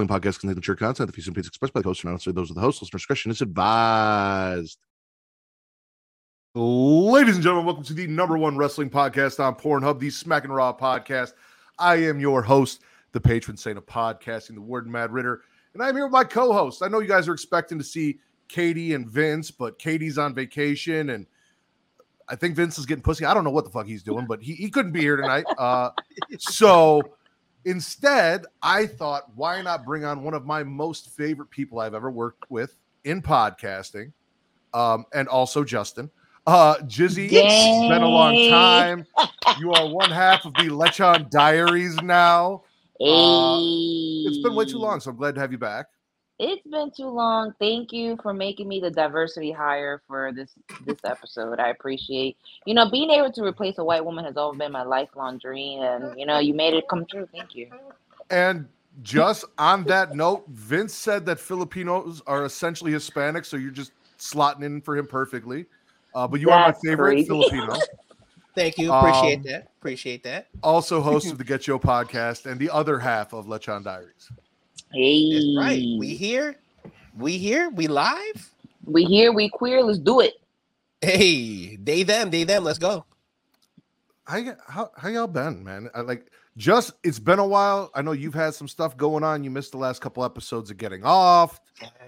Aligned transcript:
Following 0.00 0.22
podcast 0.22 0.40
contains 0.40 0.56
mature 0.56 0.76
content. 0.76 1.08
The 1.08 1.12
views 1.12 1.26
and 1.26 1.34
opinions 1.34 1.48
expressed 1.48 1.74
by 1.74 1.82
the 1.82 1.88
host 1.88 2.02
are 2.06 2.10
not 2.10 2.24
those 2.24 2.48
of 2.48 2.56
the 2.56 2.62
host. 2.62 2.80
Listener 2.80 2.96
discretion 2.96 3.30
is 3.30 3.42
advised. 3.42 4.78
Ladies 6.54 7.34
and 7.34 7.44
gentlemen, 7.44 7.66
welcome 7.66 7.84
to 7.84 7.92
the 7.92 8.06
number 8.06 8.38
one 8.38 8.56
wrestling 8.56 8.88
podcast 8.88 9.44
on 9.44 9.54
Pornhub, 9.56 9.98
the 9.98 10.08
Smack 10.08 10.44
and 10.44 10.54
Raw 10.54 10.74
podcast. 10.74 11.34
I 11.78 11.96
am 11.96 12.18
your 12.18 12.40
host, 12.40 12.80
the 13.12 13.20
patron 13.20 13.58
saint 13.58 13.76
of 13.76 13.84
podcasting, 13.84 14.54
the 14.54 14.62
Warden 14.62 14.90
Matt 14.90 15.10
Ridder, 15.10 15.42
and 15.74 15.82
I'm 15.82 15.94
here 15.94 16.06
with 16.06 16.12
my 16.14 16.24
co-host. 16.24 16.82
I 16.82 16.88
know 16.88 17.00
you 17.00 17.08
guys 17.08 17.28
are 17.28 17.34
expecting 17.34 17.76
to 17.76 17.84
see 17.84 18.20
Katie 18.48 18.94
and 18.94 19.06
Vince, 19.06 19.50
but 19.50 19.78
Katie's 19.78 20.16
on 20.16 20.34
vacation, 20.34 21.10
and 21.10 21.26
I 22.26 22.36
think 22.36 22.56
Vince 22.56 22.78
is 22.78 22.86
getting 22.86 23.02
pussy. 23.02 23.26
I 23.26 23.34
don't 23.34 23.44
know 23.44 23.50
what 23.50 23.64
the 23.66 23.70
fuck 23.70 23.84
he's 23.84 24.02
doing, 24.02 24.24
but 24.26 24.40
he, 24.40 24.54
he 24.54 24.70
couldn't 24.70 24.92
be 24.92 25.00
here 25.00 25.16
tonight. 25.16 25.44
Uh, 25.58 25.90
so 26.38 27.02
Instead, 27.64 28.46
I 28.62 28.86
thought, 28.86 29.24
why 29.34 29.60
not 29.62 29.84
bring 29.84 30.04
on 30.04 30.22
one 30.22 30.34
of 30.34 30.46
my 30.46 30.62
most 30.62 31.10
favorite 31.10 31.50
people 31.50 31.78
I've 31.80 31.94
ever 31.94 32.10
worked 32.10 32.50
with 32.50 32.74
in 33.04 33.20
podcasting, 33.22 34.12
um, 34.72 35.04
and 35.12 35.28
also 35.28 35.64
Justin. 35.64 36.10
Uh, 36.46 36.76
Jizzy, 36.84 37.28
it's 37.30 37.88
been 37.88 38.02
a 38.02 38.08
long 38.08 38.34
time. 38.50 39.06
You 39.58 39.72
are 39.72 39.86
one 39.88 40.10
half 40.10 40.44
of 40.46 40.54
the 40.54 40.68
Lechon 40.68 41.30
Diaries 41.30 41.96
now. 42.02 42.62
Uh, 43.00 43.58
It's 44.26 44.38
been 44.42 44.54
way 44.54 44.64
too 44.64 44.78
long, 44.78 45.00
so 45.00 45.10
I'm 45.10 45.16
glad 45.16 45.34
to 45.34 45.40
have 45.40 45.52
you 45.52 45.58
back. 45.58 45.86
It's 46.42 46.66
been 46.66 46.90
too 46.90 47.08
long. 47.08 47.52
Thank 47.58 47.92
you 47.92 48.16
for 48.22 48.32
making 48.32 48.66
me 48.66 48.80
the 48.80 48.90
diversity 48.90 49.52
hire 49.52 50.00
for 50.08 50.32
this 50.32 50.50
this 50.86 50.96
episode. 51.04 51.60
I 51.60 51.68
appreciate. 51.68 52.38
You 52.64 52.72
know, 52.72 52.90
being 52.90 53.10
able 53.10 53.30
to 53.32 53.44
replace 53.44 53.76
a 53.76 53.84
white 53.84 54.02
woman 54.02 54.24
has 54.24 54.38
always 54.38 54.58
been 54.58 54.72
my 54.72 54.82
lifelong 54.82 55.36
dream, 55.36 55.82
and 55.82 56.18
you 56.18 56.24
know, 56.24 56.38
you 56.38 56.54
made 56.54 56.72
it 56.72 56.88
come 56.88 57.04
true. 57.04 57.28
Thank 57.30 57.54
you. 57.54 57.68
And 58.30 58.66
just 59.02 59.44
on 59.58 59.84
that 59.84 60.16
note, 60.16 60.44
Vince 60.48 60.94
said 60.94 61.26
that 61.26 61.38
Filipinos 61.38 62.22
are 62.26 62.46
essentially 62.46 62.92
Hispanic, 62.92 63.44
so 63.44 63.58
you're 63.58 63.70
just 63.70 63.92
slotting 64.18 64.62
in 64.64 64.80
for 64.80 64.96
him 64.96 65.06
perfectly. 65.06 65.66
Uh, 66.14 66.26
but 66.26 66.40
you 66.40 66.48
are 66.50 66.68
my 66.68 66.72
favorite 66.82 67.12
crazy. 67.16 67.28
Filipino. 67.28 67.74
Thank 68.54 68.78
you. 68.78 68.92
Appreciate 68.92 69.36
Um, 69.36 69.42
that. 69.44 69.70
Appreciate 69.78 70.22
that. 70.24 70.48
also 70.62 71.02
host 71.02 71.26
of 71.32 71.36
the 71.38 71.44
Get 71.44 71.66
Yo 71.66 71.78
podcast 71.78 72.50
and 72.50 72.58
the 72.58 72.70
other 72.70 72.98
half 72.98 73.32
of 73.34 73.46
Lechon 73.46 73.84
Diaries. 73.84 74.30
Hey, 74.92 75.32
That's 75.32 75.56
right. 75.58 75.98
We 75.98 76.14
here. 76.14 76.56
We 77.16 77.38
here. 77.38 77.70
We 77.70 77.86
live. 77.86 78.50
we 78.84 79.04
here. 79.04 79.32
We 79.32 79.48
queer. 79.48 79.82
Let's 79.82 79.98
do 79.98 80.20
it. 80.20 80.34
Hey, 81.00 81.76
they 81.76 82.02
them, 82.02 82.30
they 82.30 82.44
them. 82.44 82.64
Let's 82.64 82.78
go. 82.78 83.04
How, 84.24 84.42
how 84.68 84.90
how 84.96 85.08
y'all 85.08 85.26
been, 85.26 85.64
man? 85.64 85.88
I, 85.94 86.02
like 86.02 86.26
just 86.56 86.92
it's 87.02 87.18
been 87.18 87.38
a 87.38 87.46
while. 87.46 87.90
I 87.94 88.02
know 88.02 88.12
you've 88.12 88.34
had 88.34 88.54
some 88.54 88.68
stuff 88.68 88.96
going 88.96 89.24
on. 89.24 89.42
You 89.42 89.50
missed 89.50 89.72
the 89.72 89.78
last 89.78 90.00
couple 90.00 90.24
episodes 90.24 90.70
of 90.70 90.76
getting 90.76 91.02
off, 91.04 91.60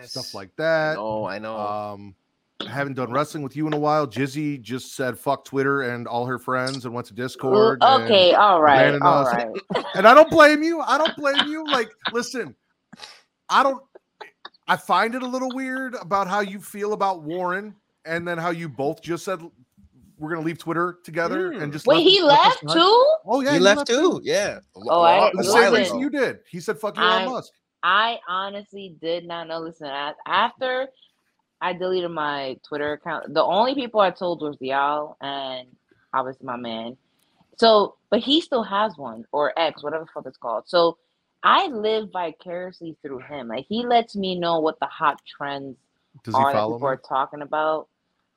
stuff 0.03 0.35
like 0.35 0.55
that. 0.57 0.99
Oh, 0.99 1.25
I 1.25 1.39
know. 1.39 1.57
Um, 1.59 2.15
I 2.61 2.69
haven't 2.69 2.95
done 2.95 3.11
wrestling 3.11 3.43
with 3.43 3.57
you 3.57 3.67
in 3.67 3.73
a 3.73 3.79
while. 3.79 4.07
Jizzy 4.07 4.61
just 4.61 4.95
said 4.95 5.19
fuck 5.19 5.45
Twitter 5.45 5.83
and 5.83 6.07
all 6.07 6.27
her 6.27 6.39
friends 6.39 6.85
and 6.85 6.95
went 6.95 7.07
to 7.09 7.15
Discord. 7.15 7.83
and- 7.83 8.05
okay. 8.05 8.35
All 8.35 8.61
right. 8.63 8.77
abandoned 8.95 9.03
All 9.03 9.27
us. 9.27 9.35
right. 9.35 9.85
and 9.97 10.07
I 10.07 10.15
don't 10.15 10.31
blame 10.31 10.63
you. 10.63 10.81
I 10.81 10.99
don't 10.99 11.17
blame 11.17 11.49
you. 11.49 11.65
Like, 11.65 11.91
listen, 12.13 12.55
I 13.53 13.63
don't. 13.63 13.83
I 14.69 14.77
find 14.77 15.15
it 15.15 15.23
a 15.23 15.27
little 15.27 15.51
weird 15.55 15.95
about 15.97 16.29
how 16.29 16.41
you 16.41 16.61
feel 16.61 16.93
about 16.93 17.23
Warren, 17.23 17.75
and 18.05 18.27
then 18.27 18.39
how 18.39 18.51
you 18.51 18.69
both 18.69 19.03
just 19.03 19.25
said 19.25 19.41
we're 20.19 20.31
gonna 20.31 20.47
leave 20.47 20.59
Twitter 20.59 20.99
together 21.05 21.51
Mm. 21.51 21.63
and 21.63 21.73
just 21.73 21.85
Wait, 21.87 21.97
let- 21.97 22.03
he 22.05 22.23
let 22.23 22.39
us 22.39 22.63
left 22.63 22.75
too. 22.77 23.07
Oh 23.27 23.41
yeah, 23.41 23.53
he 23.55 23.59
left 23.59 23.87
too. 23.89 24.21
Yeah. 24.23 24.61
Oh, 24.77 25.03
I- 25.03 25.31
The 25.35 25.43
same 25.45 25.73
reason 25.75 25.99
you 25.99 26.11
did. 26.11 26.41
He 26.49 26.61
said 26.61 26.79
fuck 26.79 26.97
you, 26.97 27.03
Elon 27.03 27.23
I- 27.23 27.27
Musk. 27.27 27.53
I 27.83 28.21
honestly 28.29 28.97
did 29.01 29.27
not 29.27 29.49
know. 29.49 29.59
Listen, 29.59 29.89
a- 29.89 30.15
after 30.27 30.87
I 31.61 31.73
deleted 31.73 32.13
my 32.13 32.57
Twitter 32.67 32.93
account, 32.93 33.35
the 33.35 33.43
only 33.43 33.75
people 33.75 34.01
I 34.01 34.11
told 34.13 34.43
was 34.43 34.57
y'all 34.61 35.17
and 35.21 35.67
obviously 36.15 36.47
my 36.47 36.57
man. 36.57 36.97
So, 37.59 37.97
but 38.11 38.21
he 38.21 38.41
still 38.41 38.63
has 38.63 38.97
one 38.97 39.25
or 39.33 39.53
X, 39.59 39.83
whatever 39.83 40.05
the 40.05 40.11
fuck 40.13 40.27
it's 40.27 40.39
called. 40.39 40.65
So 40.69 40.99
I 41.45 41.67
live 41.69 42.11
vicariously 42.13 42.97
through 43.03 43.19
him. 43.21 43.49
Like 43.49 43.67
he 43.69 43.85
lets 43.85 44.15
me 44.17 44.39
know 44.39 44.61
what 44.61 44.79
the 44.81 44.87
hot 44.87 45.21
trends 45.27 45.77
Does 46.25 46.35
are 46.35 46.53
that 46.53 46.59
people 46.59 46.79
me? 46.79 46.87
are 46.87 46.97
talking 46.97 47.43
about. 47.43 47.89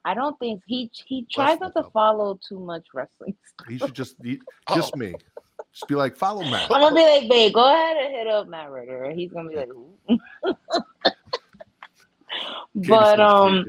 I 0.03 0.13
don't 0.13 0.38
think 0.39 0.61
he 0.67 0.89
he 1.05 1.25
tries 1.31 1.59
not 1.59 1.73
to 1.73 1.79
up. 1.81 1.91
follow 1.93 2.39
too 2.47 2.59
much 2.59 2.88
wrestling. 2.93 3.35
He 3.69 3.77
should 3.77 3.93
just 3.93 4.16
he, 4.23 4.39
Oh. 4.69 4.75
just 4.75 4.95
me. 4.95 5.16
Just 5.71 5.88
be 5.88 5.95
like, 5.95 6.16
follow 6.16 6.41
Matt. 6.43 6.71
I'm 6.71 6.81
gonna 6.81 6.95
be 6.95 7.01
like, 7.01 7.29
babe, 7.29 7.53
go 7.53 7.66
ahead 7.66 7.97
and 7.97 8.13
hit 8.16 8.27
up 8.27 8.47
Matt 8.47 8.69
Ridder. 8.71 9.11
He's 9.11 9.31
gonna 9.31 9.49
be 9.49 9.55
like, 9.55 9.69
Ooh. 9.69 9.93
But 12.75 13.19
um, 13.22 13.66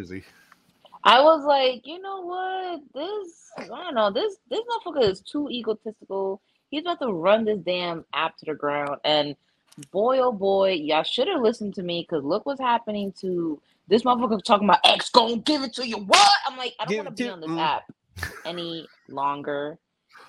I 1.05 1.23
was 1.23 1.45
like, 1.45 1.87
you 1.87 2.01
know 2.01 2.21
what? 2.23 2.81
This 2.93 3.51
I 3.59 3.67
don't 3.67 3.95
know. 3.95 4.11
This 4.11 4.37
this 4.51 4.61
motherfucker 4.61 5.09
is 5.09 5.21
too 5.21 5.49
egotistical. 5.49 6.41
He's 6.71 6.83
about 6.83 7.01
to 7.01 7.13
run 7.13 7.45
this 7.45 7.59
damn 7.59 8.05
app 8.13 8.37
to 8.39 8.47
the 8.47 8.55
ground. 8.55 8.99
And 9.05 9.37
boy, 9.91 10.19
oh 10.19 10.33
boy, 10.33 10.73
y'all 10.73 11.03
should 11.03 11.29
have 11.29 11.43
listened 11.43 11.75
to 11.75 11.83
me 11.83 12.07
because 12.09 12.25
look 12.25 12.47
what's 12.47 12.61
happening 12.61 13.13
to 13.21 13.61
this 13.89 14.03
motherfucker 14.03 14.43
talking 14.43 14.69
about 14.69 14.81
X 14.85 15.11
gonna 15.11 15.39
give 15.39 15.63
it 15.63 15.75
to 15.75 15.87
you. 15.87 15.99
What? 15.99 16.31
I'm 16.47 16.57
like, 16.57 16.75
I 16.81 16.87
don't 16.87 17.05
want 17.05 17.17
to 17.17 17.23
be 17.23 17.29
on 17.29 17.41
this 17.41 17.51
mm. 17.51 17.61
app 17.61 17.85
any 18.45 18.87
longer. 19.09 19.79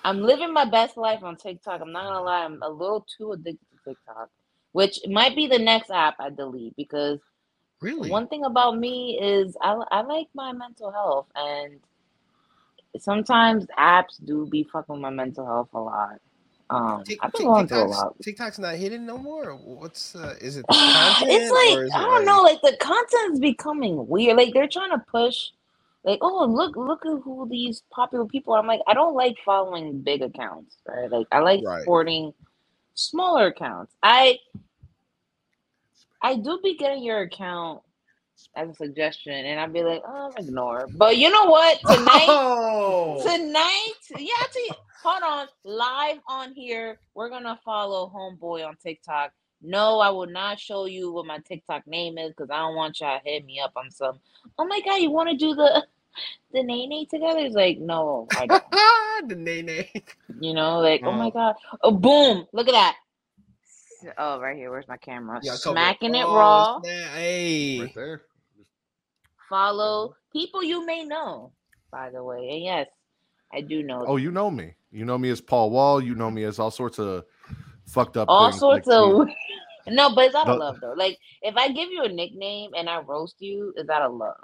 I'm 0.04 0.22
living 0.22 0.52
my 0.52 0.64
best 0.64 0.96
life 0.96 1.22
on 1.22 1.36
TikTok. 1.36 1.80
I'm 1.80 1.92
not 1.92 2.04
gonna 2.04 2.22
lie, 2.22 2.44
I'm 2.44 2.62
a 2.62 2.68
little 2.68 3.04
too 3.16 3.32
addicted 3.32 3.66
to 3.72 3.90
TikTok, 3.90 4.30
which 4.72 5.00
might 5.08 5.34
be 5.34 5.46
the 5.48 5.58
next 5.58 5.90
app 5.90 6.16
I 6.20 6.30
delete 6.30 6.76
because 6.76 7.18
Really? 7.80 8.10
one 8.10 8.26
thing 8.26 8.44
about 8.44 8.76
me 8.76 9.18
is 9.20 9.56
I, 9.60 9.80
I 9.90 10.00
like 10.02 10.28
my 10.34 10.52
mental 10.52 10.90
health 10.90 11.26
and 11.36 11.78
sometimes 12.98 13.66
apps 13.78 14.24
do 14.24 14.46
be 14.46 14.64
fucking 14.64 15.00
my 15.00 15.10
mental 15.10 15.46
health 15.46 15.68
a 15.74 15.80
lot 15.80 16.20
um 16.70 17.04
Tik- 17.06 17.20
i've 17.20 17.32
been 17.32 17.44
going 17.44 17.68
through 17.68 17.84
a 17.84 17.86
TikTok's, 17.86 17.88
lot. 17.88 18.16
TikTok's 18.22 18.58
not 18.58 18.76
hidden 18.76 19.06
no 19.06 19.18
more. 19.18 19.52
What's 19.56 20.14
uh, 20.16 20.36
is 20.40 20.56
it? 20.58 20.66
content 20.70 21.16
it's 21.28 21.50
like 21.50 21.84
i 21.94 22.02
don't 22.02 22.26
know 22.26 22.42
like 22.42 22.60
the 22.62 22.76
content's 22.80 23.40
becoming 23.40 24.08
weird. 24.08 24.36
Like 24.36 24.54
they're 24.54 24.68
trying 24.68 24.90
to 24.90 25.04
push 25.10 25.48
like 26.04 26.18
oh 26.22 26.46
look 26.46 26.76
look 26.76 27.06
at 27.06 27.22
who 27.24 27.48
these 27.50 27.82
popular 27.92 28.26
people 28.26 28.54
are. 28.54 28.60
I'm 28.60 28.66
like 28.66 28.80
i 28.88 28.94
don't 28.94 29.14
like 29.14 29.36
following 29.44 30.00
big 30.02 30.22
accounts 30.22 30.76
right? 30.88 31.10
Like 31.10 31.28
i 31.32 31.40
like 31.40 31.64
Right. 31.64 31.80
supporting 31.80 32.34
smaller 32.94 33.46
accounts. 33.48 33.94
I 34.02 34.38
i 36.22 36.36
do 36.36 36.60
be 36.64 36.76
getting 36.76 37.04
your 37.04 37.22
account 37.22 37.82
as 38.56 38.70
a 38.70 38.74
suggestion 38.74 39.32
and 39.34 39.60
i'd 39.60 39.72
be 39.72 39.82
like 39.84 40.02
oh 40.06 40.32
ignore. 40.38 40.88
But 40.92 41.16
you 41.18 41.30
know 41.30 41.46
what? 41.46 41.78
Tonight 41.86 42.28
Oh, 42.28 43.22
tonight 43.22 43.94
yeah 44.18 44.46
to, 44.52 44.74
hold 45.02 45.22
on 45.22 45.46
live 45.64 46.18
on 46.28 46.52
here 46.54 47.00
we're 47.14 47.30
gonna 47.30 47.58
follow 47.64 48.10
homeboy 48.14 48.66
on 48.66 48.76
tiktok 48.76 49.32
no 49.62 50.00
i 50.00 50.10
will 50.10 50.26
not 50.26 50.58
show 50.60 50.86
you 50.86 51.12
what 51.12 51.26
my 51.26 51.38
tiktok 51.40 51.86
name 51.86 52.18
is 52.18 52.30
because 52.30 52.50
i 52.50 52.58
don't 52.58 52.76
want 52.76 53.00
y'all 53.00 53.18
to 53.20 53.30
hit 53.30 53.44
me 53.44 53.60
up 53.60 53.72
on 53.76 53.90
some 53.90 54.18
oh 54.58 54.66
my 54.66 54.80
god 54.84 54.96
you 54.96 55.10
want 55.10 55.28
to 55.30 55.36
do 55.36 55.54
the 55.54 55.86
the 56.52 56.62
nene 56.62 57.06
together 57.10 57.40
he's 57.40 57.54
like 57.54 57.78
no 57.78 58.30
i 58.36 58.46
don't 58.46 58.62
the 59.28 59.36
nene. 59.36 59.86
you 60.40 60.54
know 60.54 60.80
like 60.80 61.02
oh 61.06 61.12
my 61.12 61.30
Oh. 61.30 61.32
god 61.32 61.54
oh 61.82 61.92
boom 61.92 62.46
look 62.52 62.68
at 62.68 62.72
that 62.72 62.96
oh 64.18 64.40
right 64.40 64.56
here 64.56 64.70
where's 64.70 64.88
my 64.88 64.96
camera 64.98 65.40
Yeah, 65.42 65.56
cover 65.62 65.76
smacking 65.80 66.14
it 66.14 66.28
Oh, 66.28 66.30
raw 66.30 66.80
snap. 66.80 67.10
Hey. 67.14 67.78
right 67.80 67.94
there. 67.94 68.22
follow 69.48 70.12
people 70.32 70.62
you 70.62 70.84
may 70.86 71.04
know 71.04 71.52
by 71.92 72.10
the 72.10 72.22
way 72.22 72.48
and 72.50 72.64
yes 72.64 72.88
i 73.52 73.60
do 73.60 73.82
know 73.82 74.04
Oh, 74.06 74.16
you 74.16 74.30
know 74.30 74.50
me. 74.50 74.74
You 74.90 75.04
know 75.04 75.18
me 75.18 75.28
as 75.30 75.40
Paul 75.40 75.70
Wall. 75.70 76.00
You 76.02 76.14
know 76.14 76.30
me 76.30 76.44
as 76.44 76.58
all 76.58 76.70
sorts 76.70 76.98
of 76.98 77.24
fucked 77.86 78.16
up. 78.16 78.28
all 78.28 78.50
things 78.50 78.60
sorts 78.60 78.88
like 78.88 78.96
of 78.96 79.28
No, 79.88 80.14
but 80.14 80.26
it's 80.26 80.34
out 80.34 80.48
of 80.48 80.54
The- 80.54 80.64
love 80.64 80.80
though. 80.80 80.94
Like 80.96 81.18
if 81.42 81.56
I 81.56 81.68
give 81.72 81.90
you 81.90 82.02
a 82.02 82.08
nickname 82.08 82.70
and 82.76 82.88
I 82.88 83.00
roast 83.00 83.36
you, 83.40 83.72
it's 83.76 83.88
out 83.88 84.02
of 84.02 84.14
love. 84.14 84.36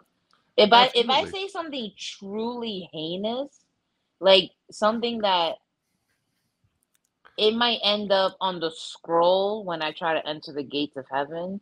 If 0.56 0.72
I 0.72 0.90
if 0.94 1.08
I 1.10 1.24
say 1.24 1.48
something 1.48 1.90
truly 1.98 2.88
heinous, 2.92 3.48
like 4.20 4.50
something 4.70 5.20
that 5.22 5.56
it 7.36 7.54
might 7.54 7.80
end 7.82 8.12
up 8.12 8.36
on 8.40 8.60
the 8.60 8.70
scroll 8.70 9.64
when 9.64 9.82
I 9.82 9.92
try 9.92 10.14
to 10.14 10.26
enter 10.26 10.52
the 10.52 10.62
gates 10.62 10.96
of 10.96 11.06
heaven, 11.10 11.60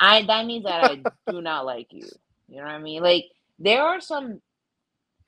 I 0.00 0.22
that 0.24 0.46
means 0.46 0.64
that 0.64 0.80
I 0.80 0.96
do 1.30 1.40
not 1.42 1.64
like 1.66 1.88
you. 1.92 2.08
You 2.48 2.56
know 2.56 2.64
what 2.64 2.70
I 2.72 2.78
mean? 2.78 3.02
Like 3.02 3.26
there 3.58 3.82
are 3.82 4.00
some 4.00 4.40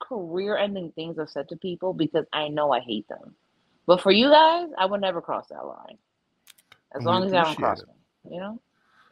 career 0.07 0.57
ending 0.57 0.91
things 0.91 1.17
I've 1.19 1.29
said 1.29 1.49
to 1.49 1.55
people 1.55 1.93
because 1.93 2.25
I 2.33 2.47
know 2.49 2.71
I 2.71 2.79
hate 2.79 3.07
them. 3.07 3.35
But 3.85 4.01
for 4.01 4.11
you 4.11 4.29
guys, 4.29 4.67
I 4.77 4.85
would 4.85 5.01
never 5.01 5.21
cross 5.21 5.47
that 5.49 5.65
line. 5.65 5.97
As 6.95 6.99
We 6.99 7.05
long 7.05 7.25
as 7.25 7.33
I 7.33 7.43
don't 7.43 7.55
cross 7.55 7.81
it. 7.81 7.87
me. 7.87 8.35
You 8.35 8.39
know? 8.41 8.59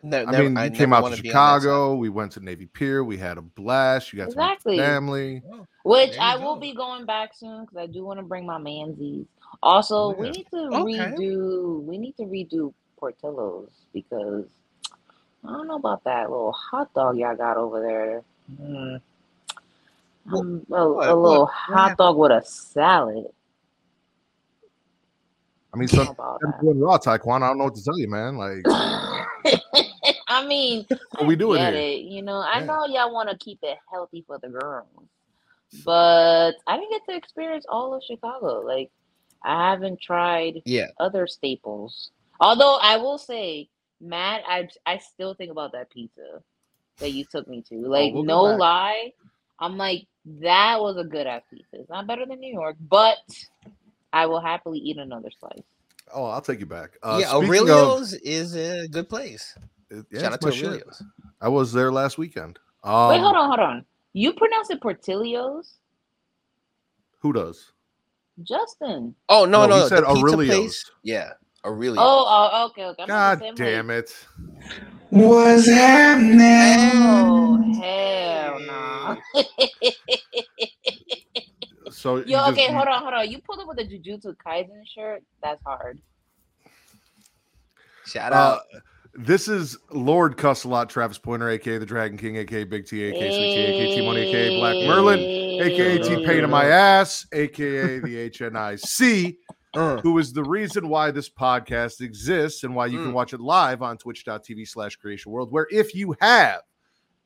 Ne- 0.04 0.18
I 0.26 0.32
never- 0.32 0.44
mean, 0.44 0.58
I 0.58 0.66
you 0.66 0.72
came 0.72 0.94
out 0.94 1.04
wanna 1.04 1.16
to 1.18 1.22
be 1.22 1.30
on 1.30 1.34
that 1.34 1.40
side. 1.62 1.62
Chicago. 1.62 1.96
We 1.96 2.10
went 2.10 2.32
to 2.34 2.40
Navy 2.40 2.66
Pier. 2.68 3.04
We 3.04 3.18
had 3.18 3.38
a 3.38 3.42
blast. 3.42 4.12
You 4.14 4.18
got 4.18 4.30
Exactly. 4.30 4.78
to 4.78 4.82
meet 4.82 4.86
the 4.88 4.92
family. 4.94 5.44
Which 5.84 6.12
There 6.12 6.16
you 6.16 6.22
I 6.22 6.36
will 6.38 6.56
be 6.58 6.74
going 6.74 7.06
back 7.06 7.34
soon 7.36 7.62
because 7.66 7.78
I 7.78 7.86
do 7.88 8.04
want 8.04 8.20
to 8.20 8.24
bring 8.26 8.46
my 8.46 8.58
manzies. 8.60 9.26
Also, 9.62 10.14
we 10.16 10.30
need 10.32 10.48
to 10.52 10.58
Okay. 10.68 10.80
redo. 10.80 11.82
We 11.84 11.98
need 11.98 12.16
to 12.18 12.24
redo 12.24 12.74
Portillo's 12.98 13.70
because 13.94 14.46
I 15.44 15.50
don't 15.50 15.68
know 15.68 15.76
about 15.76 16.04
that 16.06 16.30
little 16.30 16.52
hot 16.54 16.94
dog 16.94 17.18
y'all 17.18 17.36
got 17.36 17.58
over 17.58 17.82
there. 17.82 18.24
Mm. 18.60 19.02
Wha- 20.30 20.40
Um, 20.40 20.66
a, 20.72 20.88
what- 20.90 21.08
a 21.10 21.16
little 21.16 21.22
what- 21.22 21.40
what 21.42 21.52
hot 21.52 21.98
dog 21.98 22.18
with 22.18 22.32
a 22.32 22.42
salad. 22.46 23.26
I 25.74 25.78
mean, 25.78 25.88
so 25.88 26.02
I'm 26.44 26.54
doing 26.62 26.80
raw 26.82 26.98
Taekwondo. 26.98 27.44
I 27.44 27.48
don't 27.48 27.58
know 27.60 27.64
what 27.66 27.76
to 27.76 27.84
tell 27.84 27.98
you, 27.98 28.10
man. 28.10 28.36
Like, 28.38 28.66
I 30.28 30.46
mean, 30.46 30.86
what 31.12 31.26
we 31.28 31.36
doing 31.38 31.62
get 31.62 31.74
here? 31.74 31.82
it. 31.82 32.00
You 32.02 32.22
know, 32.24 32.38
I 32.40 32.60
Yeah. 32.60 32.66
know 32.66 32.86
y'all 32.88 33.14
want 33.14 33.30
to 33.30 33.38
keep 33.38 33.60
it 33.64 33.78
healthy 33.90 34.22
for 34.28 34.38
the 34.38 34.50
girls, 34.50 34.86
but 35.86 36.54
I 36.68 36.76
didn't 36.78 36.92
get 36.92 37.02
to 37.10 37.16
experience 37.16 37.66
all 37.70 37.94
of 37.94 38.04
Chicago. 38.04 38.60
Like, 38.62 38.92
I 39.44 39.72
haven't 39.72 40.02
tried 40.02 40.62
Yeah. 40.66 40.88
other 41.00 41.26
staples. 41.26 42.12
Although 42.42 42.78
I 42.82 42.98
will 42.98 43.18
say, 43.18 43.70
Matt, 44.02 44.42
I 44.48 44.68
I 44.86 44.98
still 44.98 45.36
think 45.36 45.52
about 45.52 45.72
that 45.72 45.90
pizza 45.90 46.44
that 46.98 47.12
you 47.14 47.24
took 47.24 47.48
me 47.48 47.62
to. 47.70 47.76
Like, 47.88 48.12
Oh, 48.12 48.16
we'll 48.16 48.24
no 48.24 48.44
lie, 48.44 49.14
I'm 49.62 49.78
like 49.78 50.08
that 50.42 50.80
was 50.81 50.98
a 50.98 51.04
good 51.04 51.28
ass 51.28 51.44
pizza. 51.50 51.68
It's 51.74 51.90
not 51.90 52.08
better 52.08 52.25
than 52.25 52.40
New 52.40 52.52
York, 52.54 52.75
but 52.90 53.18
I 54.12 54.25
will 54.25 54.42
happily 54.42 54.80
eat 54.80 54.98
another 54.98 55.30
slice. 55.40 55.63
Oh, 56.13 56.25
I'll 56.25 56.42
take 56.42 56.60
you 56.60 56.66
back. 56.66 56.98
Uh, 57.02 57.18
yeah, 57.22 57.30
speaking 57.30 57.48
Aurelio's 57.50 58.13
is 58.16 58.56
a 58.56 58.88
good 58.88 59.08
place. 59.08 59.56
Of, 59.92 60.06
yeah, 60.12 60.22
Shout 60.22 60.34
out 60.34 60.44
my 60.44 60.50
to 60.50 60.56
shit. 60.56 60.84
I 61.40 61.48
was 61.48 61.72
there 61.72 61.92
last 61.92 62.18
weekend. 62.18 62.60
Um, 62.84 63.10
Wait, 63.10 63.19
hold 63.22 63.36
on, 63.36 63.48
hold 63.48 63.60
on. 63.60 63.86
You 64.13 64.34
pronounce 64.34 64.69
it 64.69 64.81
Portillo's? 64.81 65.75
Who 67.19 67.31
does? 67.31 67.72
Justin. 68.44 69.16
Oh 69.30 69.46
no, 69.46 69.66
No, 69.68 69.75
he 69.75 69.80
no, 69.81 69.88
said 69.88 70.02
the 70.04 70.08
pizza 70.08 70.19
Aurelio's. 70.28 70.58
place. 70.58 70.92
Yeah, 71.04 71.31
Aurelio's. 71.66 71.98
Oh, 72.00 72.25
oh, 72.52 72.66
okay, 72.68 72.86
okay. 72.86 73.04
I'm 73.04 73.08
God 73.08 73.16
about 73.18 73.34
to 73.34 73.40
say, 73.40 73.50
I'm 73.50 73.56
damn 73.56 73.88
like, 73.88 73.98
it! 73.98 74.28
What's 75.10 75.68
happening? 75.68 76.40
Oh 77.04 77.81
hell 77.81 78.60
no. 78.60 79.18
So 81.92 82.18
Yo, 82.18 82.24
just- 82.25 82.52
okay, 82.54 82.74
hold 82.74 82.88
on, 82.88 83.02
hold 83.02 83.13
on. 83.13 83.30
You 83.30 83.40
pulled 83.42 83.60
up 83.60 83.68
with 83.68 83.78
a 83.80 83.84
Jujutsu 83.84 84.34
Kaisen 84.46 84.81
shirt. 84.96 85.22
That's 85.44 85.62
hard. 85.63 86.00
Shout 88.08 88.31
Uh, 88.34 88.36
out. 88.36 88.62
this 89.13 89.48
is 89.48 89.78
Lord 89.92 90.36
Cussalot, 90.38 90.90
Travis 90.90 91.19
Pointer, 91.19 91.50
aka 91.50 91.78
the 91.78 91.86
Dragon 91.86 92.18
King, 92.18 92.38
aka 92.38 92.63
Big 92.63 92.88
T, 92.88 93.04
aka 93.04 93.19
Sweet 93.19 93.54
Tea, 93.54 93.66
aka 93.66 93.96
T 93.96 94.06
Money, 94.08 94.22
aka 94.22 94.58
Black 94.58 94.75
Merlin, 94.88 95.19
aka 95.19 95.98
T 96.00 96.25
Pain 96.25 96.44
in 96.44 96.50
my 96.50 96.66
ass, 96.66 97.28
aka 97.34 98.00
the 98.00 98.30
HNIC, 98.31 99.36
Uh, 99.74 100.02
who 100.02 100.18
is 100.18 100.34
the 100.34 100.44
reason 100.44 100.90
why 100.90 101.12
this 101.12 101.30
podcast 101.30 102.02
exists 102.02 102.64
and 102.64 102.76
why 102.76 102.86
you 102.88 102.98
can 102.98 103.12
Mm. 103.12 103.14
watch 103.14 103.34
it 103.34 103.40
live 103.40 103.82
on 103.82 103.98
twitch.tv 103.98 104.68
slash 104.68 105.00
creatia 105.00 105.28
world, 105.28 105.50
where 105.52 105.68
if 105.72 105.96
you 105.96 106.14
have 106.20 106.62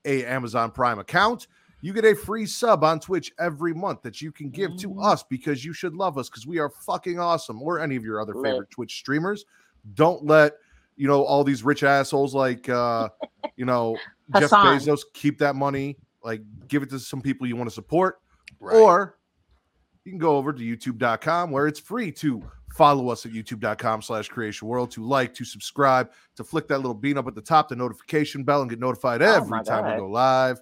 a 0.05 0.23
Amazon 0.25 0.69
Prime 0.69 0.99
account, 0.99 1.47
you 1.81 1.91
get 1.91 2.05
a 2.05 2.13
free 2.15 2.45
sub 2.45 2.83
on 2.83 2.99
Twitch 2.99 3.31
every 3.39 3.73
month 3.73 4.01
that 4.03 4.21
you 4.21 4.31
can 4.31 4.49
give 4.51 4.75
to 4.77 4.89
Mhm. 4.89 5.03
us 5.03 5.23
because 5.23 5.65
you 5.65 5.73
should 5.73 5.95
love 5.95 6.17
us 6.19 6.29
because 6.29 6.45
we 6.45 6.59
are 6.59 6.69
fucking 6.69 7.19
awesome, 7.19 7.61
or 7.61 7.79
any 7.79 7.95
of 7.95 8.03
your 8.03 8.21
other 8.21 8.33
favorite 8.35 8.69
Twitch 8.69 8.97
streamers. 8.99 9.45
Don't 9.95 10.23
let 10.25 10.53
you 10.95 11.07
know 11.07 11.23
all 11.23 11.43
these 11.43 11.63
rich 11.63 11.83
assholes 11.83 12.33
like 12.35 12.69
uh 12.69 13.09
you 13.57 13.65
know 13.65 13.97
Jeff 14.37 14.49
Bezos 14.51 15.01
keep 15.13 15.39
that 15.39 15.55
money, 15.55 15.97
like 16.23 16.41
give 16.67 16.83
it 16.83 16.89
to 16.91 16.99
some 16.99 17.21
people 17.21 17.45
you 17.47 17.55
want 17.55 17.69
to 17.69 17.73
support, 17.73 18.19
right. 18.59 18.75
or 18.75 19.17
you 20.05 20.11
can 20.11 20.19
go 20.19 20.37
over 20.37 20.53
to 20.53 20.63
youtube.com 20.63 21.51
where 21.51 21.67
it's 21.67 21.79
free 21.79 22.11
to 22.11 22.41
follow 22.73 23.09
us 23.09 23.25
at 23.25 23.31
youtube.com 23.33 24.01
slash 24.01 24.29
creatia 24.29 24.63
world 24.63 24.91
to 24.91 25.03
like 25.03 25.33
to 25.33 25.43
subscribe 25.43 26.11
to 26.35 26.43
flick 26.43 26.67
that 26.67 26.77
little 26.77 26.93
bean 26.93 27.17
up 27.17 27.27
at 27.27 27.35
the 27.35 27.41
top 27.41 27.67
the 27.69 27.75
notification 27.75 28.43
bell 28.43 28.61
and 28.61 28.69
get 28.69 28.79
notified 28.79 29.21
Oh 29.21 29.33
every 29.35 29.49
my 29.49 29.63
time 29.63 29.91
we 29.93 29.97
go 29.99 30.07
live. 30.07 30.57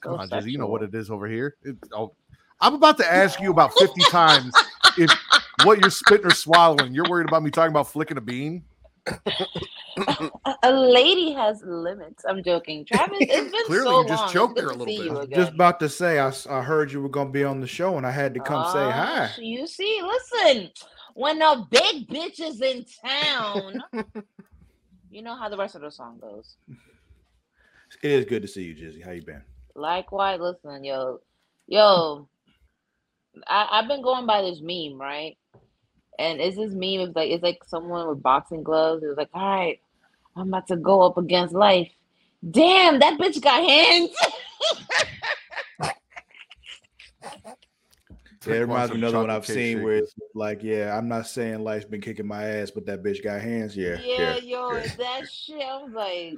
Come 0.00 0.14
So 0.14 0.18
on 0.20 0.28
Jesse, 0.28 0.50
you 0.50 0.58
know 0.58 0.66
what 0.66 0.82
it 0.82 0.94
is 0.94 1.10
over 1.10 1.26
here. 1.28 1.56
It- 1.62 1.76
oh, 1.94 2.12
i'm 2.60 2.74
about 2.74 2.96
to 2.96 3.12
ask 3.12 3.40
you 3.40 3.50
about 3.50 3.72
50 3.78 4.00
times 4.10 4.54
if 4.96 5.10
what 5.64 5.80
you're 5.80 5.90
spitting 5.90 6.26
or 6.26 6.30
swallowing 6.30 6.94
you're 6.94 7.08
worried 7.08 7.26
about 7.28 7.42
me 7.42 7.50
talking 7.50 7.70
about 7.72 7.88
flicking 7.90 8.16
a 8.16 8.20
bean 8.20 8.62
A- 10.46 10.56
A 10.64 10.72
lady 10.72 11.32
has 11.32 11.62
limits. 11.64 12.24
I'm 12.28 12.42
joking. 12.44 12.84
Travis, 12.86 13.24
it's 13.28 13.50
been 13.50 13.62
Clearly, 13.66 13.84
so 13.90 14.00
you 14.02 14.08
just 14.08 14.22
long. 14.24 14.32
choked 14.32 14.60
her 14.60 14.70
a 14.70 14.74
little 14.74 14.94
bit. 14.94 15.30
Just 15.36 15.52
about 15.52 15.80
to 15.80 15.88
say, 15.88 16.18
I, 16.18 16.32
I 16.50 16.62
heard 16.62 16.92
you 16.92 17.00
were 17.02 17.08
going 17.08 17.28
to 17.28 17.32
be 17.32 17.44
on 17.44 17.60
the 17.60 17.66
show 17.66 17.96
and 17.96 18.06
I 18.06 18.10
had 18.10 18.34
to 18.34 18.40
come 18.40 18.64
say 18.64 18.90
hi. 18.90 19.30
You 19.38 19.66
see, 19.66 20.00
listen, 20.02 20.70
when 21.14 21.40
a 21.42 21.66
big 21.70 22.08
bitch 22.08 22.40
is 22.40 22.60
in 22.60 22.84
town, 23.04 23.82
you 25.10 25.22
know 25.22 25.36
how 25.36 25.48
the 25.48 25.56
rest 25.58 25.74
of 25.76 25.82
the 25.82 25.90
song 25.90 26.18
goes. 26.20 26.56
It 28.02 28.10
is 28.10 28.24
good 28.26 28.42
to 28.42 28.48
see 28.48 28.64
you, 28.64 28.74
Jizzy. 28.74 29.04
How 29.04 29.12
you 29.12 29.22
been? 29.22 29.42
Likewise, 29.76 30.40
listen, 30.40 30.84
yo, 30.84 31.20
yo, 31.66 32.28
I, 33.48 33.68
I've 33.72 33.88
been 33.88 34.02
going 34.02 34.26
by 34.26 34.42
this 34.42 34.60
meme, 34.62 35.00
right? 35.00 35.36
And 36.18 36.40
it's 36.40 36.56
this 36.56 36.72
meme. 36.72 37.00
It's 37.00 37.16
like 37.16 37.30
it's 37.30 37.42
like 37.42 37.64
someone 37.64 38.08
with 38.08 38.22
boxing 38.22 38.62
gloves. 38.62 39.02
It 39.02 39.08
was 39.08 39.16
like, 39.16 39.30
all 39.34 39.42
right, 39.42 39.80
I'm 40.36 40.48
about 40.48 40.68
to 40.68 40.76
go 40.76 41.02
up 41.02 41.18
against 41.18 41.54
life. 41.54 41.90
Damn, 42.48 42.98
that 43.00 43.18
bitch 43.18 43.40
got 43.40 43.62
hands. 43.62 44.10
Yeah, 48.46 48.56
it 48.56 48.60
reminds 48.60 48.90
me 48.92 48.98
of 48.98 49.02
another 49.02 49.20
one 49.20 49.30
I've 49.30 49.46
cake 49.46 49.54
seen 49.54 49.82
where 49.82 49.96
it's 49.96 50.14
like, 50.34 50.62
yeah, 50.62 50.96
I'm 50.96 51.08
not 51.08 51.26
saying 51.26 51.64
life's 51.64 51.86
been 51.86 52.00
kicking 52.00 52.26
my 52.26 52.44
ass, 52.44 52.70
but 52.70 52.84
that 52.86 53.02
bitch 53.02 53.22
got 53.22 53.40
hands. 53.40 53.76
Yeah, 53.76 53.98
yeah, 54.02 54.34
yeah. 54.34 54.36
yo, 54.36 54.72
yeah. 54.72 54.86
that 54.98 55.22
shit. 55.30 55.62
I 55.62 55.82
was 55.82 55.92
like, 55.94 56.34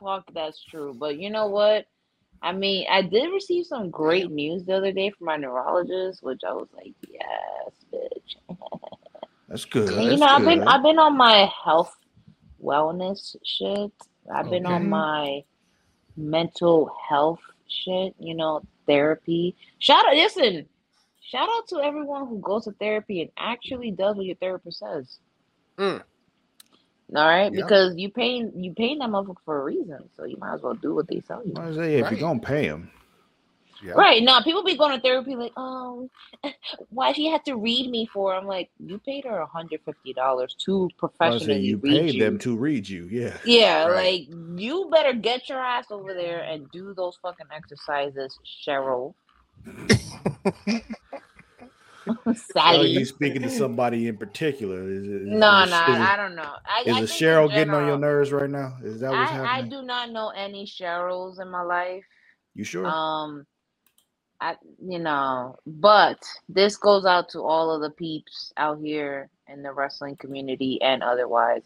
fuck, 0.00 0.24
that's 0.34 0.62
true. 0.64 0.94
But 0.98 1.18
you 1.18 1.30
know 1.30 1.46
what? 1.46 1.86
I 2.42 2.52
mean, 2.52 2.86
I 2.90 3.02
did 3.02 3.32
receive 3.32 3.66
some 3.66 3.90
great 3.90 4.30
news 4.30 4.64
the 4.64 4.76
other 4.76 4.92
day 4.92 5.10
from 5.10 5.26
my 5.26 5.36
neurologist, 5.36 6.22
which 6.22 6.40
I 6.46 6.52
was 6.52 6.68
like, 6.74 6.92
yes, 7.08 7.70
bitch. 7.92 8.56
That's 9.48 9.64
good. 9.64 9.90
You 9.90 10.16
know, 10.16 10.26
I've 10.26 10.44
been 10.44 10.62
I've 10.62 10.82
been 10.82 10.98
on 10.98 11.16
my 11.16 11.50
health 11.64 11.94
wellness 12.62 13.36
shit. 13.44 13.92
I've 14.32 14.48
been 14.50 14.66
on 14.66 14.88
my 14.88 15.44
mental 16.16 16.90
health 17.08 17.40
shit, 17.68 18.14
you 18.18 18.34
know, 18.34 18.62
therapy. 18.86 19.54
Shout 19.78 20.06
out 20.06 20.14
listen, 20.14 20.66
shout 21.20 21.48
out 21.50 21.68
to 21.68 21.80
everyone 21.80 22.28
who 22.28 22.40
goes 22.40 22.64
to 22.64 22.72
therapy 22.72 23.20
and 23.20 23.30
actually 23.36 23.90
does 23.90 24.16
what 24.16 24.26
your 24.26 24.36
therapist 24.36 24.78
says. 24.78 25.18
Mm. 25.78 26.02
All 27.14 27.26
right, 27.28 27.52
Yeah. 27.52 27.64
because 27.64 27.94
you 27.96 28.10
paying 28.10 28.52
you 28.56 28.74
paying 28.74 28.98
that 29.00 29.10
motherfucker 29.10 29.36
for 29.44 29.60
a 29.60 29.64
reason, 29.64 30.08
so 30.16 30.24
you 30.24 30.36
might 30.38 30.54
as 30.54 30.62
well 30.62 30.74
do 30.74 30.94
what 30.94 31.08
they 31.08 31.20
tell 31.20 31.46
you. 31.46 31.54
I 31.56 31.68
was 31.68 31.76
like, 31.78 31.90
if 31.90 32.02
Right. 32.02 32.12
you're 32.12 32.20
gonna 32.20 32.40
pay 32.40 32.64
him, 32.64 32.90
yeah 33.82 33.94
Right 33.96 34.22
now, 34.22 34.42
people 34.42 34.64
be 34.64 34.76
going 34.76 34.96
to 34.96 35.02
therapy 35.02 35.36
like, 35.36 35.52
um, 35.58 36.10
why 36.90 37.12
she 37.12 37.26
had 37.28 37.44
to 37.46 37.56
read 37.56 37.90
me 37.90 38.06
for? 38.12 38.34
I'm 38.34 38.46
like, 38.46 38.70
you 38.78 38.98
paid 39.00 39.24
her 39.26 39.44
hundred 39.46 39.80
fifty 39.84 40.14
dollars 40.14 40.56
to 40.66 40.88
I 41.22 41.30
was 41.30 41.44
professionally 41.44 41.44
saying 41.44 41.64
you 41.64 41.78
read 41.82 42.08
paid 42.08 42.14
you. 42.14 42.20
them 42.20 42.38
to 42.40 42.56
read 42.56 42.88
you. 42.88 43.06
Yeah, 43.10 43.38
Yeah, 43.42 43.86
Right. 43.86 43.94
like 43.94 44.22
you 44.56 44.88
better 44.92 45.14
get 45.14 45.48
your 45.48 45.60
ass 45.60 45.86
over 45.90 46.14
there 46.14 46.40
and 46.42 46.70
do 46.70 46.94
those 46.94 47.18
fucking 47.22 47.46
exercises, 47.54 48.38
Cheryl. 48.66 49.14
Are 52.26 52.34
Sally. 52.34 52.88
you 52.88 53.04
speaking 53.06 53.42
to 53.42 53.50
somebody 53.50 54.08
in 54.08 54.18
particular? 54.18 54.90
Is 54.90 55.04
it, 55.08 55.22
is, 55.22 55.28
No, 55.38 55.48
is, 55.50 55.70
no, 55.70 55.78
is, 55.86 56.00
I 56.00 56.16
don't 56.16 56.36
know. 56.36 56.54
I, 56.66 56.84
is 56.86 56.92
I 56.92 57.02
think 57.02 57.10
Cheryl 57.10 57.52
getting 57.52 57.74
on 57.74 57.86
your 57.86 57.98
nerves 57.98 58.32
right 58.32 58.50
now? 58.50 58.78
Is 58.84 59.00
that 59.00 59.16
what's 59.16 59.32
I, 59.32 59.58
I 59.58 59.62
do 59.62 59.82
not 59.82 60.10
know 60.12 60.30
any 60.30 60.66
Cheryls 60.66 61.40
in 61.40 61.50
my 61.50 61.62
life. 61.62 62.04
You 62.54 62.64
sure? 62.64 62.86
Um, 62.88 63.46
I 64.40 64.56
you 64.84 65.00
know, 65.00 65.56
but 65.66 66.18
this 66.48 66.76
goes 66.76 67.06
out 67.06 67.30
to 67.30 67.40
all 67.42 67.72
of 67.72 67.82
the 67.82 67.90
peeps 67.90 68.52
out 68.58 68.80
here 68.80 69.30
in 69.48 69.62
the 69.62 69.72
wrestling 69.72 70.16
community 70.16 70.80
and 70.82 71.02
otherwise. 71.02 71.62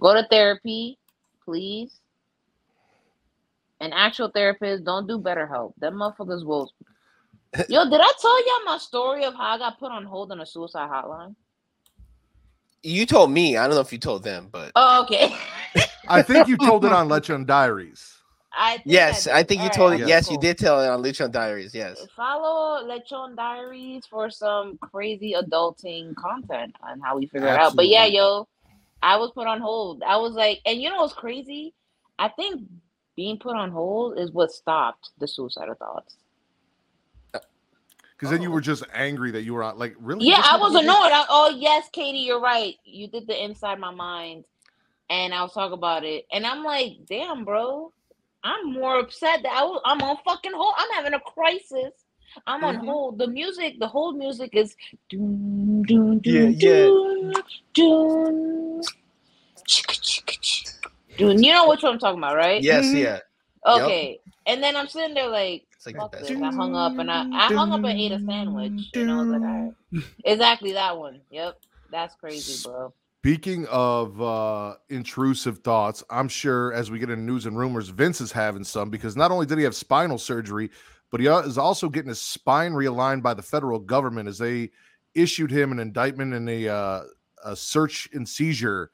Go 0.00 0.14
to 0.14 0.26
therapy, 0.30 0.98
please. 1.44 1.92
An 3.80 3.92
actual 3.92 4.30
therapist. 4.30 4.84
Don't 4.84 5.08
do 5.08 5.18
better 5.18 5.46
help. 5.46 5.74
Them 5.78 5.96
motherfuckers 5.96 6.44
will. 6.46 6.72
Yo, 7.68 7.84
did 7.88 8.00
I 8.00 8.12
tell 8.20 8.46
y'all 8.46 8.64
my 8.64 8.78
story 8.78 9.24
of 9.24 9.34
how 9.34 9.54
I 9.54 9.58
got 9.58 9.78
put 9.78 9.92
on 9.92 10.04
hold 10.04 10.32
on 10.32 10.40
a 10.40 10.46
suicide 10.46 10.88
hotline? 10.90 11.34
You 12.82 13.06
told 13.06 13.30
me. 13.30 13.56
I 13.56 13.66
don't 13.66 13.74
know 13.74 13.80
if 13.80 13.92
you 13.92 13.98
told 13.98 14.22
them, 14.22 14.48
but 14.50 14.72
Oh, 14.76 15.02
okay. 15.02 15.34
I 16.08 16.22
think 16.22 16.46
you 16.48 16.56
told 16.56 16.84
it 16.84 16.92
on 16.92 17.08
Lechon 17.10 17.46
Diaries. 17.46 18.12
I 18.58 18.76
think 18.76 18.82
yes, 18.86 19.24
did. 19.24 19.32
I 19.34 19.42
think 19.42 19.60
you 19.60 19.68
All 19.68 19.74
told 19.74 19.90
right, 19.92 20.00
it. 20.00 20.08
Yes, 20.08 20.26
cool. 20.26 20.34
you 20.34 20.40
did 20.40 20.56
tell 20.56 20.80
it 20.80 20.88
on 20.88 21.02
Lechon 21.02 21.30
Diaries. 21.30 21.74
Yes. 21.74 22.06
Follow 22.16 22.86
Lechon 22.86 23.36
Diaries 23.36 24.06
for 24.06 24.30
some 24.30 24.78
crazy 24.78 25.34
adulting 25.36 26.14
content 26.16 26.74
on 26.82 27.00
how 27.00 27.18
we 27.18 27.26
figure 27.26 27.48
it 27.48 27.58
out. 27.58 27.76
But 27.76 27.88
yeah, 27.88 28.06
yo, 28.06 28.48
I 29.02 29.16
was 29.16 29.30
put 29.32 29.46
on 29.46 29.60
hold. 29.60 30.02
I 30.02 30.16
was 30.16 30.32
like, 30.34 30.60
and 30.64 30.80
you 30.80 30.88
know 30.88 30.96
what's 31.02 31.12
crazy? 31.12 31.74
I 32.18 32.28
think 32.28 32.62
being 33.14 33.38
put 33.38 33.56
on 33.56 33.70
hold 33.70 34.18
is 34.18 34.30
what 34.30 34.52
stopped 34.52 35.10
the 35.18 35.28
suicidal 35.28 35.74
thoughts. 35.74 36.16
Because 38.16 38.30
then 38.30 38.42
you 38.42 38.50
Oh. 38.50 38.52
were 38.52 38.62
just 38.62 38.84
angry 38.94 39.32
that 39.32 39.42
you 39.42 39.54
were 39.54 39.64
on. 39.64 39.78
Like, 39.78 39.96
really? 40.00 40.20
Yeah, 40.20 40.40
I 40.42 40.58
was 40.60 40.74
annoyed. 40.74 41.12
I, 41.12 41.26
oh 41.28 41.50
yes, 41.58 41.88
Katie, 41.92 42.20
you're 42.20 42.40
right. 42.40 42.76
You 42.84 43.08
did 43.08 43.26
the 43.28 43.44
inside 43.44 43.80
my 43.80 43.92
mind, 43.94 44.44
and 45.10 45.34
I 45.34 45.42
was 45.42 45.52
talking 45.52 45.74
about 45.74 46.04
it, 46.04 46.26
and 46.32 46.46
I'm 46.46 46.64
like, 46.64 46.98
damn, 47.08 47.44
bro, 47.44 47.92
I'm 48.44 48.72
more 48.74 48.98
upset 49.00 49.42
that 49.44 49.52
I 49.52 49.64
was, 49.64 49.82
I'm 49.84 50.02
on 50.02 50.18
fucking 50.24 50.52
hold. 50.54 50.74
I'm 50.78 50.90
having 50.94 51.14
a 51.14 51.20
crisis. 51.20 51.92
I'm 52.46 52.64
on 52.64 52.76
Mhm. 52.76 52.84
hold. 52.84 53.18
The 53.18 53.28
music, 53.28 53.80
the 53.80 53.88
hold 53.88 54.16
music 54.18 54.50
is 54.54 54.76
doom, 55.10 55.84
doom, 55.84 56.20
Yeah, 56.24 56.48
doom, 56.48 56.54
yeah. 56.58 56.90
doom, 56.94 57.32
doom, 57.74 58.82
chicka, 59.66 60.00
chicka, 60.00 60.38
chicka. 60.40 60.72
Doom. 61.18 61.42
You 61.42 61.52
know 61.52 61.68
which 61.68 61.82
one 61.82 61.94
I'm 61.94 61.98
talking 62.00 62.18
about, 62.20 62.36
right? 62.36 62.64
Yes, 62.64 62.68
Mhm. 62.70 62.94
yeah. 62.94 63.20
Okay. 63.66 64.20
And 64.46 64.62
then 64.62 64.76
I'm 64.76 64.88
sitting 64.88 65.14
there 65.14 65.28
like, 65.28 65.65
It's 65.86 65.94
like 65.94 66.02
fuck 66.02 66.12
the 66.12 66.18
this. 66.18 66.30
best. 66.30 66.42
I 66.42 66.56
hung 66.56 66.74
up 66.74 66.98
and 66.98 67.10
I, 67.10 67.28
I 67.32 67.52
hung 67.52 67.72
up 67.72 67.84
and 67.84 67.98
ate 67.98 68.12
a 68.12 68.18
sandwich. 68.18 68.90
You 68.94 69.06
know, 69.06 69.18
I 69.18 69.22
was 69.22 69.28
like, 69.28 69.40
all 69.42 69.74
right. 69.92 70.04
Exactly 70.24 70.72
that 70.72 70.98
one. 70.98 71.20
Yep. 71.30 71.60
That's 71.90 72.14
crazy, 72.16 72.68
bro. 72.68 72.92
Speaking 73.22 73.66
of 73.66 74.20
uh, 74.20 74.74
intrusive 74.88 75.58
thoughts, 75.58 76.04
I'm 76.10 76.28
sure 76.28 76.72
as 76.72 76.90
we 76.90 76.98
get 76.98 77.10
into 77.10 77.22
news 77.22 77.46
and 77.46 77.58
rumors, 77.58 77.88
Vince 77.88 78.20
is 78.20 78.32
having 78.32 78.64
some 78.64 78.90
because 78.90 79.16
not 79.16 79.30
only 79.30 79.46
did 79.46 79.58
he 79.58 79.64
have 79.64 79.74
spinal 79.74 80.18
surgery, 80.18 80.70
but 81.10 81.20
he 81.20 81.28
uh, 81.28 81.40
is 81.40 81.58
also 81.58 81.88
getting 81.88 82.08
his 82.08 82.20
spine 82.20 82.72
realigned 82.72 83.22
by 83.22 83.34
the 83.34 83.42
federal 83.42 83.78
government 83.78 84.28
as 84.28 84.38
they 84.38 84.70
issued 85.14 85.50
him 85.50 85.72
an 85.72 85.78
indictment 85.78 86.34
and 86.34 86.48
a, 86.48 86.68
uh, 86.68 87.02
a 87.44 87.56
search 87.56 88.08
and 88.12 88.28
seizure 88.28 88.90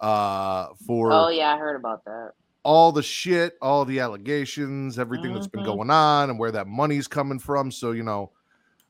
uh, 0.00 0.68
for 0.86 1.12
Oh 1.12 1.28
yeah, 1.28 1.54
I 1.54 1.58
heard 1.58 1.76
about 1.76 2.04
that. 2.04 2.32
All 2.66 2.90
the 2.90 3.02
shit, 3.02 3.56
all 3.62 3.84
the 3.84 4.00
allegations, 4.00 4.98
everything 4.98 5.32
that's 5.32 5.46
been 5.46 5.60
Mhm. 5.60 5.66
going 5.66 5.88
on, 5.90 6.30
and 6.30 6.36
where 6.36 6.50
that 6.50 6.66
money's 6.66 7.06
coming 7.06 7.38
from. 7.38 7.70
So, 7.70 7.92
you 7.92 8.02
know, 8.02 8.32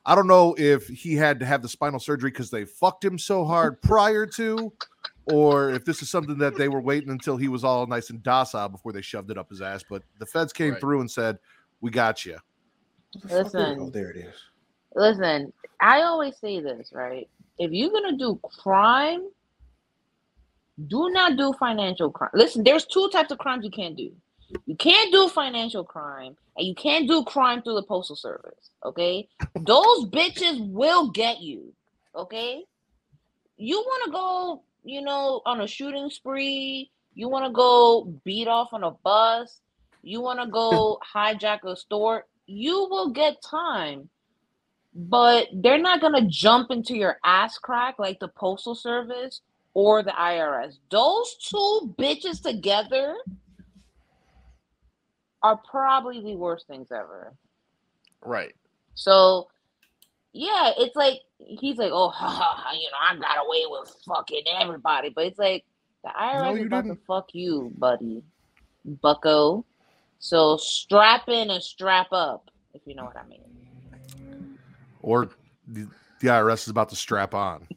I 0.06 0.14
don't 0.14 0.26
know 0.26 0.54
if 0.56 0.88
he 0.88 1.14
had 1.14 1.38
to 1.40 1.46
have 1.46 1.60
the 1.60 1.68
spinal 1.68 2.00
surgery 2.00 2.30
because 2.30 2.48
they 2.48 2.64
fucked 2.64 3.04
him 3.04 3.18
so 3.18 3.44
hard 3.44 3.82
prior 3.82 4.24
to, 4.28 4.72
or 5.26 5.72
if 5.72 5.84
this 5.84 6.00
is 6.00 6.08
something 6.08 6.38
that 6.38 6.56
they 6.56 6.70
were 6.70 6.80
waiting 6.80 7.10
until 7.10 7.36
he 7.36 7.48
was 7.48 7.64
all 7.64 7.86
nice 7.86 8.08
and 8.08 8.22
docile 8.22 8.70
before 8.70 8.92
they 8.92 9.02
shoved 9.02 9.30
it 9.30 9.36
up 9.36 9.50
his 9.50 9.60
ass. 9.60 9.84
But 9.86 10.02
the 10.20 10.24
feds 10.26 10.54
came 10.54 10.72
Right. 10.72 10.80
through 10.80 11.00
and 11.00 11.10
said, 11.10 11.38
"We 11.82 11.90
got 11.90 12.24
you." 12.24 12.38
Oh, 13.14 13.42
Listen, 13.42 13.90
there 13.92 14.08
it 14.10 14.16
is. 14.16 14.34
listen. 14.94 15.52
I 15.80 16.00
always 16.00 16.38
say 16.38 16.60
this, 16.60 16.92
right? 16.94 17.28
If 17.58 17.72
you're 17.72 17.90
gonna 17.92 18.16
do 18.16 18.40
crime, 18.42 19.28
do 20.84 21.08
not 21.10 21.36
do 21.36 21.52
financial 21.54 22.10
crime. 22.10 22.30
Listen, 22.34 22.62
there's 22.62 22.84
two 22.84 23.08
types 23.12 23.32
of 23.32 23.38
crimes 23.38 23.64
you 23.64 23.70
can't 23.70 23.96
do. 23.96 24.12
You 24.66 24.76
can't 24.76 25.10
do 25.10 25.28
financial 25.28 25.82
crime, 25.84 26.36
and 26.56 26.66
you 26.66 26.74
can't 26.74 27.08
do 27.08 27.24
crime 27.24 27.62
through 27.62 27.74
the 27.74 27.82
postal 27.82 28.14
service. 28.14 28.70
Okay, 28.84 29.28
those 29.54 30.06
bitches 30.06 30.70
will 30.70 31.10
get 31.10 31.40
you. 31.40 31.72
Okay, 32.14 32.62
you 33.56 33.76
want 33.76 34.04
to 34.04 34.10
go, 34.12 34.62
you 34.84 35.02
know, 35.02 35.42
on 35.46 35.62
a 35.62 35.66
shooting 35.66 36.10
spree. 36.10 36.90
You 37.14 37.28
want 37.28 37.46
to 37.46 37.50
go 37.50 38.04
beat 38.24 38.46
off 38.46 38.72
on 38.72 38.84
a 38.84 38.90
bus. 38.90 39.60
You 40.02 40.20
want 40.20 40.40
to 40.40 40.46
go 40.46 41.00
hijack 41.14 41.64
a 41.64 41.74
store. 41.74 42.26
You 42.46 42.86
will 42.88 43.10
get 43.10 43.42
time, 43.42 44.08
but 44.94 45.48
they're 45.52 45.78
not 45.78 46.00
gonna 46.00 46.28
jump 46.28 46.70
into 46.70 46.96
your 46.96 47.18
ass 47.24 47.58
crack 47.58 47.98
like 47.98 48.20
the 48.20 48.28
postal 48.28 48.76
service 48.76 49.40
or 49.76 50.02
the 50.02 50.10
IRS. 50.10 50.78
Those 50.90 51.36
two 51.36 51.94
bitches 51.98 52.42
together 52.42 53.14
are 55.42 55.60
probably 55.70 56.22
the 56.22 56.34
worst 56.34 56.66
things 56.66 56.90
ever. 56.90 57.34
Right. 58.22 58.54
So, 58.94 59.48
yeah, 60.32 60.72
it's 60.78 60.96
like 60.96 61.20
he's 61.36 61.76
like, 61.76 61.90
oh, 61.92 62.08
ha, 62.14 62.26
ha, 62.26 62.54
ha, 62.56 62.72
you 62.72 62.88
know, 62.90 62.96
I 63.02 63.20
got 63.20 63.44
away 63.44 63.64
with 63.68 63.94
fucking 64.06 64.44
everybody, 64.58 65.10
but 65.10 65.26
it's 65.26 65.38
like 65.38 65.66
the 66.02 66.08
IRS 66.08 66.58
is 66.58 66.66
about 66.68 66.84
didn't. 66.84 66.96
to 66.96 67.04
fuck 67.06 67.34
you, 67.34 67.70
buddy, 67.76 68.22
Bucko. 69.02 69.66
So 70.20 70.56
strap 70.56 71.28
in 71.28 71.50
and 71.50 71.62
strap 71.62 72.06
up, 72.12 72.50
if 72.72 72.80
you 72.86 72.94
know 72.94 73.04
what 73.04 73.18
I 73.18 73.26
mean. 73.28 74.56
Or 75.02 75.28
the, 75.68 75.86
the 76.20 76.28
IRS 76.28 76.62
is 76.62 76.68
about 76.68 76.88
to 76.88 76.96
strap 76.96 77.34
on. 77.34 77.68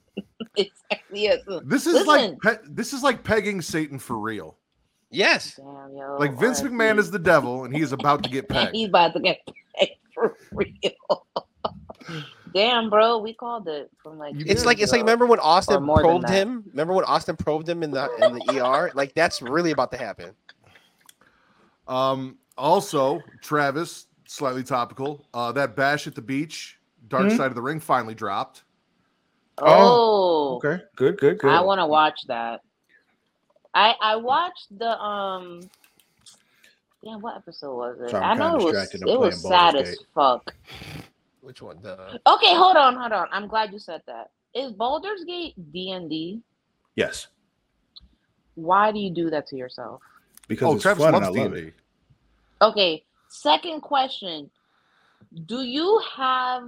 exactly. 0.57 1.23
Yes. 1.23 1.39
This 1.65 1.85
is 1.87 2.05
like 2.07 2.39
pe- 2.41 2.57
this 2.67 2.93
is 2.93 3.03
like 3.03 3.23
pegging 3.23 3.61
Satan 3.61 3.99
for 3.99 4.17
real. 4.17 4.57
Yes. 5.11 5.55
Damn, 5.55 5.95
yo. 5.95 6.17
Like 6.19 6.37
Vince 6.39 6.61
RIP. 6.61 6.71
McMahon 6.71 6.99
is 6.99 7.09
the 7.11 7.19
devil, 7.19 7.65
and 7.65 7.75
he 7.75 7.81
is 7.81 7.91
about 7.93 8.23
to 8.23 8.29
get 8.29 8.45
And 8.49 8.49
pegged. 8.65 8.75
he's 8.75 8.87
about 8.89 9.13
to 9.13 9.19
get 9.19 9.39
pegged 9.75 9.91
for 10.13 10.35
real. 10.51 11.25
Damn, 12.53 12.89
bro, 12.89 13.19
we 13.19 13.33
called 13.33 13.67
it 13.67 13.91
from 14.01 14.17
like. 14.17 14.33
It's 14.37 14.65
like 14.65 14.77
years 14.79 14.85
it's 14.85 14.91
like 14.91 15.01
remember 15.01 15.25
when 15.27 15.39
Austin 15.39 15.83
more 15.83 15.99
probed 16.01 16.29
him? 16.29 16.63
Remember 16.71 16.93
when 16.93 17.05
Austin 17.05 17.35
probed 17.35 17.69
him 17.69 17.83
in 17.83 17.91
the 17.91 18.09
in 18.23 18.33
the 18.39 18.63
ER? 18.65 18.91
Like 18.95 19.13
that's 19.13 19.41
really 19.41 19.71
about 19.71 19.91
to 19.91 19.97
happen. 19.97 20.31
Um, 21.87 22.37
also, 22.57 23.21
Travis, 23.41 24.07
slightly 24.27 24.63
topical. 24.63 25.27
Uh, 25.33 25.51
that 25.53 25.75
bash 25.75 26.07
at 26.07 26.15
the 26.15 26.21
beach, 26.21 26.79
Dark 27.07 27.29
Hmm? 27.29 27.37
Side 27.37 27.47
of 27.47 27.55
the 27.55 27.61
Ring, 27.61 27.79
finally 27.79 28.15
dropped. 28.15 28.63
Oh, 29.61 30.55
Okay, 30.57 30.81
good, 30.95 31.17
good, 31.17 31.39
good. 31.39 31.49
I 31.51 31.61
want 31.61 31.79
to 31.79 31.85
watch 31.85 32.19
that. 32.27 32.61
I 33.73 33.93
I 34.01 34.15
watched 34.15 34.67
the 34.77 34.97
um. 34.99 35.69
Yeah, 37.01 37.15
what 37.15 37.37
episode 37.37 37.75
was 37.77 37.97
it? 38.01 38.09
Sorry, 38.09 38.23
I 38.23 38.33
know 38.35 38.55
it 38.55 38.55
was 38.55 38.63
distracted. 38.73 39.07
It 39.07 39.19
was 39.19 39.41
sad 39.41 39.75
as 39.75 39.97
fuck. 40.13 40.53
Which 41.41 41.61
one? 41.61 41.79
The 41.81 42.19
Okay, 42.27 42.53
hold 42.55 42.75
on, 42.75 42.95
hold 42.97 43.13
on. 43.13 43.27
I'm 43.31 43.47
glad 43.47 43.71
you 43.71 43.79
said 43.79 44.01
that. 44.07 44.31
Is 44.53 44.73
Baldur's 44.73 45.23
Gate 45.23 45.53
D 45.71 45.91
and 45.91 46.09
D? 46.09 46.41
yes, 46.95 47.27
Why 48.55 48.91
do 48.91 48.99
you 48.99 49.11
do 49.11 49.29
that 49.29 49.47
to 49.47 49.55
yourself? 49.55 50.01
because 50.49 50.67
Oh, 50.67 50.73
it's 50.73 50.83
Travis 50.83 51.03
fun 51.03 51.15
and 51.15 51.23
I 51.23 51.27
love 51.29 51.53
D&D. 51.53 51.67
it. 51.67 51.73
Okay, 52.61 53.05
second 53.29 53.81
question. 53.81 54.49
Do 55.45 55.61
you 55.61 56.01
have 56.17 56.63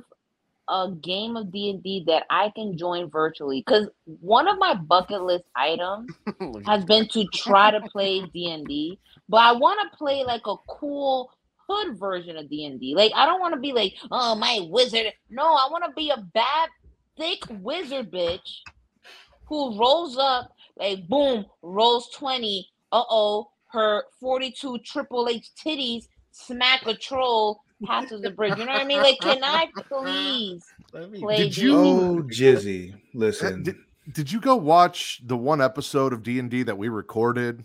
a 0.69 0.89
game 1.01 1.35
of 1.35 1.51
D&D 1.51 2.05
that 2.07 2.23
I 2.29 2.51
can 2.55 2.77
join 2.77 3.09
virtually? 3.09 3.63
Cuz 3.63 3.89
one 4.05 4.47
of 4.47 4.57
my 4.57 4.73
bucket 4.73 5.23
list 5.23 5.45
items 5.55 6.11
has 6.65 6.85
been 6.85 7.07
to 7.09 7.25
try 7.33 7.71
to 7.71 7.81
play 7.89 8.21
D&D, 8.25 8.99
but 9.29 9.37
I 9.37 9.51
want 9.53 9.79
to 9.91 9.97
play 9.97 10.23
like 10.23 10.47
a 10.47 10.55
cool 10.67 11.31
hood 11.67 11.97
version 11.97 12.37
of 12.37 12.49
D&D. 12.49 12.95
Like 12.95 13.11
I 13.15 13.25
don't 13.25 13.39
want 13.39 13.53
to 13.53 13.59
be 13.59 13.73
like, 13.73 13.95
"Oh, 14.11 14.35
my 14.35 14.59
wizard." 14.69 15.13
No, 15.29 15.43
I 15.43 15.67
want 15.71 15.83
to 15.85 15.91
be 15.95 16.09
a 16.09 16.17
bad 16.33 16.69
thick 17.17 17.43
wizard 17.61 18.11
bitch 18.11 18.61
who 19.45 19.77
rolls 19.77 20.17
up 20.17 20.51
like 20.77 21.07
boom, 21.07 21.45
rolls 21.61 22.09
20. 22.15 22.67
Uh-oh, 22.93 23.49
her 23.71 24.03
42 24.19 24.79
Triple 24.79 25.29
H 25.29 25.49
titties 25.55 26.07
smack 26.31 26.85
a 26.87 26.93
troll, 26.93 27.61
passes 27.85 28.21
the 28.21 28.29
bridge. 28.31 28.57
You 28.57 28.65
know 28.65 28.71
what 28.71 28.81
I 28.81 28.85
mean? 28.85 29.01
Like, 29.01 29.19
can 29.19 29.43
I 29.43 29.67
please 29.89 30.63
play 30.91 31.38
Did 31.38 31.57
you- 31.57 31.77
Oh, 31.77 32.23
Jizzy, 32.23 32.95
listen. 33.13 33.63
Did, 33.63 33.75
did 34.11 34.31
you 34.31 34.39
go 34.41 34.55
watch 34.55 35.21
the 35.25 35.38
one 35.38 35.61
episode 35.61 36.13
of 36.13 36.23
D 36.23 36.39
and 36.39 36.50
D 36.50 36.63
that 36.63 36.77
we 36.77 36.89
recorded? 36.89 37.63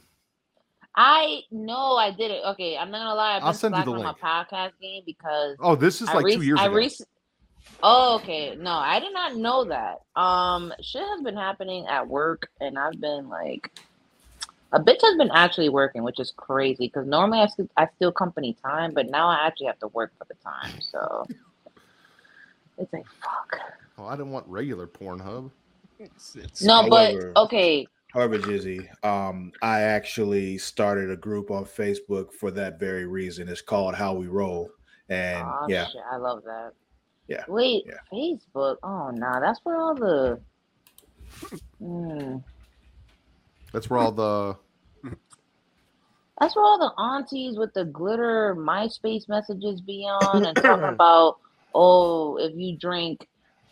I 0.99 1.41
know 1.51 1.97
I 1.97 2.11
did 2.11 2.31
it. 2.31 2.43
Okay, 2.47 2.77
I'm 2.77 2.91
not 2.91 2.99
gonna 3.01 3.15
lie. 3.15 3.37
I've 3.37 3.45
I'll 3.45 3.53
send 3.55 3.77
you 3.77 3.85
the 3.85 3.91
on 3.93 3.99
link. 4.03 4.17
my 4.23 4.29
podcast 4.47 4.73
game 4.81 5.03
because 5.05 5.57
Oh, 5.61 5.75
this 5.77 6.01
is 6.01 6.09
I 6.09 6.15
like 6.15 6.25
rec- 6.25 6.35
two 6.37 6.43
years 6.43 6.59
I 6.59 6.67
ago. 6.67 6.75
rec- 6.77 6.93
oh, 7.83 8.15
okay. 8.17 8.57
No, 8.59 8.71
I 8.73 8.99
did 9.01 9.13
not 9.13 9.37
know 9.37 9.65
that. 9.65 10.01
Um, 10.19 10.73
shit 10.81 11.03
has 11.03 11.21
been 11.23 11.37
happening 11.37 11.87
at 11.87 12.09
work, 12.09 12.49
and 12.63 12.79
I've 12.79 12.99
been 12.99 13.29
like, 13.29 13.79
a 14.77 14.81
bitch 14.81 15.01
has 15.01 15.17
been 15.17 15.31
actually 15.33 15.71
working, 15.71 16.03
which 16.05 16.21
is 16.21 16.33
crazy. 16.37 16.87
Because 16.87 17.07
normally 17.07 17.41
I 17.41 17.47
still, 17.47 17.69
I 17.79 17.89
still 17.97 18.13
company 18.13 18.57
time, 18.63 18.93
but 18.93 19.09
now 19.09 19.27
I 19.29 19.47
actually 19.47 19.67
have 19.67 19.79
to 19.81 19.89
work 19.89 20.13
for 20.19 20.27
the 20.29 20.35
time. 20.35 20.81
So 20.81 21.27
it's 22.79 22.93
like 22.93 23.07
fuck. 23.23 23.59
oh, 23.99 24.05
I 24.05 24.13
didn't 24.17 24.33
want 24.33 24.47
regular 24.47 24.87
Pornhub. 24.87 25.51
It's- 25.99 26.37
it's- 26.37 26.63
No, 26.63 26.89
but 26.91 27.15
okay. 27.37 27.87
However, 28.13 28.39
Jizzy, 28.39 28.87
um, 29.05 29.51
I 29.63 29.81
actually 29.81 30.59
started 30.59 31.11
a 31.11 31.17
group 31.17 31.51
on 31.51 31.65
Facebook 31.65 32.33
for 32.33 32.51
that 32.51 32.79
very 32.79 33.07
reason. 33.07 33.49
It's 33.49 33.61
called 33.63 33.95
How 33.95 34.15
We 34.15 34.27
Roll, 34.27 34.71
and 35.09 35.43
Aw, 35.43 35.67
yeah, 35.69 35.87
shit, 35.87 36.01
I 36.11 36.17
love 36.17 36.43
that. 36.45 36.73
Yeah, 37.29 37.45
Wait, 37.49 37.85
yeah. 37.87 37.95
Facebook? 38.13 38.77
Oh 38.83 39.11
no, 39.11 39.39
that's 39.41 39.61
where 39.65 39.77
all 39.79 39.95
the. 39.95 40.39
Hmm. 41.79 42.37
That's 43.73 43.91
where 43.91 44.01
all 44.01 44.13
the 44.13 44.57
That's 46.41 46.55
where 46.55 46.65
all 46.65 46.79
the 46.79 47.01
aunties 47.01 47.57
with 47.57 47.73
the 47.73 47.85
glitter 47.85 48.55
MySpace 48.57 49.29
messages 49.29 49.81
be 49.81 50.03
on 50.03 50.45
and 50.45 50.57
talking 50.57 50.85
about, 50.95 51.39
oh, 51.75 52.37
if 52.37 52.53
you 52.55 52.77
drink, 52.77 53.27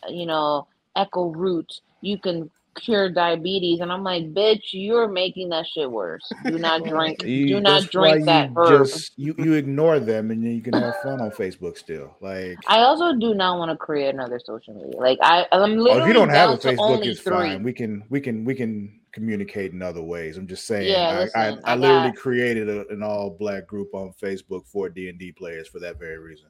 you 0.09 0.27
know, 0.27 0.67
Echo 0.97 1.31
Root, 1.31 1.81
you 2.01 2.19
can 2.19 2.51
cure 2.75 3.11
diabetes. 3.11 3.81
And 3.81 3.93
I'm 3.93 4.03
like, 4.03 4.33
bitch, 4.35 4.63
you're 4.73 5.09
making 5.09 5.49
that 5.51 5.67
shit 5.75 5.91
worse. 5.91 6.31
Do 6.45 6.59
not 6.59 6.85
drink. 6.89 7.23
You- 7.23 7.49
do 7.49 7.61
not 7.61 7.91
drink 7.91 8.25
that 8.27 8.51
you 8.51 8.55
herb. 8.57 8.87
Just, 8.87 9.13
you 9.17 9.35
you 9.39 9.55
ignore 9.55 9.99
them, 10.01 10.31
and 10.31 10.43
then 10.45 10.55
you 10.55 10.63
can 10.63 10.75
have 10.75 10.97
fun 11.03 11.21
on 11.21 11.31
Facebook 11.43 11.79
still. 11.79 12.17
Like, 12.21 12.57
I 12.67 12.81
also 12.81 13.15
do 13.19 13.35
not 13.35 13.59
want 13.59 13.71
to 13.71 13.77
create 13.77 14.15
another 14.15 14.41
social 14.45 14.75
media. 14.75 14.99
Like 14.99 15.19
I, 15.23 15.47
I'm 15.53 15.73
oh, 15.73 15.83
literally 15.83 16.03
if 16.03 16.09
you 16.09 16.13
don't 16.15 16.29
have 16.31 16.51
a 16.51 16.57
Facebook, 16.59 17.05
it's 17.05 17.21
three. 17.21 17.33
fine. 17.33 17.63
We 17.63 17.73
can 17.73 18.05
we 18.11 18.21
can 18.21 18.45
we 18.45 18.55
can 18.55 19.01
communicate 19.13 19.73
in 19.73 19.81
other 19.83 20.03
ways. 20.03 20.37
I'm 20.37 20.47
just 20.49 20.67
saying. 20.67 20.91
Yeah, 20.91 21.09
I, 21.09 21.21
listen, 21.21 21.41
I, 21.65 21.71
I 21.71 21.73
I 21.73 21.77
literally 21.77 22.09
got- 22.11 22.17
created 22.17 22.69
a, 22.69 22.87
an 22.89 23.03
all 23.03 23.31
black 23.31 23.67
group 23.67 23.95
on 23.95 24.13
Facebook 24.23 24.67
for 24.67 24.89
D 24.89 25.09
and 25.09 25.19
D 25.19 25.33
players 25.33 25.69
for 25.69 25.79
that 25.81 25.99
very 25.99 26.19
reason 26.19 26.49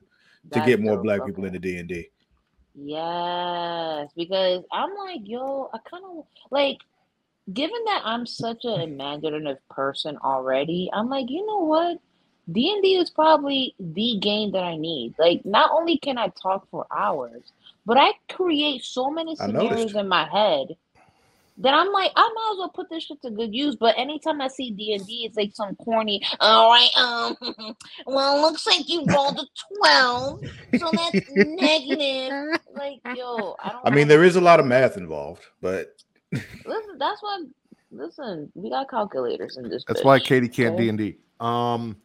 to 0.53 0.61
get 0.61 0.81
more 0.81 0.97
dope, 0.97 1.05
black 1.05 1.25
people 1.25 1.45
into 1.45 1.59
D 1.59 1.77
and 1.79 1.89
D. 1.89 2.09
Yes, 2.75 4.11
because 4.17 4.65
I'm 4.73 4.91
like, 4.97 5.21
yo, 5.25 5.71
I 5.73 5.79
kind 5.89 6.05
of 6.05 6.25
like, 6.51 6.79
given 7.53 7.85
that 7.87 8.03
I'm 8.05 8.27
such 8.27 8.65
an 8.65 8.81
imaginative 8.81 9.59
person 9.71 10.19
already, 10.23 10.91
I'm 10.93 11.09
like, 11.09 11.31
you 11.31 11.47
know 11.47 11.61
what? 11.61 11.99
D 12.51 12.73
and 12.73 12.83
D 12.83 12.97
is 12.97 13.11
probably 13.11 13.75
the 13.79 14.19
game 14.21 14.53
that 14.53 14.65
I 14.65 14.77
need. 14.77 15.15
Like, 15.19 15.45
not 15.45 15.71
only 15.73 15.99
can 15.99 16.19
I 16.19 16.29
talk 16.29 16.69
for 16.71 16.87
hours, 16.95 17.53
but 17.87 17.97
I 17.99 18.13
create 18.31 18.85
so 18.85 19.11
many 19.11 19.37
scenarios 19.37 19.95
in 19.95 20.09
my 20.09 20.29
head 20.29 20.77
that 21.59 21.73
I'm 21.73 21.93
like, 21.93 22.11
I 22.17 22.23
might 22.23 22.51
as 22.53 22.59
well 22.59 22.73
put 22.75 22.91
this 22.91 23.05
shit 23.05 23.23
to 23.23 23.31
good 23.31 23.55
use. 23.55 23.77
But 23.77 23.97
anytime 23.99 24.41
I 24.41 24.49
see 24.49 24.71
D 24.71 24.95
and 24.95 25.07
D, 25.07 25.25
it's 25.25 25.37
like 25.37 25.53
some 25.55 25.77
corny. 25.77 26.21
All 26.41 26.71
right, 26.71 26.91
um, 26.97 27.77
well, 28.07 28.41
looks 28.41 28.67
like 28.67 28.89
you 28.89 29.05
rolled 29.07 29.39
a 29.39 29.47
twelve, 29.79 30.41
so 30.79 30.91
that's 30.93 31.29
negative. 31.31 32.61
Like, 32.75 33.01
yo, 33.17 33.57
I 33.63 33.71
don't. 33.71 33.87
I 33.87 33.91
mean, 33.91 34.09
there 34.09 34.25
is 34.25 34.37
a 34.37 34.41
lot 34.41 34.61
of 34.61 34.67
math 34.67 34.97
involved, 34.97 35.43
but 35.61 35.95
Listen, 36.33 36.99
that's 36.99 37.23
why. 37.23 37.45
Listen, 37.91 38.51
we 38.55 38.71
got 38.71 38.91
calculators 38.91 39.57
in 39.57 39.69
this. 39.69 39.85
that's 39.87 40.01
bitch, 40.01 40.05
why 40.05 40.19
Katie 40.19 40.49
can't? 40.49 40.77
D 40.77 40.89
and 40.89 40.99
D. 40.99 41.19
Um, 41.39 41.97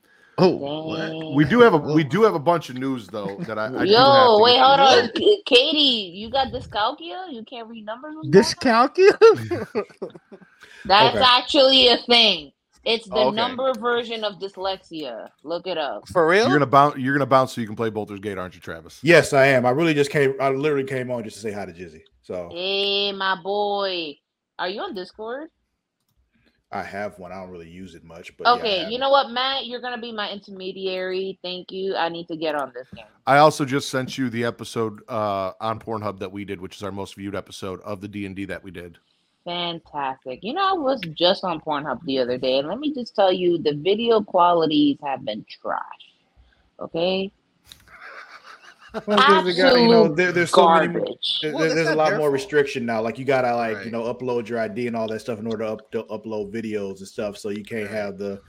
Oh, 0.41 0.55
what? 0.85 1.35
We 1.35 1.45
do 1.45 1.59
have 1.61 1.73
a 1.73 1.77
we 1.77 2.03
do 2.03 2.23
have 2.23 2.35
a 2.35 2.39
bunch 2.39 2.69
of 2.69 2.77
news 2.77 3.07
though 3.07 3.41
that 3.47 3.57
I, 3.59 3.65
I 3.65 3.69
do 3.69 3.75
have 3.75 3.87
Yo, 3.89 4.39
wait, 4.41 4.59
hold 4.59 4.79
on, 4.79 5.09
Katie, 5.45 6.11
you 6.15 6.29
got 6.31 6.47
dyscalculia? 6.53 7.31
You 7.31 7.43
can't 7.43 7.67
read 7.67 7.85
numbers. 7.85 8.15
Dyscalculia. 8.25 9.75
That's 10.85 11.15
Okay. 11.15 11.25
actually 11.25 11.87
a 11.89 11.97
thing. 11.97 12.51
It's 12.85 13.07
the 13.07 13.15
Okay. 13.15 13.35
number 13.35 13.73
version 13.73 14.23
of 14.23 14.35
dyslexia. 14.39 15.27
Look 15.43 15.67
it 15.67 15.77
up. 15.77 16.07
For 16.07 16.25
real? 16.27 16.47
You're 16.47 16.53
gonna 16.57 16.65
bounce. 16.65 16.97
You're 16.97 17.13
gonna 17.13 17.25
bounce 17.25 17.53
so 17.53 17.61
you 17.61 17.67
can 17.67 17.75
play 17.75 17.89
Baldur's 17.89 18.19
Gate, 18.19 18.37
aren't 18.37 18.55
you, 18.55 18.61
Travis? 18.61 18.99
yes, 19.03 19.33
I 19.33 19.47
am. 19.47 19.65
I 19.65 19.71
really 19.71 19.93
just 19.93 20.09
came. 20.09 20.33
I 20.39 20.49
literally 20.49 20.85
came 20.85 21.11
on 21.11 21.23
just 21.23 21.35
to 21.35 21.41
say 21.41 21.51
hi 21.51 21.65
to 21.65 21.73
Jizzy. 21.73 22.01
So 22.23 22.49
Hey, 22.51 23.11
my 23.11 23.35
boy, 23.41 24.15
are 24.57 24.69
you 24.69 24.81
on 24.81 24.95
Discord? 24.95 25.49
I 26.71 26.83
have 26.83 27.17
one. 27.17 27.31
I 27.31 27.35
don't 27.41 27.49
really 27.49 27.69
use 27.69 27.95
it 27.95 28.03
much, 28.03 28.35
but 28.37 28.45
Okay, 28.59 28.81
have 28.81 28.91
you 28.91 28.97
it. 28.97 29.01
know 29.01 29.09
what, 29.09 29.31
Matt? 29.31 29.65
You're 29.65 29.81
gonna 29.81 29.99
be 29.99 30.11
my 30.11 30.29
intermediary. 30.29 31.39
Thank 31.41 31.71
you. 31.71 31.95
I 31.95 32.09
need 32.09 32.27
to 32.27 32.35
get 32.37 32.53
on 32.53 32.71
this 32.75 32.87
game. 32.95 33.05
I 33.25 33.37
also 33.39 33.65
just 33.65 33.89
sent 33.89 34.17
you 34.19 34.29
the 34.29 34.45
episode 34.45 35.01
uh, 35.09 35.53
on 35.59 35.79
Pornhub 35.79 36.19
that 36.19 36.31
we 36.31 36.45
did, 36.45 36.61
which 36.61 36.75
is 36.75 36.83
our 36.83 36.91
most 36.91 37.15
viewed 37.15 37.35
episode 37.35 37.81
of 37.81 38.01
the 38.01 38.07
D 38.07 38.25
and 38.27 38.35
D 38.35 38.45
that 38.45 38.63
we 38.63 38.69
did. 38.69 38.99
Fantastic. 39.45 40.39
You 40.43 40.53
know, 40.53 40.69
I 40.69 40.73
was 40.73 41.01
just 41.15 41.43
on 41.43 41.59
Pornhub 41.59 42.03
the 42.05 42.19
other 42.19 42.37
day, 42.37 42.59
and 42.59 42.67
let 42.67 42.77
me 42.79 42.93
just 42.93 43.15
tell 43.15 43.33
you, 43.33 43.57
the 43.57 43.73
video 43.73 44.21
qualities 44.21 44.97
have 45.03 45.25
been 45.25 45.43
trash. 45.49 45.81
Okay, 46.79 47.31
Well, 49.05 49.17
'cause 49.19 49.45
they 49.45 49.53
got- 49.55 49.79
you 49.79 49.87
know, 49.87 50.07
there, 50.07 50.31
there's 50.31 50.49
so 50.51 50.67
many. 50.69 50.93
there- 51.41 51.53
Well, 51.53 51.73
there's 51.75 51.89
a 51.89 51.95
lot 51.95 52.09
their 52.09 52.17
more 52.17 52.27
fault. 52.29 52.33
restriction 52.33 52.85
now. 52.85 53.01
Like 53.01 53.19
you 53.19 53.25
gotta 53.25 53.55
like 53.55 53.85
you 53.85 53.91
know 53.91 54.11
upload 54.13 54.47
your 54.49 54.59
ID 54.59 54.87
and 54.87 54.95
all 54.95 55.07
that 55.07 55.19
stuff 55.19 55.39
in 55.39 55.47
order 55.47 55.65
to, 55.65 55.71
up, 55.73 55.91
to 55.91 56.03
upload 56.03 56.51
videos 56.51 56.99
and 56.99 57.07
stuff. 57.07 57.37
So 57.37 57.49
you 57.49 57.63
can't 57.63 57.83
Right. 57.85 57.91
have 57.91 58.17
the 58.17 58.41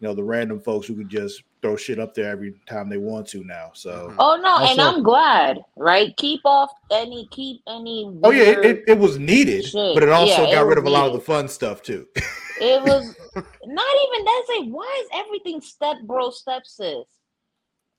you 0.00 0.08
know 0.08 0.14
the 0.14 0.24
random 0.24 0.60
folks 0.60 0.86
who 0.86 0.96
can 0.96 1.08
just 1.08 1.42
throw 1.62 1.76
shit 1.76 1.98
up 1.98 2.12
there 2.14 2.28
every 2.30 2.54
time 2.68 2.88
they 2.90 2.98
want 2.98 3.26
to 3.28 3.42
now. 3.44 3.70
So 3.74 4.08
Mhm. 4.10 4.16
Oh 4.18 4.36
no, 4.36 4.58
and 4.66 4.80
I'm 4.80 5.02
glad. 5.02 5.60
Right, 5.76 6.14
keep 6.16 6.40
off 6.44 6.70
any, 6.90 7.26
keep 7.30 7.60
any. 7.68 8.10
oh 8.22 8.30
yeah, 8.30 8.42
it, 8.44 8.64
it, 8.64 8.84
it 8.88 8.98
was 8.98 9.18
needed, 9.18 9.64
Shit. 9.64 9.94
but 9.94 10.02
it 10.02 10.08
also 10.08 10.42
Yeah, 10.42 10.48
it 10.48 10.52
got 10.52 10.66
rid 10.66 10.78
was 10.78 10.78
of 10.78 10.86
a 10.86 10.90
lot 10.90 11.06
of 11.06 11.12
the 11.14 11.20
fun 11.20 11.48
stuff 11.48 11.80
too. 11.82 12.06
It 12.60 12.82
was 12.82 13.04
not 13.34 13.96
even 14.04 14.24
that's 14.24 14.48
like, 14.58 14.68
why 14.68 15.02
is 15.02 15.08
everything 15.26 15.60
step 15.60 15.96
bro, 16.04 16.30
step 16.30 16.62
sis? 16.66 17.04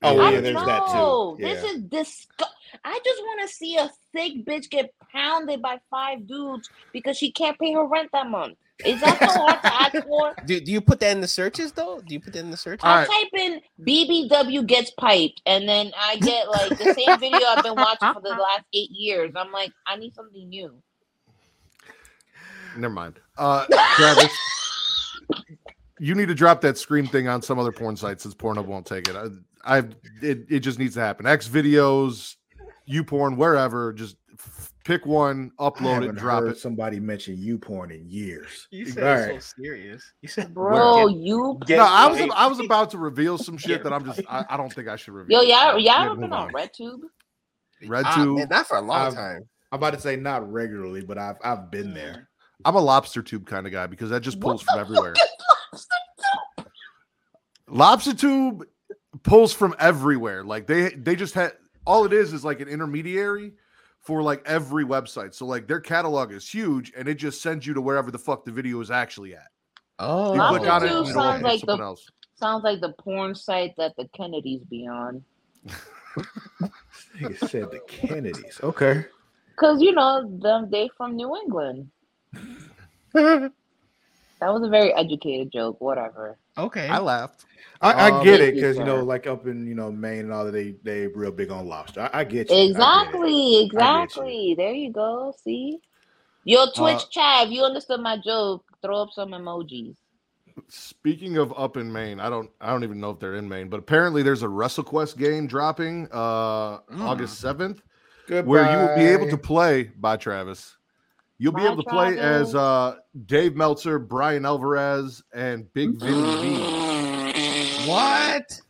Oh 0.05 0.19
I 0.19 0.31
yeah, 0.31 0.41
there's 0.41 0.55
that 0.55 0.87
know. 0.93 1.35
too. 1.37 1.43
This 1.43 1.63
is 1.63 1.81
disgust. 1.83 2.51
I 2.83 2.99
just 3.03 3.21
want 3.23 3.49
to 3.49 3.55
see 3.55 3.77
a 3.77 3.89
thick 4.13 4.45
bitch 4.45 4.69
get 4.69 4.93
pounded 5.11 5.61
by 5.61 5.79
five 5.89 6.27
dudes 6.27 6.69
because 6.93 7.17
she 7.17 7.31
can't 7.31 7.57
pay 7.57 7.73
her 7.73 7.85
rent 7.85 8.09
that 8.13 8.29
month. 8.29 8.57
Is 8.83 8.99
that 9.01 9.17
so 9.19 9.27
hard 9.27 9.61
to 9.61 9.73
ask 9.73 10.07
for? 10.07 10.35
Do, 10.45 10.59
do 10.59 10.71
you 10.71 10.81
put 10.81 10.99
that 10.99 11.11
in 11.11 11.21
the 11.21 11.27
searches 11.27 11.71
though? 11.71 12.01
Do 12.05 12.13
you 12.13 12.19
put 12.19 12.33
that 12.33 12.39
in 12.39 12.51
the 12.51 12.57
searches? 12.57 12.83
I 12.83 13.05
right. 13.05 13.07
type 13.07 13.41
in 13.41 13.61
BBW 13.81 14.65
gets 14.67 14.91
piped, 14.91 15.41
and 15.45 15.67
then 15.67 15.91
I 15.97 16.17
get 16.17 16.49
like 16.49 16.77
the 16.77 16.93
same 16.93 17.19
video 17.19 17.47
I've 17.47 17.63
been 17.63 17.75
watching 17.75 18.13
for 18.13 18.21
the 18.21 18.29
last 18.39 18.63
eight 18.73 18.91
years. 18.91 19.31
I'm 19.35 19.51
like, 19.51 19.71
I 19.87 19.95
need 19.95 20.13
something 20.13 20.49
new. 20.49 20.73
Never 22.77 22.93
mind. 22.93 23.19
Uh, 23.37 23.65
Travis, 23.95 24.31
you 25.99 26.13
need 26.13 26.27
to 26.27 26.35
drop 26.35 26.59
that 26.61 26.77
scream 26.77 27.07
thing 27.07 27.29
on 27.29 27.41
some 27.41 27.57
other 27.57 27.71
porn 27.71 27.95
site 27.95 28.19
since 28.19 28.35
Pornhub 28.35 28.65
won't 28.65 28.85
take 28.85 29.07
it. 29.07 29.15
I, 29.15 29.27
I 29.65 29.79
it, 30.21 30.45
it 30.49 30.59
just 30.59 30.79
needs 30.79 30.93
to 30.95 31.01
happen. 31.01 31.25
X 31.25 31.47
videos, 31.47 32.35
you 32.85 33.03
porn, 33.03 33.35
wherever. 33.35 33.91
Just 33.93 34.15
f- 34.33 34.71
pick 34.85 35.05
one, 35.05 35.51
upload 35.59 35.97
it, 35.97 36.01
haven't 36.03 36.15
drop 36.17 36.43
heard 36.43 36.51
it. 36.51 36.57
somebody 36.59 36.99
mention 36.99 37.35
you 37.37 37.57
porn 37.57 37.89
in 37.91 38.07
years. 38.07 38.67
You 38.69 38.85
said 38.85 39.29
it 39.31 39.33
so 39.33 39.39
so 39.39 39.53
serious. 39.63 40.03
You 40.21 40.29
said 40.29 40.53
Bro, 40.53 41.07
you 41.07 41.59
Get 41.65 41.77
No, 41.77 41.85
I 41.85 42.07
was. 42.07 42.21
I 42.35 42.45
was 42.47 42.59
about 42.59 42.91
to 42.91 42.97
reveal 42.99 43.37
some 43.37 43.57
shit 43.57 43.83
that 43.83 43.91
I'm 43.91 44.05
just 44.05 44.21
I, 44.29 44.45
I 44.49 44.57
don't 44.57 44.71
think 44.71 44.87
I 44.87 44.95
should 44.95 45.13
reveal. 45.13 45.43
yo, 45.43 45.49
y'all, 45.49 45.71
So, 45.71 45.77
y'all 45.77 46.03
ever 46.11 46.15
been 46.15 46.31
on 46.33 46.51
RedTube? 46.53 46.99
RedTube, 47.83 48.03
Ah, 48.05 48.15
tube. 48.23 48.37
man, 48.37 48.47
not 48.49 48.67
for 48.67 48.77
a 48.77 48.81
long 48.81 49.07
I've- 49.07 49.15
time. 49.15 49.41
I'm 49.71 49.77
about 49.79 49.93
to 49.95 49.99
say 49.99 50.15
not 50.15 50.49
regularly, 50.49 51.01
but 51.01 51.17
I've 51.17 51.37
I've 51.43 51.69
been 51.71 51.93
there. 51.93 52.29
I'm 52.63 52.75
a 52.75 52.79
lobster 52.79 53.21
tube 53.21 53.45
kind 53.45 53.65
of 53.65 53.73
guy 53.73 53.87
because 53.87 54.09
that 54.11 54.21
just 54.21 54.39
pulls 54.39 54.61
What 54.65 54.67
from 54.67 54.77
the 54.77 54.81
everywhere. 54.81 55.13
fuck 55.15 55.27
is 55.73 55.87
lobster 56.57 56.71
Lobster 57.67 58.13
tube 58.13 58.63
pulls 59.23 59.53
from 59.53 59.75
everywhere. 59.79 60.43
Like 60.43 60.67
they 60.67 60.89
they 60.89 61.15
just 61.15 61.33
had 61.33 61.53
all 61.85 62.05
it 62.05 62.13
is 62.13 62.33
is 62.33 62.43
like 62.45 62.59
an 62.59 62.67
intermediary 62.67 63.53
for 64.01 64.21
like 64.21 64.41
every 64.45 64.85
website. 64.85 65.33
So 65.33 65.45
like 65.45 65.67
their 65.67 65.79
catalog 65.79 66.31
is 66.31 66.47
huge 66.49 66.91
and 66.95 67.07
it 67.07 67.15
just 67.15 67.41
sends 67.41 67.65
you 67.65 67.73
to 67.73 67.81
wherever 67.81 68.11
the 68.11 68.19
fuck 68.19 68.45
the 68.45 68.51
video 68.51 68.79
is 68.81 68.91
actually 68.91 69.33
at. 69.35 69.47
Oh, 69.99 70.33
You 70.33 70.41
click 70.57 70.69
on 70.69 70.83
it, 70.83 70.91
Lobster 70.91 70.97
and 70.97 71.07
sounds 71.07 71.41
like 71.43 71.61
the- 71.61 71.77
else. 71.77 72.07
Sounds 72.37 72.63
like 72.65 72.81
the 72.81 72.91
porn 72.99 73.33
site 73.33 73.73
that 73.77 73.95
the 73.97 74.09
Kennedys 74.09 74.61
be 74.69 74.85
on. 74.87 75.23
He 77.17 77.33
said 77.35 77.71
the 77.71 77.79
Kennedys. 77.87 78.59
Okay. 78.61 79.05
Cause 79.55 79.81
you 79.81 79.93
know 79.93 80.29
them, 80.41 80.69
they 80.69 80.89
from 80.97 81.15
New 81.15 81.33
England. 81.37 81.89
That 84.41 84.53
was 84.53 84.63
a 84.63 84.69
very 84.69 84.93
educated 84.93 85.51
joke. 85.51 85.79
Whatever. 85.81 86.37
okay. 86.57 86.87
I 86.87 86.99
laughed. 86.99 87.45
I, 87.81 87.91
I 87.91 88.11
Um, 88.19 88.23
get 88.23 88.41
it 88.41 88.55
because 88.55 88.77
you 88.77 88.83
know, 88.83 89.03
like 89.03 89.27
up 89.27 89.47
in 89.47 89.65
you 89.67 89.75
know 89.75 89.91
Maine 89.91 90.19
and 90.21 90.33
all 90.33 90.45
that, 90.45 90.51
they 90.51 90.75
they 90.83 91.07
real 91.07 91.31
big 91.31 91.51
on 91.51 91.67
lobster. 91.67 92.09
I, 92.13 92.21
I 92.21 92.23
get 92.23 92.49
you. 92.49 92.55
I 92.55 92.59
get. 92.59 92.69
Exactly. 92.71 93.55
I 93.57 93.59
get 93.59 93.65
Exactly. 93.65 94.55
There 94.57 94.71
you 94.71 94.91
go. 94.91 95.33
See. 95.43 95.79
Your 96.47 96.67
Twitch 96.75 97.01
Uh, 97.17 97.19
Chav, 97.45 97.51
you 97.51 97.63
understood 97.63 98.01
my 98.01 98.17
joke. 98.23 98.63
Throw 98.83 99.01
up 99.01 99.09
some 99.13 99.29
emojis. 99.31 99.95
Speaking 100.69 101.37
of 101.37 101.53
up 101.57 101.75
in 101.75 101.91
Maine, 101.91 102.19
I 102.19 102.29
don't 102.29 102.49
I 102.61 102.71
don't 102.71 102.83
even 102.83 102.99
know 102.99 103.09
if 103.09 103.19
they're 103.19 103.35
in 103.35 103.49
Maine, 103.49 103.67
but 103.67 103.79
apparently 103.79 104.23
there's 104.23 104.43
a 104.43 104.47
WrestleQuest 104.47 105.17
game 105.17 105.47
dropping 105.47 106.07
uh 106.11 106.79
Mm. 106.81 107.01
August 107.01 107.43
7th 107.43 107.79
Goodbye. 108.27 108.49
where 108.49 108.71
you 108.71 108.77
will 108.87 108.95
be 108.95 109.03
able 109.05 109.29
to 109.29 109.37
play 109.37 109.83
by 109.97 110.17
Travis. 110.17 110.74
You'll 111.37 111.51
be 111.51 111.61
Bye, 111.61 111.71
able 111.71 111.83
to 111.83 111.89
play 111.89 112.17
as 112.17 112.55
uh 112.55 112.95
Dave 113.25 113.55
Meltzer, 113.55 113.99
Bryan 113.99 114.45
Alvarez, 114.45 115.21
and 115.33 115.71
Big 115.73 115.99
Vinny 115.99 116.55
V. 116.55 117.89
what? 117.89 118.61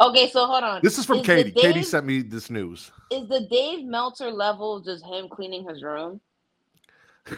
Okay, 0.00 0.28
so 0.30 0.46
hold 0.46 0.64
on. 0.64 0.80
This 0.82 0.98
is 0.98 1.04
from 1.04 1.18
Is 1.18 1.26
the 1.26 1.34
Katie. 1.34 1.50
Katie 1.52 1.82
sent 1.82 2.04
me 2.06 2.22
this 2.22 2.50
news. 2.50 2.90
Is 3.10 3.28
the 3.28 3.46
Dave 3.50 3.84
Meltzer 3.84 4.30
level 4.30 4.80
just 4.80 5.04
him 5.04 5.28
cleaning 5.28 5.68
his 5.68 5.82
room? 5.82 6.20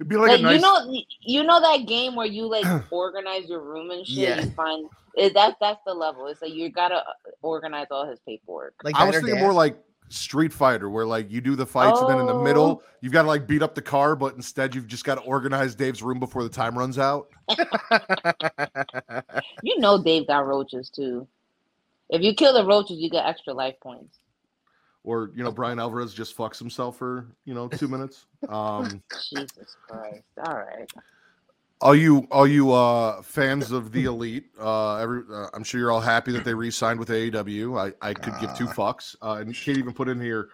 It'd 0.00 0.08
be 0.08 0.16
like, 0.16 0.30
Like, 0.30 0.40
a 0.40 0.42
nice. 0.42 0.54
you 0.56 0.60
know, 0.60 1.02
you 1.20 1.42
know 1.44 1.60
that 1.60 1.86
game 1.86 2.16
where 2.16 2.26
you 2.26 2.46
like 2.48 2.64
organize 2.90 3.48
your 3.48 3.60
room 3.60 3.90
and 3.90 4.06
shit. 4.06 4.16
Yeah. 4.16 4.40
You 4.42 4.50
find 4.50 4.88
it, 5.14 5.32
that's 5.34 5.54
that's 5.60 5.80
the 5.86 5.94
level. 5.94 6.26
It's 6.26 6.42
like 6.42 6.52
you 6.52 6.68
gotta 6.70 6.96
uh, 6.96 7.12
organize 7.42 7.86
all 7.90 8.08
his 8.08 8.18
paperwork. 8.26 8.74
Like 8.82 8.96
I 8.96 9.04
was 9.04 9.14
thinking 9.16 9.34
Dash? 9.34 9.42
more 9.42 9.52
like 9.52 9.76
Street 10.08 10.52
Fighter, 10.52 10.88
where 10.90 11.06
like 11.06 11.30
you 11.30 11.40
do 11.40 11.56
the 11.56 11.66
fights 11.66 12.00
and 12.00 12.08
then 12.10 12.18
in 12.20 12.26
the 12.26 12.34
middle 12.34 12.82
Oh. 12.82 12.82
you've 13.00 13.12
got 13.12 13.22
to 13.22 13.28
like 13.28 13.46
beat 13.46 13.62
up 13.62 13.74
the 13.74 13.82
car, 13.82 14.14
but 14.14 14.34
instead 14.34 14.74
you've 14.74 14.86
just 14.86 15.04
got 15.04 15.16
to 15.16 15.20
organize 15.22 15.74
Dave's 15.74 16.02
room 16.02 16.18
before 16.20 16.42
the 16.42 16.48
time 16.48 16.76
runs 16.78 16.98
out. 16.98 17.28
You 19.62 19.78
know, 19.78 20.02
Dave 20.02 20.26
got 20.26 20.46
roaches 20.46 20.90
too. 20.90 21.26
If 22.10 22.22
you 22.22 22.34
kill 22.34 22.52
the 22.52 22.64
roaches, 22.66 22.98
you 22.98 23.08
get 23.10 23.26
extra 23.26 23.52
life 23.54 23.74
points. 23.82 24.18
Or 25.02 25.30
you 25.34 25.42
know, 25.42 25.50
Bryan 25.52 25.78
Alvarez 25.78 26.14
just 26.14 26.36
fucks 26.36 26.58
himself 26.58 26.96
for 26.96 27.26
you 27.44 27.54
know 27.54 27.68
two 27.68 27.88
minutes. 27.88 28.26
Um, 28.48 29.02
Jesus 29.30 29.74
Christ! 29.88 30.22
All 30.46 30.54
right. 30.54 30.90
All 31.84 31.94
you 31.94 32.26
all 32.30 32.46
you 32.46 32.72
uh 32.72 33.20
fans 33.22 33.70
of 33.70 33.92
the 33.92 34.06
elite, 34.06 34.46
uh, 34.58 34.96
every 34.96 35.22
uh, 35.30 35.48
I'm 35.52 35.62
sure 35.62 35.78
you're 35.78 35.92
all 35.92 36.00
happy 36.00 36.32
that 36.32 36.44
they 36.44 36.54
re-signed 36.54 36.98
with 36.98 37.10
AEW. 37.10 37.78
I 37.78 37.92
I 38.08 38.14
could 38.14 38.34
give 38.40 38.56
two 38.56 38.66
fucks. 38.66 39.14
Uh, 39.22 39.36
and 39.40 39.54
Kate 39.54 39.76
even 39.76 39.92
put 39.92 40.08
in 40.08 40.20
here. 40.20 40.48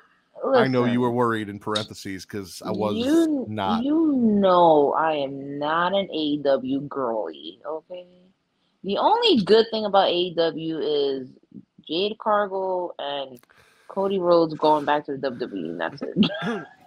I 0.55 0.67
know 0.67 0.87
you 0.87 1.03
were 1.03 1.11
worried 1.11 1.51
in 1.51 1.59
parentheses 1.59 2.25
because 2.25 2.63
I 2.65 2.71
was 2.71 2.97
you, 2.97 3.45
not. 3.49 3.85
You 3.85 4.13
know, 4.17 4.95
I 4.95 5.13
am 5.13 5.59
not 5.59 5.95
an 5.95 6.09
AEW 6.09 6.89
girly. 6.89 7.61
Okay. 7.65 8.07
The 8.83 8.97
only 8.97 9.43
good 9.45 9.67
thing 9.71 9.85
about 9.85 10.09
AEW 10.09 10.81
is 10.81 11.29
Jade 11.87 12.17
Cargill 12.19 12.95
and 12.99 13.39
Cody 13.89 14.19
Rhodes 14.19 14.55
going 14.55 14.87
back 14.87 15.05
to 15.07 15.19
the 15.19 15.31
WWE. 15.31 15.77
That's 15.77 16.01
it. 16.01 16.67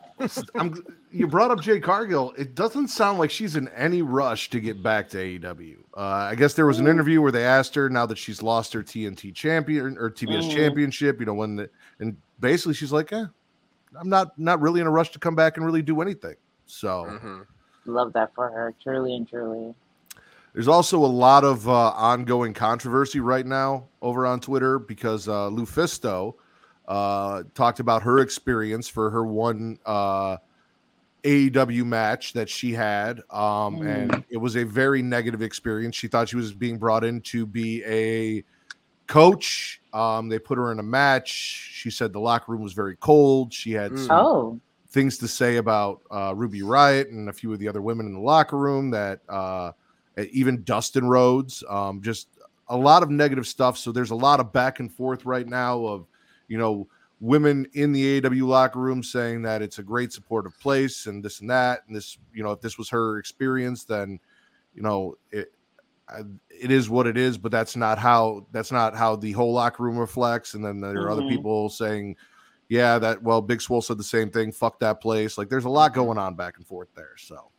I'm, 0.56 0.84
you 1.12 1.28
brought 1.28 1.52
up 1.52 1.62
Jade 1.62 1.84
Cargill. 1.84 2.34
It 2.38 2.56
doesn't 2.56 2.88
sound 2.90 3.20
like 3.20 3.30
she's 3.32 3.56
in 3.56 3.68
any 3.70 4.02
rush 4.02 4.50
to 4.52 4.60
get 4.60 4.82
back 4.84 5.10
to 5.10 5.18
AEW. 5.18 5.78
Uh, 5.96 6.00
I 6.00 6.36
guess 6.36 6.54
there 6.54 6.66
was 6.66 6.80
an 6.80 6.86
Mm. 6.86 6.92
interview 6.92 7.22
where 7.22 7.32
they 7.32 7.46
asked 7.46 7.76
her 7.76 7.90
now 7.90 8.06
that 8.06 8.18
she's 8.18 8.42
lost 8.42 8.74
her 8.74 8.84
TNT 8.84 9.32
champion 9.34 9.98
or 9.98 10.10
TBS 10.10 10.46
Mhm. 10.48 10.52
championship. 10.56 11.20
You 11.20 11.26
know 11.26 11.34
when, 11.34 11.56
the, 11.56 11.70
and 12.00 12.16
basically 12.40 12.74
she's 12.74 12.92
like, 12.92 13.12
eh, 13.14 13.26
I'm 14.00 14.10
not 14.10 14.38
not 14.40 14.60
really 14.62 14.82
in 14.82 14.88
a 14.88 14.92
rush 14.92 15.12
to 15.12 15.20
come 15.20 15.36
back 15.36 15.58
and 15.58 15.66
really 15.66 15.82
do 15.82 16.02
anything. 16.02 16.36
So 16.66 17.06
Mhm. 17.06 17.46
Love 17.86 18.14
that 18.14 18.34
for 18.34 18.50
her, 18.50 18.74
truly 18.82 19.16
and 19.16 19.28
truly. 19.28 19.76
there's 20.54 20.68
also 20.68 20.98
a 21.00 21.06
lot 21.08 21.44
of 21.44 21.68
uh, 21.68 21.90
ongoing 21.92 22.54
controversy 22.54 23.20
right 23.20 23.46
now 23.46 23.88
over 24.02 24.26
on 24.26 24.40
Twitter 24.40 24.80
because 24.80 25.28
uh, 25.28 25.50
Lufisto 25.50 26.36
uh, 26.88 27.43
talked 27.54 27.80
about 27.80 28.04
her 28.04 28.19
experience 28.19 28.88
for 28.88 29.10
her 29.10 29.26
one 29.26 29.78
uh, 29.86 30.38
AEW 31.24 31.86
match 31.86 32.34
that 32.34 32.50
she 32.50 32.74
had, 32.74 33.22
um, 33.30 33.82
and 33.86 34.26
it 34.30 34.38
was 34.38 34.58
a 34.58 34.63
very 34.63 35.02
negative 35.02 35.41
experience. 35.41 35.96
She 35.96 36.08
thought 36.08 36.30
she 36.30 36.36
was 36.36 36.54
being 36.54 36.78
brought 36.78 37.04
in 37.04 37.22
to 37.22 37.46
be 37.46 37.84
a 37.86 38.43
coach. 39.08 39.82
Um, 39.93 40.28
they 40.28 40.39
put 40.39 40.58
her 40.58 40.72
in 40.72 40.80
a 40.80 40.84
match. 40.84 41.30
She 41.30 41.89
said 41.89 42.12
the 42.12 42.19
locker 42.19 42.52
room 42.52 42.62
was 42.62 42.74
very 42.74 42.98
cold. 42.98 43.54
She 43.54 43.72
had 43.72 43.91
Mm. 43.91 43.98
some 44.08 44.17
Oh, 44.17 44.60
things 44.89 45.17
to 45.19 45.28
say 45.28 45.58
about 45.58 46.02
uh, 46.12 46.34
Ruby 46.36 46.62
Riott 46.62 47.10
and 47.10 47.30
a 47.30 47.34
few 47.34 47.52
of 47.54 47.60
the 47.60 47.67
other 47.67 47.82
women 47.82 48.06
in 48.06 48.13
the 48.13 48.19
locker 48.19 48.58
room 48.58 48.91
that 48.91 49.22
uh, 49.30 49.72
even 50.32 50.63
Dustin 50.63 51.08
Rhodes, 51.08 51.63
um, 51.69 52.02
just 52.02 52.28
a 52.67 52.78
lot 52.78 53.02
of 53.02 53.10
negative 53.10 53.48
stuff. 53.48 53.78
So 53.78 53.91
there's 53.91 54.12
a 54.12 54.15
lot 54.15 54.39
of 54.39 54.54
back 54.54 54.80
and 54.80 54.91
forth 54.91 55.26
right 55.26 55.48
now 55.48 55.86
of, 55.86 56.08
you 56.48 56.58
know, 56.58 56.88
women 57.20 57.66
in 57.74 57.92
the 57.94 58.26
AW 58.26 58.46
locker 58.46 58.80
room 58.80 59.02
saying 59.02 59.42
that 59.44 59.62
it's 59.62 59.80
a 59.80 59.84
great 59.84 60.12
supportive 60.12 60.58
place 60.60 61.06
and 61.06 61.24
this 61.24 61.40
and 61.40 61.50
that. 61.50 61.82
And 61.88 61.96
this, 61.96 62.18
you 62.34 62.44
know, 62.44 62.52
if 62.52 62.62
this 62.62 62.78
was 62.78 62.90
her 62.90 63.18
experience, 63.18 63.86
then, 63.86 64.20
you 64.74 64.82
know, 64.82 65.16
it, 65.32 65.54
it 66.50 66.70
is 66.70 66.90
what 66.90 67.08
it 67.08 67.18
is, 67.18 67.38
but 67.38 67.52
that's 67.52 67.76
not 67.76 67.98
how 67.98 68.46
that's 68.52 68.72
not 68.72 68.96
how 68.96 69.16
the 69.16 69.32
whole 69.32 69.54
locker 69.54 69.84
room 69.84 69.98
reflects. 69.98 70.54
And 70.54 70.64
then 70.64 70.82
there 70.82 71.04
are 71.04 71.10
other 71.10 71.22
Mhm. 71.24 71.30
people 71.30 71.70
saying, 71.70 72.18
yeah, 72.68 73.00
that 73.00 73.24
well, 73.24 73.42
Big 73.42 73.62
Swole 73.62 73.82
said 73.82 73.98
the 73.98 74.04
same 74.04 74.30
thing. 74.30 74.52
Fuck 74.52 74.80
that 74.80 75.02
place. 75.02 75.38
Like 75.38 75.50
there's 75.50 75.66
a 75.66 75.70
lot 75.70 75.94
going 75.94 76.18
on 76.18 76.36
back 76.36 76.58
and 76.58 76.68
forth 76.68 76.90
there. 76.96 77.16
So 77.18 77.52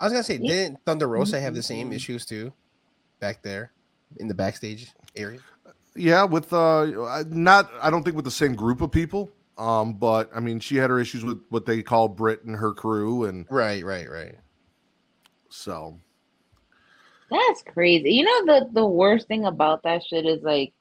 I 0.00 0.04
was 0.04 0.12
gonna 0.12 0.24
say, 0.24 0.38
didn't 0.38 0.78
Thunder 0.86 1.08
Rosa 1.08 1.40
have 1.40 1.54
the 1.54 1.62
same 1.62 1.90
Mhm. 1.90 1.94
issues 1.94 2.24
too, 2.24 2.52
back 3.20 3.42
there 3.42 3.72
in 4.16 4.28
the 4.28 4.34
backstage 4.34 4.92
area? 5.14 5.40
Yeah, 5.96 6.24
with 6.24 6.52
uh, 6.52 7.24
not 7.28 7.70
I 7.82 7.90
don't 7.90 8.02
think 8.02 8.16
with 8.16 8.24
the 8.24 8.30
same 8.30 8.54
group 8.54 8.80
of 8.80 8.90
people. 8.92 9.30
Um, 9.58 9.94
but 9.94 10.30
I 10.34 10.40
mean, 10.40 10.60
she 10.60 10.76
had 10.76 10.90
her 10.90 11.00
issues 11.00 11.24
with 11.24 11.40
what 11.50 11.66
they 11.66 11.82
call 11.82 12.08
Britt 12.08 12.44
and 12.44 12.56
her 12.56 12.72
crew, 12.72 13.24
and 13.24 13.46
Right, 13.50 13.84
right, 13.84 14.08
right. 14.08 14.36
so 15.50 15.98
that's 17.30 17.62
crazy. 17.62 18.12
You 18.12 18.24
know 18.24 18.46
the 18.60 18.68
the 18.72 18.86
worst 18.86 19.28
thing 19.28 19.44
about 19.46 19.82
that 19.82 20.04
shit 20.04 20.26
is 20.26 20.42
like 20.42 20.72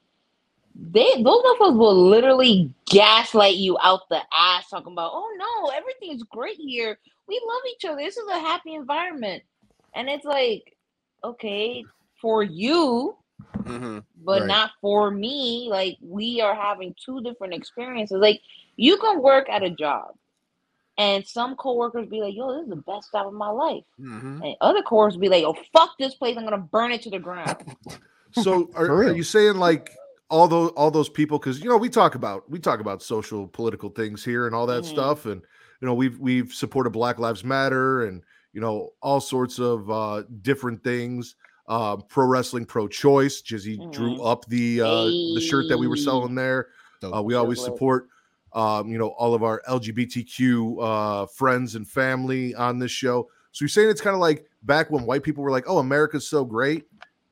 they 0.76 1.12
those 1.24 1.44
motherfuckers 1.44 1.78
will 1.78 2.08
literally 2.10 2.72
gaslight 2.86 3.56
you 3.56 3.78
out 3.82 4.10
the 4.10 4.22
ass 4.34 4.70
talking 4.70 4.94
about, 4.94 5.12
oh 5.14 5.36
no, 5.38 5.70
everything's 5.72 6.24
great 6.24 6.58
here. 6.58 6.98
We 7.28 7.42
love 7.48 7.62
each 7.74 7.86
other. 7.86 7.98
This 8.02 8.18
is 8.18 8.28
a 8.30 8.40
happy 8.40 8.76
environment. 8.76 9.44
And 9.96 10.08
it's 10.10 10.26
like, 10.26 10.78
okay, 11.24 11.84
for 12.22 12.44
you, 12.44 13.18
Mm-hmm. 13.64 14.00
but 14.24 14.42
Right. 14.42 14.48
not 14.48 14.72
for 14.82 15.12
me. 15.12 15.68
Like 15.70 15.98
we 16.02 16.42
are 16.42 16.56
having 16.56 16.96
two 17.04 17.22
different 17.22 17.54
experiences. 17.54 18.18
Like 18.20 18.42
you 18.76 18.98
can 18.98 19.22
work 19.22 19.50
at 19.50 19.64
a 19.64 19.70
job 19.70 20.16
and 20.98 21.26
some 21.26 21.56
coworkers 21.56 22.08
be 22.08 22.22
like, 22.22 22.36
yo, 22.36 22.54
this 22.54 22.64
is 22.64 22.70
the 22.70 22.76
best 22.78 23.12
job 23.12 23.28
of 23.28 23.34
my 23.34 23.50
life. 23.50 23.84
Mm-hmm. 24.00 24.42
And 24.44 24.56
other 24.62 24.82
coworkers 24.82 25.18
be 25.18 25.30
like, 25.30 25.44
oh 25.44 25.56
fuck 25.74 25.92
this 26.00 26.16
place, 26.16 26.38
I'm 26.38 26.44
gonna 26.44 26.58
burn 26.58 26.92
it 26.92 27.02
to 27.04 27.10
the 27.10 27.20
ground. 27.20 27.58
so 28.32 28.70
are, 28.76 28.90
are 28.92 29.12
you 29.14 29.24
saying 29.24 29.56
like 29.56 29.92
all 30.30 30.48
those 30.48 30.72
all 30.72 30.92
those 30.92 31.10
people 31.10 31.40
because 31.40 31.62
you 31.64 31.70
know 31.70 31.78
we 31.78 31.90
talk 31.90 32.16
about 32.16 32.50
we 32.50 32.60
talk 32.60 32.80
about 32.80 33.02
social 33.02 33.48
political 33.48 33.90
things 33.90 34.24
here 34.26 34.46
and 34.46 34.54
all 34.54 34.66
that 34.68 34.84
Mhm. 34.84 34.88
stuff 34.88 35.26
and 35.26 35.42
you 35.82 35.86
know 35.86 35.94
we've 35.94 36.20
we've 36.20 36.52
supported 36.54 36.90
black 36.90 37.18
lives 37.18 37.44
matter 37.46 38.04
and 38.06 38.22
you 38.52 38.60
know 38.60 38.90
all 39.02 39.22
sorts 39.22 39.58
of 39.60 39.90
uh 39.90 40.24
different 40.42 40.84
things 40.84 41.36
uh, 41.68 41.98
pro 41.98 42.26
wrestling 42.26 42.66
pro 42.66 42.88
choice 42.88 43.42
jizzy 43.42 43.90
drew 43.92 44.16
Mhm. 44.16 44.32
up 44.32 44.46
the 44.46 44.82
uh 44.82 45.12
the 45.34 45.42
shirt 45.42 45.68
that 45.68 45.78
we 45.78 45.88
were 45.88 45.96
selling 45.98 46.36
there 46.36 46.68
uh, 47.04 47.22
we 47.22 47.36
always 47.36 47.64
support 47.64 48.08
um 48.54 48.90
you 48.90 48.98
know 48.98 49.10
all 49.10 49.34
of 49.34 49.44
our 49.44 49.62
lgbtq 49.68 50.78
uh 50.82 51.26
friends 51.28 51.76
and 51.76 51.88
family 51.88 52.56
on 52.56 52.80
this 52.80 52.92
show 52.92 53.28
so 53.52 53.64
you're 53.64 53.70
saying 53.70 53.90
it's 53.90 54.02
kind 54.02 54.14
of 54.14 54.22
like 54.22 54.46
back 54.64 54.90
when 54.90 55.06
white 55.06 55.24
people 55.24 55.44
were 55.44 55.52
like 55.52 55.66
oh 55.68 55.80
america's 55.80 56.28
so 56.28 56.46
great 56.46 56.86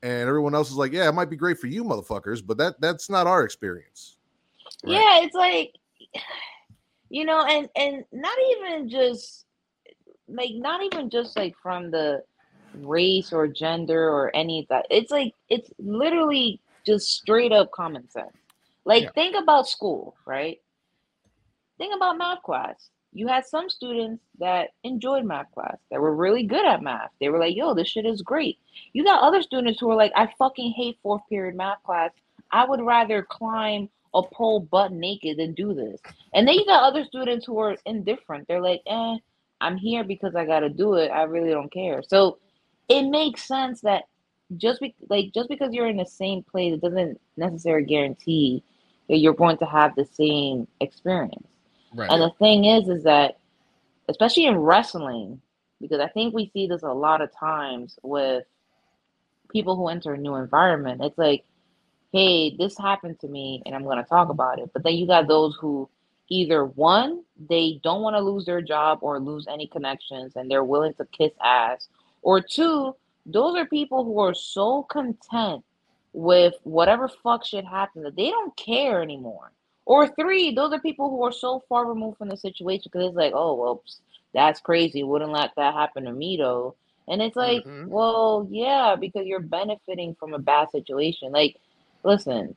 and 0.03 0.29
everyone 0.29 0.53
else 0.53 0.69
is 0.69 0.75
like, 0.75 0.91
yeah, 0.91 1.09
it 1.09 1.13
might 1.13 1.31
be 1.31 1.35
great 1.35 1.57
for 1.57 1.65
you, 1.65 1.83
motherfuckers, 1.83 2.45
but 2.45 2.57
that 2.57 2.79
that's 2.79 3.09
not 3.09 3.25
our 3.25 3.43
experience. 3.43 4.17
Right. 4.83 4.93
Yeah, 4.93 5.25
it's 5.25 5.33
like 5.33 5.73
you 7.09 7.25
know, 7.25 7.43
and 7.43 7.67
and 7.75 8.03
not 8.11 8.37
even 8.51 8.87
just 8.87 9.45
like 10.27 10.51
not 10.53 10.83
even 10.83 11.09
just 11.09 11.35
like 11.35 11.55
from 11.61 11.89
the 11.89 12.21
race 12.77 13.31
or 13.33 13.47
gender 13.47 14.09
or 14.09 14.35
any 14.35 14.59
of 14.61 14.67
that. 14.69 14.85
It's 14.89 15.11
like 15.11 15.33
it's 15.49 15.69
literally 15.79 16.59
just 16.85 17.11
straight 17.11 17.51
up 17.51 17.71
common 17.71 18.09
sense. 18.09 18.35
Like 18.85 19.03
Yeah. 19.03 19.11
think 19.11 19.35
about 19.35 19.67
school, 19.67 20.15
right? 20.25 20.59
Think 21.77 21.95
about 21.95 22.17
math 22.17 22.43
class. 22.43 22.89
You 23.11 23.27
had 23.27 23.45
some 23.45 23.69
students 23.69 24.23
that 24.39 24.71
enjoyed 24.83 25.23
math 25.25 25.51
class, 25.53 25.77
that 25.89 26.01
were 26.01 26.15
really 26.15 26.43
good 26.43 26.65
at 26.65 26.83
math. 26.83 27.11
They 27.19 27.29
were 27.29 27.39
like, 27.39 27.55
yo, 27.55 27.73
this 27.73 27.87
shit 27.87 28.05
is 28.05 28.21
great. 28.21 28.59
You 28.93 29.03
got 29.05 29.23
other 29.23 29.41
students 29.41 29.79
who 29.79 29.89
are 29.89 29.95
like, 29.95 30.11
I 30.15 30.27
fucking 30.37 30.71
hate 30.73 30.99
fourth 31.01 31.21
period 31.29 31.55
math 31.55 31.81
class. 31.83 32.11
I 32.51 32.65
would 32.65 32.81
rather 32.81 33.23
climb 33.23 33.89
a 34.13 34.21
pole 34.23 34.59
butt 34.61 34.91
naked 34.91 35.37
than 35.37 35.53
do 35.53 35.73
this. 35.73 35.99
And 36.33 36.47
then 36.47 36.55
you 36.55 36.65
got 36.65 36.83
other 36.83 37.03
students 37.05 37.45
who 37.45 37.57
are 37.59 37.77
indifferent. 37.85 38.47
They're 38.47 38.61
like, 38.61 38.81
eh, 38.85 39.17
I'm 39.61 39.77
here 39.77 40.03
because 40.03 40.35
I 40.35 40.45
gotta 40.45 40.69
do 40.69 40.95
it. 40.95 41.09
I 41.09 41.23
really 41.23 41.51
don't 41.51 41.71
care. 41.71 42.01
So 42.05 42.37
it 42.89 43.03
makes 43.03 43.43
sense 43.43 43.81
that 43.81 44.03
just 44.57 44.79
be 44.79 44.95
like 45.09 45.33
just 45.33 45.49
because 45.49 45.73
you're 45.73 45.87
in 45.87 45.97
the 45.97 46.05
same 46.05 46.43
place, 46.43 46.73
it 46.73 46.81
doesn't 46.81 47.19
necessarily 47.37 47.85
guarantee 47.85 48.63
that 49.09 49.17
you're 49.17 49.33
going 49.33 49.57
to 49.57 49.65
have 49.65 49.95
the 49.95 50.05
same 50.05 50.67
experience. 50.81 51.47
Right. 51.93 52.09
And 52.09 52.21
the 52.21 52.31
thing 52.39 52.65
is, 52.65 52.87
is 52.89 53.03
that 53.03 53.37
especially 54.09 54.45
in 54.45 54.57
wrestling, 54.57 55.41
because 55.81 55.99
I 55.99 56.07
think 56.07 56.33
we 56.33 56.49
see 56.53 56.67
this 56.67 56.83
a 56.83 56.93
lot 56.93 57.21
of 57.21 57.35
times 57.37 57.97
with 58.03 58.45
people 59.51 59.75
who 59.75 59.87
enter 59.87 60.13
a 60.13 60.17
new 60.17 60.35
environment. 60.35 61.01
It's 61.03 61.17
like, 61.17 61.45
hey, 62.11 62.55
this 62.57 62.77
happened 62.77 63.19
to 63.21 63.27
me 63.27 63.61
and 63.65 63.75
I'm 63.75 63.83
going 63.83 63.97
to 63.97 64.03
talk 64.03 64.25
mm-hmm. 64.25 64.31
about 64.31 64.59
it. 64.59 64.71
But 64.73 64.83
then 64.83 64.95
you 64.95 65.07
got 65.07 65.27
those 65.27 65.55
who 65.59 65.89
either 66.29 66.65
one, 66.65 67.23
they 67.49 67.79
don't 67.83 68.01
want 68.01 68.15
to 68.15 68.21
lose 68.21 68.45
their 68.45 68.61
job 68.61 68.99
or 69.01 69.19
lose 69.19 69.47
any 69.47 69.67
connections 69.67 70.33
and 70.35 70.49
they're 70.49 70.63
willing 70.63 70.93
to 70.95 71.05
kiss 71.05 71.31
ass, 71.41 71.87
or 72.25 72.41
two, 72.41 72.95
those 73.27 73.55
are 73.55 73.65
people 73.67 74.03
who 74.03 74.19
are 74.19 74.33
so 74.33 74.81
content 74.83 75.63
with 76.11 76.55
whatever 76.63 77.07
fuck 77.07 77.45
shit 77.45 77.63
happened 77.65 78.03
that 78.03 78.15
they 78.15 78.31
don't 78.31 78.55
care 78.57 79.01
anymore. 79.03 79.51
Or 79.85 80.07
three, 80.07 80.51
those 80.51 80.73
are 80.73 80.79
people 80.79 81.11
who 81.11 81.23
are 81.23 81.31
so 81.31 81.63
far 81.69 81.85
removed 81.85 82.17
from 82.17 82.29
the 82.29 82.37
situation 82.37 82.89
because 82.91 83.09
it's 83.09 83.15
like, 83.15 83.33
oh 83.35 83.53
well, 83.53 83.83
that's 84.33 84.59
crazy. 84.59 85.03
Wouldn't 85.03 85.31
let 85.31 85.51
that 85.55 85.75
happen 85.75 86.05
to 86.05 86.11
me 86.11 86.35
though. 86.37 86.75
And 87.07 87.21
it's 87.21 87.35
like, 87.35 87.63
Mhm. 87.63 87.89
well, 87.89 88.47
yeah, 88.49 88.95
because 88.99 89.27
you're 89.27 89.39
benefiting 89.39 90.15
from 90.15 90.33
a 90.33 90.39
bad 90.39 90.71
situation. 90.71 91.31
Like, 91.31 91.57
listen, 92.03 92.55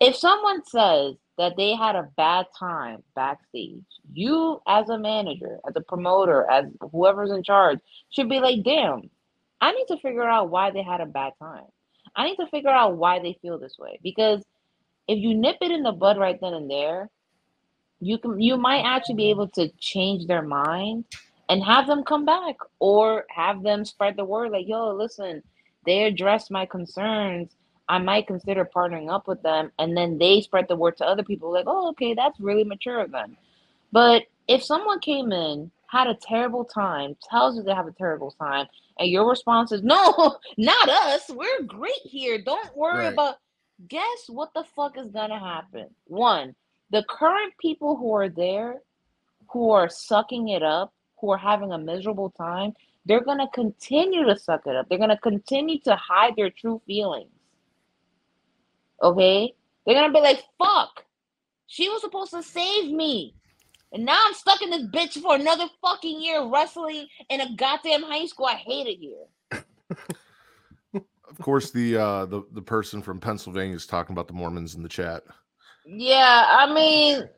if 0.00 0.16
someone 0.16 0.64
says 0.64 1.16
that 1.38 1.56
they 1.56 1.74
had 1.74 1.96
a 1.96 2.08
bad 2.16 2.46
time 2.58 3.02
backstage, 3.14 3.82
you 4.12 4.60
as 4.66 4.88
a 4.88 4.98
manager, 4.98 5.58
as 5.66 5.74
a 5.76 5.80
promoter, 5.80 6.48
as 6.50 6.66
whoever's 6.92 7.30
in 7.30 7.42
charge, 7.42 7.78
should 8.10 8.28
be 8.28 8.40
like, 8.40 8.62
damn, 8.62 9.10
I 9.60 9.72
need 9.72 9.86
to 9.88 9.96
figure 9.98 10.28
out 10.28 10.50
why 10.50 10.70
they 10.70 10.82
had 10.82 11.00
a 11.00 11.06
bad 11.06 11.32
time. 11.38 11.64
I 12.14 12.26
need 12.26 12.36
to 12.36 12.46
figure 12.46 12.70
out 12.70 12.96
why 12.96 13.20
they 13.20 13.38
feel 13.40 13.58
this 13.58 13.78
way. 13.78 13.98
Because 14.02 14.42
if 15.08 15.18
you 15.18 15.34
nip 15.34 15.56
it 15.60 15.70
in 15.70 15.82
the 15.82 15.92
bud 15.92 16.18
right 16.18 16.38
then 16.40 16.54
and 16.54 16.70
there, 16.70 17.08
you 18.00 18.18
can 18.18 18.40
you 18.40 18.56
might 18.56 18.82
actually 18.82 19.14
be 19.14 19.30
able 19.30 19.48
to 19.48 19.68
change 19.78 20.26
their 20.26 20.42
mind 20.42 21.04
and 21.48 21.62
have 21.62 21.86
them 21.86 22.02
come 22.02 22.24
back 22.24 22.56
or 22.80 23.24
have 23.30 23.62
them 23.62 23.84
spread 23.84 24.16
the 24.16 24.24
word 24.24 24.50
like, 24.50 24.66
yo, 24.66 24.94
listen, 24.94 25.42
they 25.86 26.04
addressed 26.04 26.50
my 26.50 26.66
concerns. 26.66 27.54
I 27.88 27.98
might 27.98 28.26
consider 28.26 28.64
partnering 28.64 29.12
up 29.12 29.26
with 29.28 29.42
them. 29.42 29.72
And 29.78 29.96
then 29.96 30.18
they 30.18 30.40
spread 30.40 30.66
the 30.68 30.76
word 30.76 30.96
to 30.98 31.06
other 31.06 31.22
people 31.24 31.52
like, 31.52 31.64
oh, 31.66 31.88
okay, 31.90 32.14
that's 32.14 32.40
really 32.40 32.64
mature 32.64 33.00
of 33.00 33.10
them. 33.10 33.36
But 33.92 34.24
if 34.48 34.62
someone 34.62 35.00
came 35.00 35.32
in, 35.32 35.70
had 35.88 36.06
a 36.06 36.14
terrible 36.14 36.64
time, 36.64 37.16
tells 37.28 37.56
you 37.56 37.62
they 37.62 37.74
have 37.74 37.86
a 37.86 37.92
terrible 37.92 38.30
time, 38.30 38.66
and 38.98 39.10
your 39.10 39.28
response 39.28 39.72
is, 39.72 39.82
no, 39.82 40.36
not 40.56 40.88
us. 40.88 41.28
We're 41.28 41.62
great 41.66 42.00
here. 42.04 42.40
Don't 42.42 42.74
worry 42.76 43.04
Right. 43.04 43.12
about. 43.12 43.36
Guess 43.88 44.28
what 44.28 44.54
the 44.54 44.64
fuck 44.76 44.96
is 44.96 45.08
gonna 45.08 45.38
happen? 45.40 45.88
One, 46.06 46.54
the 46.90 47.04
current 47.08 47.52
people 47.58 47.96
who 47.96 48.14
are 48.14 48.28
there, 48.28 48.80
who 49.50 49.70
are 49.72 49.88
sucking 49.88 50.48
it 50.48 50.62
up, 50.62 50.92
who 51.20 51.30
are 51.30 51.38
having 51.38 51.72
a 51.72 51.78
miserable 51.78 52.30
time, 52.30 52.74
they're 53.06 53.24
gonna 53.24 53.48
continue 53.52 54.24
to 54.24 54.38
suck 54.38 54.66
it 54.66 54.76
up. 54.76 54.88
They're 54.88 54.98
gonna 54.98 55.18
continue 55.18 55.80
to 55.80 55.96
hide 55.96 56.36
their 56.36 56.50
true 56.50 56.80
feelings. 56.86 57.31
Okay? 59.02 59.54
They're 59.86 59.94
gonna 59.94 60.12
be 60.12 60.20
like, 60.20 60.42
fuck, 60.58 61.04
she 61.66 61.88
was 61.88 62.02
supposed 62.02 62.32
to 62.32 62.42
save 62.42 62.90
me. 62.92 63.34
And 63.92 64.04
now 64.06 64.18
I'm 64.26 64.34
stuck 64.34 64.62
in 64.62 64.70
this 64.70 64.84
bitch 64.84 65.20
for 65.20 65.34
another 65.34 65.66
fucking 65.82 66.22
year 66.22 66.46
wrestling 66.48 67.06
in 67.28 67.40
a 67.40 67.54
goddamn 67.56 68.02
high 68.02 68.26
school. 68.26 68.46
I 68.46 68.54
hate 68.54 68.86
it 68.86 68.98
here. 68.98 69.26
Of 71.28 71.38
course, 71.40 71.70
the 71.70 71.96
uh 71.96 72.26
the 72.26 72.42
the 72.52 72.62
person 72.62 73.02
from 73.02 73.18
Pennsylvania 73.18 73.76
is 73.76 73.86
talking 73.86 74.14
about 74.14 74.28
the 74.28 74.34
Mormons 74.34 74.74
in 74.74 74.82
the 74.82 74.88
chat. 74.88 75.22
Yeah, 75.84 76.46
I 76.48 76.72
mean, 76.72 77.28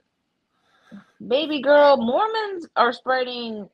baby 1.27 1.61
girl, 1.61 1.96
Mormons 1.96 2.66
are 2.77 2.92
spreading 2.92 3.68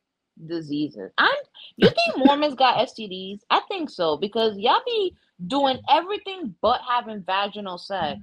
diseases. 0.46 1.10
I'm 1.18 1.30
you 1.76 1.88
think 1.88 2.18
Mormons 2.18 2.54
got 2.54 2.86
STDs? 2.88 3.40
I 3.50 3.60
think 3.68 3.90
so 3.90 4.16
because 4.16 4.58
y'all 4.58 4.82
be 4.86 5.14
doing 5.46 5.78
everything 5.88 6.54
but 6.60 6.80
having 6.88 7.22
vaginal 7.22 7.78
sex 7.78 8.18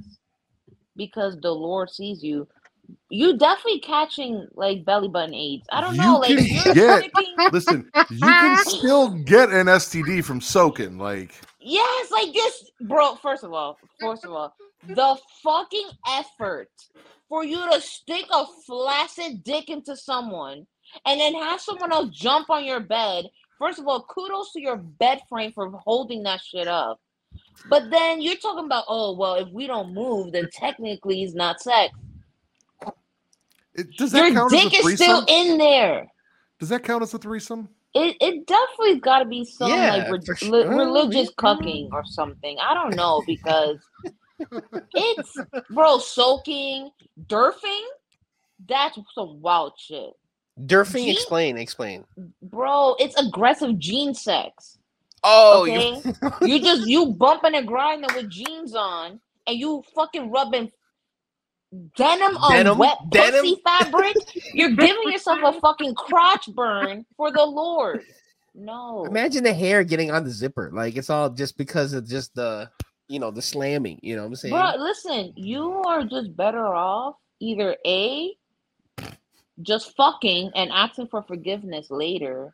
because 0.96 1.38
the 1.42 1.52
Lord 1.52 1.90
sees 1.90 2.24
you. 2.24 2.48
You 3.10 3.38
definitely 3.38 3.80
catching 3.82 4.48
like 4.54 4.86
belly 4.86 5.10
button 5.10 5.34
AIDS. 5.34 5.66
I 5.72 5.82
don't 5.82 5.96
You 5.96 6.02
know, 6.02 6.18
like 6.20 6.38
get- 6.74 7.12
Listen, 7.52 7.90
you 8.10 8.20
can 8.20 8.58
still 8.66 9.10
get 9.10 9.50
an 9.50 9.68
STD 9.68 10.24
from 10.24 10.40
soaking. 10.42 10.98
Like, 10.98 11.34
Yes, 11.60 12.12
like 12.12 12.34
this, 12.34 12.72
bro. 12.82 13.16
First 13.16 13.44
of 13.44 13.52
all, 13.52 13.78
first 14.00 14.24
of 14.24 14.32
all, 14.32 14.56
the 14.88 15.18
fucking 15.44 15.90
effort 16.10 16.70
for 17.28 17.44
you 17.44 17.58
to 17.72 17.82
stick 17.82 18.26
a 18.34 18.46
flaccid 18.66 19.44
dick 19.44 19.70
into 19.70 19.98
someone 19.98 20.66
and 21.06 21.20
then 21.20 21.34
have 21.34 21.60
someone 21.60 21.92
else 21.92 22.10
jump 22.16 22.50
on 22.50 22.64
your 22.64 22.80
bed. 22.80 23.26
First 23.60 23.80
of 23.80 23.88
all, 23.88 24.04
kudos 24.04 24.54
to 24.54 24.62
your 24.62 24.78
bed 24.78 25.20
frame 25.28 25.52
for 25.52 25.70
holding 25.84 26.24
that 26.24 26.40
shit 26.42 26.70
up. 26.70 27.02
But 27.70 27.90
then 27.92 28.22
you're 28.22 28.36
talking 28.38 28.66
about, 28.66 28.86
oh 28.88 29.16
well, 29.18 29.36
if 29.36 29.50
we 29.50 29.68
don't 29.68 29.94
move, 29.94 30.32
then 30.32 30.48
technically 30.54 31.24
it's 31.24 31.34
not 31.34 31.60
sex. 31.62 31.94
it, 33.76 33.88
does 33.98 34.12
that 34.12 34.26
Your 34.26 34.34
count 34.34 34.54
as 34.54 34.60
a 34.66 34.70
dick 34.70 34.86
is 34.86 34.96
still 34.96 35.26
in 35.28 35.58
there. 35.58 36.08
Does 36.60 36.70
that 36.70 36.84
count 36.84 37.04
as 37.04 37.14
a 37.14 37.18
threesome? 37.18 37.70
It 37.94 38.16
it 38.22 38.46
definitely 38.48 39.00
got 39.00 39.20
to 39.20 39.26
be 39.26 39.44
some 39.46 39.70
Yeah, 39.72 39.96
like 39.96 40.12
re- 40.12 40.20
for 40.26 40.34
li- 40.34 40.64
sure. 40.64 40.70
religious 40.78 41.30
Yeah. 41.30 41.34
cucking 41.44 41.90
or 41.92 42.04
something. 42.06 42.58
I 42.62 42.74
don't 42.74 42.96
know 42.96 43.24
because 43.26 43.78
it's 44.94 45.38
bro 45.70 45.98
soaking, 45.98 46.92
durfing. 47.28 47.84
That's 48.68 48.98
some 49.14 49.40
wild 49.42 49.74
shit, 49.78 50.12
Durfing, 50.66 51.06
Gee- 51.06 51.12
explain, 51.12 51.58
explain. 51.58 52.06
bro. 52.42 52.96
It's 53.00 53.16
aggressive 53.16 53.78
gene 53.78 54.14
sex. 54.14 54.77
Oh, 55.24 55.66
Okay, 55.66 55.66
you, 55.66 56.04
you 56.42 56.62
just 56.62 56.84
you 56.88 57.08
bumping 57.08 57.56
and 57.56 57.68
grinding 57.68 58.14
with 58.14 58.30
jeans 58.30 58.76
on, 58.76 59.20
and 59.48 59.58
you 59.58 59.84
fucking 59.96 60.32
rubbing 60.32 60.72
denim 61.98 62.38
on 62.38 62.66
Denim? 62.66 62.78
wet 62.78 62.98
Denim? 63.10 63.46
pussy 63.46 63.62
fabric. 63.66 64.18
You're 64.54 64.76
giving 64.76 65.12
yourself 65.12 65.40
a 65.44 65.54
fucking 65.60 65.96
crotch 65.96 66.50
burn 66.56 67.06
for 67.18 67.32
the 67.32 67.44
Lord. 67.46 68.04
No, 68.56 69.06
imagine 69.06 69.44
the 69.44 69.54
hair 69.54 69.84
getting 69.84 70.12
on 70.12 70.24
the 70.24 70.32
zipper. 70.32 70.72
Like 70.74 70.98
it's 70.98 71.10
all 71.10 71.30
just 71.30 71.58
because 71.58 71.94
of 71.94 72.08
just 72.08 72.36
the, 72.36 72.70
you 73.08 73.20
know, 73.20 73.32
the 73.32 73.42
slamming. 73.42 74.00
You 74.04 74.16
know 74.16 74.24
what 74.24 74.30
I'm 74.30 74.36
saying? 74.36 74.54
Bro, 74.54 74.74
listen, 74.80 75.34
you 75.36 75.84
are 75.86 76.04
just 76.06 76.36
better 76.38 76.66
off 76.68 77.16
either 77.42 77.78
A, 77.86 78.32
just 79.64 79.96
fucking 79.98 80.52
and 80.56 80.72
asking 80.72 81.08
for 81.10 81.24
forgiveness 81.24 81.88
later, 81.92 82.54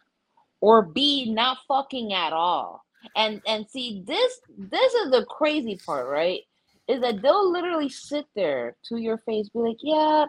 or 0.63 0.81
B, 0.83 1.29
not 1.29 1.57
fucking 1.67 2.13
at 2.13 2.31
all. 2.31 2.85
And 3.17 3.41
and 3.45 3.69
see 3.69 4.01
this 4.07 4.39
this 4.57 4.93
is 4.93 5.11
the 5.11 5.25
crazy 5.25 5.77
part, 5.85 6.07
right? 6.07 6.39
Is 6.87 7.01
that 7.01 7.21
they'll 7.21 7.51
literally 7.51 7.89
sit 7.89 8.25
there 8.33 8.77
to 8.85 8.97
your 8.97 9.17
face, 9.19 9.49
be 9.49 9.59
like, 9.59 9.77
Yeah, 9.81 10.25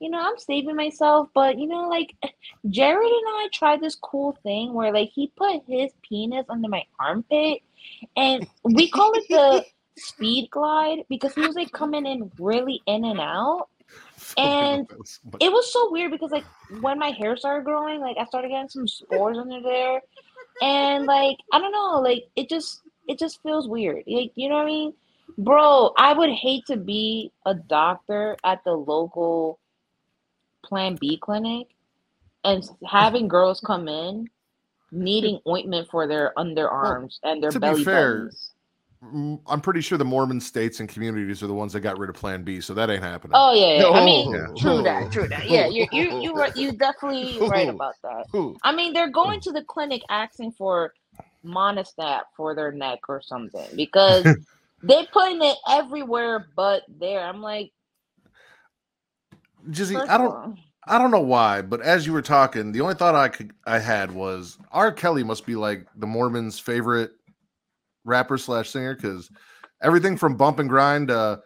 you 0.00 0.10
know, 0.10 0.18
I'm 0.20 0.38
saving 0.38 0.74
myself, 0.74 1.28
but 1.34 1.56
you 1.56 1.68
know, 1.68 1.88
like 1.88 2.16
Jared 2.68 3.06
and 3.06 3.28
I 3.28 3.48
tried 3.54 3.80
this 3.80 3.94
cool 3.94 4.36
thing 4.42 4.74
where 4.74 4.92
like 4.92 5.10
he 5.14 5.32
put 5.36 5.62
his 5.68 5.92
penis 6.02 6.46
under 6.48 6.68
my 6.68 6.82
armpit 6.98 7.60
and 8.16 8.44
we 8.64 8.90
call 8.90 9.12
it 9.14 9.24
the 9.28 9.64
speed 9.98 10.50
glide 10.50 11.04
because 11.08 11.32
he 11.34 11.42
was 11.42 11.54
like 11.54 11.70
coming 11.70 12.06
in 12.06 12.32
really 12.40 12.82
in 12.86 13.04
and 13.04 13.20
out. 13.20 13.68
And 14.38 14.86
It 15.40 15.52
was 15.52 15.72
so 15.72 15.90
weird 15.90 16.10
because 16.10 16.30
like 16.30 16.44
when 16.80 16.98
my 16.98 17.10
hair 17.10 17.36
started 17.36 17.64
growing, 17.64 18.00
like 18.00 18.16
I 18.18 18.24
started 18.26 18.48
getting 18.48 18.68
some 18.68 18.88
spores 18.88 19.38
under 19.38 19.60
there. 19.60 20.00
And 20.62 21.06
like 21.06 21.36
I 21.52 21.58
don't 21.58 21.72
know, 21.72 22.00
like 22.00 22.24
it 22.36 22.48
just 22.48 22.82
it 23.08 23.18
just 23.18 23.42
feels 23.42 23.68
weird. 23.68 24.04
Like 24.06 24.32
you 24.34 24.48
know 24.48 24.56
what 24.56 24.62
I 24.62 24.66
mean? 24.66 24.94
Bro, 25.38 25.92
I 25.98 26.12
would 26.12 26.30
hate 26.30 26.64
to 26.66 26.76
be 26.76 27.32
a 27.44 27.54
doctor 27.54 28.36
at 28.44 28.64
the 28.64 28.72
local 28.72 29.58
Plan 30.64 30.96
B 31.00 31.18
clinic 31.20 31.68
and 32.44 32.68
having 32.86 33.28
girls 33.28 33.60
come 33.60 33.88
in 33.88 34.28
needing 34.92 35.40
ointment 35.46 35.88
for 35.90 36.06
their 36.06 36.32
underarms 36.36 37.18
and 37.22 37.42
their 37.42 37.50
to 37.50 37.58
be 37.60 37.66
belly 37.66 37.84
fair, 37.84 38.18
buttons. 38.18 38.52
Mm, 39.04 39.40
I'm 39.46 39.60
pretty 39.60 39.80
sure 39.80 39.98
the 39.98 40.04
Mormon 40.04 40.40
states 40.40 40.80
and 40.80 40.88
communities 40.88 41.42
are 41.42 41.46
the 41.46 41.54
ones 41.54 41.72
that 41.74 41.80
got 41.80 41.98
rid 41.98 42.08
of 42.08 42.16
Plan 42.16 42.42
B, 42.42 42.60
so 42.60 42.72
that 42.74 42.90
ain't 42.90 43.02
happening. 43.02 43.32
Oh 43.34 43.52
yeah, 43.52 43.82
yeah. 43.82 43.98
I 43.98 44.04
mean, 44.04 44.32
Yeah. 44.32 44.46
true 44.58 44.82
that, 44.82 45.12
true 45.12 45.28
that. 45.28 45.48
Yeah, 45.50 45.66
you 45.66 45.86
you 45.92 46.22
you 46.22 46.34
right, 46.34 46.56
you 46.56 46.72
definitely 46.72 47.38
right 47.48 47.68
about 47.68 47.94
that. 48.02 48.26
I 48.62 48.74
mean, 48.74 48.92
they're 48.94 49.10
going 49.10 49.40
to 49.40 49.52
the 49.52 49.62
clinic 49.64 50.02
asking 50.08 50.52
for 50.52 50.92
Monistat 51.44 52.22
for 52.36 52.54
their 52.54 52.72
neck 52.72 53.00
or 53.08 53.20
something 53.20 53.68
because 53.76 54.24
they're 54.82 55.06
putting 55.12 55.42
it 55.42 55.56
everywhere 55.68 56.46
but 56.56 56.82
there. 56.88 57.20
I'm 57.20 57.42
like, 57.42 57.72
Jizzy, 59.68 59.96
I 60.08 60.16
don't 60.16 60.28
all, 60.28 60.54
I 60.86 60.98
don't 60.98 61.10
know 61.10 61.20
why, 61.20 61.62
but 61.62 61.80
as 61.82 62.06
you 62.06 62.12
were 62.12 62.22
talking, 62.22 62.72
the 62.72 62.80
only 62.80 62.94
thought 62.94 63.14
I 63.14 63.28
could 63.28 63.52
I 63.66 63.78
had 63.78 64.10
was 64.12 64.58
R. 64.72 64.90
Kelly 64.90 65.22
must 65.22 65.44
be 65.44 65.54
like 65.54 65.86
the 65.96 66.06
Mormons' 66.06 66.58
favorite 66.58 67.12
rapper 68.06 68.38
slash 68.38 68.70
singer 68.70 68.94
because 68.94 69.30
everything 69.82 70.16
from 70.16 70.36
bump 70.36 70.58
and 70.58 70.68
grind, 70.68 71.10
uh, 71.10 71.38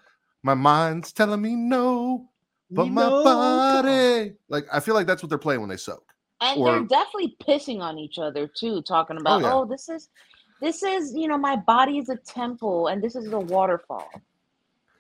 my 0.45 0.55
mind's 0.55 1.13
telling 1.13 1.43
me 1.43 1.57
no, 1.57 2.29
but 2.71 2.85
You 2.85 2.93
my 2.93 3.09
know, 3.09 3.25
body, 3.25 4.35
like 4.49 4.67
I 4.73 4.79
feel 4.81 4.95
like 4.95 5.07
that's 5.07 5.23
what 5.23 5.29
they're 5.29 5.39
playing 5.39 5.61
when 5.61 5.71
they 5.71 5.77
soak. 5.77 6.05
and 6.41 6.61
or- 6.61 6.67
they're 6.67 6.85
definitely 6.85 7.37
pissing 7.43 7.81
on 7.81 7.99
each 7.99 8.19
other 8.19 8.47
too, 8.47 8.83
talking 8.83 9.19
about, 9.19 9.43
yeah. 9.43 9.53
oh, 9.55 9.65
this 9.65 9.89
is 9.89 10.09
this 10.61 10.83
is 10.83 11.15
you 11.15 11.27
know 11.27 11.39
my 11.39 11.57
body 11.57 11.99
is 11.99 12.11
a 12.11 12.17
temple 12.17 12.89
and 12.89 13.03
this 13.03 13.17
is 13.17 13.29
the 13.31 13.41
waterfall. 13.41 14.09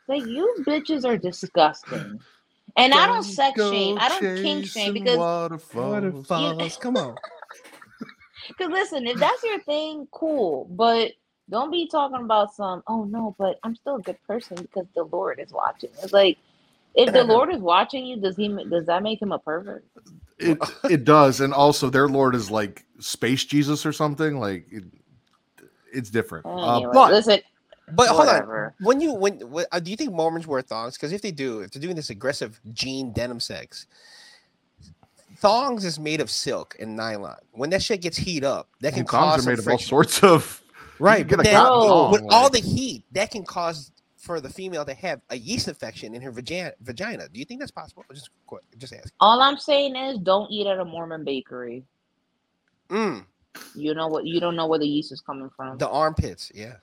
Like 0.08 0.24
you 0.26 0.64
bitches 0.66 1.04
are 1.04 1.16
disgusting. 1.16 2.20
And 2.76 2.94
I 2.94 3.06
don't 3.06 3.22
sex 3.24 3.60
shame. 3.60 3.98
I 4.00 4.08
don't 4.08 4.20
kink 4.20 4.64
shame 4.64 4.64
chasing 4.64 4.94
because 4.94 5.18
waterfalls. 5.18 5.92
Waterfalls. 6.28 6.76
Come 6.78 6.96
on. 6.96 7.14
Because 8.48 8.72
listen, 8.72 9.06
if 9.06 9.18
that's 9.18 9.44
your 9.44 9.60
thing, 9.60 10.08
cool. 10.12 10.66
But 10.70 11.12
don't 11.50 11.70
be 11.70 11.88
talking 11.88 12.24
about 12.24 12.54
some, 12.54 12.82
oh 12.86 13.04
no, 13.04 13.34
but 13.38 13.58
I'm 13.62 13.74
still 13.76 13.96
a 13.96 14.02
good 14.02 14.18
person 14.26 14.56
because 14.56 14.86
the 14.94 15.04
Lord 15.04 15.40
is 15.40 15.52
watching. 15.52 15.90
It's 16.02 16.12
like 16.12 16.38
if 16.94 17.12
the 17.12 17.24
Lord 17.24 17.52
is 17.52 17.60
watching 17.60 18.06
you, 18.06 18.16
does 18.20 18.36
he 18.36 18.48
does 18.48 18.86
that 18.86 19.02
make 19.02 19.20
him 19.20 19.32
a 19.32 19.38
pervert? 19.38 19.84
It 20.38 20.58
it 20.88 21.04
does, 21.04 21.40
and 21.40 21.52
also 21.52 21.90
their 21.90 22.08
lord 22.08 22.34
is 22.34 22.50
like 22.50 22.84
space 22.98 23.44
Jesus 23.44 23.84
or 23.84 23.92
something. 23.92 24.38
Like 24.38 24.66
it, 24.70 24.84
it's 25.92 26.10
different. 26.10 26.46
Uh, 26.46 26.80
but 26.92 27.12
listen, 27.12 27.40
But 27.92 28.08
hold 28.08 28.28
on. 28.28 28.72
When 28.80 29.00
you 29.00 29.12
when, 29.12 29.50
when 29.50 29.66
uh, 29.72 29.80
do 29.80 29.90
you 29.90 29.96
think 29.96 30.12
Mormons 30.12 30.46
wear 30.46 30.62
thongs? 30.62 30.96
Because 30.96 31.12
if 31.12 31.22
they 31.22 31.32
do, 31.32 31.60
if 31.60 31.70
they're 31.70 31.82
doing 31.82 31.96
this 31.96 32.10
aggressive 32.10 32.60
jean 32.72 33.12
denim 33.12 33.40
sex, 33.40 33.86
thongs 35.36 35.84
is 35.84 35.98
made 35.98 36.20
of 36.20 36.30
silk 36.30 36.76
and 36.78 36.96
nylon. 36.96 37.36
When 37.52 37.70
that 37.70 37.82
shit 37.82 38.00
gets 38.00 38.16
heat 38.16 38.44
up, 38.44 38.68
that 38.80 38.92
can 38.92 39.00
and 39.00 39.08
condoms 39.08 39.08
cause 39.08 39.46
are 39.46 39.50
made 39.50 39.58
some 39.58 39.66
of 39.66 39.68
all 39.72 39.78
sorts 39.78 40.22
of. 40.22 40.62
Right, 41.00 41.26
but 41.28 41.42
then 41.42 41.54
cotton 41.56 41.88
thong, 41.88 42.12
with 42.12 42.22
all 42.30 42.50
the 42.50 42.60
heat, 42.60 43.04
that 43.12 43.30
can 43.30 43.44
cause 43.44 43.92
for 44.18 44.40
the 44.40 44.50
female 44.50 44.84
to 44.84 44.94
have 44.94 45.20
a 45.30 45.36
yeast 45.36 45.66
infection 45.68 46.14
in 46.14 46.22
her 46.22 46.30
vagina. 46.30 46.72
Vagina. 46.82 47.28
Do 47.28 47.38
you 47.40 47.46
think 47.46 47.60
that's 47.60 47.72
possible? 47.72 48.04
Just 48.12 48.30
quick, 48.46 48.62
just 48.78 48.92
ask. 48.92 49.12
all 49.20 49.40
I'm 49.40 49.58
saying 49.58 49.96
is 49.96 50.18
don't 50.18 50.50
eat 50.50 50.66
at 50.66 50.78
a 50.78 50.84
Mormon 50.84 51.24
bakery. 51.24 51.84
Mm, 52.90 53.24
You 53.74 53.94
know 53.94 54.08
what? 54.08 54.26
You 54.26 54.40
don't 54.40 54.56
know 54.56 54.66
where 54.66 54.78
the 54.78 54.86
yeast 54.88 55.12
is 55.12 55.20
coming 55.20 55.50
from. 55.56 55.78
the 55.78 55.88
armpits. 55.88 56.52
Yeah. 56.54 56.74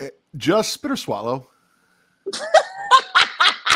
eh, 0.00 0.10
Just 0.36 0.72
spit 0.72 0.90
or 0.92 0.96
swallow. 0.96 1.48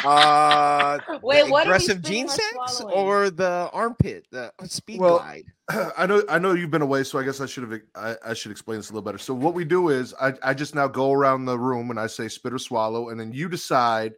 Uh, 0.04 0.98
Wait, 1.22 1.50
what 1.50 1.64
aggressive 1.64 1.98
spitting 1.98 2.26
gene 2.26 2.28
sex 2.28 2.80
or 2.80 3.30
the 3.30 3.68
armpit, 3.72 4.26
the 4.30 4.52
speed 4.64 5.00
Well, 5.00 5.18
glide? 5.18 5.44
I 5.98 6.06
know 6.06 6.22
I 6.28 6.38
know 6.38 6.52
you've 6.52 6.70
been 6.70 6.82
away, 6.82 7.04
so 7.04 7.18
I 7.18 7.24
guess 7.24 7.40
I 7.40 7.46
should 7.46 7.70
have 7.70 7.80
I, 7.94 8.16
I 8.30 8.34
should 8.34 8.52
explain 8.52 8.78
this 8.78 8.90
a 8.90 8.92
little 8.92 9.04
better. 9.04 9.18
So 9.18 9.34
what 9.34 9.54
we 9.54 9.64
do 9.64 9.88
is 9.90 10.14
I, 10.20 10.34
I 10.42 10.54
just 10.54 10.74
now 10.74 10.88
go 10.88 11.12
around 11.12 11.44
the 11.44 11.58
room 11.58 11.90
and 11.90 11.98
I 12.00 12.06
say 12.06 12.28
spit 12.28 12.52
or 12.52 12.58
swallow, 12.58 13.10
and 13.10 13.18
then 13.20 13.32
you 13.32 13.48
decide 13.48 14.14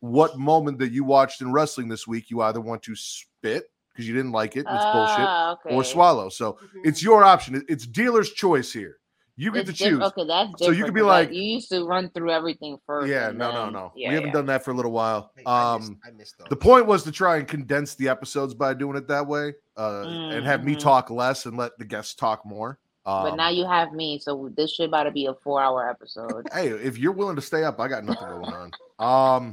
what 0.00 0.38
moment 0.38 0.78
that 0.78 0.92
you 0.92 1.04
watched 1.04 1.40
in 1.42 1.52
wrestling 1.52 1.88
this 1.88 2.06
week 2.06 2.30
you 2.30 2.40
either 2.42 2.60
want 2.60 2.82
to 2.84 2.96
spit 2.96 3.64
because 3.92 4.06
you 4.08 4.14
didn't 4.14 4.32
like 4.32 4.56
it, 4.56 4.66
and 4.66 4.76
it's 4.76 4.84
bullshit, 4.84 5.26
Ah, 5.26 5.52
okay. 5.52 5.74
or 5.74 5.84
swallow. 5.84 6.28
So 6.28 6.58
it's 6.84 7.02
your 7.02 7.24
option. 7.24 7.62
It's 7.68 7.86
dealer's 7.86 8.30
choice 8.30 8.72
here. 8.72 8.96
You 9.40 9.50
get 9.52 9.68
It's 9.68 9.78
to 9.78 9.84
diff- 9.84 9.92
choose. 9.98 10.02
Okay, 10.08 10.24
that's 10.26 10.50
So 10.58 10.70
you 10.70 10.84
could 10.84 10.92
be 10.92 11.00
like- 11.00 11.32
you 11.32 11.40
used 11.42 11.70
to 11.70 11.84
run 11.86 12.10
through 12.10 12.30
everything 12.30 12.78
first. 12.86 13.08
Yeah, 13.08 13.30
and 13.30 13.38
no, 13.38 13.50
no, 13.50 13.64
then- 13.64 13.72
no. 13.72 13.92
Yeah, 13.96 14.08
we 14.10 14.14
haven't 14.16 14.28
yeah. 14.28 14.34
done 14.34 14.46
that 14.46 14.62
for 14.64 14.72
a 14.72 14.74
little 14.74 14.92
while. 14.92 15.30
Hey, 15.34 15.44
I 15.46 15.78
missed- 15.78 15.90
Um, 15.90 15.98
I 16.06 16.10
missed 16.10 16.34
the 16.50 16.56
point 16.56 16.84
was 16.84 17.04
to 17.04 17.12
try 17.12 17.38
and 17.38 17.48
condense 17.48 17.94
the 17.94 18.08
episodes 18.10 18.52
by 18.52 18.74
doing 18.74 18.96
it 18.98 19.08
that 19.08 19.26
way, 19.26 19.54
uh, 19.78 20.02
and 20.06 20.44
have 20.44 20.62
me 20.62 20.74
Mhm. 20.76 20.80
talk 20.80 21.08
less 21.10 21.46
and 21.46 21.56
let 21.56 21.78
the 21.78 21.86
guests 21.86 22.14
talk 22.14 22.44
more. 22.44 22.78
But 23.06 23.30
Um, 23.30 23.36
now 23.38 23.48
you 23.48 23.66
have 23.66 23.92
me, 23.94 24.18
so 24.18 24.50
this 24.54 24.74
should 24.74 24.90
about 24.90 25.04
to 25.04 25.10
be 25.10 25.24
a 25.24 25.32
four-hour 25.42 25.88
episode. 25.88 26.46
hey, 26.52 26.68
if 26.68 26.98
you're 26.98 27.12
willing 27.12 27.36
to 27.36 27.42
stay 27.42 27.64
up, 27.64 27.80
I 27.80 27.88
got 27.88 28.04
nothing 28.04 28.28
going 28.28 28.52
on. 28.52 28.70
Um, 28.98 29.52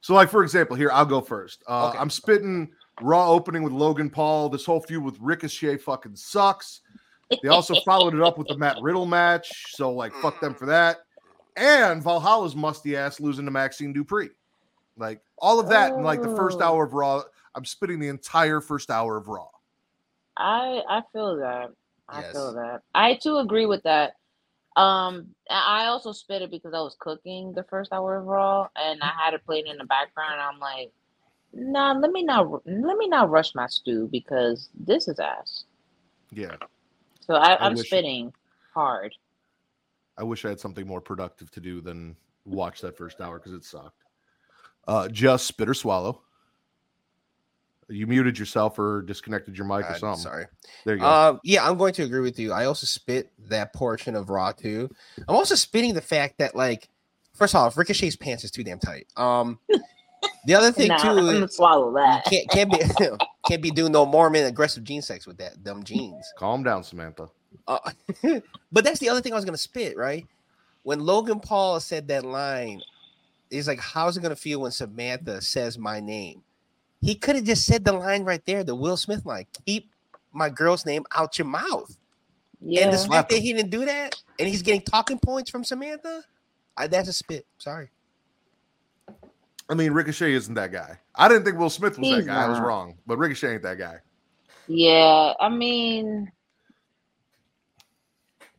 so 0.00 0.14
like 0.14 0.28
for 0.28 0.44
example, 0.44 0.76
here 0.76 0.90
I'll 0.92 1.04
go 1.04 1.20
first. 1.20 1.64
Uh, 1.66 1.88
Okay. 1.88 1.98
I'm 1.98 2.08
spitting 2.08 2.70
Raw 3.00 3.30
opening 3.32 3.64
with 3.64 3.72
Logan 3.72 4.10
Paul. 4.10 4.48
This 4.48 4.64
whole 4.64 4.78
feud 4.80 5.02
with 5.02 5.18
Ricochet 5.20 5.78
fucking 5.78 6.14
sucks. 6.14 6.81
They 7.42 7.48
also 7.48 7.74
followed 7.82 8.14
it 8.14 8.22
up 8.22 8.38
with 8.38 8.48
the 8.48 8.56
Matt 8.56 8.76
Riddle 8.82 9.06
match, 9.06 9.74
so 9.76 9.92
like 9.92 10.12
fuck 10.20 10.40
them 10.40 10.54
for 10.54 10.66
that. 10.66 10.98
And 11.56 12.02
Valhalla's 12.02 12.56
musty 12.56 12.96
ass 12.96 13.20
losing 13.20 13.44
to 13.44 13.50
Maxxine 13.50 13.94
Dupri. 13.94 14.30
Like 14.96 15.20
all 15.38 15.60
of 15.60 15.68
that 15.68 15.94
in 15.96 16.02
like 16.02 16.22
the 16.22 16.28
first 16.36 16.60
Oh. 16.60 16.64
hour 16.64 16.84
of 16.84 16.92
Raw. 16.94 17.22
I'm 17.54 17.64
spitting 17.64 17.98
the 17.98 18.08
entire 18.08 18.60
first 18.60 18.90
hour 18.90 19.16
of 19.16 19.28
Raw. 19.28 19.48
I 20.36 20.82
I 20.88 21.02
feel 21.12 21.36
that. 21.36 21.70
I 22.08 22.20
Yes. 22.20 22.32
feel 22.32 22.54
that. 22.54 22.82
I 22.94 23.14
too 23.22 23.38
agree 23.38 23.66
with 23.66 23.82
that. 23.84 24.16
Um, 24.76 25.34
I 25.50 25.84
also 25.86 26.12
spit 26.12 26.40
it 26.40 26.50
because 26.50 26.72
I 26.72 26.80
was 26.80 26.96
cooking 26.98 27.52
the 27.52 27.64
first 27.64 27.92
hour 27.92 28.16
of 28.16 28.24
Raw, 28.24 28.68
and 28.74 29.02
I 29.02 29.08
had 29.18 29.34
it 29.34 29.44
playing 29.44 29.66
in 29.66 29.76
the 29.76 29.84
background. 29.84 30.40
I'm 30.40 30.58
like, 30.58 30.90
nah, 31.52 31.92
let 31.92 32.10
me 32.10 32.22
not 32.22 32.48
let 32.66 32.96
me 32.96 33.08
not 33.08 33.28
rush 33.28 33.54
my 33.54 33.66
stew 33.66 34.08
because 34.10 34.70
this 34.74 35.08
is 35.08 35.18
ass. 35.18 35.64
Yeah. 36.30 36.56
So 37.22 37.34
I, 37.34 37.54
I 37.54 37.66
I'm 37.66 37.74
wish- 37.74 37.86
spitting 37.86 38.32
hard. 38.74 39.14
I 40.18 40.24
wish 40.24 40.44
I 40.44 40.50
had 40.50 40.60
something 40.60 40.86
more 40.86 41.00
productive 41.00 41.50
to 41.52 41.60
do 41.60 41.80
than 41.80 42.14
watch 42.44 42.80
that 42.82 42.96
first 42.98 43.20
hour 43.20 43.38
because 43.38 43.52
it 43.54 43.64
sucked. 43.64 44.02
Uh, 44.86 45.08
just 45.08 45.46
spit 45.46 45.68
or 45.68 45.74
swallow. 45.74 46.22
You 47.88 48.06
muted 48.06 48.38
yourself 48.38 48.78
or 48.78 49.02
disconnected 49.02 49.56
your 49.56 49.66
mic 49.66 49.88
or 49.90 49.98
something. 49.98 50.22
Sorry. 50.22 50.44
There 50.84 50.94
you 50.94 51.00
go. 51.00 51.06
Um, 51.06 51.40
yeah, 51.44 51.68
I'm 51.68 51.76
going 51.76 51.92
to 51.94 52.02
agree 52.04 52.20
with 52.20 52.38
you. 52.38 52.52
I 52.52 52.66
also 52.66 52.86
spit 52.86 53.30
that 53.48 53.72
portion 53.74 54.14
of 54.14 54.28
Raw 54.30 54.52
too. 54.52 54.88
I'm 55.28 55.34
also 55.34 55.54
spitting 55.54 55.94
the 55.94 56.00
fact 56.00 56.38
that, 56.38 56.54
like, 56.54 56.88
first 57.34 57.54
off, 57.54 57.76
Ricochet's 57.76 58.16
pants 58.16 58.44
is 58.44 58.50
too 58.50 58.64
damn 58.64 58.78
tight. 58.78 59.06
Um, 59.16 59.58
the 60.46 60.54
other 60.54 60.72
thing 60.72 60.88
Nah, 60.88 60.96
too, 60.98 61.08
I'm 61.08 61.16
gonna 61.26 61.48
swallow 61.48 61.92
that. 61.94 62.24
can't 62.26 62.48
can't 62.50 62.70
be 62.70 62.78
can't 63.52 63.62
be 63.62 63.70
doing 63.70 63.92
no 63.92 64.06
Mormon 64.06 64.46
aggressive 64.46 64.82
gene 64.82 65.02
sex 65.02 65.26
with 65.26 65.36
that 65.36 65.62
dumb 65.62 65.84
jeans. 65.84 66.32
Calm 66.38 66.62
down, 66.62 66.82
Samantha. 66.82 67.28
Uh, 67.68 67.78
but 68.72 68.82
that's 68.82 68.98
the 68.98 69.10
other 69.10 69.20
thing 69.20 69.32
I 69.32 69.36
was 69.36 69.44
gonna 69.44 69.58
spit, 69.58 69.96
right? 69.96 70.26
When 70.84 71.00
Logan 71.00 71.38
Paul 71.38 71.78
said 71.78 72.08
that 72.08 72.24
line, 72.24 72.80
he's 73.50 73.68
like, 73.68 73.78
How's 73.78 74.16
it 74.16 74.22
gonna 74.22 74.36
feel 74.36 74.62
when 74.62 74.70
Samantha 74.70 75.42
says 75.42 75.76
my 75.76 76.00
name? 76.00 76.42
He 77.02 77.14
could 77.14 77.36
have 77.36 77.44
just 77.44 77.66
said 77.66 77.84
the 77.84 77.92
line 77.92 78.24
right 78.24 78.44
there, 78.46 78.64
the 78.64 78.74
Will 78.74 78.96
Smith 78.96 79.26
line, 79.26 79.46
keep 79.66 79.90
my 80.32 80.48
girl's 80.48 80.86
name 80.86 81.04
out 81.14 81.38
your 81.38 81.46
mouth. 81.46 81.94
Yeah. 82.62 82.84
And 82.84 82.92
the 82.92 82.98
Slap 82.98 83.24
fact 83.24 83.30
that 83.30 83.40
he 83.40 83.52
didn't 83.52 83.70
do 83.70 83.84
that, 83.84 84.14
and 84.38 84.48
he's 84.48 84.62
getting 84.62 84.80
talking 84.80 85.18
points 85.18 85.50
from 85.50 85.62
Samantha, 85.62 86.22
I, 86.76 86.86
that's 86.86 87.08
a 87.08 87.12
spit. 87.12 87.44
Sorry. 87.58 87.90
I 89.72 89.74
mean, 89.74 89.92
Ricochet 89.92 90.34
isn't 90.34 90.52
that 90.52 90.70
guy. 90.70 90.98
I 91.14 91.28
didn't 91.28 91.44
think 91.46 91.58
Will 91.58 91.70
Smith 91.70 91.98
was 91.98 92.06
He's 92.06 92.26
that 92.26 92.26
guy. 92.26 92.44
I 92.44 92.48
was 92.50 92.60
wrong, 92.60 92.98
but 93.06 93.16
Ricochet 93.16 93.54
ain't 93.54 93.62
that 93.62 93.78
guy. 93.78 94.00
Yeah, 94.68 95.32
I 95.40 95.48
mean, 95.48 96.30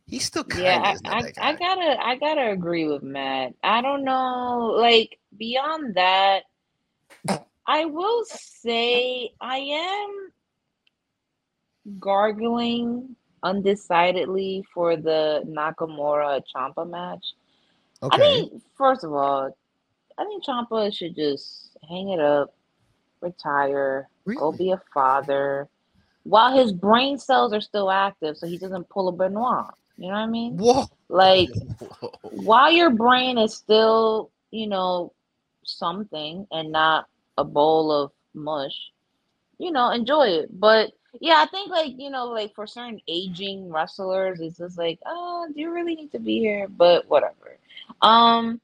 He's 0.08 0.24
still 0.24 0.42
kind 0.42 0.64
yeah, 0.64 0.76
of 0.78 1.00
I, 1.04 1.20
not 1.20 1.22
that 1.22 1.34
I, 1.38 1.48
I 1.50 1.54
gotta, 1.54 2.04
I 2.04 2.16
gotta 2.16 2.50
agree 2.50 2.88
with 2.88 3.04
Matt. 3.04 3.54
I 3.62 3.80
don't 3.80 4.02
know, 4.02 4.74
like 4.76 5.20
beyond 5.38 5.94
that, 5.94 6.42
I 7.64 7.84
will 7.84 8.24
say 8.24 9.30
I 9.40 9.58
am 9.58 10.32
gargling 12.00 13.14
undecidedly 13.44 14.64
for 14.74 14.96
the 14.96 15.44
Nakamura 15.46 16.42
Ciampa 16.52 16.90
match. 16.90 17.24
Okay. 18.02 18.16
I 18.16 18.26
okay. 18.26 18.40
think, 18.50 18.62
first 18.76 19.04
of 19.04 19.12
all, 19.12 19.56
I 20.18 20.24
think 20.24 20.44
Ciampa 20.44 20.94
should 20.94 21.16
just 21.16 21.76
hang 21.88 22.10
it 22.10 22.20
up, 22.20 22.54
retire, 23.20 24.08
go 24.36 24.52
be 24.52 24.70
a 24.70 24.80
father, 24.92 25.68
while 26.24 26.56
his 26.56 26.72
brain 26.72 27.18
cells 27.18 27.52
are 27.52 27.60
still 27.60 27.90
active, 27.90 28.36
so 28.36 28.46
he 28.46 28.58
doesn't 28.58 28.88
pull 28.88 29.08
a 29.08 29.12
Benoit. 29.12 29.66
You 29.96 30.08
know 30.08 30.14
what 30.14 30.20
I 30.20 30.26
mean? 30.26 30.56
Whoa. 30.56 30.86
Like 31.08 31.50
while 32.22 32.70
your 32.70 32.90
brain 32.90 33.38
is 33.38 33.54
still, 33.54 34.30
you 34.50 34.66
know, 34.66 35.12
something 35.64 36.46
and 36.50 36.72
not 36.72 37.06
a 37.38 37.44
bowl 37.44 37.92
of 37.92 38.10
mush, 38.34 38.90
you 39.58 39.70
know, 39.70 39.90
enjoy 39.90 40.26
it. 40.28 40.60
But 40.60 40.92
yeah, 41.20 41.36
I 41.38 41.46
think 41.46 41.70
like, 41.70 41.92
you 41.96 42.10
know, 42.10 42.26
like 42.26 42.54
for 42.54 42.66
certain 42.66 43.00
aging 43.06 43.70
wrestlers, 43.70 44.40
it's 44.40 44.58
just 44.58 44.78
like, 44.78 44.98
oh, 45.06 45.46
do 45.54 45.60
you 45.60 45.72
really 45.72 45.94
need 45.94 46.10
to 46.12 46.18
be 46.18 46.40
here? 46.40 46.66
But 46.68 47.08
whatever. 47.08 47.56
Um 48.02 48.60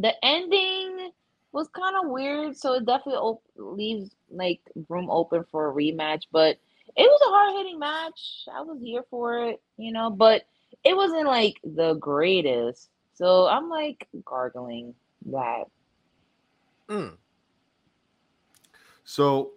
the 0.00 0.12
ending 0.24 1.10
was 1.52 1.68
kind 1.68 1.96
of 2.02 2.10
weird, 2.10 2.56
so 2.56 2.74
it 2.74 2.86
definitely 2.86 3.14
op- 3.14 3.42
leaves 3.56 4.14
like 4.30 4.60
room 4.88 5.10
open 5.10 5.44
for 5.50 5.70
a 5.70 5.74
rematch, 5.74 6.24
but 6.30 6.58
it 6.96 7.02
was 7.02 7.20
a 7.26 7.30
hard 7.30 7.56
hitting 7.56 7.78
match. 7.78 8.46
I 8.52 8.60
was 8.62 8.80
here 8.82 9.04
for 9.10 9.48
it, 9.48 9.62
you 9.76 9.92
know, 9.92 10.10
but 10.10 10.42
it 10.84 10.96
wasn't 10.96 11.26
like 11.26 11.58
the 11.64 11.94
greatest. 11.94 12.90
So 13.14 13.48
I'm 13.48 13.68
like 13.68 14.06
gargling 14.24 14.94
that. 15.26 15.64
Mm. 16.88 17.16
So 19.04 19.52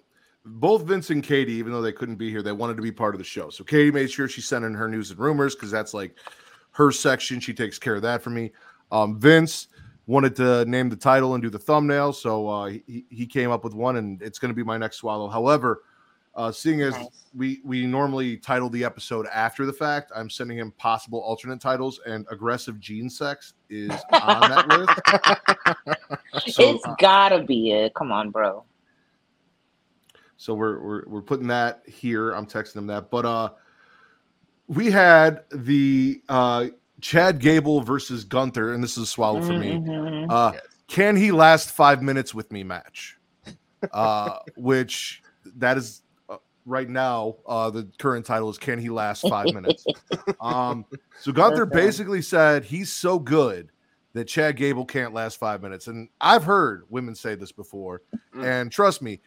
both 0.45 0.83
Vince 0.83 1.11
and 1.11 1.23
Katie, 1.23 1.53
even 1.53 1.71
though 1.71 1.81
they 1.81 1.91
couldn't 1.91 2.15
be 2.15 2.31
here, 2.31 2.41
they 2.41 2.51
wanted 2.51 2.77
to 2.77 2.81
be 2.81 2.91
part 2.91 3.13
of 3.13 3.19
the 3.19 3.25
show. 3.25 3.49
So 3.49 3.63
Katie 3.63 3.91
made 3.91 4.09
sure 4.09 4.27
she 4.27 4.41
sent 4.41 4.65
in 4.65 4.73
her 4.73 4.87
news 4.87 5.11
and 5.11 5.19
rumors 5.19 5.55
because 5.55 5.69
that's 5.69 5.93
like 5.93 6.15
her 6.71 6.91
section. 6.91 7.39
She 7.39 7.53
takes 7.53 7.77
care 7.77 7.95
of 7.95 8.01
that 8.01 8.23
for 8.23 8.31
me. 8.31 8.51
Um, 8.91 9.19
Vince 9.19 9.67
wanted 10.11 10.35
to 10.35 10.65
name 10.65 10.89
the 10.89 10.95
title 10.95 11.33
and 11.33 11.41
do 11.41 11.49
the 11.49 11.59
thumbnail, 11.59 12.13
so 12.13 12.47
uh, 12.47 12.69
he 12.69 13.05
he 13.09 13.25
came 13.25 13.49
up 13.49 13.63
with 13.63 13.73
one, 13.73 13.95
and 13.95 14.21
it's 14.21 14.37
going 14.39 14.49
to 14.49 14.55
be 14.55 14.63
my 14.63 14.77
next 14.77 14.97
swallow. 14.97 15.27
However, 15.29 15.83
uh, 16.35 16.51
seeing 16.51 16.81
as 16.81 16.93
Nice. 16.93 17.25
we 17.33 17.61
we 17.63 17.85
normally 17.85 18.37
title 18.37 18.69
the 18.69 18.83
episode 18.83 19.27
after 19.33 19.65
the 19.65 19.73
fact, 19.73 20.11
I'm 20.15 20.29
sending 20.29 20.57
him 20.57 20.71
possible 20.71 21.19
alternate 21.19 21.59
titles, 21.59 21.99
and 22.05 22.25
aggressive 22.29 22.79
gene 22.79 23.09
sex 23.09 23.53
is 23.69 23.91
on 24.11 24.49
that 24.49 24.67
list. 24.67 25.87
So, 26.47 26.75
it's 26.75 26.85
gotta 26.99 27.43
be 27.43 27.71
it. 27.71 27.93
Come 27.93 28.11
on, 28.11 28.31
bro. 28.31 28.63
So 30.37 30.53
we're 30.53 30.81
we're 30.81 31.03
we're 31.07 31.21
putting 31.21 31.47
that 31.47 31.83
here. 31.85 32.31
I'm 32.31 32.45
texting 32.45 32.77
him 32.77 32.87
that. 32.87 33.11
But 33.11 33.25
uh 33.25 33.49
we 34.67 34.89
had 34.89 35.43
the 35.51 36.21
uh 36.29 36.67
Chad 37.01 37.39
Gable 37.39 37.81
versus 37.81 38.23
Gunther, 38.23 38.73
and 38.73 38.83
this 38.83 38.97
is 38.97 39.03
a 39.03 39.07
swallow 39.07 39.41
for 39.41 39.57
me. 39.57 39.71
Mhm. 39.73 40.27
Uh 40.29 40.51
Yes. 40.53 40.63
can 40.87 41.15
he 41.15 41.31
last 41.31 41.71
five 41.71 42.01
minutes 42.01 42.33
with 42.33 42.51
me 42.51 42.63
match? 42.63 43.17
Uh 43.91 44.37
which 44.55 45.21
that 45.57 45.77
is 45.77 46.03
uh, 46.29 46.37
right 46.65 46.87
now, 46.89 47.35
uh, 47.47 47.69
the 47.71 47.89
current 47.97 48.25
title 48.25 48.49
is 48.49 48.57
"Can 48.57 48.77
He 48.79 48.89
Last 48.89 49.21
Five 49.27 49.53
Minutes?" 49.53 49.85
um, 50.39 50.85
so 51.19 51.31
Gunther 51.31 51.65
Listen. 51.65 51.77
basically 51.77 52.21
said 52.21 52.63
he's 52.63 52.91
so 52.93 53.17
good 53.19 53.69
that 54.13 54.25
Chad 54.25 54.55
Gable 54.57 54.85
can't 54.85 55.13
last 55.13 55.37
five 55.37 55.61
minutes, 55.63 55.87
and 55.87 56.09
I've 56.21 56.43
heard 56.43 56.83
women 56.89 57.15
say 57.15 57.33
this 57.35 57.51
before, 57.51 58.01
Mm. 58.35 58.45
and 58.45 58.71
trust 58.71 59.01
me, 59.01 59.19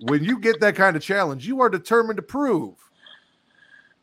when 0.00 0.22
you 0.22 0.38
get 0.38 0.60
that 0.60 0.76
kind 0.76 0.96
of 0.96 1.02
challenge, 1.02 1.46
you 1.46 1.60
are 1.60 1.68
determined 1.68 2.16
to 2.18 2.22
prove 2.22 2.76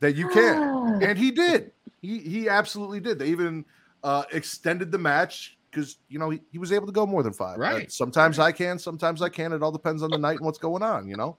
that 0.01 0.15
you 0.15 0.27
can, 0.29 0.99
and 1.01 1.17
he 1.17 1.31
did. 1.31 1.71
He 2.05 2.19
he 2.19 2.49
absolutely 2.49 2.99
did. 2.99 3.19
They 3.19 3.27
even 3.27 3.65
uh, 4.03 4.23
extended 4.31 4.91
the 4.91 4.97
match 4.97 5.57
because 5.71 5.97
you 6.07 6.19
know 6.19 6.29
he, 6.29 6.41
he 6.51 6.57
was 6.57 6.71
able 6.71 6.85
to 6.85 6.93
go 6.93 7.05
more 7.05 7.23
than 7.23 7.33
five. 7.33 7.57
Uh, 7.57 7.61
Right. 7.61 7.91
sometimes 7.91 8.39
I 8.39 8.51
can, 8.51 8.77
sometimes 8.79 9.21
I 9.21 9.29
can. 9.29 9.51
It 9.53 9.61
all 9.63 9.71
depends 9.71 10.03
on 10.03 10.09
the 10.11 10.17
night 10.17 10.37
and 10.37 10.45
what's 10.45 10.59
going 10.59 10.83
on. 10.83 11.07
You 11.07 11.17
know. 11.17 11.37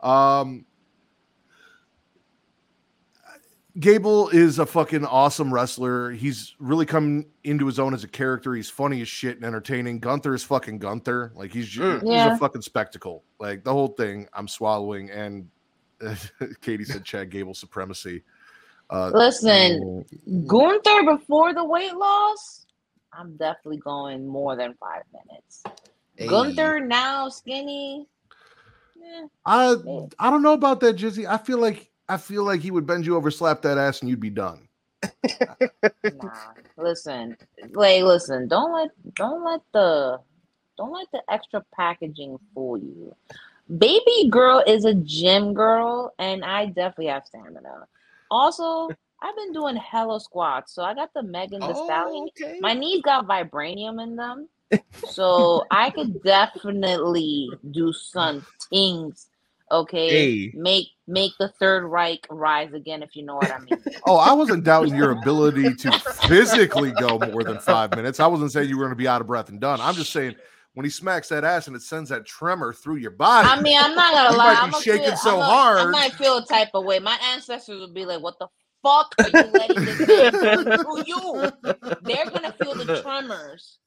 Um, 0.00 0.64
Gable 3.78 4.30
is 4.30 4.58
a 4.58 4.64
fucking 4.64 5.04
awesome 5.04 5.52
wrestler. 5.52 6.10
He's 6.10 6.54
really 6.58 6.86
come 6.86 7.26
into 7.44 7.66
his 7.66 7.78
own 7.78 7.92
as 7.92 8.04
a 8.04 8.08
character. 8.08 8.54
He's 8.54 8.70
funny 8.70 9.02
as 9.02 9.08
shit 9.08 9.36
and 9.36 9.44
entertaining. 9.44 9.98
Gunther 9.98 10.34
is 10.34 10.42
fucking 10.42 10.78
Gunther. 10.78 11.32
Like 11.34 11.52
he's 11.52 11.68
ju- 11.68 11.82
Mm. 12.00 12.00
he's 12.00 12.32
a 12.36 12.38
fucking 12.38 12.62
spectacle. 12.62 13.22
Like 13.38 13.64
the 13.64 13.72
whole 13.72 13.88
thing, 13.88 14.28
I'm 14.32 14.48
swallowing. 14.48 15.10
And 15.10 15.50
Katie 16.62 16.84
said 16.84 17.04
Chad 17.04 17.28
Gable 17.28 17.52
supremacy. 17.52 18.22
Uh, 18.88 19.10
Listen, 19.12 20.04
Gunther 20.46 21.04
before 21.04 21.52
the 21.52 21.64
weight 21.64 21.94
loss, 21.96 22.66
I'm 23.12 23.36
definitely 23.36 23.78
going 23.78 24.26
more 24.26 24.56
than 24.56 24.74
five 24.78 25.02
minutes. 25.12 25.62
Hey. 26.16 26.28
Gunther 26.28 26.80
now 26.80 27.28
skinny. 27.28 28.06
eh, 29.02 29.26
I 29.44 29.76
Yeah. 29.84 30.06
I 30.18 30.30
don't 30.30 30.42
know 30.42 30.52
about 30.52 30.80
that, 30.80 30.96
Jizzy. 30.96 31.26
I 31.28 31.36
feel 31.38 31.58
like 31.58 31.90
I 32.08 32.16
feel 32.16 32.44
like 32.44 32.60
he 32.60 32.70
would 32.70 32.86
bend 32.86 33.04
you 33.06 33.16
over, 33.16 33.30
slap 33.30 33.62
that 33.62 33.78
ass, 33.78 34.00
and 34.00 34.08
you'd 34.08 34.20
be 34.20 34.30
done. 34.30 34.68
nah. 36.14 36.52
Listen, 36.76 37.36
like, 37.70 38.02
listen. 38.02 38.48
Don't 38.48 38.72
let, 38.72 38.90
don't 39.14 39.44
let 39.44 39.60
the, 39.72 40.20
don't 40.76 40.92
let 40.92 41.10
the 41.12 41.22
extra 41.28 41.64
packaging 41.74 42.38
fool 42.54 42.78
you. 42.78 43.14
Baby 43.78 44.28
girl 44.30 44.62
is 44.66 44.84
a 44.84 44.94
gym 44.94 45.52
girl, 45.52 46.14
and 46.18 46.44
I 46.44 46.66
definitely 46.66 47.06
have 47.06 47.26
stamina. 47.26 47.88
Also, 48.30 48.88
I've 49.22 49.36
been 49.36 49.52
doing 49.52 49.76
hella 49.76 50.20
squats, 50.20 50.74
so 50.74 50.82
I 50.82 50.94
got 50.94 51.12
the 51.14 51.22
Megan 51.22 51.60
Thee 51.60 51.74
Stallion. 51.74 52.28
Oh, 52.28 52.44
okay. 52.44 52.58
My 52.60 52.74
knees 52.74 53.02
got 53.02 53.26
vibranium 53.26 54.02
in 54.02 54.16
them, 54.16 54.48
so 55.04 55.64
I 55.70 55.90
could 55.90 56.22
definitely 56.22 57.50
do 57.70 57.92
some 57.92 58.44
things. 58.70 59.28
Okay, 59.72 60.08
Hey. 60.36 60.52
make 60.54 60.86
make 61.08 61.32
the 61.40 61.48
Third 61.48 61.84
Reich 61.86 62.24
rise 62.30 62.72
again, 62.72 63.02
if 63.02 63.16
you 63.16 63.24
know 63.24 63.34
what 63.34 63.50
I 63.50 63.58
mean. 63.58 63.78
Oh, 64.08 64.16
I 64.18 64.32
wasn't 64.32 64.62
doubting 64.62 64.94
your 64.94 65.10
ability 65.10 65.74
to 65.74 65.90
physically 66.28 66.92
go 66.92 67.18
more 67.18 67.42
than 67.42 67.58
five 67.58 67.90
minutes. 67.90 68.20
I 68.20 68.28
wasn't 68.28 68.52
saying 68.52 68.68
you 68.68 68.76
were 68.78 68.84
going 68.84 68.92
to 68.92 68.96
be 68.96 69.08
out 69.08 69.20
of 69.20 69.26
breath 69.26 69.48
and 69.48 69.60
done. 69.60 69.80
I'm 69.80 69.94
just 69.94 70.12
saying 70.12 70.36
when 70.76 70.84
he 70.84 70.90
smacks 70.90 71.28
that 71.30 71.42
ass 71.42 71.68
and 71.68 71.74
it 71.74 71.80
sends 71.80 72.10
that 72.10 72.26
tremor 72.26 72.70
through 72.70 72.96
your 72.96 73.10
body. 73.10 73.48
I 73.48 73.58
mean, 73.62 73.78
I'm 73.82 73.94
not 73.94 74.12
gonna 74.12 74.30
You 74.32 74.36
lie. 74.38 74.44
might 74.44 74.54
be 74.54 74.60
I'm 74.66 74.70
gonna 74.72 74.82
shaking 74.84 75.06
feel, 75.08 75.16
so 75.16 75.40
I'm 75.40 75.76
gonna- 75.76 75.88
I 75.88 75.90
might 75.90 76.12
feel 76.12 76.36
a 76.36 76.44
type 76.46 76.68
of 76.74 76.84
way. 76.84 76.98
My 76.98 77.18
ancestors 77.32 77.80
would 77.80 77.94
be 77.94 78.04
like, 78.04 78.22
"What 78.22 78.38
the 78.38 78.48
fuck 78.82 79.14
are 79.18 79.28
you 79.28 79.50
letting 79.52 79.84
this 79.86 79.98
to 80.06 81.04
you?" 81.06 81.50
They're 82.02 82.26
gonna 82.30 82.52
feel 82.52 82.74
the 82.74 83.00
tremors. 83.02 83.78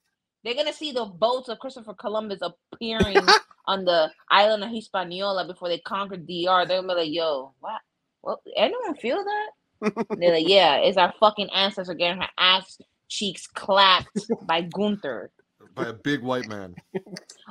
They're 0.43 0.55
gonna 0.55 0.73
see 0.73 0.91
the 0.91 1.05
boats 1.05 1.47
of 1.49 1.59
Christopher 1.59 1.93
Columbus 1.93 2.39
appearing 2.41 3.17
on 3.67 3.85
the 3.85 4.09
island 4.31 4.63
of 4.63 4.71
Hispaniola 4.71 5.45
before 5.45 5.67
they 5.69 5.77
conquered 5.77 6.25
DR. 6.25 6.65
They're 6.65 6.81
gonna 6.81 6.87
be 6.95 7.01
like, 7.01 7.11
"Yo, 7.13 7.53
what? 7.59 7.81
What? 8.21 8.39
Anyone 8.57 8.95
feel 8.95 9.23
that?" 9.23 10.05
They're 10.17 10.33
like, 10.33 10.47
"Yeah, 10.47 10.77
it's 10.77 10.97
our 10.97 11.13
fucking 11.19 11.49
ancestor 11.51 11.93
getting 11.93 12.21
her 12.21 12.27
ass 12.37 12.79
cheeks 13.09 13.45
clapped 13.45 14.09
by 14.41 14.61
Gunther." 14.61 15.29
By 15.75 15.87
a 15.87 15.93
big 15.93 16.21
white 16.21 16.47
man. 16.47 16.75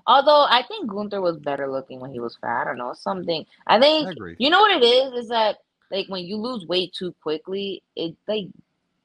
Although 0.06 0.46
I 0.48 0.62
think 0.68 0.90
Gunther 0.90 1.20
was 1.20 1.38
better 1.38 1.70
looking 1.70 2.00
when 2.00 2.10
he 2.10 2.20
was 2.20 2.36
fat. 2.40 2.62
I 2.62 2.64
don't 2.64 2.78
know 2.78 2.94
something. 2.94 3.44
I 3.66 3.78
think 3.78 4.08
I 4.08 4.34
you 4.38 4.50
know 4.50 4.60
what 4.60 4.82
it 4.82 4.84
is 4.84 5.24
is 5.24 5.28
that 5.28 5.58
like 5.90 6.06
when 6.08 6.24
you 6.24 6.36
lose 6.36 6.66
weight 6.66 6.92
too 6.92 7.14
quickly, 7.22 7.82
it 7.96 8.14
like 8.26 8.48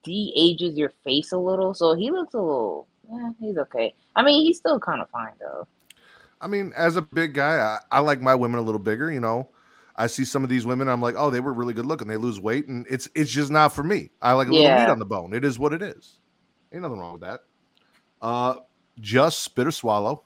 de-ages 0.03 0.77
your 0.77 0.91
face 1.03 1.31
a 1.31 1.37
little. 1.37 1.73
So 1.73 1.95
he 1.95 2.11
looks 2.11 2.33
a 2.33 2.37
little. 2.37 2.87
Yeah, 3.09 3.29
he's 3.39 3.57
okay. 3.57 3.93
I 4.15 4.23
mean, 4.23 4.45
he's 4.45 4.57
still 4.57 4.79
kind 4.79 5.01
of 5.01 5.09
fine 5.09 5.33
though. 5.39 5.67
I 6.41 6.47
mean, 6.47 6.73
as 6.75 6.97
a 6.97 7.01
big 7.01 7.33
guy, 7.33 7.57
I, 7.57 7.79
I 7.97 7.99
like 7.99 8.21
my 8.21 8.35
women 8.35 8.59
a 8.59 8.63
little 8.63 8.79
bigger. 8.79 9.11
You 9.11 9.21
know, 9.21 9.49
I 9.95 10.07
see 10.07 10.25
some 10.25 10.43
of 10.43 10.49
these 10.49 10.65
women. 10.65 10.89
I'm 10.89 11.01
like, 11.01 11.15
oh, 11.17 11.29
they 11.29 11.39
were 11.39 11.53
really 11.53 11.73
good 11.73 11.85
looking. 11.85 12.07
They 12.07 12.17
lose 12.17 12.39
weight, 12.39 12.67
and 12.67 12.85
it's 12.89 13.09
it's 13.15 13.31
just 13.31 13.51
not 13.51 13.73
for 13.73 13.83
me. 13.83 14.09
I 14.21 14.33
like 14.33 14.47
a 14.47 14.51
little 14.51 14.77
meat 14.77 14.89
on 14.89 14.99
the 14.99 15.05
bone. 15.05 15.33
It 15.33 15.45
is 15.45 15.57
what 15.57 15.73
it 15.73 15.81
is. 15.81 16.19
Ain't 16.73 16.81
nothing 16.81 16.99
wrong 16.99 17.13
with 17.13 17.21
that. 17.21 17.41
Uh, 18.21 18.55
just 18.99 19.43
spit 19.43 19.67
or 19.67 19.71
swallow. 19.71 20.23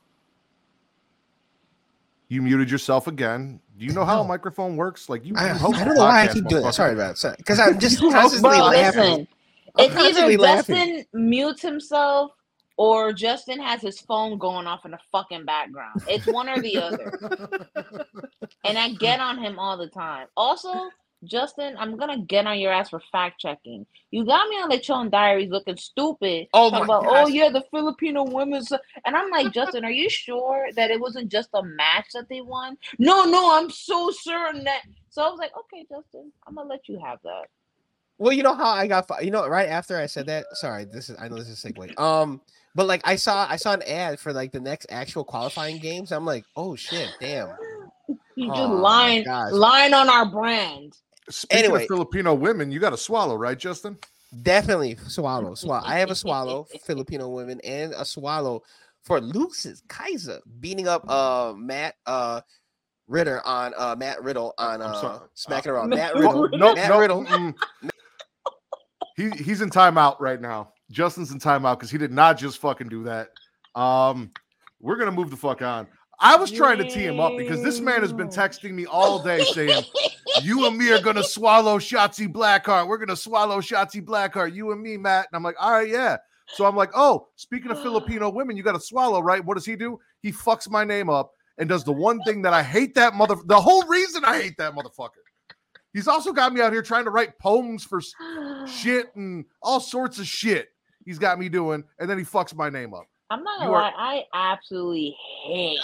You 2.30 2.42
muted 2.42 2.70
yourself 2.70 3.08
again. 3.08 3.62
Do 3.78 3.86
you 3.86 3.94
know 3.94 4.04
how 4.04 4.22
a 4.22 4.28
microphone 4.28 4.76
works? 4.76 5.08
Like 5.08 5.26
you, 5.26 5.34
I, 5.38 5.48
you 5.48 5.54
I 5.54 5.58
don't 5.60 5.88
know 5.88 5.94
why 5.96 6.24
I 6.24 6.28
podcast, 6.28 6.34
keep 6.34 6.48
doing 6.48 6.64
that. 6.64 6.70
motherfucker. 6.70 6.74
Sorry 6.74 6.94
about 6.94 7.24
it. 7.24 7.38
Because 7.38 7.60
I'm 7.60 7.80
just 7.80 8.00
constantly 8.12 8.50
Bro, 8.50 8.60
laughing. 8.60 9.02
listen, 9.02 9.28
it's 9.78 9.94
constantly 9.94 10.34
either 10.34 10.44
laughing. 10.44 10.76
Justin 10.76 11.06
mutes 11.14 11.62
himself 11.62 12.32
or 12.78 13.12
Justin 13.12 13.60
has 13.60 13.82
his 13.82 14.00
phone 14.00 14.38
going 14.38 14.68
off 14.68 14.86
in 14.86 14.92
the 14.92 15.00
fucking 15.12 15.46
background. 15.46 16.02
It's 16.08 16.28
one 16.28 16.48
or 16.48 16.62
the 16.62 16.78
other. 16.78 17.12
and 18.66 18.78
I 18.78 18.94
get 18.94 19.20
on 19.20 19.40
him 19.40 19.58
all 19.58 19.78
the 19.78 19.88
time. 19.88 20.28
Also, 20.38 20.90
Justin, 21.24 21.76
I'm 21.80 21.98
gonna 21.98 22.20
get 22.20 22.46
on 22.46 22.60
your 22.60 22.72
ass 22.72 22.90
for 22.90 23.02
fact 23.12 23.40
checking. 23.42 23.86
You 24.12 24.26
got 24.26 24.48
me 24.50 24.56
on 24.58 24.70
the 24.70 24.78
Lechon 24.78 25.10
Diaries 25.10 25.50
looking 25.50 25.78
stupid. 25.78 26.48
Oh 26.54 26.70
my 26.70 26.84
about, 26.84 27.06
oh 27.08 27.28
yeah, 27.28 27.50
the 27.50 27.64
Filipino 27.72 28.24
women's, 28.24 28.72
and 28.72 29.16
I'm 29.16 29.30
like, 29.32 29.52
Justin, 29.54 29.84
are 29.84 29.92
you 29.92 30.10
sure 30.10 30.68
that 30.76 30.92
it 30.92 31.00
wasn't 31.00 31.32
just 31.32 31.50
a 31.54 31.64
match 31.64 32.08
that 32.14 32.30
they 32.30 32.42
won? 32.42 32.78
No, 33.00 33.26
no, 33.26 33.58
I'm 33.58 33.70
so 33.70 34.12
certain 34.12 34.64
that. 34.66 34.84
So 35.10 35.24
I 35.24 35.30
was 35.30 35.40
like, 35.40 35.52
okay, 35.58 35.86
Justin, 35.90 36.32
I'm 36.48 36.56
gonna 36.56 36.70
let 36.70 36.88
you 36.88 37.00
have 37.04 37.20
that. 37.24 37.46
Well, 38.20 38.34
you 38.34 38.44
know 38.44 38.56
how 38.56 38.70
I 38.70 38.88
got, 38.88 39.08
you 39.24 39.32
know, 39.32 39.48
right 39.48 39.70
after 39.70 39.98
I 39.98 40.08
said 40.08 40.28
that. 40.28 40.46
Sorry, 40.54 40.86
this 40.86 41.10
is 41.10 41.18
I 41.20 41.28
know 41.28 41.38
this 41.38 41.50
is 41.50 41.64
a 41.64 41.72
segue. 41.72 42.00
Um, 42.00 42.42
but 42.76 42.86
like 42.86 43.02
I 43.06 43.16
saw, 43.16 43.48
I 43.50 43.56
saw 43.56 43.74
an 43.74 43.82
ad 43.84 44.20
for 44.20 44.34
like 44.34 44.52
the 44.52 44.60
next 44.60 44.88
actual 44.90 45.24
qualifying 45.24 45.80
games. 45.80 46.12
I'm 46.12 46.26
like, 46.26 46.46
oh 46.56 46.76
shit, 46.76 47.10
damn. 47.20 47.50
You 48.38 48.52
Oh, 48.52 48.56
just 48.56 48.70
my 48.70 48.78
lying, 48.80 49.26
lying 49.52 49.94
on 49.96 50.10
our 50.10 50.26
brand. 50.30 50.94
Speaking 51.30 51.66
Anyway. 51.66 51.84
of 51.84 51.88
Filipino 51.88 52.34
women, 52.34 52.72
you 52.72 52.80
got 52.80 52.92
to 52.92 52.98
swallow, 52.98 53.36
right, 53.36 53.58
Justin? 53.58 53.98
Definitely 54.42 54.98
swallow, 55.08 55.56
swallow. 55.56 55.84
I 55.86 56.00
have 56.00 56.10
a 56.12 56.16
swallow, 56.16 56.68
Filipino 56.86 57.30
women, 57.30 57.60
and 57.64 57.94
a 57.94 58.04
swallow 58.06 58.64
for 59.04 59.22
Luke's 59.22 59.82
Kaiser 59.88 60.40
beating 60.60 60.88
up 60.88 61.10
uh 61.10 61.54
Matt 61.56 61.96
uh 62.06 62.42
Ritter 63.08 63.42
on 63.46 63.74
uh 63.78 63.96
Matt 63.98 64.22
Riddle 64.22 64.54
on 64.58 64.82
uh 64.82 65.20
smacking 65.34 65.72
around. 65.72 65.90
Matt 65.92 66.14
Riddle. 66.16 66.50
no, 66.50 66.76
Matt 66.76 66.90
no, 66.90 67.00
Riddle. 67.00 67.24
mm-mm. 67.24 67.56
he 69.16 69.30
he's 69.32 69.62
in 69.62 69.70
timeout 69.70 70.20
right 70.20 70.42
now. 70.42 70.74
Justin's 70.92 71.32
in 71.32 71.40
timeout 71.40 71.78
because 71.78 71.90
he 71.92 71.98
did 71.98 72.12
not 72.12 72.38
just 72.38 72.58
fucking 72.60 72.90
do 72.90 73.04
that. 73.04 73.30
Um, 73.80 74.32
we're 74.82 74.98
gonna 74.98 75.12
move 75.12 75.30
the 75.30 75.38
fuck 75.38 75.62
on. 75.62 75.88
I 76.20 76.36
was 76.36 76.52
trying 76.52 76.80
to 76.80 76.90
tee 76.90 77.06
him 77.06 77.20
up 77.20 77.38
because 77.38 77.62
this 77.62 77.80
man 77.80 78.02
has 78.02 78.12
been 78.12 78.30
texting 78.30 78.72
me 78.72 78.86
all 78.86 79.22
day 79.22 79.44
saying, 79.54 79.84
"You 80.42 80.66
and 80.66 80.78
me 80.78 80.92
are 80.92 81.02
gonna 81.02 81.24
swallow 81.24 81.78
Shotzi 81.78 82.32
Blackheart. 82.32 82.88
We're 82.88 82.98
gonna 82.98 83.16
swallow 83.16 83.62
Shotzi 83.62 84.04
Blackheart. 84.04 84.54
You 84.54 84.72
and 84.72 84.82
me, 84.82 84.98
Matt." 84.98 85.28
And 85.32 85.38
I'm 85.38 85.44
like, 85.44 85.56
"All 85.60 85.72
right, 85.72 85.88
yeah." 85.88 86.18
So 86.48 86.66
I'm 86.66 86.76
like, 86.76 86.90
"Oh, 86.96 87.28
speaking 87.36 87.70
of 87.70 87.82
Filipino 87.82 88.30
women, 88.34 88.58
you 88.58 88.64
got 88.64 88.74
to 88.74 88.80
swallow, 88.80 89.22
right?" 89.22 89.46
What 89.46 89.56
does 89.56 89.66
he 89.66 89.76
do? 89.76 90.00
He 90.22 90.32
fucks 90.32 90.70
my 90.70 90.84
name 90.84 91.10
up 91.10 91.32
and 91.60 91.70
does 91.70 91.84
the 91.84 91.92
one 91.92 92.20
thing 92.24 92.42
that 92.44 92.54
I 92.54 92.64
hate 92.64 92.96
that 92.96 93.14
mother. 93.14 93.36
The 93.46 93.60
whole 93.60 93.84
reason 93.84 94.26
I 94.26 94.42
hate 94.42 94.58
that 94.58 94.74
motherfucker. 94.74 95.10
He's 95.94 96.08
also 96.08 96.34
got 96.34 96.54
me 96.54 96.62
out 96.62 96.74
here 96.74 96.82
trying 96.82 97.06
to 97.06 97.12
write 97.12 97.38
poems 97.40 97.84
for 97.84 98.02
shit 98.68 99.16
and 99.16 99.46
all 99.62 99.80
sorts 99.80 100.20
of 100.20 100.28
shit. 100.28 100.70
He's 101.06 101.20
got 101.20 101.40
me 101.40 101.48
doing, 101.48 101.84
and 102.00 102.10
then 102.10 102.18
he 102.18 102.24
fucks 102.24 102.56
my 102.56 102.70
name 102.70 102.94
up. 102.94 103.06
I'm 103.30 103.44
not 103.44 103.60
gonna 103.60 103.72
are- 103.72 103.82
lie, 103.82 103.94
I 103.98 104.26
absolutely 104.34 105.16
hate. 105.44 105.80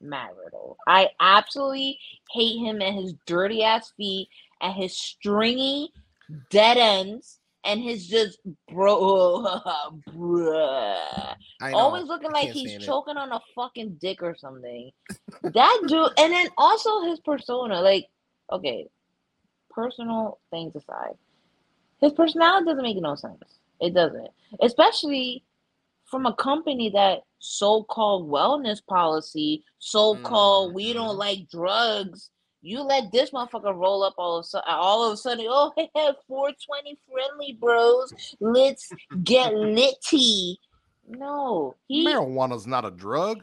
Matt 0.00 0.34
Riddle. 0.42 0.76
I 0.86 1.10
absolutely 1.20 1.98
hate 2.30 2.58
him 2.58 2.80
and 2.82 2.94
his 2.96 3.14
dirty 3.26 3.62
ass 3.62 3.92
feet 3.96 4.28
and 4.60 4.74
his 4.74 4.96
stringy 4.96 5.90
dead 6.50 6.76
ends 6.76 7.38
and 7.64 7.80
his 7.80 8.06
just 8.06 8.38
bro 8.70 9.44
bruh. 10.10 11.36
Always 11.72 12.04
looking 12.04 12.32
like 12.32 12.50
he's 12.50 12.74
it. 12.74 12.80
choking 12.80 13.16
on 13.16 13.32
a 13.32 13.40
fucking 13.54 13.96
dick 14.00 14.22
or 14.22 14.36
something. 14.36 14.90
that 15.42 15.80
dude 15.86 16.10
and 16.18 16.32
then 16.32 16.48
also 16.58 17.02
his 17.02 17.20
persona, 17.20 17.80
like, 17.80 18.08
okay, 18.52 18.86
personal 19.70 20.38
things 20.50 20.76
aside, 20.76 21.14
his 22.00 22.12
personality 22.12 22.66
doesn't 22.66 22.82
make 22.82 22.98
no 23.00 23.14
sense. 23.14 23.60
It 23.80 23.94
doesn't. 23.94 24.28
Especially 24.60 25.42
from 26.06 26.26
a 26.26 26.34
company 26.34 26.90
that 26.90 27.20
so-called 27.38 28.28
wellness 28.30 28.84
policy, 28.86 29.64
so-called 29.78 30.74
we 30.74 30.92
don't 30.92 31.16
Mhm. 31.16 31.18
like 31.18 31.48
drugs. 31.50 32.30
You 32.62 32.82
let 32.82 33.12
this 33.12 33.30
motherfucker 33.30 33.74
roll 33.76 34.02
up 34.02 34.14
all 34.16 34.38
of 34.38 34.44
a 34.44 34.46
sudden, 34.46 34.68
all 34.70 35.04
of 35.04 35.12
a 35.12 35.16
sudden. 35.16 35.46
Oh, 35.48 35.72
hey, 35.76 35.90
420 36.26 36.98
friendly 37.10 37.52
bros. 37.60 38.12
Let's 38.40 38.90
get 39.22 39.52
litty. 39.54 40.58
No, 41.06 41.74
he 41.88 42.06
Marijuana's 42.06 42.66
not 42.66 42.86
a 42.86 42.90
drug. 42.90 43.42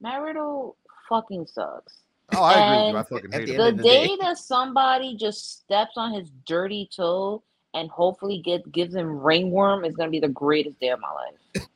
marital 0.00 0.76
fucking 1.08 1.46
sucks. 1.46 2.02
Oh, 2.34 2.42
I 2.42 2.52
agree. 2.54 2.86
with 2.86 2.92
you. 2.92 2.98
I 2.98 3.02
fucking 3.04 3.34
at 3.34 3.40
hate 3.40 3.46
the 3.46 3.52
it. 3.54 3.54
end 3.54 3.60
The 3.60 3.68
of 3.68 3.76
the 3.78 3.82
day 3.82 4.06
day- 4.08 4.16
that 4.20 4.38
somebody 4.38 5.16
just 5.16 5.60
steps 5.62 5.92
on 5.96 6.12
his 6.12 6.30
dirty 6.44 6.88
toe 6.94 7.42
and 7.76 7.88
hopefully 7.90 8.40
get 8.44 8.70
gives 8.72 8.94
him 8.94 9.20
ringworm 9.20 9.84
is 9.84 9.94
gonna 9.94 10.10
be 10.10 10.18
the 10.20 10.28
greatest 10.28 10.80
day 10.80 10.88
of 10.88 10.98
my 11.00 11.12
life. 11.12 11.66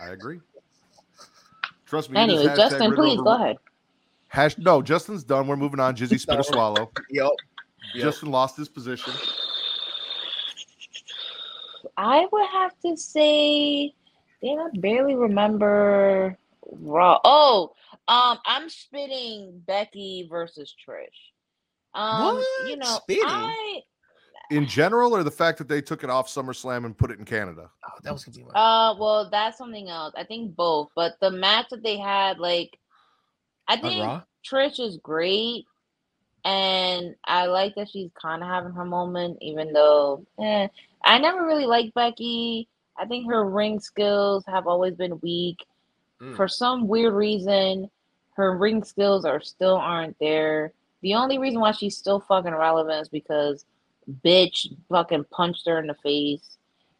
I 0.00 0.08
agree. 0.10 0.40
Trust 1.84 2.08
me. 2.10 2.18
it 2.20 2.30
is 2.30 2.38
Anyway, 2.38 2.56
Justin, 2.56 2.94
please 2.94 3.18
over- 3.18 3.24
go 3.24 3.34
ahead. 3.34 3.56
Hash, 4.28 4.56
no, 4.58 4.80
Justin's 4.80 5.24
done. 5.24 5.48
We're 5.48 5.56
moving 5.56 5.80
on. 5.80 5.96
Jizzy 5.96 6.18
spit 6.20 6.38
a 6.38 6.44
swallow. 6.44 6.90
Yep. 7.10 7.30
Yep. 7.94 8.02
Justin 8.04 8.30
lost 8.30 8.56
his 8.56 8.68
position. 8.68 9.12
I 11.96 12.26
would 12.30 12.46
have 12.46 12.78
to 12.86 12.96
say, 12.96 13.92
damn, 14.42 14.58
I 14.60 14.68
barely 14.74 15.16
remember 15.16 16.38
Raw. 16.70 17.18
Oh, 17.24 17.72
um, 18.08 18.38
I'm 18.46 18.68
spitting 18.68 19.60
Becky 19.66 20.26
versus 20.30 20.74
Trish. 20.86 21.06
Um, 21.94 22.36
you 22.66 22.70
What? 22.70 22.78
know, 22.78 22.94
Spitting? 23.02 23.24
I 23.26 23.80
In 24.50 24.66
general, 24.66 25.14
or 25.14 25.22
the 25.22 25.30
fact 25.30 25.58
that 25.58 25.68
they 25.68 25.80
took 25.80 26.02
it 26.02 26.10
off 26.10 26.28
SummerSlam 26.28 26.84
and 26.84 26.96
put 26.96 27.10
it 27.10 27.18
in 27.18 27.24
Canada? 27.24 27.70
Oh, 27.86 27.92
that 28.02 28.12
was 28.12 28.24
gonna 28.24 28.36
be 28.36 28.44
my. 28.44 28.50
uh, 28.50 28.94
well, 28.98 29.28
that's 29.30 29.56
something 29.56 29.88
else. 29.88 30.12
I 30.16 30.24
think 30.24 30.56
both, 30.56 30.88
but 30.96 31.14
the 31.20 31.30
match 31.30 31.66
that 31.70 31.82
they 31.82 31.98
had, 31.98 32.38
like, 32.38 32.78
I 33.68 33.74
on 33.74 33.80
think 33.82 34.04
Raw. 34.04 34.22
Trish 34.44 34.80
is 34.80 34.96
great, 34.96 35.66
and 36.44 37.14
I 37.24 37.46
like 37.46 37.74
that 37.76 37.90
she's 37.90 38.10
kind 38.20 38.42
of 38.42 38.48
having 38.48 38.72
her 38.72 38.84
moment, 38.84 39.38
even 39.40 39.72
though 39.72 40.26
eh, 40.40 40.68
I 41.04 41.18
never 41.18 41.46
really 41.46 41.66
liked 41.66 41.94
Becky. 41.94 42.68
I 42.98 43.06
think 43.06 43.30
her 43.30 43.48
ring 43.48 43.80
skills 43.80 44.44
have 44.46 44.66
always 44.66 44.94
been 44.94 45.20
weak. 45.20 45.64
Mm. 46.20 46.36
For 46.36 46.48
some 46.48 46.88
weird 46.88 47.14
reason, 47.14 47.90
her 48.34 48.56
ring 48.56 48.82
skills 48.84 49.24
are 49.24 49.40
still 49.40 49.76
aren't 49.76 50.18
there. 50.18 50.72
The 51.02 51.14
only 51.14 51.38
reason 51.38 51.60
why 51.60 51.72
she's 51.72 51.96
still 51.96 52.20
fucking 52.20 52.54
relevant 52.54 53.02
is 53.02 53.08
because 53.08 53.64
bitch 54.24 54.66
fucking 54.88 55.24
punched 55.30 55.66
her 55.66 55.78
in 55.78 55.86
the 55.86 55.94
face, 56.02 56.56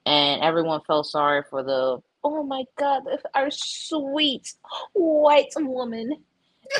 and 0.07 0.43
everyone 0.43 0.81
felt 0.87 1.07
sorry 1.07 1.43
for 1.49 1.63
the 1.63 2.01
oh 2.25 2.43
my 2.43 2.65
god, 2.77 3.03
our 3.35 3.51
sweet 3.51 4.53
white 4.93 5.53
woman. 5.57 6.23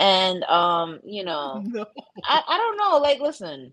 And 0.01 0.45
um, 0.45 1.01
you 1.05 1.24
know, 1.24 1.62
No. 1.64 1.85
I, 2.24 2.43
I 2.47 2.57
don't 2.59 2.76
know. 2.76 2.99
Like, 2.99 3.20
listen, 3.20 3.72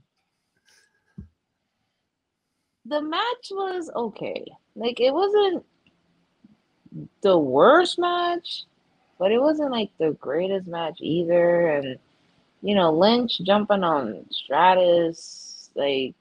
the 2.86 3.02
match 3.02 3.52
was 3.52 3.92
okay. 3.96 4.46
Like, 4.76 5.00
it 5.00 5.14
wasn't 5.14 5.66
the 7.22 7.38
worst 7.38 8.00
match, 8.00 8.64
but 9.20 9.32
it 9.32 9.40
wasn't 9.40 9.72
like 9.72 9.92
the 10.00 10.12
greatest 10.20 10.68
match 10.68 10.98
either. 11.02 11.68
And 11.68 12.00
you 12.62 12.74
know, 12.74 12.92
Lynch 12.92 13.40
jumping 13.46 13.84
on 13.84 14.26
Stratus, 14.32 15.70
like, 15.76 16.16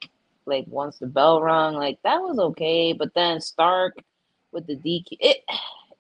like 0.47 0.65
once 0.69 0.99
the 0.99 1.07
bell 1.07 1.41
rung, 1.43 1.75
like 1.75 1.99
that 2.05 2.21
was 2.21 2.39
okay. 2.39 2.93
But 2.93 3.13
then 3.15 3.41
Stark 3.41 3.97
with 4.53 4.67
the 4.67 4.77
DQ, 4.77 5.07
it 5.21 5.39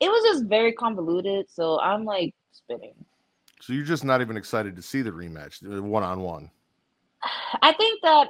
it 0.01 0.09
was 0.09 0.23
just 0.25 0.45
very 0.49 0.73
convoluted. 0.73 1.47
So 1.51 1.81
I'm 1.81 2.05
like 2.05 2.35
spinning. 2.53 2.95
So 3.61 3.73
you're 3.73 3.85
just 3.85 4.05
not 4.05 4.21
even 4.21 4.37
excited 4.37 4.77
to 4.77 4.83
see 4.83 5.03
the 5.03 5.11
rematch, 5.11 5.63
one 5.81 6.03
on 6.03 6.21
one. 6.21 6.51
I 7.63 7.73
think 7.73 8.03
that 8.03 8.29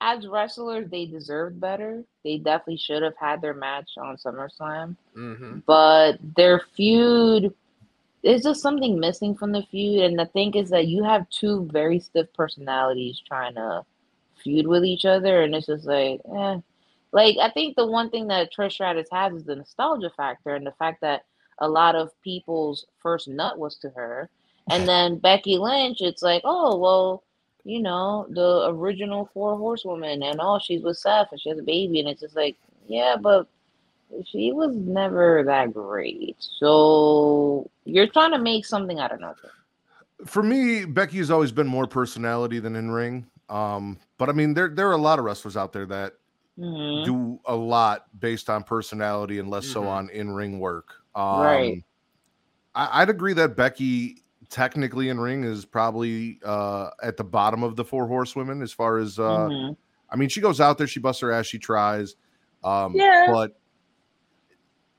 as 0.00 0.26
wrestlers, 0.26 0.90
they 0.90 1.06
deserved 1.06 1.60
better. 1.60 2.02
They 2.24 2.38
definitely 2.38 2.76
should 2.78 3.02
have 3.02 3.16
had 3.18 3.40
their 3.40 3.54
match 3.54 3.90
on 3.96 4.16
SummerSlam, 4.16 4.96
Mm-hmm. 5.16 5.58
but 5.66 6.18
their 6.36 6.60
feud 6.76 7.54
there's 8.24 8.42
just 8.42 8.62
something 8.62 8.98
missing 8.98 9.34
from 9.34 9.52
the 9.52 9.62
feud. 9.70 10.02
And 10.02 10.18
the 10.18 10.24
thing 10.26 10.54
is 10.54 10.70
that 10.70 10.86
you 10.86 11.04
have 11.04 11.28
two 11.28 11.68
very 11.70 12.00
stiff 12.00 12.32
personalities 12.32 13.20
trying 13.26 13.54
to 13.56 13.84
feud 14.44 14.66
with 14.66 14.84
each 14.84 15.04
other, 15.04 15.42
and 15.42 15.54
it's 15.54 15.66
just 15.66 15.86
like, 15.86 16.20
eh. 16.36 16.58
Like 17.12 17.36
I 17.40 17.50
think 17.50 17.76
the 17.76 17.86
one 17.86 18.10
thing 18.10 18.26
that 18.28 18.52
Trish 18.52 18.72
Stratus 18.72 19.08
has 19.12 19.32
is 19.32 19.44
the 19.44 19.56
nostalgia 19.56 20.10
factor, 20.16 20.54
and 20.54 20.66
the 20.66 20.72
fact 20.72 21.00
that 21.00 21.24
a 21.58 21.68
lot 21.68 21.94
of 21.94 22.10
people's 22.22 22.86
first 23.00 23.28
nut 23.28 23.58
was 23.58 23.76
to 23.78 23.90
her. 23.90 24.28
And 24.70 24.88
then 24.88 25.18
Becky 25.18 25.58
Lynch, 25.58 26.00
it's 26.00 26.22
like, 26.22 26.42
oh 26.44 26.76
well, 26.76 27.22
you 27.64 27.80
know, 27.80 28.26
the 28.30 28.68
original 28.68 29.30
four 29.32 29.56
horsewoman, 29.56 30.22
and 30.22 30.40
oh, 30.40 30.58
she's 30.62 30.82
with 30.82 30.98
Seth 30.98 31.28
and 31.32 31.40
she 31.40 31.48
has 31.48 31.58
a 31.58 31.62
baby, 31.62 32.00
and 32.00 32.08
it's 32.08 32.20
just 32.20 32.36
like, 32.36 32.56
yeah, 32.86 33.16
but 33.20 33.46
she 34.26 34.52
was 34.52 34.74
never 34.76 35.42
that 35.44 35.72
great. 35.72 36.36
So 36.38 37.70
you're 37.84 38.06
trying 38.06 38.32
to 38.32 38.38
make 38.38 38.64
something 38.66 38.98
out 38.98 39.12
of 39.12 39.20
nothing. 39.20 39.50
For 40.26 40.42
me, 40.42 40.84
Becky 40.84 41.18
has 41.18 41.30
always 41.30 41.52
been 41.52 41.66
more 41.66 41.86
personality 41.86 42.58
than 42.58 42.76
in 42.76 42.90
ring. 42.90 43.26
Um, 43.48 43.98
but 44.18 44.28
I 44.28 44.32
mean, 44.32 44.54
there 44.54 44.68
there 44.68 44.88
are 44.88 44.92
a 44.92 44.96
lot 44.98 45.18
of 45.18 45.24
wrestlers 45.24 45.56
out 45.56 45.72
there 45.72 45.86
that 45.86 46.14
Mhm. 46.58 47.04
do 47.04 47.40
a 47.46 47.54
lot 47.56 48.06
based 48.20 48.48
on 48.50 48.62
personality 48.64 49.38
and 49.40 49.50
less 49.50 49.66
so 49.66 49.82
Mhm. 49.82 49.88
on 49.88 50.10
in 50.10 50.30
ring 50.32 50.58
work. 50.60 50.94
Um, 51.14 51.24
Right. 51.42 51.84
I, 52.74 53.02
I'd 53.02 53.10
agree 53.10 53.34
that 53.34 53.56
Becky 53.56 54.24
technically 54.50 55.08
in 55.10 55.18
ring 55.20 55.44
is 55.44 55.64
probably 55.64 56.40
uh, 56.44 56.90
at 57.02 57.16
the 57.16 57.24
bottom 57.24 57.62
of 57.64 57.76
the 57.76 57.84
four 57.84 58.06
horsewomen 58.08 58.62
as 58.62 58.72
far 58.72 58.98
as 58.98 59.18
uh, 59.18 59.50
Mhm. 59.50 59.76
I 60.10 60.16
mean, 60.16 60.28
she 60.28 60.40
goes 60.40 60.60
out 60.60 60.78
there, 60.78 60.86
she 60.86 61.00
busts 61.00 61.22
her 61.22 61.32
ass, 61.32 61.46
she 61.46 61.58
tries. 61.58 62.16
Um, 62.64 62.94
Yeah. 62.94 63.26
but 63.32 63.58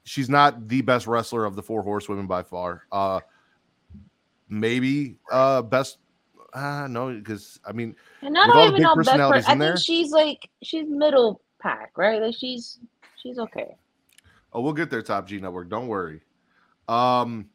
she's 0.04 0.30
not 0.30 0.68
the 0.68 0.82
best 0.82 1.08
wrestler 1.08 1.46
of 1.46 1.56
the 1.56 1.64
four 1.64 1.82
horsewomen 1.84 2.28
by 2.28 2.44
far. 2.44 2.84
Uh, 2.92 3.20
maybe 4.50 5.18
uh, 5.32 5.62
best. 5.62 5.98
Uh, 6.56 6.88
no, 6.90 7.14
because 7.14 7.60
I 7.66 7.74
mean, 7.74 7.96
And 8.22 8.38
I 8.38 8.48
don't 8.48 8.58
even 8.60 8.74
big 8.76 8.82
know 8.84 8.96
best 8.96 9.10
personalities. 9.10 9.46
I 9.46 9.50
think 9.50 9.60
there? 9.60 9.78
she's 9.78 10.12
like 10.12 10.50
she's 10.64 10.88
middle 10.88 11.42
pack, 11.62 11.92
right? 11.98 12.22
Like 12.22 12.34
she's 12.36 12.80
she's 13.22 13.38
okay. 13.38 13.76
oh, 14.54 14.62
we'll 14.62 14.72
get 14.72 14.90
there, 14.90 15.02
Top 15.02 15.28
G 15.28 15.38
Network. 15.38 15.70
Don't 15.70 15.90
worry. 15.90 16.22
Um, 16.88 17.50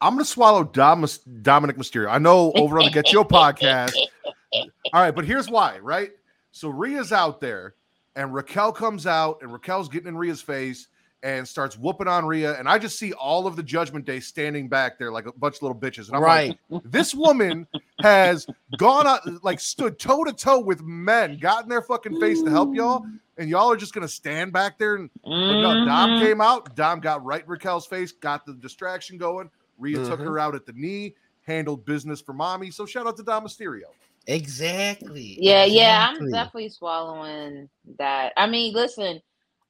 I'm 0.00 0.14
gonna 0.14 0.24
swallow 0.24 0.64
Dom, 0.64 1.06
Dominic 1.42 1.76
Mysterio. 1.76 2.08
I 2.08 2.16
know 2.16 2.50
over 2.56 2.78
on 2.78 2.86
the 2.86 2.90
Get 2.90 3.12
Your 3.12 3.26
podcast. 3.26 3.94
All 4.54 4.64
right, 4.94 5.14
but 5.14 5.26
here's 5.26 5.50
why, 5.50 5.78
right? 5.78 6.12
So 6.50 6.70
Rhea's 6.70 7.12
out 7.12 7.42
there, 7.42 7.74
and 8.16 8.32
Raquel 8.32 8.72
comes 8.72 9.06
out, 9.06 9.42
and 9.42 9.52
Raquel's 9.52 9.90
getting 9.90 10.08
in 10.08 10.16
Rhea's 10.16 10.40
face 10.40 10.88
and 11.22 11.46
starts 11.46 11.78
whooping 11.78 12.08
on 12.08 12.26
Rhea. 12.26 12.58
And 12.58 12.68
I 12.68 12.78
just 12.78 12.98
see 12.98 13.12
all 13.12 13.46
of 13.46 13.54
the 13.54 13.62
Judgment 13.62 14.04
Day 14.04 14.18
standing 14.20 14.68
back 14.68 14.98
there 14.98 15.12
like 15.12 15.26
a 15.26 15.32
bunch 15.32 15.56
of 15.56 15.62
little 15.62 15.76
bitches. 15.76 16.08
And 16.08 16.16
I'm 16.16 16.22
right. 16.22 16.58
like, 16.70 16.82
this 16.90 17.14
woman 17.14 17.66
has 18.00 18.46
gone 18.76 19.06
up, 19.06 19.22
like 19.42 19.60
stood 19.60 19.98
toe 19.98 20.24
to 20.24 20.32
toe 20.32 20.60
with 20.60 20.82
men, 20.82 21.38
got 21.38 21.62
in 21.62 21.68
their 21.68 21.82
fucking 21.82 22.18
face 22.18 22.42
to 22.42 22.50
help 22.50 22.74
y'all, 22.74 23.06
and 23.38 23.48
y'all 23.48 23.70
are 23.70 23.76
just 23.76 23.94
gonna 23.94 24.08
stand 24.08 24.52
back 24.52 24.78
there. 24.78 24.96
And 24.96 25.10
but 25.22 25.30
no, 25.30 25.84
Dom 25.84 26.18
came 26.18 26.40
out. 26.40 26.74
Dom 26.74 27.00
got 27.00 27.24
right 27.24 27.46
Raquel's 27.46 27.86
face, 27.86 28.12
got 28.12 28.44
the 28.44 28.54
distraction 28.54 29.16
going. 29.16 29.48
Rhea 29.78 29.96
took 29.96 30.20
Mhm. 30.20 30.24
her 30.24 30.38
out 30.38 30.54
at 30.54 30.66
the 30.66 30.72
knee, 30.72 31.14
handled 31.42 31.84
business 31.84 32.20
for 32.20 32.32
mommy. 32.32 32.70
So 32.70 32.84
shout 32.84 33.06
out 33.06 33.16
to 33.16 33.22
Dom 33.22 33.44
Mysterio. 33.44 33.84
Exactly. 34.26 35.36
Yeah, 35.40 35.64
yeah, 35.64 36.06
I'm 36.08 36.30
definitely 36.30 36.68
swallowing 36.68 37.68
that. 37.98 38.32
I 38.36 38.46
mean, 38.46 38.72
listen, 38.72 39.20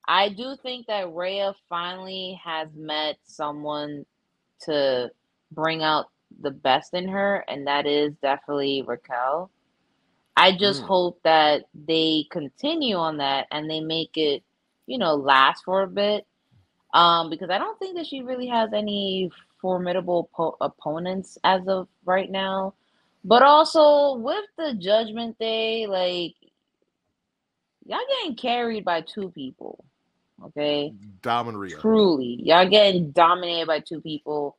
I 0.09 0.31
do 0.31 0.57
think 0.63 0.87
that 0.89 1.13
Rhea 1.15 1.55
finally 1.69 2.41
has 2.45 2.69
met 2.77 3.19
someone 3.25 4.05
to 4.63 5.11
bring 5.53 5.83
out 5.83 6.07
the 6.41 6.51
best 6.51 6.95
in 6.95 7.09
her, 7.09 7.45
and 7.49 7.67
that 7.67 7.87
is 7.87 8.15
definitely 8.23 8.83
Raquel. 8.87 9.51
I 10.37 10.53
just 10.57 10.83
Mm. 10.83 10.87
hope 10.87 11.23
that 11.25 11.67
they 11.75 12.27
continue 12.31 12.97
on 12.97 13.19
that 13.19 13.49
and 13.53 13.71
they 13.71 13.81
make 13.81 14.17
it, 14.17 14.45
you 14.87 14.99
know, 14.99 15.15
last 15.15 15.65
for 15.65 15.83
a 15.83 15.89
bit. 15.89 16.27
Um, 16.95 17.31
because 17.31 17.51
I 17.51 17.59
don't 17.59 17.79
think 17.79 17.97
that 17.97 18.07
she 18.07 18.23
really 18.23 18.49
has 18.49 18.73
any 18.73 19.31
formidable 19.61 20.31
po- 20.35 20.57
opponents 20.61 21.39
as 21.45 21.67
of 21.69 21.89
right 22.05 22.31
now. 22.31 22.75
But 23.25 23.43
also 23.43 24.17
with 24.17 24.47
the 24.59 24.75
Judgment 24.75 25.39
Day, 25.39 25.87
like 25.87 26.35
y'all 27.87 28.01
getting 28.09 28.37
carried 28.37 28.85
by 28.85 29.03
two 29.03 29.31
people. 29.31 29.85
Okay. 30.45 30.93
Dom 31.23 31.49
and 31.49 31.59
Rhea. 31.59 31.79
Truly. 31.79 32.39
Y'all 32.43 32.69
getting 32.69 33.11
dominated 33.13 33.67
by 33.67 33.81
two 33.81 34.01
people. 34.01 34.57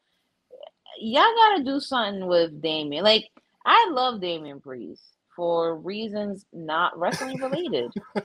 Y'all 0.99 1.23
gotta 1.36 1.63
do 1.63 1.79
something 1.79 2.27
with 2.27 2.61
Damian. 2.61 3.03
Like, 3.03 3.29
I 3.65 3.89
love 3.91 4.21
Damian 4.21 4.61
Priest 4.61 5.03
for 5.36 5.75
reasons 5.75 6.45
not 6.53 6.97
wrestling 6.97 7.41
related. 7.41 7.91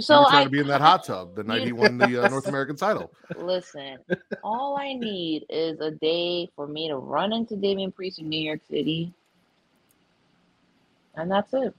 So 0.00 0.24
I 0.26 0.44
to 0.44 0.50
be 0.50 0.60
in 0.60 0.68
that 0.68 0.80
hot 0.80 1.04
tub 1.04 1.34
the 1.34 1.42
night 1.42 1.62
he 1.62 1.72
won 1.72 1.98
the 1.98 2.24
uh, 2.24 2.28
North 2.28 2.46
American 2.48 2.76
title. 2.76 3.10
listen. 3.36 3.98
all 4.44 4.76
I 4.76 4.94
need 4.94 5.44
is 5.48 5.80
a 5.80 5.90
day 5.90 6.48
for 6.54 6.66
me 6.66 6.88
to 6.88 6.96
run 6.96 7.32
into 7.32 7.56
Damian 7.56 7.90
Priest 7.90 8.20
in 8.20 8.28
New 8.28 8.40
York 8.40 8.60
City, 8.68 9.12
and 11.16 11.30
that's 11.30 11.52
it. 11.54 11.74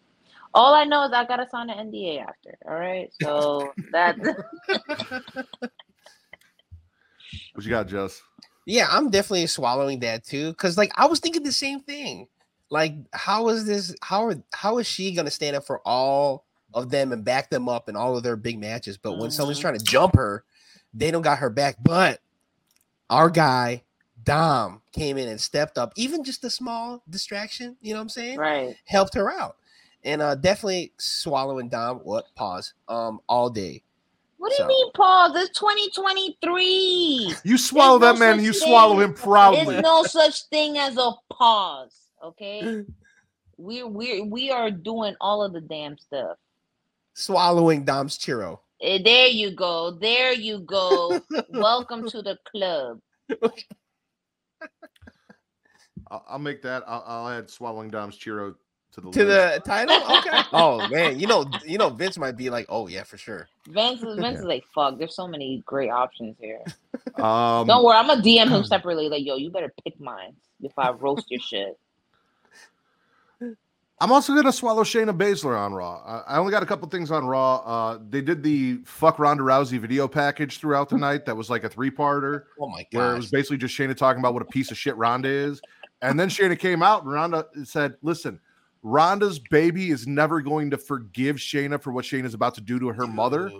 All 0.53 0.73
I 0.73 0.83
know 0.85 1.03
is 1.05 1.11
I 1.13 1.25
gotta 1.25 1.47
sign 1.49 1.69
an 1.69 1.91
NDA 1.91 2.21
after. 2.21 2.57
All 2.67 2.75
right, 2.75 3.09
so 3.21 3.73
that 3.91 4.15
What 7.53 7.65
you 7.65 7.71
got, 7.71 7.87
Jess? 7.87 8.21
Yeah, 8.65 8.87
I'm 8.89 9.09
definitely 9.09 9.47
swallowing 9.47 9.99
that 10.01 10.23
too. 10.23 10.53
Cause 10.55 10.77
like 10.77 10.91
I 10.95 11.07
was 11.07 11.19
thinking 11.19 11.43
the 11.43 11.51
same 11.51 11.81
thing. 11.81 12.27
Like, 12.69 12.93
how 13.13 13.49
is 13.49 13.65
this? 13.65 13.95
How 14.01 14.27
are 14.27 14.35
how 14.53 14.77
is 14.77 14.87
she 14.87 15.13
gonna 15.13 15.31
stand 15.31 15.55
up 15.55 15.65
for 15.65 15.81
all 15.85 16.45
of 16.73 16.89
them 16.89 17.11
and 17.11 17.25
back 17.25 17.49
them 17.49 17.67
up 17.67 17.89
in 17.89 17.95
all 17.95 18.15
of 18.15 18.23
their 18.23 18.35
big 18.35 18.59
matches? 18.59 18.97
But 18.97 19.13
when 19.17 19.31
someone's 19.31 19.57
Mhm. 19.57 19.61
trying 19.61 19.77
to 19.79 19.83
jump 19.85 20.15
her, 20.15 20.45
they 20.93 21.11
don't 21.11 21.23
got 21.23 21.39
her 21.39 21.49
back. 21.49 21.77
But 21.81 22.21
our 23.09 23.29
guy 23.29 23.83
Dom 24.23 24.81
came 24.93 25.17
in 25.17 25.27
and 25.27 25.41
stepped 25.41 25.77
up, 25.77 25.93
even 25.95 26.23
just 26.23 26.43
a 26.43 26.49
small 26.49 27.03
distraction. 27.09 27.77
You 27.81 27.93
know 27.93 27.99
what 27.99 28.03
I'm 28.03 28.09
saying? 28.09 28.37
right. 28.37 28.75
Helped 28.85 29.15
her 29.15 29.31
out, 29.31 29.57
and 30.03 30.21
uh 30.21 30.35
definitely 30.35 30.91
swallowing 30.97 31.69
Dom. 31.69 31.97
What 31.99 32.25
pause? 32.35 32.73
Um, 32.87 33.19
all 33.27 33.49
day. 33.49 33.83
What 34.37 34.49
do 34.51 34.55
So- 34.57 34.63
you 34.63 34.67
mean, 34.69 34.91
Paul? 34.95 35.33
This 35.33 35.49
2023. 35.49 37.35
You 37.43 37.57
swallow 37.57 37.97
no 37.99 38.05
that 38.13 38.19
man 38.19 38.43
you 38.43 38.53
thing. 38.53 38.67
swallow 38.69 38.99
him 38.99 39.13
proudly. 39.15 39.65
There's 39.65 39.83
no 39.83 40.03
such 40.03 40.43
thing 40.45 40.77
as 40.77 40.97
a 40.97 41.11
pause. 41.31 41.95
Okay. 42.23 42.83
We 43.61 43.83
we 43.83 44.21
we 44.21 44.51
are 44.51 44.71
doing 44.71 45.15
all 45.19 45.43
of 45.43 45.51
the 45.51 45.59
damn 45.59 45.97
stuff. 45.97 46.37
Swallowing 47.13 47.83
Dom's 47.83 48.17
churro. 48.17 48.59
Eh, 48.81 48.99
there 49.03 49.27
you 49.27 49.51
go. 49.53 49.91
There 49.91 50.31
you 50.31 50.59
go. 50.59 51.19
Welcome 51.49 52.07
to 52.09 52.21
the 52.21 52.37
club. 52.49 53.01
I'll, 56.09 56.23
I'll 56.29 56.39
make 56.39 56.61
that. 56.61 56.83
I'll, 56.87 57.03
I'll 57.05 57.27
add 57.37 57.49
swallowing 57.49 57.89
Dom's 57.89 58.17
Chiro 58.17 58.55
to 58.93 59.01
the 59.01 59.11
to 59.11 59.23
list. 59.25 59.63
the 59.63 59.69
title. 59.69 60.17
Okay. 60.17 60.41
oh 60.53 60.87
man, 60.89 61.19
you 61.19 61.27
know, 61.27 61.45
you 61.65 61.77
know, 61.77 61.89
Vince 61.89 62.17
might 62.17 62.35
be 62.35 62.49
like, 62.49 62.65
"Oh 62.69 62.87
yeah, 62.87 63.03
for 63.03 63.17
sure." 63.17 63.47
Vince 63.67 64.01
is 64.01 64.17
Vince 64.17 64.39
is 64.39 64.45
like, 64.45 64.63
fuck, 64.73 64.97
there's 64.97 65.15
so 65.15 65.27
many 65.27 65.63
great 65.65 65.89
options 65.89 66.35
here. 66.39 66.61
Um, 67.23 67.67
Don't 67.67 67.83
worry, 67.83 67.97
I'm 67.97 68.07
gonna 68.07 68.21
DM 68.21 68.49
him 68.49 68.63
separately, 68.65 69.09
like, 69.09 69.25
yo, 69.25 69.35
you 69.35 69.49
better 69.51 69.73
pick 69.83 69.99
mine 69.99 70.35
before 70.61 70.85
I 70.85 70.91
roast 70.91 71.29
your 71.29 71.39
shit. 71.39 71.77
I'm 74.01 74.11
also 74.13 74.33
gonna 74.33 74.53
swallow 74.53 74.83
Shayna 74.83 75.15
Baszler 75.15 75.57
on 75.57 75.73
Raw. 75.73 76.01
I, 76.05 76.35
I 76.35 76.37
only 76.37 76.51
got 76.51 76.63
a 76.63 76.65
couple 76.65 76.87
things 76.87 77.11
on 77.11 77.25
Raw. 77.25 77.57
Uh, 77.57 77.99
they 78.09 78.21
did 78.21 78.41
the 78.41 78.79
fuck 78.85 79.19
Ronda 79.19 79.43
Rousey 79.43 79.77
video 79.77 80.07
package 80.07 80.59
throughout 80.59 80.87
the 80.87 80.97
night. 80.97 81.25
That 81.25 81.35
was 81.35 81.49
like 81.49 81.65
a 81.65 81.69
three 81.69 81.91
parter 81.91 82.43
Oh 82.59 82.69
my 82.69 82.85
where 82.91 83.13
it 83.13 83.17
was 83.17 83.29
basically 83.29 83.57
just 83.57 83.77
Shayna 83.77 83.95
talking 83.95 84.21
about 84.21 84.33
what 84.33 84.41
a 84.41 84.45
piece 84.45 84.71
of 84.71 84.77
shit 84.77 84.95
Ronda 84.95 85.27
is, 85.27 85.61
and 86.01 86.17
then 86.17 86.29
Shayna 86.29 86.57
came 86.57 86.81
out 86.81 87.03
and 87.03 87.11
Ronda 87.11 87.45
said, 87.65 87.95
"Listen, 88.01 88.39
Ronda's 88.83 89.39
baby 89.39 89.89
is 89.91 90.07
never 90.07 90.41
going 90.41 90.69
to 90.71 90.77
forgive 90.77 91.35
Shayna 91.37 91.81
for 91.81 91.91
what 91.91 92.05
Shayna's 92.05 92.33
about 92.33 92.55
to 92.55 92.61
do 92.61 92.79
to 92.79 92.87
her 92.89 93.07
mother," 93.07 93.51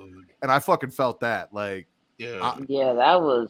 and 0.42 0.52
I 0.52 0.60
fucking 0.60 0.92
felt 0.92 1.20
that. 1.22 1.54
Like, 1.54 1.88
Dude. 2.18 2.42
I- 2.42 2.58
Yeah, 2.68 2.94
that 2.94 3.22
was 3.22 3.50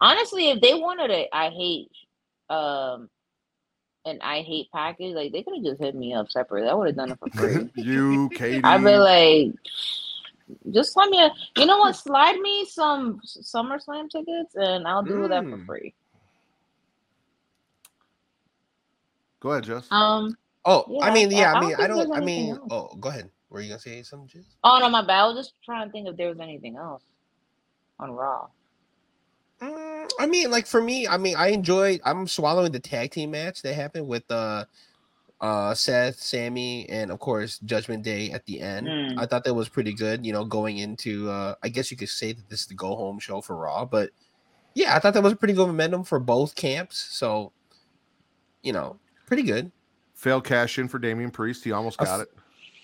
honestly, 0.00 0.50
if 0.50 0.60
they 0.60 0.74
wanted 0.74 1.10
a 1.10 1.28
I 1.32 1.50
hate 1.50 1.90
um 2.50 3.08
an 4.04 4.18
I 4.20 4.42
hate 4.42 4.66
package, 4.72 5.14
like 5.14 5.30
they 5.32 5.44
could 5.44 5.54
have 5.54 5.64
just 5.64 5.80
hit 5.80 5.94
me 5.94 6.12
up 6.14 6.28
separately. 6.30 6.68
I 6.68 6.74
would 6.74 6.88
have 6.88 6.96
done 6.96 7.12
it 7.12 7.18
for 7.20 7.30
free. 7.38 7.70
you, 7.76 8.28
Katie, 8.30 8.60
I'd 8.64 8.78
be 8.84 8.96
like, 8.96 9.52
just 10.72 10.96
let 10.96 11.08
me, 11.08 11.22
a, 11.22 11.30
you 11.56 11.66
know 11.66 11.78
what? 11.78 11.94
Slide 11.94 12.38
me 12.40 12.64
some 12.66 13.20
SummerSlam 13.24 14.10
tickets, 14.10 14.56
and 14.56 14.86
I'll 14.88 15.04
do 15.04 15.28
that 15.28 15.44
for 15.44 15.56
Mm. 15.58 15.66
free. 15.66 15.94
go 19.40 19.50
ahead, 19.52 19.64
Jess. 19.64 19.86
Um. 19.92 20.36
Oh, 20.64 20.84
yeah, 20.88 21.04
I 21.04 21.14
mean, 21.14 21.30
yeah, 21.30 21.52
I 21.52 21.56
I 21.56 21.60
don't 21.60 21.68
mean, 21.68 21.76
I 21.80 21.86
don't. 21.86 22.12
I 22.12 22.20
mean, 22.20 22.50
else. 22.50 22.68
oh, 22.70 22.96
go 22.96 23.08
ahead. 23.08 23.30
Were 23.50 23.60
you 23.60 23.68
gonna 23.68 23.80
say 23.80 24.02
something? 24.02 24.44
Oh 24.64 24.78
no, 24.80 24.88
my 24.88 25.02
bad. 25.02 25.20
I 25.20 25.26
was 25.26 25.36
just 25.36 25.54
trying 25.64 25.86
to 25.86 25.92
think 25.92 26.08
if 26.08 26.16
there 26.16 26.28
was 26.28 26.40
anything 26.40 26.76
else 26.76 27.02
on 27.98 28.12
Raw. 28.12 28.48
Mm, 29.60 30.10
I 30.18 30.26
mean, 30.26 30.50
like 30.50 30.66
for 30.66 30.80
me, 30.80 31.06
I 31.06 31.18
mean, 31.18 31.36
I 31.36 31.48
enjoyed. 31.48 32.00
I'm 32.04 32.26
swallowing 32.26 32.72
the 32.72 32.80
tag 32.80 33.10
team 33.10 33.30
match 33.30 33.62
that 33.62 33.74
happened 33.74 34.08
with 34.08 34.24
uh, 34.30 34.64
uh, 35.40 35.74
Seth, 35.74 36.18
Sammy, 36.18 36.88
and 36.88 37.10
of 37.10 37.18
course 37.18 37.58
Judgment 37.58 38.02
Day 38.02 38.30
at 38.30 38.46
the 38.46 38.60
end. 38.60 38.86
Mm. 38.86 39.18
I 39.18 39.26
thought 39.26 39.44
that 39.44 39.54
was 39.54 39.68
pretty 39.68 39.92
good. 39.92 40.24
You 40.24 40.32
know, 40.32 40.44
going 40.44 40.78
into, 40.78 41.28
uh, 41.30 41.54
I 41.62 41.68
guess 41.68 41.90
you 41.90 41.96
could 41.96 42.08
say 42.08 42.32
that 42.32 42.48
this 42.48 42.62
is 42.62 42.66
the 42.66 42.74
go 42.74 42.96
home 42.96 43.18
show 43.18 43.40
for 43.40 43.56
Raw, 43.56 43.84
but 43.84 44.10
yeah, 44.74 44.96
I 44.96 44.98
thought 44.98 45.14
that 45.14 45.22
was 45.22 45.34
a 45.34 45.36
pretty 45.36 45.54
good 45.54 45.66
momentum 45.66 46.04
for 46.04 46.18
both 46.18 46.54
camps. 46.54 46.96
So, 46.96 47.52
you 48.62 48.72
know, 48.72 48.98
pretty 49.26 49.42
good. 49.42 49.70
Failed 50.22 50.44
cash 50.44 50.78
in 50.78 50.86
for 50.86 51.00
Damian 51.00 51.32
Priest. 51.32 51.64
He 51.64 51.72
almost 51.72 51.98
got 51.98 52.20
it. 52.20 52.28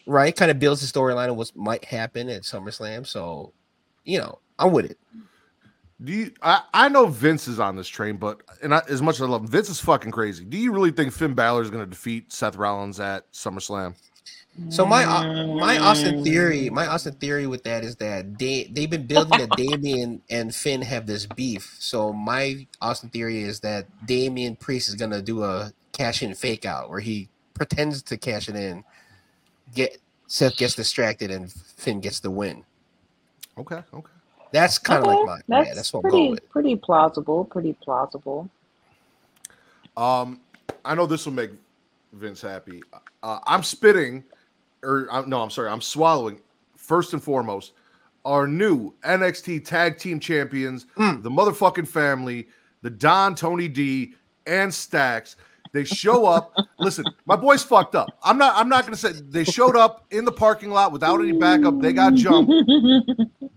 right? 0.07 0.35
Kind 0.35 0.51
of 0.51 0.59
builds 0.59 0.81
the 0.81 0.99
storyline 0.99 1.31
of 1.31 1.37
what 1.37 1.55
might 1.55 1.85
happen 1.85 2.29
at 2.29 2.43
SummerSlam. 2.43 3.07
So, 3.07 3.53
you 4.05 4.19
know, 4.19 4.41
I'm 4.59 4.73
with 4.73 4.87
it. 4.91 4.99
Do 6.03 6.13
you? 6.13 6.33
I, 6.43 6.63
I 6.75 6.89
know 6.89 7.07
Vince 7.07 7.47
is 7.47 7.61
on 7.61 7.77
this 7.77 7.87
train, 7.87 8.17
but 8.17 8.41
and 8.61 8.75
I, 8.75 8.83
as 8.89 9.01
much 9.03 9.17
as 9.17 9.23
I 9.23 9.27
love 9.27 9.43
him, 9.43 9.47
Vince 9.47 9.69
is 9.69 9.79
fucking 9.79 10.11
crazy. 10.11 10.45
Do 10.45 10.59
you 10.59 10.73
really 10.73 10.91
think 10.91 11.13
Finn 11.13 11.35
Balor 11.35 11.63
is 11.63 11.71
going 11.71 11.85
to 11.85 11.89
defeat 11.89 12.33
Seth 12.33 12.57
Rollins 12.57 12.99
at 12.99 13.31
SummerSlam? 13.33 13.95
So 14.71 14.85
my 14.85 15.05
Au- 15.05 15.55
my 15.55 15.79
Austin 15.79 16.25
theory, 16.25 16.69
my 16.71 16.89
Austin 16.89 17.15
theory 17.15 17.47
with 17.47 17.63
that 17.63 17.85
is 17.85 17.95
that 17.97 18.37
they 18.41 18.65
they've 18.73 18.91
been 18.91 19.07
building 19.07 19.39
that 19.39 19.51
Damian 19.57 20.23
and 20.29 20.53
Finn 20.53 20.83
have 20.83 21.07
this 21.07 21.27
beef. 21.27 21.77
So 21.79 22.13
my 22.13 22.67
Austin 22.81 23.11
theory 23.11 23.43
is 23.43 23.61
that 23.61 23.87
Damian 24.05 24.57
Priest 24.57 24.89
is 24.89 24.97
gonna 24.97 25.23
do 25.23 25.45
a 25.45 25.73
cash 25.99 26.23
in 26.23 26.33
fake 26.35 26.65
out 26.65 26.89
where 26.89 27.01
he 27.01 27.29
pretends 27.55 28.03
to 28.05 28.17
cash 28.17 28.49
it 28.49 28.55
in, 28.57 28.85
get 29.75 29.99
Seth 30.29 30.57
gets 30.57 30.75
distracted 30.75 31.31
and 31.31 31.51
Finn 31.53 32.01
gets 32.01 32.21
the 32.21 32.31
win. 32.31 32.65
Okay, 33.59 33.83
okay. 33.93 34.13
That's 34.53 34.79
kind 34.79 35.03
of 35.05 35.09
Okay, 35.09 35.19
like 35.19 35.27
my 35.27 35.57
that's, 35.59 35.69
yeah, 35.69 35.75
that's 35.75 35.93
what 35.93 35.99
I'm 36.01 36.03
pretty 36.03 36.17
going 36.17 36.31
with. 36.33 36.51
pretty 36.51 36.77
plausible. 36.77 37.45
Pretty 37.45 37.73
plausible. 37.83 38.49
Um, 39.97 40.41
I 40.85 40.95
know 40.95 41.07
this 41.07 41.27
will 41.27 41.33
make 41.33 41.51
Vince 42.13 42.41
happy. 42.41 42.83
Uh, 43.23 43.41
I'm 43.47 43.63
spitting, 43.65 44.23
or 44.83 45.09
uh, 45.11 45.23
no, 45.27 45.43
I'm 45.43 45.51
sorry, 45.51 45.69
I'm 45.69 45.81
swallowing. 45.81 46.41
First 46.77 47.13
and 47.13 47.23
foremost, 47.23 47.73
our 48.25 48.47
new 48.47 48.95
NXT 49.05 49.65
Tag 49.65 49.99
Team 49.99 50.21
Champions, 50.21 50.87
Mm. 50.97 51.23
the 51.23 51.31
motherfucking 51.31 51.89
family, 51.89 52.49
the 52.83 52.91
Don, 52.91 53.35
Tony 53.35 53.67
D, 53.69 54.15
and 54.47 54.73
Stacks. 54.73 55.37
They 55.73 55.85
show 55.85 56.27
up. 56.27 56.55
Listen, 56.79 57.05
my 57.27 57.37
boys 57.37 57.63
fucked 57.63 57.95
up. 57.95 58.09
I'm 58.23 58.39
not. 58.39 58.55
I'm 58.57 58.69
not 58.69 58.85
gonna 58.85 58.97
say 58.97 59.13
they 59.13 59.45
showed 59.45 59.77
up 59.77 60.07
in 60.11 60.25
the 60.25 60.33
parking 60.33 60.71
lot 60.71 60.93
without 60.93 61.21
any 61.21 61.33
backup. 61.33 61.81
They 61.81 61.93
got 61.93 62.15
jumped, 62.15 62.53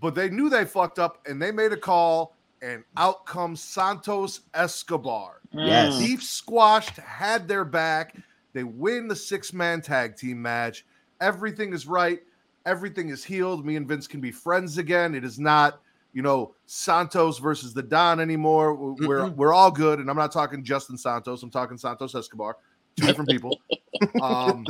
but 0.00 0.14
they 0.14 0.28
knew 0.30 0.48
they 0.48 0.64
fucked 0.64 0.98
up, 0.98 1.18
and 1.26 1.40
they 1.40 1.50
made 1.50 1.72
a 1.72 1.76
call. 1.76 2.36
And 2.62 2.84
out 2.96 3.26
comes 3.26 3.60
Santos 3.60 4.42
Escobar. 4.54 5.40
Yes. 5.52 5.98
Beef 5.98 6.22
squashed, 6.22 6.96
had 6.96 7.48
their 7.48 7.64
back. 7.64 8.14
They 8.52 8.62
win 8.62 9.08
the 9.08 9.16
six 9.16 9.52
man 9.52 9.82
tag 9.82 10.16
team 10.16 10.40
match. 10.40 10.86
Everything 11.20 11.72
is 11.72 11.88
right. 11.88 12.22
Everything 12.64 13.08
is 13.08 13.24
healed. 13.24 13.66
Me 13.66 13.74
and 13.74 13.88
Vince 13.88 14.06
can 14.06 14.20
be 14.20 14.30
friends 14.30 14.78
again. 14.78 15.16
It 15.16 15.24
is 15.24 15.40
not, 15.40 15.80
you 16.12 16.22
know, 16.22 16.54
Santos 16.66 17.38
versus 17.38 17.72
the 17.74 17.82
Don 17.82 18.20
anymore. 18.20 18.74
We're 18.74 18.92
we're, 18.92 19.20
Mm-mm. 19.20 19.36
we're 19.36 19.52
all 19.52 19.70
good. 19.70 19.98
And 19.98 20.10
I'm 20.10 20.16
not 20.16 20.32
talking 20.32 20.62
Justin 20.64 20.96
Santos. 20.98 21.42
I'm 21.42 21.50
talking 21.50 21.76
Santos 21.76 22.14
Escobar. 22.14 22.56
Two 22.96 23.06
different 23.06 23.30
people. 23.30 23.58
Um, 24.20 24.64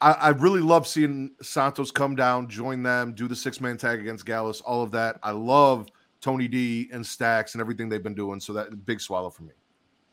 I, 0.00 0.12
I 0.12 0.28
really 0.30 0.60
love 0.60 0.86
seeing 0.86 1.30
Santos 1.40 1.90
come 1.90 2.16
down, 2.16 2.48
join 2.48 2.82
them, 2.82 3.12
do 3.14 3.28
the 3.28 3.36
six 3.36 3.60
man 3.60 3.76
tag 3.76 4.00
against 4.00 4.26
Gallus, 4.26 4.60
all 4.60 4.82
of 4.82 4.90
that. 4.90 5.18
I 5.22 5.30
love 5.30 5.88
Tony 6.20 6.48
D 6.48 6.88
and 6.92 7.06
Stacks 7.06 7.54
and 7.54 7.60
everything 7.60 7.88
they've 7.88 8.02
been 8.02 8.14
doing. 8.14 8.40
So 8.40 8.52
that 8.54 8.84
big 8.86 9.00
swallow 9.00 9.30
for 9.30 9.44
me. 9.44 9.52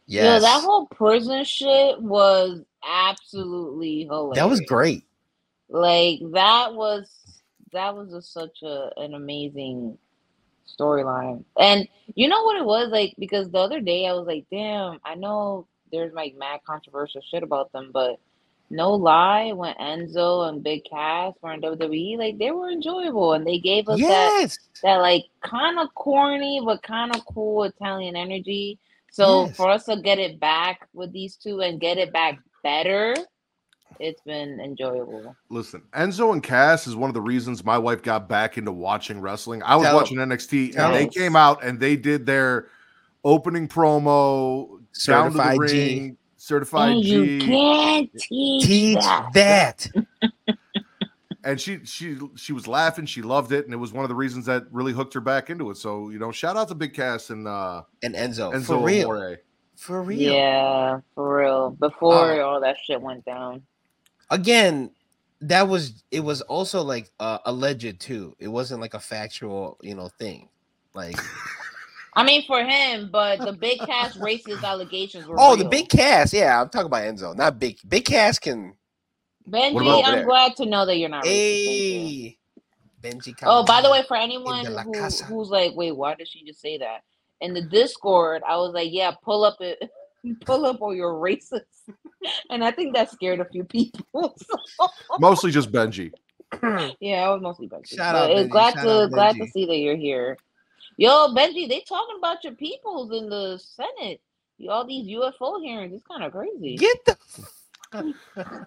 Yeah, 0.06 0.40
that 0.40 0.62
whole 0.62 0.86
prison 0.86 1.44
shit 1.44 2.02
was 2.02 2.62
absolutely 2.88 4.04
hilarious. 4.06 4.38
that 4.38 4.50
was 4.50 4.62
great. 4.62 5.04
Like 5.70 6.20
that 6.32 6.74
was 6.74 7.10
that 7.74 7.96
was 7.96 8.12
just 8.12 8.34
such 8.34 8.62
a 8.64 8.90
an 8.98 9.14
amazing 9.14 9.98
storyline. 10.68 11.44
And 11.60 11.88
you 12.16 12.28
know 12.28 12.44
what 12.44 12.58
it 12.58 12.66
was 12.66 12.90
like 12.92 13.16
because 13.20 13.50
the 13.50 13.60
other 13.60 13.82
day 13.82 14.08
I 14.08 14.14
was 14.14 14.28
like, 14.28 14.46
damn, 14.52 15.00
I 15.06 15.16
know 15.16 15.68
there's 15.92 16.14
like 16.14 16.36
mad 16.38 16.60
controversial 16.66 17.22
shit 17.30 17.44
about 17.44 17.72
them, 17.72 17.92
but 17.94 18.20
no 18.70 18.92
lie, 18.94 19.54
when 19.54 19.74
Enzo 19.76 20.50
and 20.50 20.62
Big 20.64 20.84
Cass 20.90 21.34
were 21.42 21.54
in 21.54 21.62
WWE, 21.62 22.18
like 22.18 22.38
they 22.38 22.52
were 22.52 22.70
enjoyable 22.70 23.34
and 23.34 23.48
they 23.48 23.60
gave 23.60 23.88
us 23.88 24.00
that 24.10 24.32
that 24.84 24.98
like 24.98 25.24
kind 25.42 25.80
of 25.80 25.94
corny 25.96 26.62
but 26.64 26.84
kind 26.84 27.16
of 27.16 27.26
cool 27.26 27.64
Italian 27.64 28.16
energy. 28.16 28.78
So 29.12 29.46
Yes. 29.46 29.56
for 29.56 29.70
us 29.70 29.86
to 29.86 30.02
get 30.02 30.20
it 30.20 30.40
back 30.40 30.88
with 30.94 31.12
these 31.14 31.38
two 31.38 31.62
and 31.62 31.80
get 31.80 31.98
it 31.98 32.12
back 32.12 32.40
better, 32.62 33.16
it's 34.00 34.22
been 34.22 34.60
enjoyable. 34.60 35.36
Listen, 35.50 35.82
Enzo 35.94 36.34
and 36.34 36.42
Cass 36.44 36.88
is 36.88 36.96
one 36.96 37.10
of 37.10 37.14
the 37.14 37.22
reasons 37.22 37.64
my 37.64 37.78
wife 37.78 38.02
got 38.02 38.28
back 38.30 38.58
into 38.58 38.72
watching 38.72 39.20
wrestling. 39.22 39.62
I 39.64 39.76
was 39.76 39.86
Tell 39.86 39.96
'em. 39.96 40.02
watching 40.02 40.18
NXT 40.18 40.74
Tell 40.74 40.88
and 40.88 40.96
they 40.96 41.04
'em. 41.04 41.10
came 41.10 41.36
out 41.36 41.64
and 41.64 41.80
they 41.80 41.96
did 41.96 42.26
their 42.26 42.68
opening 43.24 43.68
promo 43.68 44.68
down 45.06 45.32
to 45.32 45.38
the 45.38 45.44
Certified 45.44 45.70
G. 45.70 46.16
certified 46.38 46.92
And 46.92 47.04
you 47.04 47.40
G, 47.40 47.46
can't 47.46 48.10
teach, 48.18 48.66
Teach 48.66 49.00
that. 49.00 49.32
that. 49.34 49.88
and 51.44 51.60
she 51.60 51.80
she 51.84 52.18
she 52.36 52.54
was 52.54 52.68
laughing, 52.68 53.06
she 53.06 53.22
loved 53.22 53.52
it, 53.52 53.66
and 53.66 53.74
it 53.74 53.78
was 53.78 53.94
one 53.94 54.04
of 54.06 54.10
the 54.10 54.16
reasons 54.16 54.46
that 54.46 54.64
really 54.72 54.94
hooked 54.94 55.14
her 55.14 55.22
back 55.22 55.50
into 55.50 55.70
it. 55.72 55.78
So 55.78 56.10
you 56.10 56.20
know, 56.20 56.32
shout 56.32 56.58
out 56.58 56.68
to 56.70 56.76
Big 56.76 56.94
Cass 56.94 57.30
and 57.30 57.48
uh 57.48 57.84
And 58.04 58.16
Enzo. 58.16 58.54
Enzo 58.54 58.66
for 58.66 58.78
real. 58.86 59.10
Amore. 59.12 59.38
For 59.76 60.02
real. 60.02 60.34
Yeah, 60.34 61.00
for 61.14 61.38
real. 61.38 61.70
Before 61.72 62.32
Oh. 62.42 62.50
all 62.50 62.62
that 62.62 62.78
shit 62.84 63.00
went 63.00 63.24
down. 63.26 63.62
Again, 64.30 64.92
that 65.42 65.68
was 65.68 66.04
it 66.12 66.22
was 66.22 66.42
also 66.42 66.82
like 66.82 67.12
uh, 67.20 67.40
alleged 67.46 68.00
too. 68.00 68.36
It 68.40 68.48
wasn't 68.48 68.82
like 68.82 68.94
a 68.94 69.00
factual, 69.00 69.78
you 69.82 69.96
know, 69.96 70.10
thing. 70.20 70.50
Like 70.94 71.16
I 72.18 72.24
mean, 72.24 72.44
for 72.48 72.64
him, 72.64 73.10
but 73.12 73.40
the 73.40 73.54
Big 73.54 73.78
Cass 73.78 74.18
racist 74.18 74.64
allegations 74.64 75.28
were. 75.28 75.36
Oh, 75.38 75.56
the 75.56 75.66
Big 75.66 75.88
Cass. 75.88 76.34
Yeah, 76.34 76.60
I'm 76.60 76.70
talking 76.70 76.88
about 76.88 77.04
Enzo, 77.04 77.36
not 77.36 77.60
big. 77.60 77.78
Big 77.88 78.06
Cass 78.06 78.40
can. 78.40 78.74
Benji. 79.48 80.04
I'm 80.04 80.16
there? 80.16 80.26
glad 80.26 80.56
to 80.58 80.66
know 80.66 80.86
that 80.88 80.98
you're 80.98 81.10
not 81.10 81.24
racist. 81.24 81.28
thank. 81.28 82.26
Hey, 82.26 82.38
Benji. 83.04 83.36
Oh, 83.44 83.64
by 83.66 83.82
the 83.82 83.92
way, 83.92 84.04
for 84.08 84.18
anyone 84.18 84.66
who, 84.66 84.76
who's 84.76 85.50
like, 85.50 85.76
wait, 85.76 85.96
why 85.96 86.16
did 86.16 86.28
she 86.28 86.44
just 86.44 86.60
say 86.60 86.80
that? 86.80 87.04
In 87.40 87.54
the 87.54 87.62
Discord, 87.62 88.42
I 88.50 88.58
was 88.58 88.74
like, 88.74 88.90
yeah, 88.92 89.12
pull 89.24 89.44
up 89.44 89.58
it, 89.60 89.80
pull 90.36 90.66
up 90.66 90.82
or 90.82 90.96
you're 90.96 91.14
racist, 91.14 91.62
and 92.50 92.64
I 92.64 92.72
think 92.72 92.96
that 92.96 93.12
scared 93.12 93.40
a 93.40 93.46
few 93.46 93.64
people. 93.64 94.36
Mostly 95.20 95.52
just 95.52 95.72
Benji. 95.72 96.12
yeah, 97.00 97.28
I 97.28 97.30
was 97.30 97.42
mostly 97.42 97.68
Benji. 97.68 97.98
Shout 97.98 98.14
but 98.14 98.32
out, 98.32 98.32
it's 98.32 98.48
Benji. 98.48 98.52
glad 98.52 98.74
Shout 98.76 98.84
to 98.84 98.90
out, 99.04 99.12
glad 99.12 99.36
to 99.36 99.48
see 99.48 99.66
that 99.66 99.78
you're 99.78 99.98
here. 99.98 100.38
Yo, 100.96 101.28
Benji, 101.28 101.68
they 101.68 101.82
talking 101.82 102.16
about 102.18 102.44
your 102.44 102.54
peoples 102.54 103.12
in 103.12 103.30
the 103.30 103.60
Senate. 103.60 104.22
You, 104.58 104.72
all 104.72 104.88
these 104.88 105.08
UFO 105.10 105.62
hearings, 105.62 105.94
it's 105.94 106.08
kind 106.08 106.24
of 106.24 106.32
crazy. 106.32 106.78
Get 106.78 106.98
the. 107.06 107.18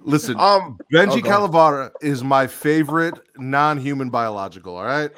Listen, 0.00 0.38
um. 0.40 0.78
Benji 0.92 1.18
oh, 1.18 1.20
go. 1.20 1.30
Calavara 1.30 1.90
is 2.02 2.24
my 2.24 2.46
favorite 2.48 3.14
non-human 3.36 4.10
biological. 4.10 4.76
All 4.76 4.84
right, 4.84 5.10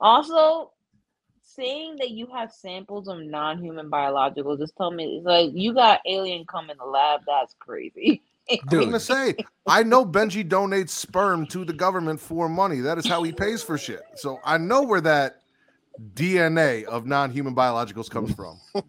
Also, 0.00 0.72
saying 1.60 1.96
that 1.98 2.10
you 2.10 2.26
have 2.34 2.52
samples 2.52 3.08
of 3.08 3.20
non-human 3.20 3.90
biologicals 3.90 4.58
just 4.58 4.76
tell 4.76 4.90
me 4.90 5.16
it's 5.18 5.26
like 5.26 5.50
you 5.52 5.74
got 5.74 6.00
alien 6.06 6.44
come 6.46 6.70
in 6.70 6.78
the 6.78 6.84
lab. 6.84 7.20
That's 7.26 7.54
crazy. 7.58 8.22
I'm 8.50 8.58
Dude. 8.68 8.84
gonna 8.86 9.00
say 9.00 9.36
I 9.66 9.82
know 9.82 10.04
Benji 10.04 10.48
donates 10.48 10.90
sperm 10.90 11.46
to 11.48 11.64
the 11.64 11.72
government 11.72 12.20
for 12.20 12.48
money. 12.48 12.80
That 12.80 12.98
is 12.98 13.06
how 13.06 13.22
he 13.22 13.32
pays 13.32 13.62
for 13.62 13.78
shit. 13.78 14.02
So 14.16 14.38
I 14.44 14.58
know 14.58 14.82
where 14.82 15.00
that 15.02 15.42
DNA 16.14 16.84
of 16.84 17.06
non-human 17.06 17.54
biologicals 17.54 18.10
comes 18.10 18.34
from. 18.34 18.58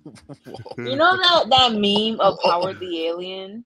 You 0.78 0.96
know 0.96 1.16
that 1.18 1.50
that 1.50 1.74
meme 1.74 2.20
of 2.20 2.38
Howard 2.44 2.80
the 2.80 3.06
alien 3.08 3.66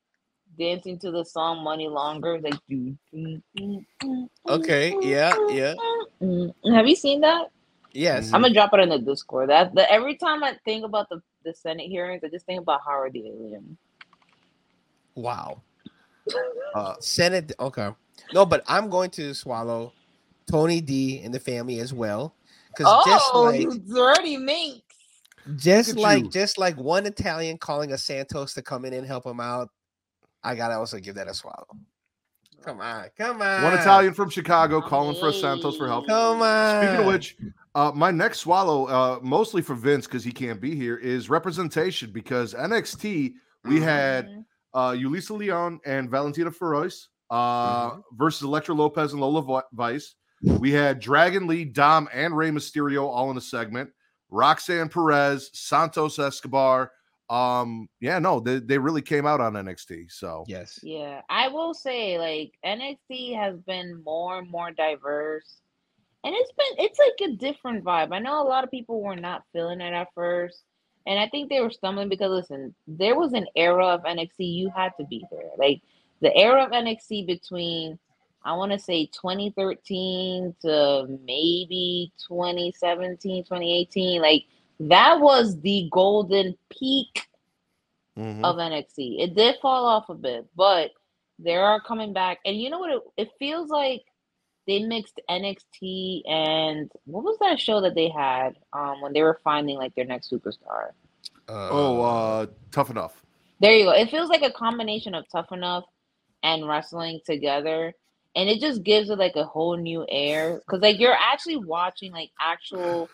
dancing 0.57 0.97
to 0.99 1.11
the 1.11 1.23
song 1.23 1.63
"Money 1.63 1.87
Longer"? 1.87 2.39
Like, 2.39 2.59
Okay, 4.49 4.95
yeah, 5.01 5.33
yeah. 5.49 5.73
Mm, 6.21 6.53
Have 6.73 6.87
you 6.87 6.95
seen 6.95 7.21
that? 7.21 7.49
Yes. 7.95 8.33
I'm 8.33 8.41
gonna 8.41 8.53
drop 8.53 8.73
it 8.73 8.81
in 8.81 8.89
the 8.89 8.99
Discord. 8.99 9.49
That 9.49 9.73
the 9.73 9.89
every 9.91 10.15
time 10.15 10.43
I 10.43 10.57
think 10.65 10.83
about 10.83 11.07
the 11.09 11.21
the 11.43 11.53
Senate 11.53 11.87
hearings, 11.87 12.23
I 12.23 12.27
just 12.27 12.45
think 12.45 12.61
about 12.61 12.81
Howard 12.85 13.13
the 13.13 13.27
alien. 13.27 13.77
Wow. 15.15 15.61
Uh, 16.75 16.95
Senate. 16.99 17.53
Okay. 17.59 17.89
No, 18.33 18.45
but 18.45 18.61
I'm 18.67 18.89
going 18.89 19.09
to 19.11 19.33
swallow 19.33 19.93
Tony 20.51 20.81
D 20.81 21.21
and 21.23 21.33
the 21.33 21.39
family 21.39 21.79
as 21.79 21.93
well. 21.93 22.35
Because 22.75 23.05
just 23.05 23.29
Oh, 23.33 23.43
like 23.43 23.61
you 23.61 23.79
dirty 23.79 24.35
minx! 24.35 24.81
just 25.55 25.95
like 25.95 26.23
you. 26.25 26.29
just 26.31 26.57
like 26.57 26.75
one 26.77 27.05
Italian 27.05 27.57
calling 27.57 27.93
a 27.93 27.97
Santos 27.97 28.53
to 28.55 28.61
come 28.61 28.83
in 28.83 28.91
and 28.93 29.07
help 29.07 29.25
him 29.25 29.39
out, 29.39 29.69
I 30.43 30.55
gotta 30.55 30.75
also 30.75 30.97
give 30.99 31.15
that 31.15 31.29
a 31.29 31.33
swallow. 31.33 31.65
Come 32.65 32.81
on, 32.81 33.05
come 33.17 33.41
on. 33.41 33.63
one 33.63 33.73
Italian 33.73 34.13
from 34.13 34.29
Chicago 34.29 34.81
calling 34.81 35.15
for 35.19 35.29
a 35.29 35.33
Santos 35.33 35.77
for 35.77 35.87
help. 35.87 36.07
Come 36.07 36.41
on. 36.41 36.83
Speaking 36.83 36.99
of 37.01 37.05
which, 37.05 37.37
uh, 37.75 37.91
my 37.93 38.09
next 38.11 38.39
swallow, 38.39 38.85
uh, 38.85 39.19
mostly 39.21 39.61
for 39.61 39.75
Vince 39.75 40.07
because 40.07 40.23
he 40.23 40.31
can't 40.31 40.59
be 40.59 40.75
here, 40.75 40.97
is 40.97 41.29
representation. 41.29 42.11
Because 42.11 42.53
NXT, 42.55 43.33
we 43.65 43.79
had 43.79 44.27
Mhm. 44.27 44.45
uh, 44.73 44.91
Yulisa 44.91 45.37
Leon 45.37 45.79
and 45.85 46.09
Valentina 46.09 46.51
Feroz 46.51 47.09
uh, 47.31 47.97
versus 48.17 48.43
Elektra 48.43 48.73
Lopez 48.75 49.11
and 49.13 49.21
Lola 49.21 49.41
Vi- 49.41 49.61
Vice. 49.73 50.15
We 50.41 50.71
had 50.71 50.99
Dragon 50.99 51.47
Lee, 51.47 51.65
Dom, 51.65 52.07
and 52.13 52.35
Rey 52.37 52.51
Mysterio 52.51 53.03
all 53.07 53.31
in 53.31 53.37
a 53.37 53.41
segment. 53.41 53.89
Roxanne 54.29 54.89
Perez, 54.89 55.49
Santos 55.53 56.19
Escobar. 56.19 56.91
Um, 57.29 57.89
yeah, 57.99 58.19
no, 58.19 58.39
they, 58.39 58.59
they 58.59 58.77
really 58.77 59.01
came 59.01 59.25
out 59.25 59.41
on 59.41 59.53
NXT. 59.53 60.11
So 60.11 60.43
yes. 60.47 60.79
Yeah, 60.83 61.21
I 61.29 61.47
will 61.47 61.73
say 61.73 62.19
like 62.19 62.53
NXT 62.65 63.35
has 63.37 63.57
been 63.61 64.03
more 64.03 64.37
and 64.37 64.49
more 64.49 64.71
diverse, 64.71 65.61
and 66.23 66.35
it's 66.35 66.51
been 66.51 66.85
it's 66.85 66.99
like 66.99 67.29
a 67.29 67.35
different 67.35 67.83
vibe. 67.83 68.13
I 68.13 68.19
know 68.19 68.41
a 68.41 68.47
lot 68.47 68.63
of 68.63 68.71
people 68.71 69.01
were 69.01 69.15
not 69.15 69.43
feeling 69.53 69.81
it 69.81 69.93
at 69.93 70.09
first, 70.13 70.63
and 71.07 71.19
I 71.19 71.27
think 71.27 71.49
they 71.49 71.61
were 71.61 71.71
stumbling 71.71 72.09
because 72.09 72.29
listen, 72.29 72.75
there 72.87 73.17
was 73.17 73.33
an 73.33 73.47
era 73.55 73.87
of 73.87 74.03
NXT 74.03 74.33
you 74.37 74.71
had 74.75 74.91
to 74.99 75.05
be 75.05 75.25
there. 75.31 75.49
Like 75.57 75.81
the 76.21 76.35
era 76.35 76.63
of 76.63 76.71
NXT 76.71 77.25
between 77.25 77.97
I 78.43 78.53
want 78.53 78.71
to 78.71 78.79
say 78.79 79.07
2013 79.07 80.55
to 80.61 81.07
maybe 81.25 82.11
2017, 82.27 83.43
2018, 83.43 84.21
like 84.21 84.45
that 84.79 85.19
was 85.19 85.59
the 85.61 85.89
golden 85.91 86.57
peak 86.69 87.27
mhm. 88.17 88.43
of 88.43 88.57
NXT. 88.57 89.21
It 89.21 89.35
did 89.35 89.55
fall 89.61 89.85
off 89.85 90.09
a 90.09 90.15
bit, 90.15 90.45
but 90.55 90.91
they 91.39 91.55
are 91.55 91.81
coming 91.81 92.13
back. 92.13 92.39
And 92.45 92.59
you 92.59 92.69
know 92.69 92.79
what? 92.79 92.91
It, 92.91 93.01
it 93.17 93.31
feels 93.39 93.69
like 93.69 94.03
they 94.67 94.79
mixed 94.79 95.19
NXT 95.29 96.27
and 96.27 96.91
what 97.05 97.23
was 97.23 97.37
that 97.39 97.59
show 97.59 97.81
that 97.81 97.95
they 97.95 98.09
had 98.09 98.55
um, 98.73 99.01
when 99.01 99.13
they 99.13 99.21
were 99.21 99.39
finding 99.43 99.77
like 99.77 99.93
their 99.95 100.05
next 100.05 100.31
superstar? 100.31 100.91
oh, 101.47 102.01
uh, 102.01 102.45
tough 102.71 102.89
enough. 102.89 103.21
There 103.59 103.73
you 103.73 103.85
go. 103.85 103.91
It 103.91 104.09
feels 104.09 104.29
like 104.29 104.41
a 104.41 104.51
combination 104.51 105.13
of 105.13 105.25
Tough 105.31 105.51
Enough 105.51 105.85
and 106.43 106.67
wrestling 106.67 107.19
together. 107.25 107.93
And 108.35 108.49
it 108.49 108.59
just 108.59 108.83
gives 108.83 109.09
it 109.09 109.17
like 109.17 109.35
a 109.35 109.45
whole 109.45 109.77
new 109.77 110.05
air. 110.09 110.61
Cause 110.67 110.81
like 110.81 110.99
you're 110.99 111.13
actually 111.13 111.57
watching 111.57 112.11
like 112.11 112.31
actual 112.39 113.09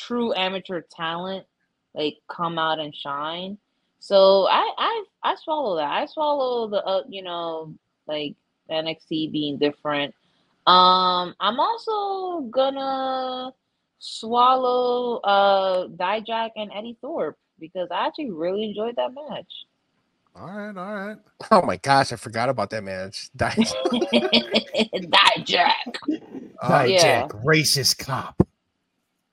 true 0.00 0.32
amateur 0.34 0.80
talent 0.90 1.44
like 1.94 2.16
come 2.28 2.58
out 2.58 2.78
and 2.78 2.94
shine. 2.94 3.58
So 3.98 4.46
I 4.48 4.72
I 4.78 5.04
I 5.22 5.34
swallow 5.42 5.76
that. 5.76 5.90
I 5.90 6.06
swallow 6.06 6.68
the 6.68 6.82
uh, 6.84 7.02
you 7.08 7.22
know 7.22 7.74
like 8.06 8.34
NXT 8.70 9.32
being 9.32 9.58
different. 9.58 10.14
Um 10.66 11.34
I'm 11.40 11.58
also 11.60 12.42
gonna 12.50 13.52
swallow 13.98 15.16
uh 15.18 15.88
Dijak 15.88 16.50
and 16.56 16.70
Eddy 16.74 16.96
Thorpe 17.00 17.36
because 17.58 17.88
I 17.90 18.06
actually 18.06 18.30
really 18.30 18.64
enjoyed 18.64 18.96
that 18.96 19.10
match. 19.14 19.52
All 20.34 20.46
right, 20.46 20.76
all 20.76 20.94
right. 20.94 21.16
Oh 21.50 21.62
my 21.62 21.76
gosh, 21.76 22.12
I 22.12 22.16
forgot 22.16 22.48
about 22.48 22.70
that 22.70 22.84
match. 22.84 23.30
Di- 23.36 23.56
Dijak. 24.94 25.96
Uh, 26.62 26.84
Yeah. 26.86 27.28
racist 27.44 27.98
cop. 27.98 28.40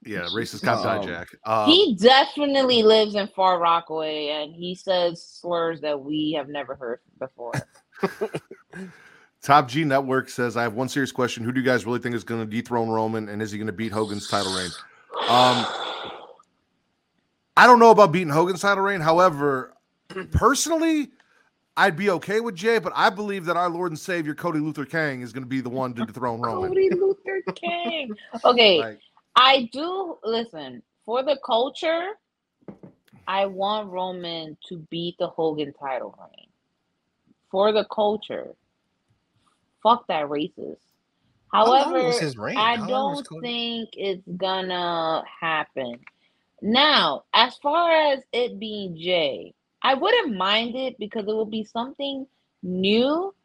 Yeah, 0.08 0.28
racist 0.34 0.64
cop 0.64 0.86
Um. 0.86 1.26
Uh, 1.44 1.66
he 1.66 1.96
definitely 1.96 2.84
lives 2.84 3.16
in 3.16 3.28
Far 3.30 3.60
Rockaway 3.60 4.30
and 4.30 4.54
he 4.54 4.76
says 4.76 5.22
slurs 5.24 5.82
that 5.82 6.00
we 6.00 6.34
have 6.34 6.50
never 6.50 6.76
heard 6.76 7.00
before. 7.20 7.54
Top 9.42 9.68
G 9.68 9.84
Network 9.84 10.30
says, 10.30 10.58
I 10.58 10.64
have 10.64 10.74
one 10.74 10.90
serious 10.90 11.12
question. 11.12 11.44
Who 11.44 11.52
do 11.52 11.60
you 11.60 11.66
guys 11.66 11.86
really 11.86 12.00
think 12.00 12.16
is 12.16 12.24
going 12.24 12.42
to 12.42 12.48
dethrone 12.48 12.90
Roman 12.90 13.30
and 13.30 13.42
is 13.42 13.52
he 13.52 13.58
going 13.58 13.68
to 13.68 13.74
beat 13.74 13.92
Hogan's 13.92 14.28
title 14.28 14.54
reign? 14.56 14.72
Um, 15.30 15.66
I 17.56 17.66
don't 17.66 17.80
know 17.80 17.92
about 17.92 18.12
beating 18.12 18.30
Hogan's 18.30 18.62
title 18.62 18.84
reign. 18.84 19.02
However, 19.02 19.74
personally, 20.32 21.10
I'd 21.78 21.96
be 21.96 22.10
okay 22.10 22.40
with 22.40 22.56
Jey, 22.56 22.80
but 22.80 22.92
I 22.96 23.10
believe 23.10 23.46
that 23.46 23.56
our 23.56 23.70
Lord 23.70 23.92
and 23.92 24.00
Savior 24.00 24.34
Cody 24.34 24.60
Luther 24.60 24.86
King 24.86 25.22
is 25.22 25.32
going 25.32 25.44
to 25.44 25.50
be 25.50 25.62
the 25.62 25.70
one 25.70 25.94
to 25.94 26.06
dethrone 26.06 26.42
Roman. 26.42 26.70
Cody 26.70 26.90
Luther 26.90 27.42
King. 27.54 28.16
Okay, 28.46 28.80
Like, 28.80 29.00
I 29.38 29.70
do 29.72 30.18
listen 30.24 30.82
for 31.06 31.22
the 31.24 31.38
culture. 31.46 32.08
I 33.28 33.46
want 33.46 33.92
Roman 33.92 34.58
to 34.68 34.78
beat 34.90 35.16
the 35.20 35.28
Hogan 35.28 35.74
title 35.74 36.18
reign 36.20 36.48
for 37.52 37.72
the 37.72 37.86
culture. 37.86 38.56
Fuck 39.84 40.08
that 40.08 40.26
racist. 40.26 40.78
However, 41.52 42.04
was 42.04 42.20
his 42.20 42.36
reign? 42.36 42.58
I 42.58 42.78
How 42.78 42.90
long 42.90 43.16
was 43.18 43.28
don't 43.28 43.42
think 43.42 43.90
it's 43.94 44.28
gonna 44.38 45.24
happen. 45.40 46.00
Now, 46.64 47.26
as 47.36 47.56
far 47.58 47.92
as 47.92 48.24
it 48.34 48.60
being 48.60 48.98
Jey, 48.98 49.54
I 49.84 49.94
wouldn't 49.94 50.36
mind 50.36 50.76
it 50.76 50.98
because 50.98 51.26
it 51.28 51.28
will 51.28 51.46
be 51.46 51.64
something 51.64 52.26
new, 52.64 53.36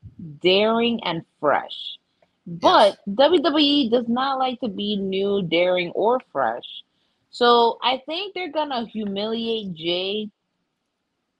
daring, 0.40 1.04
and 1.04 1.22
fresh. 1.38 1.98
But 2.46 2.98
WWE 3.08 3.88
does 3.88 4.08
not 4.08 4.38
like 4.38 4.60
to 4.60 4.68
be 4.68 4.96
new, 4.96 5.42
daring, 5.42 5.90
or 5.92 6.20
fresh. 6.32 6.82
So 7.30 7.78
I 7.82 7.98
think 8.06 8.34
they're 8.34 8.50
gonna 8.52 8.86
humiliate 8.86 9.74
Jey. 9.74 10.30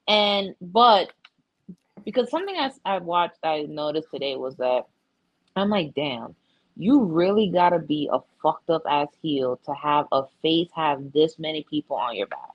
And 0.09 0.55
but 0.61 1.13
because 2.05 2.31
something 2.31 2.57
I, 2.57 2.71
I 2.85 2.99
watched, 2.99 3.39
I 3.45 3.63
noticed 3.63 4.11
today 4.11 4.37
was 4.37 4.57
that 4.57 4.83
I'm 5.57 5.69
like, 5.71 5.95
damn, 5.95 6.35
you 6.77 7.03
really 7.05 7.51
gotta 7.51 7.79
be 7.79 8.09
a 8.13 8.19
fucked 8.43 8.71
up 8.71 8.83
ass 8.89 9.09
heel 9.23 9.59
to 9.65 9.75
have 9.75 10.07
a 10.13 10.25
face 10.43 10.71
have 10.75 11.13
this 11.13 11.39
many 11.39 11.65
people 11.69 11.97
on 11.97 12.17
your 12.17 12.27
back. 12.27 12.53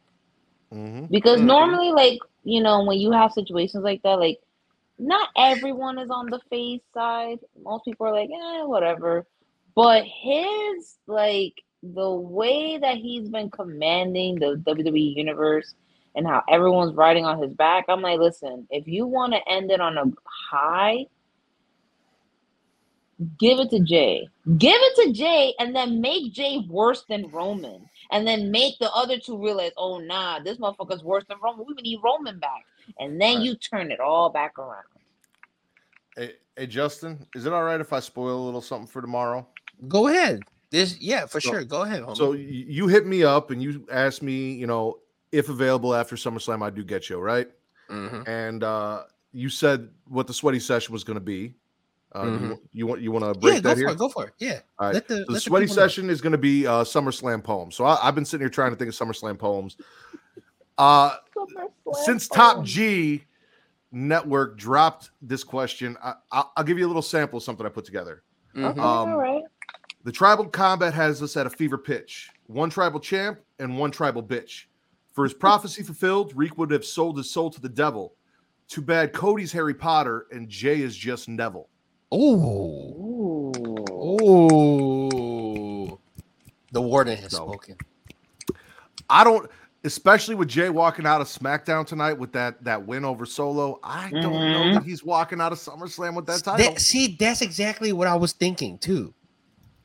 Mm-hmm. 0.73 1.05
Because 1.09 1.41
Mhm. 1.41 1.43
normally, 1.43 1.91
like, 1.91 2.19
you 2.43 2.61
know, 2.61 2.83
when 2.83 2.99
you 2.99 3.11
have 3.11 3.31
situations 3.33 3.83
like 3.83 4.01
that, 4.03 4.19
like, 4.19 4.39
not 4.99 5.29
everyone 5.37 5.99
is 5.99 6.09
on 6.09 6.27
the 6.29 6.39
face 6.49 6.81
side. 6.93 7.39
Most 7.61 7.85
people 7.85 8.07
are 8.07 8.13
like, 8.13 8.29
eh, 8.29 8.63
whatever. 8.63 9.25
But 9.75 10.05
his, 10.05 10.97
like, 11.07 11.53
the 11.83 12.11
way 12.11 12.77
that 12.79 12.97
he's 12.97 13.29
been 13.29 13.49
commanding 13.51 14.35
the 14.35 14.61
WWE 14.65 15.15
universe 15.15 15.75
and 16.15 16.25
how 16.25 16.41
everyone's 16.49 16.95
riding 16.95 17.25
on 17.25 17.41
his 17.41 17.53
back, 17.53 17.85
I'm 17.87 18.01
like, 18.01 18.19
listen, 18.19 18.67
if 18.71 18.87
you 18.87 19.05
want 19.05 19.33
to 19.33 19.49
end 19.49 19.69
it 19.71 19.79
on 19.79 19.97
a 19.97 20.05
high, 20.51 21.05
give 23.39 23.59
it 23.59 23.69
to 23.69 23.79
Jey. 23.79 24.27
Give 24.57 24.75
it 24.75 25.05
to 25.05 25.13
Jey 25.13 25.53
and 25.59 25.75
then 25.75 26.01
make 26.01 26.33
Jey 26.33 26.65
worse 26.67 27.03
than 27.07 27.29
Roman. 27.29 27.87
And 28.11 28.25
then 28.25 28.51
make 28.51 28.79
the 28.79 28.91
other 28.91 29.19
two 29.19 29.37
realize, 29.37 29.71
oh 29.77 29.99
nah, 29.99 30.39
this 30.39 30.57
motherfucker's 30.57 31.03
worse 31.03 31.25
than 31.27 31.37
Roman. 31.43 31.65
We 31.67 31.75
need 31.83 31.99
Roman 32.03 32.39
back. 32.39 32.63
And 32.99 33.19
then 33.21 33.37
Right. 33.37 33.45
you 33.45 33.55
turn 33.55 33.91
it 33.91 33.99
all 33.99 34.29
back 34.29 34.57
around. 34.59 34.83
Hey, 36.15 36.33
hey, 36.55 36.67
Justin, 36.67 37.25
is 37.35 37.45
it 37.45 37.53
all 37.53 37.63
right 37.63 37.79
if 37.79 37.93
I 37.93 37.99
spoil 37.99 38.43
a 38.43 38.45
little 38.45 38.61
something 38.61 38.87
for 38.87 39.01
tomorrow? 39.01 39.47
Go 39.87 40.07
ahead. 40.07 40.41
This, 40.69 40.99
yeah, 40.99 41.25
for 41.25 41.39
So- 41.39 41.51
sure. 41.51 41.63
Go 41.63 41.83
ahead. 41.83 42.03
Homie. 42.03 42.17
So 42.17 42.31
you 42.33 42.87
hit 42.87 43.05
me 43.05 43.23
up 43.23 43.51
and 43.51 43.61
you 43.61 43.85
asked 43.91 44.21
me, 44.23 44.51
you 44.53 44.67
know, 44.67 44.99
if 45.31 45.49
available 45.49 45.93
after 45.93 46.15
SummerSlam, 46.15 46.63
I 46.63 46.69
do 46.69 46.83
get 46.83 47.09
you 47.09 47.19
right. 47.19 47.49
Mhm. 47.89 48.27
And 48.27 48.63
uh, 48.63 49.03
you 49.31 49.49
said 49.49 49.89
what 50.07 50.27
the 50.27 50.33
sweaty 50.33 50.59
session 50.59 50.91
was 50.93 51.03
going 51.03 51.15
to 51.15 51.21
be. 51.21 51.53
Uh, 52.15 52.23
you 52.23 52.29
Mhm. 52.31 52.49
wa- 52.49 52.57
you, 52.73 52.87
want 52.87 53.01
you 53.01 53.11
want 53.11 53.25
to 53.33 53.39
break 53.39 53.55
yeah, 53.55 53.59
go 53.59 53.69
that 53.69 53.75
for 53.75 53.79
here? 53.79 53.89
it. 53.89 53.97
Go 53.97 54.09
for 54.09 54.25
it. 54.27 54.33
Yeah. 54.39 54.59
All 54.79 54.87
right. 54.87 54.93
Let 54.95 55.07
the, 55.07 55.15
So 55.15 55.19
let 55.19 55.27
the 55.27 55.33
the 55.33 55.39
sweaty 55.41 55.65
know. 55.67 55.73
session 55.73 56.09
is 56.09 56.21
going 56.21 56.31
to 56.31 56.37
be 56.37 56.65
uh, 56.65 56.83
SummerSlam 56.83 57.43
poems. 57.43 57.75
So 57.75 57.85
I, 57.85 57.97
I've 58.07 58.15
been 58.15 58.25
sitting 58.25 58.43
here 58.43 58.49
trying 58.49 58.71
to 58.71 58.77
think 58.77 58.89
of 58.89 58.95
SummerSlam 58.95 59.37
poems. 59.37 59.77
Uh, 60.77 61.15
since 62.05 62.27
Top 62.27 62.63
G 62.63 63.23
Network 63.91 64.57
dropped 64.57 65.11
this 65.21 65.43
question, 65.43 65.97
I, 66.03 66.13
I'll, 66.31 66.51
I'll 66.57 66.63
give 66.63 66.77
you 66.77 66.85
a 66.85 66.87
little 66.87 67.01
sample 67.01 67.37
of 67.37 67.43
something 67.43 67.65
I 67.65 67.69
put 67.69 67.85
together. 67.85 68.23
Mhm. 68.55 68.71
Um, 68.77 68.79
all 68.79 69.17
right. 69.17 69.43
The 70.03 70.11
tribal 70.11 70.45
combat 70.45 70.93
has 70.93 71.21
us 71.21 71.35
at 71.37 71.45
a 71.47 71.49
fever 71.49 71.77
pitch. 71.77 72.29
One 72.47 72.69
tribal 72.69 72.99
champ 72.99 73.39
and 73.59 73.77
one 73.77 73.91
tribal 73.91 74.23
bitch. 74.23 74.65
For 75.13 75.23
his 75.23 75.33
prophecy 75.33 75.83
fulfilled, 75.83 76.33
Reek 76.35 76.57
would 76.57 76.71
have 76.71 76.85
sold 76.85 77.17
his 77.17 77.29
soul 77.29 77.49
to 77.49 77.59
the 77.59 77.69
devil. 77.69 78.13
Too 78.67 78.81
bad 78.81 79.13
Cody's 79.13 79.51
Harry 79.51 79.73
Potter 79.73 80.27
and 80.31 80.47
Jey 80.47 80.81
is 80.81 80.95
just 80.95 81.27
Neville. 81.27 81.69
Oh. 82.11 83.51
Oh. 83.89 85.13
Ooh. 85.13 85.99
The 86.71 86.81
warden 86.81 87.17
has 87.17 87.31
So- 87.31 87.47
spoken. 87.47 87.77
I 89.09 89.23
don't, 89.23 89.49
especially 89.87 90.35
with 90.35 90.47
Jey 90.49 90.69
walking 90.69 91.05
out 91.07 91.21
of 91.21 91.27
SmackDown 91.27 91.87
tonight 91.87 92.13
with 92.13 92.31
that 92.33 92.63
that 92.63 92.85
win 92.85 93.03
over 93.03 93.25
Solo. 93.25 93.79
I 93.83 94.09
don't 94.11 94.23
know 94.23 94.29
Mhm. 94.63 94.73
that 94.75 94.83
he's 94.83 95.03
walking 95.03 95.41
out 95.41 95.51
of 95.51 95.57
SummerSlam 95.57 96.13
with 96.15 96.27
that 96.27 96.43
title. 96.43 96.63
That- 96.73 96.79
see, 96.79 97.15
that's 97.19 97.41
exactly 97.41 97.91
what 97.93 98.07
I 98.07 98.15
was 98.15 98.33
thinking 98.33 98.77
too. 98.77 99.13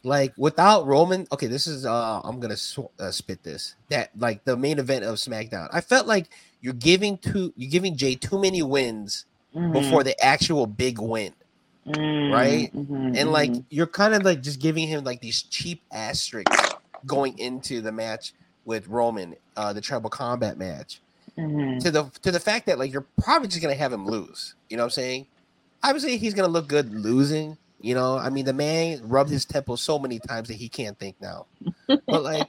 Like 0.04 0.34
without 0.36 0.86
Roman, 0.86 1.26
okay, 1.32 1.46
this 1.46 1.66
is 1.66 1.86
uh 1.86 2.20
I'm 2.24 2.40
gonna 2.40 2.56
sw- 2.56 2.90
uh, 3.00 3.10
spit 3.10 3.42
this. 3.42 3.76
That 3.88 4.10
like 4.18 4.44
the 4.44 4.56
main 4.56 4.78
event 4.78 5.04
of 5.04 5.14
SmackDown. 5.16 5.68
I 5.72 5.80
felt 5.80 6.06
like 6.06 6.28
you're 6.60 6.74
giving 6.74 7.16
too 7.18 7.52
you're 7.56 7.70
giving 7.70 7.96
Jey 7.96 8.14
too 8.16 8.38
many 8.40 8.62
wins 8.62 9.24
Mm-hmm. 9.54 9.72
before 9.72 10.02
the 10.02 10.18
actual 10.24 10.66
big 10.66 10.98
win, 10.98 11.32
right? 11.86 12.70
Mhm, 12.74 13.16
and 13.16 13.30
like 13.32 13.52
you're 13.70 13.86
kind 13.86 14.14
of 14.14 14.22
like 14.24 14.40
just 14.42 14.60
giving 14.60 14.88
him 14.88 15.04
like 15.04 15.20
these 15.20 15.42
cheap 15.42 15.82
asterisks 15.92 16.74
going 17.06 17.36
into 17.38 17.80
the 17.82 17.92
match 17.92 18.32
with 18.64 18.88
Roman, 18.88 19.36
uh 19.56 19.72
the 19.72 19.80
tribal 19.80 20.10
combat 20.10 20.58
match 20.58 21.00
Mhm. 21.38 21.80
to 21.80 21.90
the 21.90 22.04
to 22.22 22.30
the 22.30 22.40
fact 22.40 22.66
that 22.66 22.78
like 22.78 22.92
you're 22.92 23.06
probably 23.22 23.48
just 23.48 23.62
gonna 23.62 23.74
have 23.74 23.92
him 23.92 24.06
lose. 24.06 24.54
You 24.68 24.76
know 24.76 24.82
what 24.84 24.86
I'm 24.86 24.90
saying? 24.90 25.26
Obviously, 25.82 26.16
he's 26.16 26.34
gonna 26.34 26.48
look 26.48 26.68
good 26.68 26.92
losing. 26.94 27.58
You 27.80 27.94
know, 27.94 28.16
I 28.16 28.30
mean, 28.30 28.44
the 28.44 28.52
man 28.52 29.00
rubbed 29.08 29.30
his 29.30 29.44
temple 29.44 29.76
so 29.76 29.98
many 29.98 30.20
times 30.20 30.48
that 30.48 30.54
he 30.54 30.68
can't 30.68 30.98
think 30.98 31.16
now. 31.20 31.46
But 32.10 32.22
like, 32.24 32.48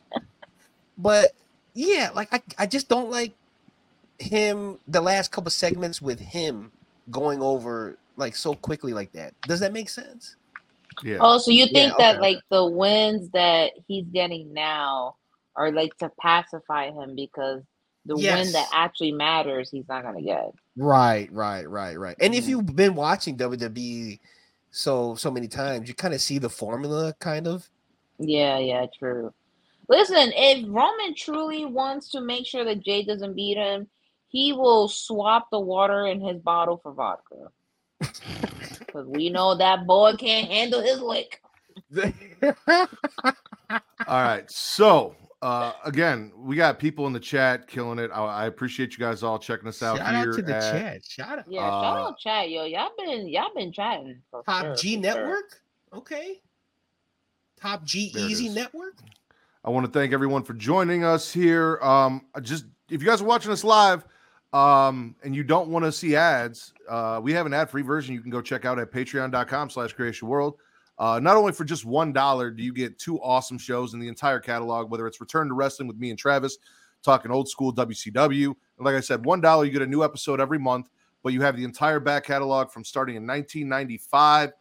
but 0.98 1.32
yeah, 1.74 2.12
like 2.14 2.34
I, 2.34 2.42
I 2.60 2.66
just 2.68 2.90
don't 2.90 3.10
like 3.10 3.34
him. 4.20 4.80
The 4.88 5.02
last 5.02 5.32
couple 5.32 5.52
segments 5.52 6.02
with 6.02 6.20
him 6.20 6.72
going 7.12 7.42
over 7.42 7.98
like 8.18 8.36
so 8.36 8.54
quickly 8.56 8.94
like 8.94 9.12
that. 9.14 9.34
Does 9.48 9.60
that 9.62 9.74
make 9.74 9.90
sense? 9.90 10.36
yeah. 11.04 11.18
Oh, 11.20 11.38
so 11.40 11.52
you 11.52 11.68
think 11.68 11.94
Yeah, 11.94 11.94
that 11.98 12.18
okay. 12.18 12.22
like 12.22 12.38
the 12.52 12.66
wins 12.66 13.30
that 13.32 13.72
he's 13.88 14.06
getting 14.14 14.54
now 14.54 15.16
are 15.56 15.72
like 15.72 15.96
to 15.98 16.12
pacify 16.20 16.92
him 16.92 17.16
because 17.16 17.62
the 18.06 18.16
win 18.16 18.52
that 18.52 18.70
actually 18.74 19.12
matters 19.12 19.70
he's 19.70 19.88
not 19.88 20.04
gonna 20.04 20.22
get. 20.22 20.52
Right, 20.76 21.32
right, 21.32 21.70
right, 21.70 21.98
right. 21.98 22.16
And 22.20 22.34
if 22.36 22.46
Mhm. 22.46 22.48
you've 22.48 22.76
been 22.76 22.96
watching 22.96 23.38
WWE 23.38 24.20
so 24.72 25.16
so 25.16 25.32
many 25.32 25.48
times, 25.48 25.88
you 25.88 25.94
kind 25.96 26.14
of 26.14 26.22
see 26.22 26.40
the 26.40 26.50
formula, 26.50 27.14
kind 27.20 27.48
of. 27.48 27.70
Yeah, 28.20 28.58
yeah, 28.58 28.88
true. 28.98 29.34
Listen, 29.90 30.32
if 30.36 30.66
Roman 30.68 31.14
truly 31.16 31.66
wants 31.66 32.10
to 32.12 32.22
make 32.22 32.46
sure 32.48 32.64
that 32.66 32.84
Jey 32.84 33.04
doesn't 33.04 33.36
beat 33.36 33.58
him, 33.58 33.88
he 34.30 34.54
will 34.54 34.88
swap 34.88 35.50
the 35.52 35.60
water 35.60 36.08
in 36.08 36.20
his 36.22 36.40
bottle 36.42 36.78
for 36.78 36.94
vodka. 36.94 37.52
Because 38.80 39.08
we 39.08 39.30
know 39.30 39.56
that 39.56 39.88
boy 39.88 40.14
can't 40.14 40.48
handle 40.50 40.82
his 40.82 41.02
lick. 41.02 41.42
All 42.68 43.78
right. 44.08 44.50
So 44.52 45.16
uh 45.44 45.74
again, 45.86 46.32
we 46.38 46.56
got 46.56 46.80
people 46.80 47.06
in 47.08 47.14
the 47.14 47.20
chat 47.20 47.68
killing 47.68 48.00
it. 48.00 48.10
I, 48.14 48.24
I 48.24 48.46
appreciate 48.46 48.94
you 48.94 49.00
guys 49.00 49.24
all 49.24 49.38
checking 49.38 49.68
us 49.68 49.84
out 49.84 49.98
Shout 49.98 50.16
here 50.16 50.30
out 50.30 50.36
to 50.36 50.42
the 50.42 50.56
at- 50.56 50.72
chat. 50.72 51.06
Shout 51.06 51.40
out. 51.40 51.46
Yeah, 51.48 51.60
shout 51.70 51.98
Uh, 51.98 52.08
out 52.08 52.18
chat, 52.20 52.50
yo. 52.50 52.64
Y'all 52.66 52.92
been 52.98 53.28
y'all 53.28 53.54
been 53.54 53.72
chatting. 53.72 54.22
Top 54.46 54.64
sure, 54.66 54.76
G 54.76 54.96
for 54.98 55.04
sure. 55.04 55.14
Network. 55.16 55.62
Okay. 55.94 56.42
Top 57.60 57.84
G 57.84 58.12
There 58.14 58.24
Easy. 58.30 58.50
Network. 58.50 58.96
I 59.66 59.70
want 59.70 59.86
to 59.86 59.92
thank 59.92 60.12
everyone 60.14 60.44
for 60.44 60.54
joining 60.54 61.04
us 61.04 61.32
here. 61.32 61.80
Um, 61.82 62.26
just 62.42 62.66
if 62.90 63.02
you 63.02 63.08
guys 63.08 63.22
are 63.22 63.26
watching 63.26 63.52
us 63.52 63.64
live, 63.64 64.06
um, 64.52 65.16
and 65.24 65.34
you 65.36 65.44
don't 65.44 65.70
want 65.70 65.86
to 65.86 65.92
see 65.92 66.16
ads, 66.16 66.74
uh, 66.90 67.20
we 67.24 67.32
have 67.34 67.46
an 67.46 67.54
ad-free 67.54 67.82
version 67.82 68.14
you 68.14 68.22
can 68.22 68.30
go 68.30 68.42
check 68.42 68.66
out 68.66 68.78
at 68.80 68.92
patreon.com 68.92 69.70
slash 69.70 69.96
creatia 69.96 70.24
world. 70.24 70.58
Uh, 71.00 71.20
not 71.22 71.36
only 71.36 71.52
for 71.52 71.64
just 71.64 71.86
one 71.86 72.14
dollar 72.14 72.52
do 72.52 72.64
you 72.64 72.74
get 72.74 73.00
two 73.00 73.20
awesome 73.22 73.58
shows 73.58 73.94
in 73.94 74.00
the 74.00 74.08
entire 74.08 74.40
catalog, 74.40 74.92
whether 74.92 75.08
it's 75.08 75.20
Return 75.20 75.48
to 75.48 75.54
Wrestling 75.54 75.88
with 75.88 75.98
me 75.98 76.10
and 76.10 76.20
Travis, 76.20 76.58
talking 77.02 77.32
old 77.32 77.50
school 77.50 77.74
WCW. 77.74 78.46
And 78.46 78.86
like 78.86 78.96
I 78.96 79.00
said, 79.00 79.26
one 79.26 79.42
dollar 79.42 79.66
you 79.66 79.72
get 79.72 79.82
a 79.82 79.88
new 79.88 80.04
episode 80.04 80.40
every 80.40 80.60
month, 80.60 80.90
but 81.24 81.34
you 81.34 81.42
have 81.42 81.58
the 81.58 81.64
entire 81.64 82.00
back 82.00 82.26
catalog 82.26 82.70
from 82.72 82.84
starting 82.84 83.16
in 83.16 83.26
1995 83.26 84.54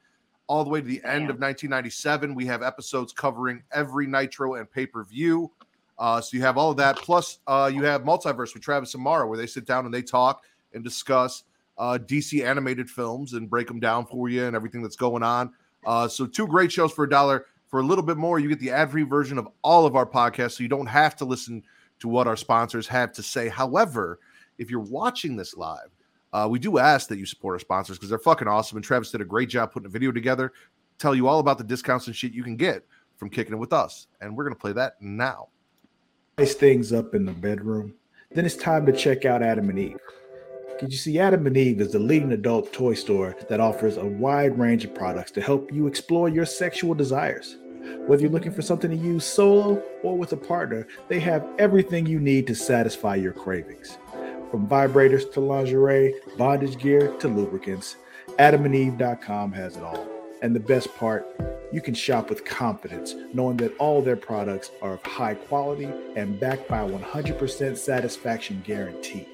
all 0.47 0.64
the 0.64 0.70
way 0.70 0.80
to 0.80 0.87
the 0.87 1.03
end 1.05 1.30
of 1.30 1.41
1997. 1.41 2.35
We 2.35 2.47
have 2.47 2.62
episodes 2.62 3.12
covering 3.12 3.62
every 3.72 4.07
Nitro 4.07 4.55
and 4.55 4.70
pay 4.70 4.87
per 4.87 5.05
view. 5.05 5.51
Uh, 5.99 6.20
so 6.20 6.37
you 6.37 6.43
have 6.43 6.59
all 6.59 6.70
of 6.70 6.76
that. 6.78 6.97
Plus, 6.97 7.39
uh, 7.47 7.70
you 7.72 7.85
have 7.85 8.03
Multiverse 8.03 8.55
with 8.55 8.62
Travis 8.62 8.95
and 8.95 9.03
Mara, 9.03 9.26
where 9.26 9.39
they 9.39 9.47
sit 9.47 9.64
down 9.64 9.85
and 9.85 9.95
they 9.95 10.03
talk 10.03 10.43
and 10.74 10.83
discuss 10.83 11.45
uh, 11.78 11.99
DC 12.01 12.45
animated 12.45 12.91
films 12.91 13.35
and 13.35 13.49
break 13.49 13.68
them 13.68 13.80
down 13.80 14.05
for 14.07 14.28
you 14.28 14.45
and 14.45 14.57
everything 14.57 14.83
that's 14.83 14.97
going 14.97 15.22
on. 15.22 15.53
Uh, 15.85 16.09
so, 16.09 16.26
two 16.26 16.47
great 16.47 16.70
shows 16.72 16.93
for 16.93 17.05
a 17.05 17.09
dollar. 17.09 17.47
For 17.68 17.80
a 17.80 17.83
little 17.83 18.05
bit 18.05 18.18
more, 18.18 18.39
you 18.39 18.51
get 18.51 18.61
the 18.61 18.70
ad 18.70 18.91
free 18.91 19.03
version 19.03 19.39
of 19.39 19.49
all 19.62 19.87
of 19.87 19.97
our 19.97 20.05
podcasts. 20.05 20.53
So 20.53 20.62
you 20.62 20.68
don't 20.68 20.87
have 20.87 21.16
to 21.16 21.24
listen 21.24 21.62
to 22.01 22.09
what 22.09 22.26
our 22.26 22.37
sponsors 22.37 22.87
have 22.89 23.12
to 23.14 23.22
say. 23.22 23.49
However, 23.49 24.18
if 24.59 24.70
you're 24.70 24.80
watching 24.80 25.37
this 25.37 25.57
live, 25.57 25.89
uh, 26.35 26.47
we 26.51 26.59
do 26.59 26.78
ask 26.78 27.09
that 27.09 27.18
you 27.18 27.24
support 27.24 27.55
our 27.55 27.59
sponsors 27.59 27.97
because 27.97 28.11
they're 28.11 28.18
fucking 28.18 28.47
awesome. 28.47 28.76
And 28.76 28.85
Travis 28.85 29.11
did 29.11 29.22
a 29.22 29.24
great 29.24 29.49
job 29.49 29.72
putting 29.72 29.87
a 29.87 29.91
video 29.91 30.12
together, 30.12 30.53
tell 30.99 31.14
you 31.14 31.28
all 31.28 31.39
about 31.39 31.57
the 31.57 31.64
discounts 31.64 32.07
and 32.07 32.16
shit 32.16 32.33
you 32.33 32.43
can 32.43 32.57
get 32.57 32.85
from 33.16 33.30
kicking 33.30 33.55
it 33.55 33.59
with 33.59 33.72
us. 33.72 34.07
And 34.20 34.37
we're 34.37 34.49
to 34.49 34.55
play 34.55 34.72
that 34.72 35.01
now. 35.01 35.49
Spice 36.39 36.55
things 36.55 36.93
up 36.93 37.14
in 37.14 37.24
the 37.24 37.33
bedroom, 37.33 37.95
then 38.33 38.45
it's 38.45 38.57
time 38.57 38.85
to 38.87 38.93
check 38.93 39.24
out 39.24 39.43
Adam 39.43 39.70
and 39.70 39.78
Eve. 39.78 39.99
Did 40.83 40.91
you 40.91 40.99
see 40.99 41.20
Adam 41.20 41.47
and 41.47 41.57
Eve 41.57 41.80
is 41.80 41.93
the 41.93 42.01
leading 42.01 42.33
adult 42.33 42.72
toy 42.72 42.95
store 42.95 43.37
that 43.49 43.61
offers 43.61 43.99
a 43.99 44.05
wide 44.05 44.59
range 44.59 44.85
of 44.85 44.93
products 44.93 45.30
to 45.30 45.41
help 45.41 45.72
you 45.72 45.87
explore 45.87 46.28
your 46.28 46.45
sexual 46.45 46.93
desires. 46.93 47.57
Whether 48.09 48.22
you're 48.22 48.33
looking 48.33 48.51
for 48.51 48.62
something 48.62 48.91
to 48.91 48.97
use 48.97 49.24
solo 49.24 49.80
or 50.03 50.18
with 50.18 50.33
a 50.33 50.37
partner, 50.37 50.89
they 51.07 51.20
have 51.20 51.47
everything 51.57 52.05
you 52.05 52.18
need 52.18 52.49
to 52.49 52.57
satisfy 52.57 53.14
your 53.14 53.33
cravings. 53.33 53.97
From 54.51 54.66
vibrators 54.66 55.33
to 55.35 55.41
lingerie, 55.41 56.16
bondage 56.37 56.76
gear 56.78 57.12
to 57.18 57.28
lubricants, 57.28 57.95
adamandeve.com 58.41 59.53
has 59.53 59.76
it 59.76 59.85
all. 59.85 60.09
And 60.43 60.53
the 60.53 60.59
best 60.59 60.93
part, 60.97 61.28
you 61.72 61.80
can 61.80 61.95
shop 61.95 62.28
with 62.28 62.45
confidence, 62.45 63.14
knowing 63.33 63.57
that 63.59 63.76
all 63.76 64.03
their 64.03 64.16
products 64.16 64.72
are 64.83 64.95
of 64.95 65.03
high 65.05 65.35
quality 65.35 65.89
and 66.16 66.41
backed 66.41 66.66
by 66.66 66.80
a 66.80 66.91
100% 66.91 67.76
satisfaction 67.76 68.61
guarantee. 68.66 69.28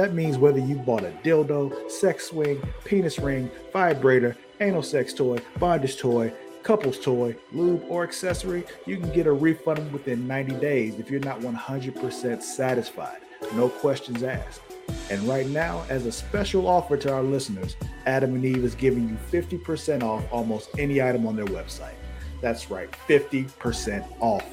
That 0.00 0.14
means 0.14 0.38
whether 0.38 0.58
you 0.58 0.76
bought 0.76 1.04
a 1.04 1.10
dildo, 1.22 1.90
sex 1.90 2.28
swing, 2.28 2.62
penis 2.86 3.18
ring, 3.18 3.50
vibrator, 3.70 4.34
anal 4.58 4.82
sex 4.82 5.12
toy, 5.12 5.36
bondage 5.58 5.98
toy, 5.98 6.32
couples 6.62 6.98
toy, 6.98 7.36
lube, 7.52 7.84
or 7.86 8.02
accessory, 8.02 8.64
you 8.86 8.96
can 8.96 9.12
get 9.12 9.26
a 9.26 9.32
refund 9.32 9.92
within 9.92 10.26
90 10.26 10.54
days 10.54 10.98
if 10.98 11.10
you're 11.10 11.20
not 11.20 11.40
100% 11.40 12.42
satisfied. 12.42 13.18
No 13.54 13.68
questions 13.68 14.22
asked. 14.22 14.62
And 15.10 15.20
right 15.24 15.46
now, 15.48 15.84
as 15.90 16.06
a 16.06 16.12
special 16.12 16.66
offer 16.66 16.96
to 16.96 17.12
our 17.12 17.22
listeners, 17.22 17.76
Adam 18.06 18.34
and 18.34 18.44
Eve 18.46 18.64
is 18.64 18.74
giving 18.74 19.06
you 19.06 19.18
50% 19.30 20.02
off 20.02 20.24
almost 20.32 20.70
any 20.78 21.02
item 21.02 21.26
on 21.26 21.36
their 21.36 21.44
website. 21.44 21.96
That's 22.40 22.70
right, 22.70 22.90
50% 23.06 24.02
off. 24.20 24.46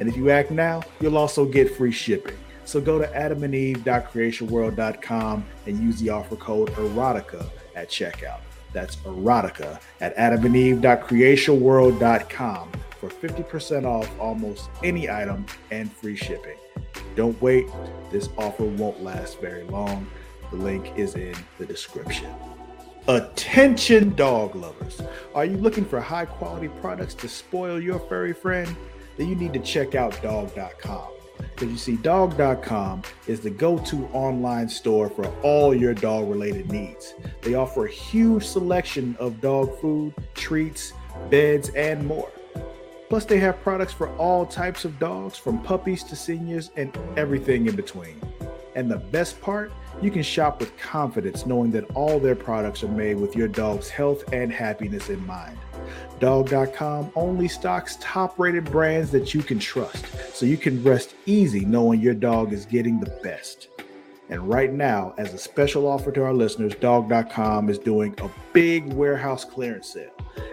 And 0.00 0.08
if 0.08 0.16
you 0.16 0.30
act 0.30 0.50
now, 0.50 0.80
you'll 1.02 1.18
also 1.18 1.44
get 1.44 1.76
free 1.76 1.92
shipping. 1.92 2.38
So 2.66 2.80
go 2.80 2.98
to 2.98 3.06
adamandeve.creatiaworld.com 3.06 5.44
and 5.66 5.80
use 5.80 6.00
the 6.00 6.10
offer 6.10 6.34
code 6.36 6.68
erotica 6.70 7.48
at 7.74 7.88
checkout. 7.88 8.40
That's 8.72 8.96
erotica 8.96 9.80
at 10.00 10.16
adamandeve.creatiaworld.com 10.16 12.72
for 13.00 13.08
50% 13.08 13.86
off 13.86 14.10
almost 14.20 14.68
any 14.82 15.08
item 15.08 15.46
and 15.70 15.92
free 15.92 16.16
shipping. 16.16 16.58
Don't 17.14 17.40
wait, 17.40 17.68
this 18.10 18.28
offer 18.36 18.64
won't 18.64 19.00
last 19.02 19.40
very 19.40 19.62
long. 19.64 20.06
The 20.50 20.56
link 20.56 20.98
is 20.98 21.14
in 21.14 21.36
the 21.58 21.66
description. 21.66 22.34
Attention, 23.08 24.16
dog 24.16 24.56
lovers. 24.56 25.00
Are 25.34 25.44
you 25.44 25.56
looking 25.56 25.84
for 25.84 26.00
high 26.00 26.26
quality 26.26 26.66
products 26.68 27.14
to 27.14 27.28
spoil 27.28 27.80
your 27.80 28.00
furry 28.00 28.32
friend? 28.32 28.74
Then 29.16 29.28
you 29.28 29.36
need 29.36 29.52
to 29.52 29.60
check 29.60 29.94
out 29.94 30.20
dog.com. 30.20 31.15
Because 31.38 31.70
you 31.70 31.78
see, 31.78 31.96
dog.com 31.96 33.02
is 33.26 33.40
the 33.40 33.50
go 33.50 33.78
to 33.78 34.06
online 34.12 34.68
store 34.68 35.08
for 35.08 35.26
all 35.42 35.74
your 35.74 35.94
dog 35.94 36.28
related 36.28 36.70
needs. 36.70 37.14
They 37.42 37.54
offer 37.54 37.86
a 37.86 37.90
huge 37.90 38.44
selection 38.44 39.16
of 39.18 39.40
dog 39.40 39.80
food, 39.80 40.14
treats, 40.34 40.92
beds, 41.30 41.70
and 41.70 42.06
more. 42.06 42.30
Plus, 43.08 43.24
they 43.24 43.38
have 43.38 43.60
products 43.62 43.92
for 43.92 44.08
all 44.16 44.44
types 44.44 44.84
of 44.84 44.98
dogs, 44.98 45.38
from 45.38 45.62
puppies 45.62 46.02
to 46.04 46.16
seniors 46.16 46.70
and 46.76 46.96
everything 47.16 47.66
in 47.66 47.76
between. 47.76 48.20
And 48.74 48.90
the 48.90 48.98
best 48.98 49.40
part, 49.40 49.72
you 50.02 50.10
can 50.10 50.22
shop 50.22 50.60
with 50.60 50.76
confidence 50.76 51.46
knowing 51.46 51.70
that 51.70 51.84
all 51.94 52.18
their 52.18 52.34
products 52.34 52.82
are 52.82 52.88
made 52.88 53.18
with 53.18 53.34
your 53.34 53.48
dog's 53.48 53.88
health 53.88 54.32
and 54.32 54.52
happiness 54.52 55.08
in 55.08 55.24
mind. 55.26 55.56
Dog.com 56.18 57.12
only 57.14 57.48
stocks 57.48 57.98
top 58.00 58.38
rated 58.38 58.64
brands 58.64 59.10
that 59.10 59.34
you 59.34 59.42
can 59.42 59.58
trust, 59.58 60.06
so 60.34 60.46
you 60.46 60.56
can 60.56 60.82
rest 60.82 61.14
easy 61.26 61.64
knowing 61.64 62.00
your 62.00 62.14
dog 62.14 62.52
is 62.52 62.64
getting 62.64 63.00
the 63.00 63.10
best. 63.22 63.68
And 64.28 64.48
right 64.48 64.72
now, 64.72 65.14
as 65.18 65.34
a 65.34 65.38
special 65.38 65.86
offer 65.86 66.10
to 66.10 66.24
our 66.24 66.34
listeners, 66.34 66.74
Dog.com 66.74 67.70
is 67.70 67.78
doing 67.78 68.12
a 68.18 68.28
big 68.52 68.92
warehouse 68.92 69.44
clearance 69.44 69.92
sale. 69.92 70.10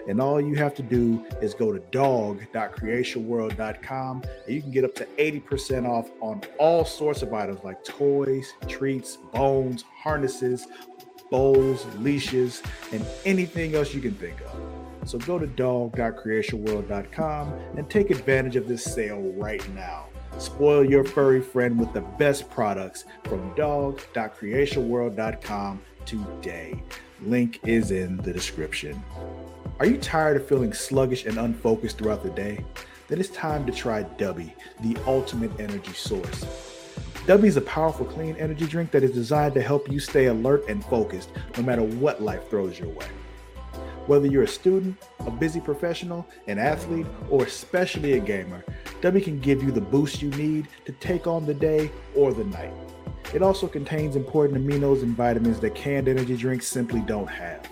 And 0.08 0.22
all 0.22 0.40
you 0.40 0.54
have 0.56 0.76
to 0.76 0.84
do 0.84 1.26
is 1.42 1.56
go 1.56 1.72
to 1.72 1.80
dog.creatiaworld.com 1.92 4.24
and 4.46 4.56
you 4.56 4.62
can 4.62 4.72
get 4.72 4.84
up 4.84 4.94
to 4.96 5.06
80% 5.18 5.88
off 5.88 6.10
on 6.20 6.42
all 6.60 6.84
sorts 6.86 7.22
of 7.22 7.34
items 7.34 7.64
like 7.64 7.82
toys, 7.84 8.54
treats, 8.68 9.18
bones, 9.34 9.86
harnesses, 9.96 10.68
bowls, 11.32 11.86
leashes, 11.98 12.62
and 12.92 13.06
anything 13.26 13.76
else 13.76 13.94
you 13.94 14.02
can 14.02 14.14
think 14.14 14.42
of. 14.42 14.83
So 15.06 15.18
go 15.20 15.40
to 15.40 15.48
dog.creatiaworld.com 15.48 17.54
and 17.78 17.90
take 17.90 18.12
advantage 18.12 18.56
of 18.56 18.68
this 18.68 18.84
sale 18.84 19.22
right 19.36 19.68
now. 19.74 20.08
Spoil 20.38 20.84
your 20.84 21.04
furry 21.04 21.42
friend 21.42 21.80
with 21.80 21.94
the 21.94 22.02
best 22.02 22.50
products 22.50 23.06
from 23.26 23.54
dog.creatiaworld.com 23.56 25.82
today. 26.06 26.84
Link 27.22 27.60
is 27.64 27.92
in 27.92 28.18
the 28.18 28.34
description. 28.34 29.02
Are 29.80 29.86
you 29.86 29.98
tired 29.98 30.38
of 30.38 30.48
feeling 30.48 30.74
sluggish 30.74 31.26
and 31.26 31.38
unfocused 31.38 31.98
throughout 31.98 32.24
the 32.24 32.32
day? 32.32 32.64
Then 33.08 33.20
it's 33.20 33.30
time 33.30 33.66
to 33.66 33.72
try 33.72 34.04
Dubby, 34.04 34.54
the 34.82 34.98
ultimate 35.06 35.52
energy 35.60 35.94
source. 35.94 36.46
Dubby 37.26 37.46
is 37.46 37.58
a 37.58 37.62
powerful 37.62 38.06
clean 38.06 38.36
energy 38.38 38.66
drink 38.66 38.92
that 38.92 39.04
is 39.04 39.12
designed 39.12 39.54
to 39.54 39.62
help 39.62 39.90
you 39.90 40.00
stay 40.00 40.26
alert 40.26 40.66
and 40.68 40.84
focused 40.86 41.30
no 41.58 41.64
matter 41.64 41.84
what 41.84 42.22
life 42.22 42.50
throws 42.50 42.78
your 42.78 42.90
way. 42.90 43.08
Whether 44.06 44.28
you're 44.28 44.44
a 44.44 44.48
student, 44.48 44.98
a 45.20 45.32
busy 45.32 45.62
professional, 45.62 46.28
an 46.48 46.60
athlete, 46.60 47.06
or 47.30 47.46
especially 47.46 48.14
a 48.14 48.20
gamer, 48.20 48.66
Dubby 49.02 49.24
can 49.24 49.40
give 49.40 49.64
you 49.64 49.72
the 49.72 49.80
boost 49.80 50.22
you 50.22 50.30
need 50.32 50.68
to 50.84 50.92
take 50.94 51.26
on 51.26 51.46
the 51.46 51.54
day 51.54 51.90
or 52.14 52.34
the 52.34 52.44
night. 52.44 52.74
It 53.34 53.42
also 53.42 53.66
contains 53.66 54.18
important 54.18 54.60
aminos 54.60 55.04
and 55.04 55.16
vitamins 55.16 55.62
that 55.62 55.74
canned 55.74 56.10
energy 56.10 56.36
drinks 56.36 56.68
simply 56.68 57.00
don't 57.00 57.28
have. 57.28 57.66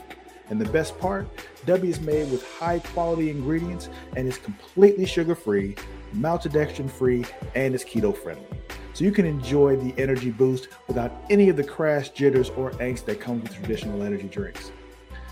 And 0.50 0.60
the 0.60 0.70
best 0.72 0.98
part, 1.00 1.28
Dubby 1.66 1.90
is 1.90 2.00
made 2.00 2.32
with 2.32 2.50
high 2.50 2.80
quality 2.80 3.30
ingredients 3.30 3.90
and 4.16 4.26
is 4.26 4.38
completely 4.38 5.06
sugar 5.06 5.36
free, 5.36 5.76
maltodextrin 6.16 6.90
free, 6.90 7.26
and 7.56 7.76
is 7.76 7.84
keto 7.84 8.16
friendly. 8.16 8.48
So 8.94 9.04
you 9.04 9.12
can 9.12 9.26
enjoy 9.26 9.76
the 9.76 9.94
energy 10.02 10.32
boost 10.32 10.70
without 10.88 11.12
any 11.30 11.50
of 11.50 11.58
the 11.58 11.64
crash 11.64 12.10
jitters 12.12 12.50
or 12.52 12.72
angst 12.72 13.06
that 13.06 13.20
comes 13.20 13.44
with 13.44 13.54
traditional 13.54 14.04
energy 14.04 14.28
drinks. 14.28 14.72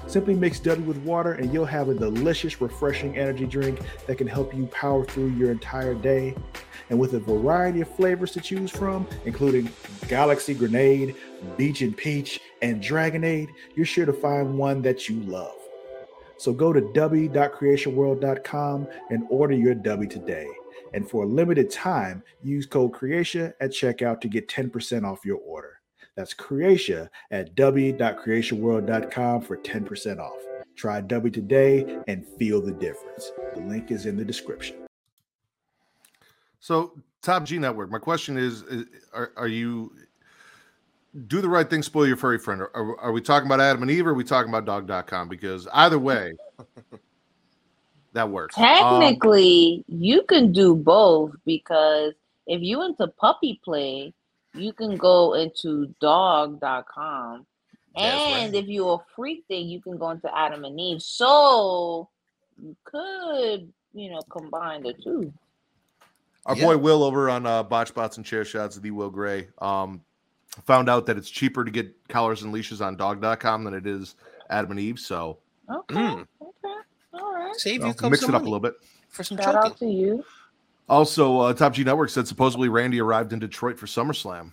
Simply 0.10 0.34
mix 0.34 0.60
Dubby 0.60 0.84
with 0.86 0.98
water 1.04 1.34
and 1.34 1.54
you'll 1.54 1.66
have 1.66 1.90
a 1.90 1.94
delicious, 1.94 2.60
refreshing 2.60 3.16
energy 3.16 3.46
drink 3.46 3.80
that 4.08 4.18
can 4.18 4.26
help 4.26 4.56
you 4.56 4.66
power 4.66 5.06
through 5.06 5.28
your 5.28 5.52
entire 5.52 5.94
day. 5.94 6.34
And 6.90 7.00
with 7.00 7.14
a 7.14 7.20
variety 7.20 7.82
of 7.82 7.96
flavors 7.96 8.32
to 8.32 8.42
choose 8.42 8.72
from, 8.72 9.08
including 9.26 9.70
Galaxy 10.08 10.56
Grenade, 10.56 11.16
Beach 11.58 11.84
and 11.84 11.96
Peach, 11.96 12.42
and 12.64 12.82
Dragonade, 12.82 13.50
you're 13.76 13.86
sure 13.86 14.08
to 14.08 14.14
find 14.14 14.58
one 14.58 14.82
that 14.82 15.08
you 15.08 15.20
love. 15.22 15.54
So 16.38 16.54
go 16.54 16.74
to 16.74 16.82
dubby.creatiaworld.com 16.82 18.88
and 19.12 19.28
order 19.30 19.54
your 19.54 19.76
Dubby 19.76 20.10
today. 20.10 20.48
And 20.96 21.08
for 21.08 21.26
a 21.26 21.28
limited 21.28 21.70
time, 21.70 22.24
use 22.42 22.66
code 22.66 22.94
CREATIA 22.94 23.54
at 23.62 23.70
checkout 23.70 24.22
to 24.22 24.28
get 24.28 24.48
10% 24.48 25.06
off 25.06 25.24
your 25.24 25.38
order. 25.38 25.79
That's 26.20 26.34
Creatia 26.34 27.08
at 27.32 27.56
dubby.creatiaworld.com 27.56 29.40
for 29.40 29.56
10% 29.56 30.20
off. 30.20 30.36
Try 30.76 31.02
Dubby 31.02 31.32
today 31.32 31.98
and 32.10 32.28
feel 32.38 32.60
the 32.60 32.74
difference. 32.74 33.32
The 33.56 33.62
link 33.62 33.90
is 33.90 34.06
in 34.06 34.18
the 34.18 34.26
description. 34.26 34.76
So, 36.60 36.92
Top 37.22 37.46
G 37.46 37.58
Network. 37.58 37.90
My 37.90 38.00
question 38.00 38.38
is: 38.38 38.64
is- 38.64 38.88
Are, 39.14 39.32
are 39.38 39.48
you 39.48 39.94
do 41.28 41.40
the 41.40 41.48
right 41.48 41.70
thing, 41.70 41.82
spoil 41.82 42.06
your 42.06 42.18
furry 42.18 42.38
friend? 42.38 42.64
Are, 42.64 42.72
are, 42.76 43.00
are 43.00 43.12
we 43.14 43.22
talking 43.22 43.48
about 43.48 43.62
Adam 43.62 43.82
and 43.84 43.90
Eve, 43.90 44.06
or 44.06 44.10
are 44.10 44.14
we 44.14 44.26
talking 44.26 44.50
about 44.50 44.66
Dog.com? 44.66 45.30
Because 45.30 45.70
either 45.72 46.00
way, 46.00 46.34
that 48.12 48.30
works. 48.30 48.58
Um, 48.58 48.66
Technically, 49.00 49.86
you 49.88 50.24
can 50.24 50.52
do 50.52 50.76
both 50.76 51.32
because 51.46 52.12
if 52.46 52.62
you 52.62 52.84
into 52.84 53.08
puppy 53.08 53.62
play, 53.64 54.14
you 54.54 54.74
can 54.74 54.98
go 54.98 55.34
into 55.36 55.94
dog.com. 56.02 57.46
That's 57.96 58.22
And 58.24 58.54
right. 58.54 58.64
if 58.64 58.68
you're 58.68 59.02
a 59.02 59.14
freak 59.16 59.46
thing, 59.48 59.68
you 59.68 59.82
can 59.82 59.98
go 59.98 60.10
into 60.12 60.36
Adam 60.38 60.64
and 60.66 60.80
Eve. 60.80 61.02
So 61.02 62.10
you 62.62 62.76
could, 62.84 63.72
you 63.94 64.12
know, 64.12 64.22
combine 64.30 64.84
the 64.84 64.94
two. 64.94 65.34
Our 66.46 66.56
Yeah. 66.56 66.66
boy 66.66 66.78
Will 66.78 67.04
over 67.04 67.30
on 67.30 67.46
uh, 67.46 67.64
Botch 67.64 67.90
Spots 67.90 68.18
and 68.18 68.26
Chair 68.26 68.46
Shots, 68.46 68.78
the 68.78 68.92
Will 68.92 69.10
Gray, 69.10 69.50
um, 69.60 70.02
found 70.66 70.90
out 70.90 71.06
that 71.08 71.18
it's 71.18 71.30
cheaper 71.30 71.64
to 71.66 71.72
get 71.72 71.94
collars 72.08 72.44
and 72.44 72.52
leashes 72.52 72.82
on 72.82 72.96
Dog.com 72.96 73.64
than 73.64 73.74
it 73.74 73.86
is 73.86 74.16
Adam 74.50 74.72
and 74.72 74.80
Eve. 74.80 75.00
So 75.00 75.38
Okay. 75.70 75.96
Mm. 75.96 76.26
Okay. 76.42 76.76
All 77.14 77.34
right. 77.34 77.56
Save 77.56 77.74
you 77.74 77.80
you 77.80 77.86
know, 77.86 77.90
a 77.92 77.94
couple 77.94 78.10
mix 78.12 78.24
of 78.24 78.30
it 78.30 78.36
up 78.36 78.42
a 78.42 78.46
little 78.46 78.60
bit. 78.60 78.74
for 79.10 79.24
some 79.24 79.38
Shout 79.38 79.54
choking. 79.56 79.72
out 79.72 79.78
to 79.78 79.86
you. 79.88 80.24
Also, 80.90 81.40
uh, 81.40 81.54
Top 81.54 81.74
G 81.74 81.84
Network 81.84 82.10
said 82.10 82.28
supposedly 82.28 82.68
Randy 82.70 83.00
arrived 83.00 83.32
in 83.34 83.40
Detroit 83.40 83.78
for 83.78 83.86
SummerSlam. 83.86 84.52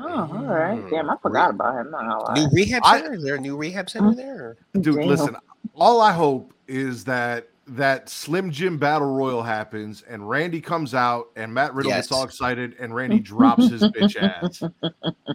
Oh, 0.00 0.04
all 0.06 0.26
right. 0.44 0.78
Mm. 0.78 0.90
Damn, 0.90 1.10
I 1.10 1.16
forgot 1.22 1.50
about 1.50 1.74
him. 1.80 1.90
Not 1.90 2.00
gonna 2.00 2.22
lie. 2.22 2.34
New 2.34 2.48
rehab 2.52 2.82
I- 2.84 3.00
center? 3.00 3.14
Is 3.14 3.22
there 3.24 3.34
a 3.36 3.40
new 3.40 3.56
rehab 3.56 3.88
center 3.90 4.14
there? 4.14 4.56
Dude, 4.80 4.96
Damn. 4.96 5.06
listen, 5.08 5.36
all 5.74 6.00
I 6.00 6.12
hope 6.12 6.52
is 6.66 7.04
that 7.04 7.48
that 7.68 8.08
Slim 8.08 8.50
Jim 8.50 8.78
Battle 8.78 9.14
Royal 9.14 9.42
happens 9.42 10.02
and 10.08 10.26
Randy 10.26 10.58
comes 10.60 10.94
out 10.94 11.26
and 11.36 11.52
Matt 11.52 11.74
Riddle 11.74 11.90
Yes. 11.90 12.06
gets 12.06 12.12
all 12.12 12.24
excited 12.24 12.74
and 12.80 12.94
Randy 12.94 13.18
drops 13.20 13.68
his 13.68 13.82
bitch 13.82 14.16
ass 14.16 14.62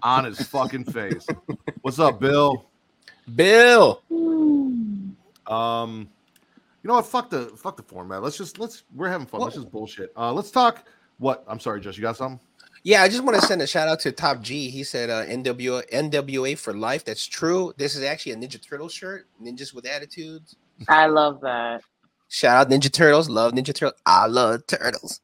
on 0.02 0.26
his 0.26 0.42
fucking 0.48 0.86
face. 0.86 1.28
What's 1.82 2.00
up, 2.00 2.20
Bill? 2.20 2.66
Bill. 3.36 4.02
Hmm. 4.10 5.10
Um, 5.46 6.10
you 6.84 6.90
know 6.90 6.96
what? 6.96 7.06
Fuck 7.06 7.30
the 7.30 7.46
fuck 7.58 7.78
the 7.78 7.84
format. 7.84 8.22
Let's 8.22 8.38
just 8.38 8.60
let's 8.60 8.84
we're 8.94 9.10
having 9.10 9.26
fun. 9.26 9.42
Let's 9.42 9.56
just 9.56 9.72
bullshit. 9.72 10.12
Uh, 10.18 10.34
let's 10.34 10.52
talk. 10.52 10.86
What? 11.18 11.44
I'm 11.48 11.60
sorry, 11.60 11.80
Josh. 11.80 11.98
You 11.98 12.02
got 12.02 12.18
something? 12.18 12.40
Yeah, 12.84 13.02
I 13.02 13.08
just 13.08 13.24
want 13.24 13.40
to 13.40 13.46
send 13.48 13.62
a 13.62 13.68
shout 13.68 13.88
out 13.88 14.02
to 14.02 14.12
Top 14.12 14.42
G. 14.42 14.70
He 14.70 14.84
said 14.84 15.10
uh, 15.10 15.26
NWA 15.26 15.90
NWA 15.90 16.58
for 16.58 16.74
life. 16.74 17.06
That's 17.06 17.26
true. 17.26 17.74
This 17.78 17.96
is 17.96 18.04
actually 18.04 18.34
a 18.34 18.36
Ninja 18.36 18.62
Turtle 18.62 18.90
shirt. 18.90 19.28
Ninjas 19.42 19.74
with 19.74 19.86
attitudes. 19.86 20.58
I 20.90 21.06
love 21.06 21.40
that. 21.42 21.82
Shout 22.28 22.58
out 22.58 22.70
Ninja 22.70 22.92
Turtles. 22.92 23.30
Love 23.30 23.54
Ninja 23.54 23.74
Turtles. 23.74 24.02
I 24.06 24.26
love 24.26 24.68
turtles. 24.68 25.22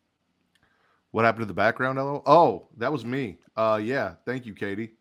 What 1.12 1.26
happened 1.26 1.41
to 1.41 1.47
the 1.47 1.53
background, 1.53 1.97
Elo? 1.97 2.22
Oh, 2.26 2.68
that 2.78 2.91
was 2.91 3.03
me. 3.03 3.38
Uh, 3.57 3.80
yeah. 3.84 4.14
Thank 4.26 4.45
you, 4.45 4.53
Katie. 4.53 4.91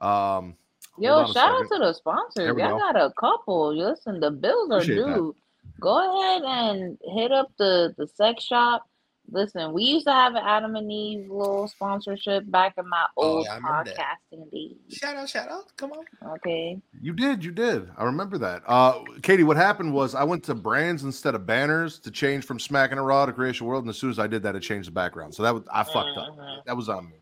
Um, 0.00 0.56
Yo, 0.98 1.26
shout 1.32 1.60
out 1.60 1.68
to 1.70 1.78
the 1.78 1.92
sponsors. 1.92 2.32
There 2.36 2.54
we 2.54 2.62
Y'all 2.62 2.72
go. 2.72 2.78
got 2.78 2.96
a 2.96 3.12
couple. 3.18 3.76
Listen, 3.76 4.18
the 4.18 4.30
bills 4.30 4.70
are 4.70 4.78
Appreciate 4.78 4.96
that. 5.04 5.14
due. 5.14 5.36
Go 5.82 5.98
ahead 5.98 6.42
and 6.42 6.98
hit 7.14 7.32
up 7.32 7.50
the 7.58 7.94
the 7.98 8.06
sex 8.06 8.44
shop. 8.44 8.86
Listen, 9.30 9.72
we 9.72 9.84
used 9.84 10.06
to 10.06 10.12
have 10.12 10.34
an 10.34 10.42
Adam 10.44 10.74
and 10.76 10.90
Eve 10.90 11.30
little 11.30 11.66
sponsorship 11.68 12.42
back 12.50 12.74
in 12.76 12.88
my 12.88 13.06
Oh, 13.16 13.36
old 13.36 13.44
yeah, 13.46 13.52
I 13.52 13.56
remember 13.56 13.84
that. 13.84 13.96
podcasting 13.96 14.50
days. 14.50 14.76
Shout 14.90 15.16
out, 15.16 15.28
shout 15.28 15.48
out. 15.48 15.74
Come 15.76 15.92
on. 15.92 16.04
Okay. 16.34 16.78
You 17.00 17.12
did, 17.12 17.44
you 17.44 17.52
did. 17.52 17.88
I 17.96 18.04
remember 18.04 18.36
that. 18.38 18.62
Uh, 18.66 19.00
Katie, 19.22 19.44
what 19.44 19.56
happened 19.56 19.94
was 19.94 20.14
I 20.16 20.24
went 20.24 20.42
to 20.44 20.54
brands 20.54 21.04
instead 21.04 21.34
of 21.34 21.46
banners 21.46 21.98
to 22.00 22.10
change 22.10 22.44
from 22.44 22.58
Smackin' 22.58 22.98
It 22.98 23.00
Raw 23.00 23.24
to 23.26 23.32
Creatia 23.32 23.62
World, 23.62 23.84
and 23.84 23.90
as 23.90 23.96
soon 23.96 24.10
as 24.10 24.18
I 24.18 24.26
did 24.26 24.42
that, 24.42 24.56
it 24.56 24.60
changed 24.60 24.88
the 24.88 24.92
background. 24.92 25.34
So 25.34 25.42
that 25.44 25.54
was 25.54 25.62
I 25.72 25.82
fucked 25.84 26.18
up. 26.18 26.36
Mhm. 26.36 26.64
That 26.66 26.76
was 26.76 26.88
on 26.88 27.06
me. 27.06 27.16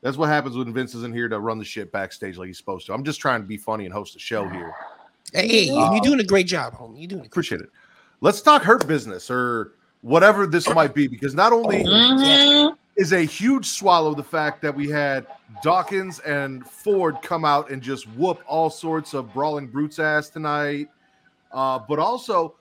That's 0.00 0.16
what 0.16 0.28
happens 0.28 0.56
when 0.56 0.72
Vince 0.72 0.94
isn't 0.94 1.12
here 1.14 1.28
to 1.28 1.38
run 1.40 1.58
the 1.58 1.64
shit 1.64 1.92
backstage 1.92 2.38
like 2.38 2.46
he's 2.46 2.56
supposed 2.58 2.86
to. 2.86 2.94
I'm 2.94 3.04
just 3.04 3.20
trying 3.20 3.42
to 3.42 3.46
be 3.46 3.56
funny 3.56 3.84
and 3.84 3.92
host 3.92 4.16
a 4.16 4.18
show 4.20 4.48
here. 4.48 4.72
Hey, 5.34 5.48
hey, 5.48 5.62
you- 5.64 5.92
you're 5.92 6.00
doing 6.00 6.20
a 6.20 6.24
great 6.24 6.46
job, 6.46 6.74
homie. 6.74 6.98
You're 7.00 7.08
doing 7.08 7.20
a 7.20 7.22
great 7.22 7.26
Appreciate 7.26 7.60
it. 7.62 7.70
Let's 8.22 8.40
talk 8.40 8.62
hurt 8.62 8.86
business 8.86 9.28
or 9.32 9.72
whatever 10.02 10.46
this 10.46 10.68
might 10.68 10.94
be, 10.94 11.08
because 11.08 11.34
not 11.34 11.52
only 11.52 11.82
Mhm. 11.82 12.76
is 12.94 13.12
a 13.12 13.22
huge 13.22 13.66
swallow 13.66 14.14
the 14.14 14.22
fact 14.22 14.62
that 14.62 14.72
we 14.74 14.88
had 14.88 15.26
Dawkins 15.60 16.20
and 16.20 16.64
Ford 16.64 17.16
come 17.22 17.44
out 17.44 17.70
and 17.70 17.82
just 17.82 18.08
whoop 18.10 18.40
all 18.46 18.70
sorts 18.70 19.12
of 19.12 19.34
brawling 19.34 19.66
brutes 19.66 19.98
ass 19.98 20.28
tonight. 20.28 20.88
Uh, 21.50 21.80
but 21.88 21.98
also, 21.98 22.54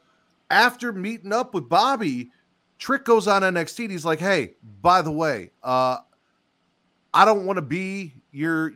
after 0.49 0.91
meeting 0.91 1.31
up 1.31 1.53
with 1.53 1.69
Bobby, 1.69 2.31
Trick 2.79 3.05
goes 3.05 3.27
on 3.27 3.43
NXT 3.43 3.83
and 3.83 3.91
he's 3.91 4.03
like, 4.03 4.19
"Hey, 4.19 4.55
by 4.81 5.03
the 5.03 5.11
way, 5.11 5.51
uh, 5.61 5.97
I 7.13 7.23
don't 7.23 7.45
want 7.45 7.57
to 7.57 7.61
be 7.61 8.15
your 8.31 8.73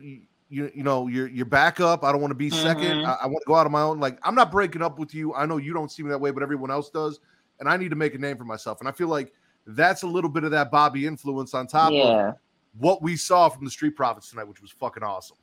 you, 0.56 0.70
you 0.74 0.82
know, 0.82 1.06
you 1.06 1.14
know 1.14 1.16
your 1.18 1.28
your 1.28 1.46
backup. 1.46 2.02
I 2.04 2.12
don't 2.12 2.20
want 2.20 2.30
to 2.30 2.36
be 2.36 2.50
second. 2.50 2.98
Mhm. 2.98 3.06
I, 3.06 3.12
I 3.22 3.26
want 3.26 3.38
to 3.42 3.46
go 3.46 3.54
out 3.54 3.66
on 3.66 3.72
my 3.72 3.82
own. 3.82 4.00
Like 4.00 4.18
I'm 4.22 4.34
not 4.34 4.50
breaking 4.50 4.82
up 4.82 4.98
with 4.98 5.14
you. 5.14 5.34
I 5.34 5.46
know 5.46 5.56
you 5.58 5.72
don't 5.72 5.90
see 5.90 6.02
me 6.02 6.08
that 6.10 6.20
way, 6.20 6.30
but 6.30 6.42
everyone 6.42 6.70
else 6.70 6.90
does, 6.90 7.20
and 7.60 7.68
I 7.68 7.76
need 7.76 7.90
to 7.90 7.96
make 7.96 8.14
a 8.14 8.18
name 8.18 8.36
for 8.36 8.44
myself. 8.44 8.80
And 8.80 8.88
I 8.88 8.92
feel 8.92 9.08
like 9.08 9.32
that's 9.66 10.02
a 10.02 10.06
little 10.06 10.30
bit 10.30 10.44
of 10.44 10.50
that 10.52 10.70
Bobby 10.70 11.06
influence 11.06 11.52
on 11.54 11.66
top 11.66 11.88
of 11.88 11.94
Yeah. 11.94 12.32
what 12.78 13.02
we 13.02 13.16
saw 13.16 13.48
from 13.48 13.64
the 13.64 13.70
Street 13.70 13.96
Profits 13.96 14.30
tonight, 14.30 14.48
which 14.48 14.62
was 14.62 14.70
fucking 14.70 15.02
awesome. 15.02 15.36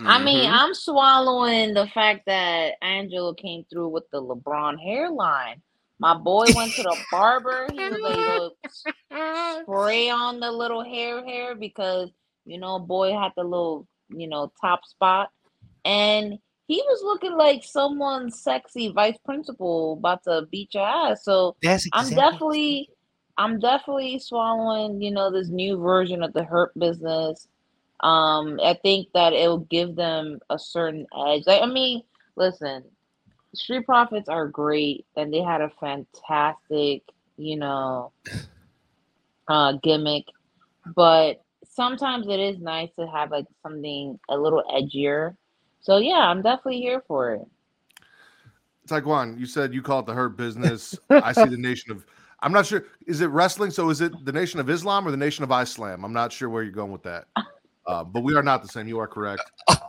I 0.00 0.22
mean, 0.22 0.50
Mhm. 0.50 0.52
I'm 0.52 0.74
swallowing 0.74 1.72
the 1.74 1.86
fact 1.88 2.26
that 2.26 2.74
Angelo 2.82 3.32
came 3.32 3.64
through 3.70 3.88
with 3.88 4.10
the 4.10 4.20
LeBron 4.20 4.78
hairline. 4.80 5.62
My 6.00 6.14
boy 6.14 6.46
went 6.56 6.72
to 6.74 6.82
the 6.82 6.96
barber. 7.12 7.68
He 7.72 7.78
was 7.88 8.00
like, 8.00 8.16
"Look, 8.40 8.56
spray 9.62 10.10
on 10.10 10.40
the 10.40 10.50
little 10.50 10.82
hair 10.84 11.24
hair 11.24 11.54
because 11.54 12.10
you 12.46 12.58
know, 12.58 12.78
boy 12.78 13.10
had 13.12 13.32
the 13.38 13.42
little, 13.42 13.86
you 14.08 14.28
know, 14.28 14.52
top 14.60 14.84
spot, 14.84 15.30
and 15.84 16.38
he 16.66 16.82
was 16.86 17.02
looking 17.02 17.36
like 17.36 17.62
someone's 17.62 18.40
sexy 18.40 18.88
vice 18.88 19.18
principal 19.24 19.94
about 19.94 20.24
to 20.24 20.46
beat 20.50 20.72
your 20.74 20.86
ass. 20.86 21.24
So 21.24 21.56
That's 21.62 21.86
I'm 21.92 22.08
definitely, 22.10 22.88
I'm 23.36 23.60
definitely 23.60 24.18
swallowing, 24.18 25.02
you 25.02 25.10
know, 25.10 25.30
this 25.30 25.48
new 25.48 25.76
version 25.76 26.22
of 26.22 26.32
the 26.32 26.44
hurt 26.44 26.72
business. 26.78 27.48
Um, 28.00 28.58
I 28.62 28.78
think 28.82 29.08
that 29.14 29.32
it'll 29.32 29.60
give 29.60 29.94
them 29.94 30.38
a 30.48 30.58
certain 30.58 31.06
edge. 31.26 31.44
Like, 31.46 31.62
I 31.62 31.66
mean, 31.66 32.02
listen, 32.36 32.84
Street 33.54 33.84
Profits 33.84 34.28
are 34.28 34.48
great, 34.48 35.06
and 35.16 35.32
they 35.32 35.40
had 35.40 35.60
a 35.60 35.70
fantastic, 35.80 37.02
you 37.36 37.56
know, 37.56 38.12
uh, 39.48 39.72
gimmick. 39.82 40.24
But 40.96 41.43
sometimes 41.74 42.28
it 42.28 42.40
is 42.40 42.60
nice 42.60 42.90
to 42.98 43.06
have 43.06 43.30
like 43.30 43.46
something 43.62 44.18
a 44.28 44.36
little 44.36 44.62
edgier. 44.72 45.36
So 45.80 45.98
yeah, 45.98 46.20
I'm 46.20 46.40
definitely 46.40 46.80
here 46.80 47.02
for 47.06 47.34
it. 47.34 47.42
Taekwon, 48.88 49.38
you 49.38 49.46
said 49.46 49.74
you 49.74 49.82
call 49.82 50.00
it 50.00 50.06
the 50.06 50.14
hurt 50.14 50.36
business. 50.36 50.98
I 51.10 51.32
see 51.32 51.46
the 51.46 51.56
nation 51.58 51.90
of. 51.90 52.06
I'm 52.40 52.52
not 52.52 52.66
sure. 52.66 52.84
Is 53.06 53.20
it 53.22 53.26
wrestling? 53.26 53.70
So 53.70 53.88
is 53.90 54.00
it 54.00 54.12
the 54.24 54.32
nation 54.32 54.60
of 54.60 54.68
Islam 54.68 55.08
or 55.08 55.10
the 55.10 55.16
nation 55.16 55.44
of 55.44 55.50
Islam? 55.50 56.04
I'm 56.04 56.12
not 56.12 56.32
sure 56.32 56.48
where 56.48 56.62
you're 56.62 56.72
going 56.72 56.92
with 56.92 57.02
that. 57.04 57.26
Uh, 57.86 58.02
but 58.04 58.22
we 58.22 58.34
are 58.34 58.42
not 58.42 58.62
the 58.62 58.68
same. 58.68 58.88
You 58.88 58.98
are 58.98 59.08
correct. 59.08 59.42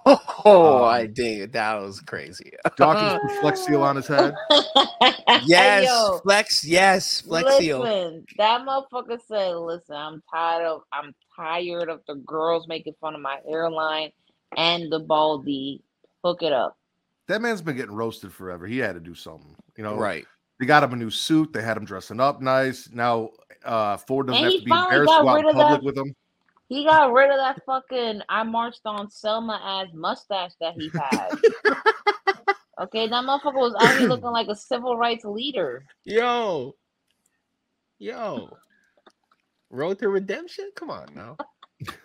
Oh, 0.47 0.77
Um, 0.77 0.83
I 0.83 1.07
did. 1.07 1.53
That 1.53 1.81
was 1.81 1.99
crazy. 2.01 2.51
Dawkins 2.77 3.19
put 3.23 3.41
flex 3.41 3.61
seal 3.65 3.81
on 3.81 3.95
his 3.95 4.05
head. 4.05 4.35
Yes, 5.47 5.85
Yo, 5.87 6.19
flex. 6.23 6.63
Yes, 6.63 7.21
flex 7.21 7.57
seal. 7.57 7.81
That 8.37 8.61
motherfucker 8.61 9.17
said, 9.27 9.55
"Listen, 9.55 9.95
I'm 9.95 10.23
tired 10.31 10.65
of 10.65 10.81
I'm 10.93 11.13
tired 11.35 11.89
of 11.89 12.01
the 12.07 12.15
girls 12.15 12.67
making 12.67 12.93
fun 13.01 13.15
of 13.15 13.21
my 13.21 13.39
hairline 13.47 14.11
and 14.55 14.91
the 14.91 14.99
baldy. 14.99 15.81
Hook 16.23 16.43
it 16.43 16.53
up." 16.53 16.77
That 17.27 17.41
man's 17.41 17.61
been 17.63 17.75
getting 17.75 17.95
roasted 17.95 18.31
forever. 18.31 18.67
He 18.67 18.77
had 18.77 18.93
to 18.93 18.99
do 19.01 19.15
something. 19.15 19.55
You 19.77 19.83
know, 19.83 19.95
Right. 19.95 20.25
They 20.59 20.65
got 20.67 20.83
him 20.83 20.93
a 20.93 20.95
new 20.95 21.09
suit. 21.09 21.51
They 21.53 21.61
had 21.63 21.75
him 21.75 21.85
dressing 21.85 22.19
up 22.19 22.39
nice. 22.41 22.87
Now 22.91 23.31
uh 23.63 23.97
Ford 23.97 24.27
doesn't 24.27 24.43
And 24.43 24.53
have 24.53 24.59
to 24.61 24.65
be 24.65 24.69
finally 24.69 24.85
embarrassed 24.97 25.13
to 25.17 25.23
go 25.23 25.29
out 25.29 25.37
in 25.39 25.45
public 25.45 25.67
that- 25.69 25.83
with 25.83 25.97
him. 25.97 26.15
He 26.67 26.83
got 26.83 27.13
rid 27.13 27.29
of 27.29 27.37
that 27.37 27.61
fucking 27.65 28.21
I 28.27 28.43
marched 28.43 28.81
on 28.85 29.09
Selma 29.11 29.59
ass 29.63 29.87
mustache 29.93 30.53
that 30.59 30.73
he 30.75 30.89
had. 30.89 31.29
okay, 32.81 33.07
that 33.07 33.23
motherfucker 33.23 33.53
was 33.55 33.75
out 33.79 33.97
here 33.97 34.07
looking 34.07 34.31
like 34.31 34.47
a 34.47 34.55
civil 34.55 34.97
rights 34.97 35.25
leader. 35.25 35.85
Yo. 36.05 36.75
Yo. 37.99 38.49
Road 39.69 39.99
to 39.99 40.09
redemption? 40.09 40.71
Come 40.75 40.89
on 40.89 41.07
now. 41.15 41.37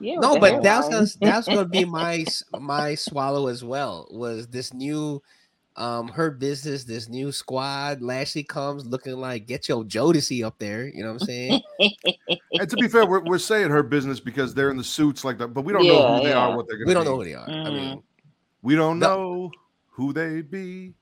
Yeah, 0.00 0.16
No, 0.20 0.38
but 0.38 0.62
that's 0.62 0.88
gonna, 0.88 1.06
that's 1.20 1.46
gonna 1.48 1.64
be 1.64 1.86
my 1.86 2.24
my 2.58 2.94
swallow 2.94 3.46
as 3.46 3.64
well. 3.64 4.06
Was 4.10 4.46
this 4.48 4.74
new 4.74 5.22
um 5.76 6.08
hurt 6.08 6.38
business, 6.38 6.84
this 6.84 7.08
new 7.08 7.32
squad? 7.32 8.02
Lashley 8.02 8.42
comes 8.44 8.86
looking 8.86 9.14
like 9.14 9.46
get 9.46 9.68
your 9.68 9.84
Jodeci 9.84 10.44
up 10.44 10.58
there. 10.58 10.86
You 10.86 11.02
know 11.02 11.12
what 11.12 11.22
I'm 11.22 11.26
saying? 11.26 11.62
And 12.58 12.68
to 12.68 12.76
be 12.76 12.88
fair, 12.88 13.06
we're, 13.06 13.20
we're 13.24 13.38
saying 13.38 13.70
hurt 13.70 13.88
business 13.88 14.20
because 14.20 14.54
they're 14.54 14.70
in 14.70 14.76
the 14.76 14.84
suits 14.84 15.24
like 15.24 15.38
that, 15.38 15.48
but 15.48 15.64
we 15.64 15.72
don't 15.72 15.86
know 15.86 15.94
Yeah, 16.02 16.18
who 16.18 16.24
they 16.24 16.32
are, 16.32 16.56
what 16.56 16.66
they're 16.68 16.76
gonna 16.76 16.88
we 16.88 16.94
don't 16.94 17.04
be. 17.04 17.10
know 17.10 17.16
who 17.16 17.24
they 17.24 17.34
are. 17.34 17.48
I 17.66 17.70
mean, 17.70 18.02
We 18.62 18.74
don't 18.76 18.98
No. 18.98 19.06
know 19.06 19.50
who 19.88 20.12
they 20.12 20.42
be. 20.42 20.94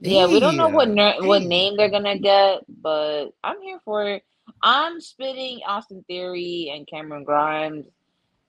Yeah, 0.00 0.26
we 0.26 0.40
don't 0.40 0.56
know 0.56 0.68
what 0.68 0.88
yeah, 0.88 0.94
ner- 0.94 1.26
what 1.28 1.42
name 1.42 1.76
they're 1.76 1.88
gonna 1.90 2.18
get, 2.18 2.62
but 2.82 3.26
I'm 3.44 3.60
here 3.62 3.78
for 3.84 4.08
it. 4.08 4.24
I'm 4.60 5.00
spitting 5.00 5.60
Austin 5.66 6.04
Theory 6.08 6.72
and 6.74 6.86
Cameron 6.88 7.22
Grimes. 7.22 7.86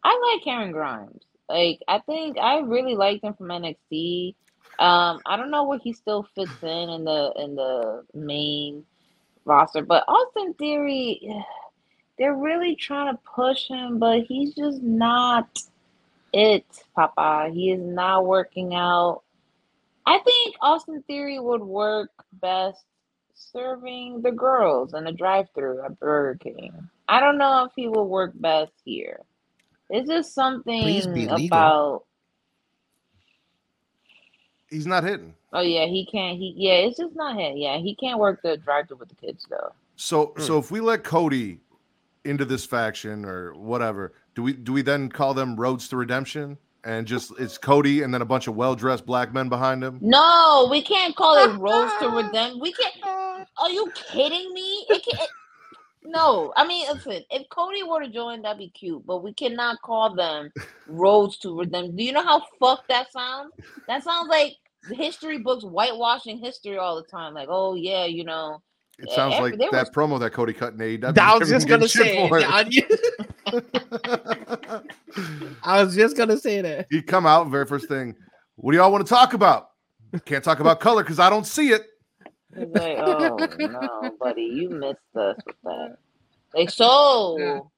I 0.04 0.34
like 0.36 0.44
Cameron 0.44 0.72
Grimes. 0.72 1.24
Like 1.48 1.80
I 1.88 2.00
think 2.00 2.40
I 2.40 2.60
really 2.60 2.96
liked 2.96 3.24
him 3.24 3.36
from 3.36 3.50
NXT. 3.50 4.34
Um, 4.80 5.22
I 5.26 5.38
don't 5.38 5.52
know 5.52 5.64
where 5.64 5.80
he 5.80 5.94
still 5.94 6.28
fits 6.36 6.64
in 6.64 6.90
in 6.90 7.04
the 7.06 7.34
in 7.38 7.56
the 7.56 8.04
main 8.14 8.86
roster, 9.46 9.84
but 9.84 10.04
Austin 10.08 10.54
Theory, 10.56 11.22
they're 12.18 12.36
really 12.36 12.76
trying 12.76 13.14
to 13.14 13.22
push 13.36 13.68
him, 13.68 14.00
but 14.00 14.22
he's 14.24 14.56
just 14.56 14.82
not 14.82 15.60
it, 16.34 16.66
Papa. 16.96 17.50
He 17.54 17.72
is 17.72 17.82
not 17.82 18.26
working 18.26 18.74
out. 18.76 19.22
I 20.06 20.20
think 20.20 20.56
Austin 20.62 21.04
Theory 21.08 21.40
would 21.40 21.62
work 21.62 22.10
best 22.34 22.84
serving 23.36 24.22
the 24.22 24.32
girls 24.32 24.94
in 24.94 25.08
a 25.08 25.12
drive-through 25.12 25.84
at 25.84 26.00
Burger 26.00 26.38
King. 26.40 26.90
I 27.08 27.20
don't 27.20 27.38
know 27.38 27.66
if 27.66 27.72
he 27.76 27.88
would 27.88 28.04
work 28.04 28.32
best 28.36 28.74
here. 28.84 29.22
It's 29.90 30.10
just 30.10 30.34
something 30.34 31.28
about 31.30 32.06
He's 34.74 34.88
not 34.88 35.04
hitting. 35.04 35.34
oh 35.54 35.62
yeah, 35.62 35.86
he 35.86 36.06
can't 36.06 36.38
he 36.38 36.54
yeah, 36.58 36.74
it's 36.86 36.98
just 36.98 37.16
not 37.16 37.36
him. 37.38 37.58
Yeah, 37.58 37.78
he 37.78 37.96
can't 37.96 38.20
work 38.20 38.42
the 38.42 38.58
drive-through 38.58 38.98
with 38.98 39.10
the 39.10 39.16
kids 39.16 39.46
though. 39.50 39.72
So 39.96 40.34
Hmm. 40.36 40.42
so 40.42 40.58
if 40.58 40.72
we 40.72 40.80
let 40.82 41.04
Cody 41.04 41.60
into 42.26 42.46
this 42.46 42.66
faction 42.66 43.26
or 43.26 43.54
whatever, 43.54 44.14
do 44.36 44.42
we 44.44 44.54
do 44.54 44.74
we 44.74 44.82
then 44.82 45.10
call 45.10 45.34
them 45.34 45.56
roads 45.56 45.88
to 45.90 45.98
redemption? 45.98 46.58
And 46.86 47.08
just 47.08 47.32
it's 47.40 47.58
Cody 47.58 48.02
and 48.02 48.14
then 48.14 48.22
a 48.22 48.26
bunch 48.26 48.48
of 48.48 48.56
well-dressed 48.56 49.06
black 49.06 49.34
men 49.34 49.48
behind 49.48 49.82
him. 49.82 50.00
No, 50.02 50.68
we 50.70 50.82
can't 50.82 51.16
call 51.16 51.38
it 51.38 51.56
Rose 51.58 51.92
to 52.02 52.10
Redemption. 52.22 52.60
We 52.60 52.74
can't 52.74 53.48
Are 53.58 53.70
you 53.70 53.90
kidding 53.96 54.54
me? 54.54 54.86
It 54.90 55.02
can, 55.06 55.18
it, 55.22 55.30
no, 56.04 56.52
I 56.58 56.68
mean, 56.68 56.86
listen. 56.92 57.24
If 57.32 57.48
Cody 57.48 57.84
were 57.84 58.02
to 58.02 58.10
join, 58.10 58.42
that'd 58.42 58.58
be 58.58 58.68
cute, 58.68 59.06
but 59.08 59.24
we 59.24 59.32
cannot 59.34 59.82
call 59.82 60.14
them 60.14 60.52
roads 60.88 61.38
to 61.38 61.58
redemption. 61.58 61.96
Do 61.96 62.04
you 62.04 62.12
know 62.12 62.22
how 62.24 62.42
fucked 62.60 62.90
that 62.90 63.10
sounds? 63.14 63.54
That 63.88 64.04
sounds 64.04 64.28
like 64.28 64.58
the 64.63 64.63
history 64.92 65.38
books 65.40 65.64
whitewashing 65.64 66.38
history 66.40 66.78
all 66.78 66.96
the 66.96 67.04
time. 67.08 67.34
Like, 67.34 67.48
oh 67.50 67.76
yeah, 67.76 68.06
you 68.06 68.24
know, 68.24 68.62
It 69.00 69.10
sounds 69.12 69.36
Every- 69.36 69.52
like 69.52 69.60
that 69.72 69.72
was- 69.72 69.90
promo 69.90 70.20
that 70.20 70.32
Cody 70.34 70.54
cut 70.54 70.74
in 70.74 70.80
AEW. 70.80 71.18
I 71.18 71.38
was 71.38 71.50
just 71.50 71.68
gonna 71.68 71.88
say. 71.88 72.28
for 72.28 72.40
it. 72.40 72.46
I, 72.48 72.64
I 75.64 75.84
was 75.84 75.96
just 75.96 76.18
gonna 76.18 76.38
say 76.38 76.62
that. 76.62 76.88
He'd 76.92 77.08
come 77.08 77.26
out, 77.26 77.48
very 77.50 77.66
first 77.66 77.88
thing. 77.88 78.16
What 78.56 78.72
do 78.72 78.78
y'all 78.78 78.92
want 78.92 79.06
to 79.06 79.10
talk 79.10 79.34
about? 79.34 79.70
Can't 80.26 80.44
talk 80.44 80.60
about 80.60 80.80
color 80.80 81.04
because 81.04 81.20
I 81.20 81.30
don't 81.30 81.46
see 81.48 81.70
it. 81.72 81.88
Like, 82.56 82.98
oh 83.00 83.36
no, 83.60 84.12
buddy, 84.20 84.44
you 84.44 84.70
missed 84.70 84.98
us 85.16 85.36
with 85.46 85.56
that. 85.64 85.98
Like, 86.54 86.70
so 86.70 87.72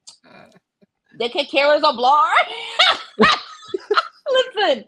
they 1.18 1.30
can 1.30 1.46
carry 1.46 1.78
us 1.78 1.82
a 1.82 1.92
blar. 1.96 2.30
Listen, 4.28 4.84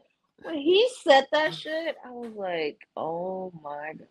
when 0.49 0.59
he 0.59 0.89
said 1.03 1.27
that 1.33 1.55
shit, 1.55 1.97
I 2.05 2.11
was 2.11 2.33
like, 2.35 2.79
oh 2.97 3.53
my 3.63 3.93
god. 3.99 4.09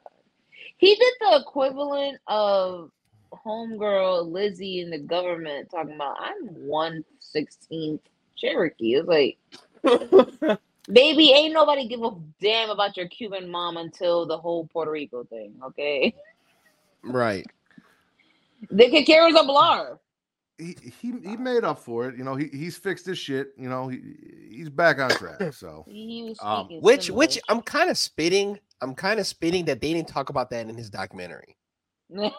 He 0.77 0.93
did 0.93 1.13
the 1.19 1.41
equivalent 1.41 2.19
of 2.27 2.91
homegirl 3.33 4.31
Lizzie 4.31 4.81
in 4.81 4.91
the 4.91 4.99
government 4.99 5.69
talking 5.71 5.95
about 5.95 6.17
I'm 6.19 6.45
one 6.67 7.03
sixteenth 7.19 8.01
Cherokee. 8.35 8.95
It's 8.95 9.07
like 9.07 9.37
Baby, 10.91 11.31
ain't 11.31 11.53
nobody 11.53 11.87
give 11.87 12.03
a 12.03 12.11
damn 12.39 12.69
about 12.69 12.95
your 12.95 13.07
Cuban 13.07 13.49
mom 13.49 13.77
until 13.77 14.25
the 14.25 14.37
whole 14.37 14.67
Puerto 14.67 14.91
Rico 14.91 15.23
thing, 15.25 15.53
okay? 15.65 16.15
Right. 17.03 17.45
They 18.71 18.89
can 18.89 19.03
carry 19.03 19.31
a 19.31 19.33
blar. 19.33 19.97
He, 20.59 20.75
he 21.01 21.11
he 21.23 21.37
made 21.37 21.63
up 21.63 21.77
for 21.79 22.07
it. 22.09 22.17
You 22.17 22.23
know, 22.23 22.35
he, 22.35 22.47
he's 22.47 22.75
fixed 22.77 23.05
his 23.05 23.17
shit. 23.19 23.49
You 23.57 23.69
know, 23.69 23.87
he 23.87 23.99
he's 24.49 24.69
back 24.69 24.99
on 24.99 25.09
track. 25.11 25.39
So 25.53 25.85
Um, 25.87 26.65
speaking 26.65 26.81
Which 26.81 27.09
which 27.11 27.39
I'm 27.49 27.61
kind 27.61 27.89
of 27.89 27.97
spitting. 27.97 28.59
I'm 28.81 28.95
kind 28.95 29.19
of 29.19 29.27
spitting 29.27 29.65
that 29.65 29.81
they 29.81 29.93
didn't 29.93 30.07
talk 30.07 30.29
about 30.29 30.49
that 30.51 30.67
in 30.67 30.75
his 30.75 30.89
documentary. 30.89 31.55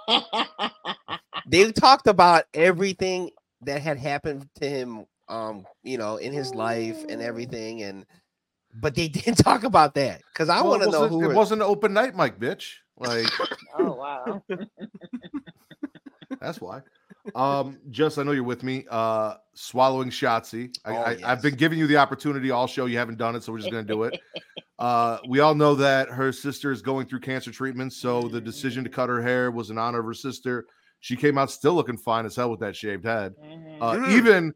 They 1.46 1.72
talked 1.72 2.06
about 2.08 2.44
everything 2.52 3.30
that 3.62 3.80
had 3.80 3.96
happened 3.98 4.48
to 4.60 4.68
him, 4.68 5.06
um, 5.28 5.64
you 5.82 5.96
know, 5.96 6.16
in 6.16 6.32
his 6.32 6.54
life 6.54 7.04
and 7.08 7.22
everything, 7.22 7.82
and 7.82 8.04
but 8.80 8.94
they 8.94 9.08
didn't 9.18 9.36
talk 9.36 9.64
about 9.64 9.94
that 9.94 10.20
because 10.32 10.48
I 10.50 10.60
Well, 10.60 10.70
want 10.72 10.82
to 10.82 10.90
know 10.90 11.08
who. 11.08 11.22
it 11.24 11.32
are- 11.32 11.34
wasn't 11.34 11.62
an 11.62 11.68
open 11.68 11.92
night, 11.94 12.14
Mike, 12.14 12.38
bitch. 12.38 12.74
Like 12.98 13.26
oh 13.78 13.92
wow. 13.94 14.42
that's 16.40 16.60
why. 16.60 16.82
Um, 17.34 17.78
just 17.90 18.18
I 18.18 18.22
know 18.22 18.32
you're 18.32 18.42
with 18.44 18.62
me. 18.62 18.84
Uh, 18.90 19.34
swallowing 19.54 20.10
Shotzi. 20.10 20.74
I, 20.84 20.90
Oh, 20.92 20.96
I, 20.96 21.18
I've 21.24 21.42
been 21.42 21.54
giving 21.56 21.78
you 21.78 21.86
the 21.86 21.96
opportunity 21.96 22.50
all 22.50 22.66
show. 22.66 22.86
You 22.86 22.98
haven't 22.98 23.18
done 23.18 23.34
it, 23.36 23.42
so 23.42 23.52
we're 23.52 23.58
just 23.58 23.70
gonna 23.70 23.84
do 23.84 24.04
it. 24.04 24.18
Uh, 24.80 25.18
we 25.28 25.40
all 25.40 25.56
know 25.56 25.74
that 25.74 26.08
her 26.08 26.30
sister 26.30 26.70
is 26.70 26.82
going 26.82 27.04
through 27.04 27.18
cancer 27.18 27.50
treatment, 27.50 27.92
so 27.92 28.28
the 28.28 28.40
decision 28.40 28.84
to 28.84 28.88
cut 28.90 29.08
her 29.08 29.20
hair 29.20 29.50
was 29.50 29.70
in 29.70 29.76
honor 29.78 29.98
of 29.98 30.04
her 30.06 30.14
sister. 30.14 30.66
She 31.00 31.16
came 31.16 31.36
out 31.36 31.50
still 31.50 31.74
looking 31.74 31.96
fine 31.96 32.24
as 32.26 32.36
hell 32.36 32.48
with 32.48 32.60
that 32.60 32.76
shaved 32.76 33.04
head. 33.04 33.34
Mhm. 33.44 33.78
Uh, 33.80 33.92
Mm. 33.96 34.10
Even 34.12 34.54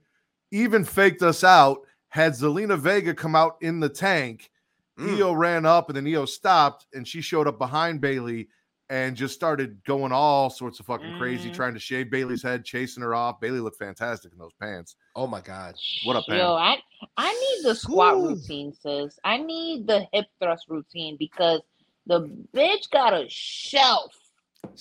even 0.53 0.85
faked 0.85 1.23
us 1.23 1.43
out. 1.43 1.79
Had 2.09 2.35
Zelina 2.35 2.79
Vega 2.79 3.15
come 3.15 3.35
out 3.35 3.57
in 3.63 3.81
the 3.81 3.89
tank, 3.89 4.49
Mm. 4.97 5.19
Io 5.19 5.33
ran 5.33 5.67
up 5.67 5.89
and 5.89 5.97
then 5.97 6.07
Io 6.07 6.25
stopped, 6.25 6.87
and 6.95 7.05
she 7.09 7.21
showed 7.21 7.49
up 7.49 7.59
behind 7.59 8.01
Bayley 8.01 8.47
and 8.91 9.17
just 9.17 9.35
started 9.35 9.83
going 9.85 10.13
all 10.13 10.51
sorts 10.51 10.81
of 10.81 10.87
fucking 10.87 11.13
crazy, 11.13 11.51
Mhm. 11.51 11.55
trying 11.55 11.75
to 11.75 11.81
shave 11.81 12.11
Bayley's 12.11 12.43
head, 12.43 12.65
chasing 12.65 13.03
her 13.03 13.15
off. 13.15 13.41
Bayley 13.41 13.61
looked 13.61 13.79
fantastic 13.79 14.33
in 14.33 14.39
those 14.39 14.53
pants. 14.61 14.97
Oh 15.17 15.27
my 15.27 15.41
god. 15.41 15.75
What 16.05 16.17
up, 16.17 16.27
Pam? 16.27 16.39
Yo, 16.39 16.55
I 16.55 16.83
I 17.17 17.33
need 17.33 17.65
the 17.69 17.75
squat 17.75 18.15
Ooh. 18.17 18.29
routine, 18.29 18.73
sis. 18.73 19.19
I 19.25 19.39
need 19.39 19.87
the 19.87 20.07
hip 20.13 20.27
thrust 20.41 20.67
routine 20.69 21.17
because 21.19 21.61
the 22.07 22.21
bitch 22.55 22.91
got 22.91 23.13
a 23.15 23.27
shelf, 23.29 24.15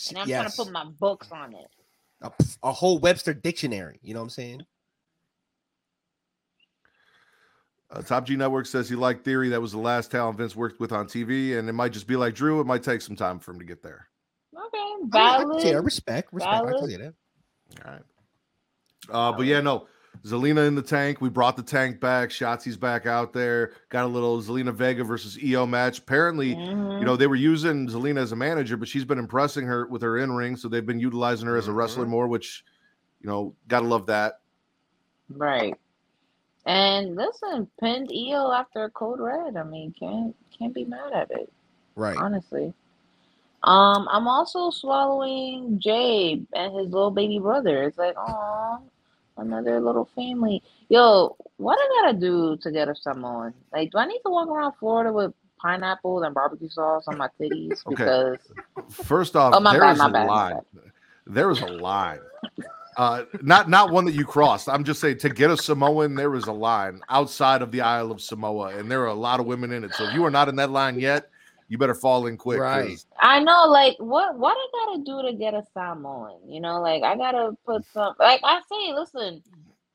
and 0.10 0.18
I'm 0.18 0.28
trying 0.28 0.50
to 0.50 0.56
put 0.58 0.72
my 0.72 0.86
books 0.86 1.32
on 1.32 1.54
it. 1.56 1.68
a, 2.24 2.32
a 2.62 2.72
whole 2.72 3.00
Webster 3.00 3.34
dictionary. 3.34 4.00
You 4.04 4.14
know 4.14 4.20
what 4.20 4.26
I'm 4.26 4.30
saying? 4.30 4.62
Uh, 7.92 8.02
Top 8.02 8.26
G 8.26 8.36
Network 8.36 8.66
says 8.66 8.88
he 8.88 8.96
liked 8.96 9.26
Theory. 9.26 9.50
That 9.50 9.62
was 9.62 9.74
the 9.74 9.78
last 9.80 10.12
talent 10.12 10.38
Vince 10.38 10.56
worked 10.56 10.80
with 10.80 10.92
on 10.94 11.08
TV, 11.08 11.58
and 11.60 11.68
it 11.68 11.74
might 11.74 11.92
just 11.92 12.08
be 12.08 12.16
like 12.16 12.34
Drew. 12.36 12.62
It 12.62 12.68
might 12.68 12.84
take 12.84 13.02
some 13.02 13.16
time 13.16 13.38
for 13.40 13.52
him 13.52 13.60
to 13.60 13.66
get 13.66 13.84
there. 13.84 14.08
Okay, 14.56 14.78
I, 14.78 14.96
I 15.36 15.38
can 15.40 15.50
valid. 15.50 15.62
say, 15.62 15.74
I 15.74 15.78
respect, 15.80 16.32
respect. 16.32 16.54
I 16.56 16.60
can 16.62 16.72
valid. 16.72 16.90
say 16.92 16.98
that. 16.98 17.14
All 17.86 17.92
right. 17.92 18.02
Uh, 19.10 19.32
but 19.36 19.46
yeah, 19.46 19.60
no. 19.62 19.88
Zelina 20.26 20.68
in 20.68 20.76
the 20.76 20.82
tank. 20.82 21.20
We 21.22 21.30
brought 21.30 21.56
the 21.58 21.64
tank 21.64 22.00
back. 22.00 22.30
Shotzi's 22.30 22.78
back 22.78 23.06
out 23.08 23.34
there. 23.34 23.72
Got 23.90 24.06
a 24.06 24.08
little 24.08 24.40
Zelina 24.42 24.74
Vega 24.74 25.04
versus 25.04 25.38
Io 25.44 25.66
match. 25.66 26.00
Apparently, 26.00 26.50
you 26.50 26.56
Mhm. 26.56 27.02
know, 27.02 27.16
they 27.16 27.28
were 27.28 27.36
using 27.38 27.88
Zelina 27.88 28.18
as 28.20 28.32
a 28.34 28.36
manager, 28.36 28.78
but 28.78 28.88
she's 28.90 29.06
been 29.06 29.18
impressing 29.18 29.66
her 29.66 29.88
with 29.88 30.02
her 30.02 30.18
in 30.18 30.32
ring. 30.34 30.58
So 30.58 30.68
they've 30.68 30.86
been 30.86 31.00
utilizing 31.00 31.48
her 31.48 31.56
as 31.58 31.68
a 31.70 31.72
wrestler 31.74 32.06
Mhm. 32.06 32.10
more, 32.10 32.28
which, 32.28 32.64
you 33.22 33.30
know, 33.30 33.56
gotta 33.68 33.88
love 33.88 34.06
that. 34.08 34.42
Right. 35.30 35.76
And 36.66 37.16
listen, 37.16 37.68
pinned 37.80 38.12
Eel 38.12 38.52
after 38.52 38.84
a 38.84 38.90
Code 38.90 39.20
Red. 39.20 39.58
I 39.58 39.64
mean, 39.64 39.94
can't 40.00 40.36
can't 40.58 40.74
be 40.74 40.86
mad 40.86 41.12
at 41.14 41.32
it, 41.32 41.52
Right. 41.96 42.18
honestly. 42.18 42.74
Um, 43.64 44.08
I'm 44.12 44.28
also 44.28 44.70
swallowing 44.72 45.80
Jabe 45.80 46.46
and 46.54 46.76
his 46.76 46.92
little 46.92 47.12
baby 47.12 47.40
brother. 47.40 47.84
It's 47.84 47.98
like, 47.98 48.16
oh, 48.18 48.80
another 49.38 49.80
little 49.80 50.10
family. 50.16 50.64
Yo, 50.90 51.36
what 51.58 51.78
I 51.80 52.02
gotta 52.04 52.18
do 52.18 52.58
to 52.58 52.72
get 52.72 52.90
a 52.90 52.96
Samoan? 52.96 53.54
Like, 53.72 53.92
do 53.92 53.98
I 54.00 54.06
need 54.06 54.20
to 54.26 54.32
walk 54.32 54.48
around 54.50 54.74
Florida 54.80 55.14
with 55.14 55.34
pineapples 55.62 56.24
and 56.24 56.34
barbecue 56.34 56.70
sauce 56.70 57.08
on 57.08 57.18
my 57.18 57.30
titties? 57.40 57.86
Okay. 57.88 57.96
Because 57.96 58.38
First 58.90 59.36
off, 59.36 59.54
Oh, 59.56 59.60
my 59.60 59.74
there 59.74 59.82
bad, 59.82 59.94
is 59.94 60.00
my 60.00 60.08
a 60.08 60.12
bad, 60.12 60.28
line. 60.28 60.62
There 61.28 61.52
is 61.52 61.62
a 61.62 61.68
line. 61.68 62.20
Uh, 62.98 63.24
not 63.42 63.70
not 63.70 63.92
one 63.92 64.06
that 64.06 64.14
you 64.14 64.26
crossed. 64.26 64.68
I'm 64.68 64.84
just 64.84 65.00
saying 65.00 65.20
to 65.20 65.30
get 65.30 65.50
a 65.50 65.58
Samoan, 65.58 66.16
there 66.16 66.36
is 66.36 66.46
a 66.46 66.52
line 66.52 67.02
outside 67.10 67.62
of 67.62 67.72
the 67.72 67.82
Isle 67.82 68.12
of 68.12 68.22
Samoa, 68.22 68.78
and 68.78 68.92
there 68.92 69.02
are 69.02 69.08
a 69.08 69.14
lot 69.14 69.40
of 69.40 69.46
women 69.46 69.72
in 69.72 69.84
it. 69.84 69.94
So 69.94 70.06
if 70.06 70.14
you 70.14 70.26
are 70.26 70.32
not 70.32 70.50
in 70.50 70.56
that 70.58 70.72
line 70.72 71.00
yet, 71.00 71.30
you 71.70 71.78
better 71.78 71.96
fall 71.96 72.28
in 72.28 72.36
quick. 72.36 72.60
Right. 72.60 73.04
I 73.18 73.40
know, 73.40 73.66
like, 73.68 73.96
what 74.00 74.38
what 74.38 74.58
I 74.58 74.86
gotta 74.86 75.04
do 75.04 75.22
to 75.32 75.38
get 75.38 75.54
a 75.54 75.64
Samoan? 75.74 76.40
You 76.46 76.60
know, 76.60 76.82
like 76.82 77.04
I 77.04 77.16
gotta 77.16 77.56
put 77.66 77.86
some. 77.94 78.14
Like 78.20 78.42
I 78.44 78.60
say, 78.70 78.94
listen, 78.94 79.42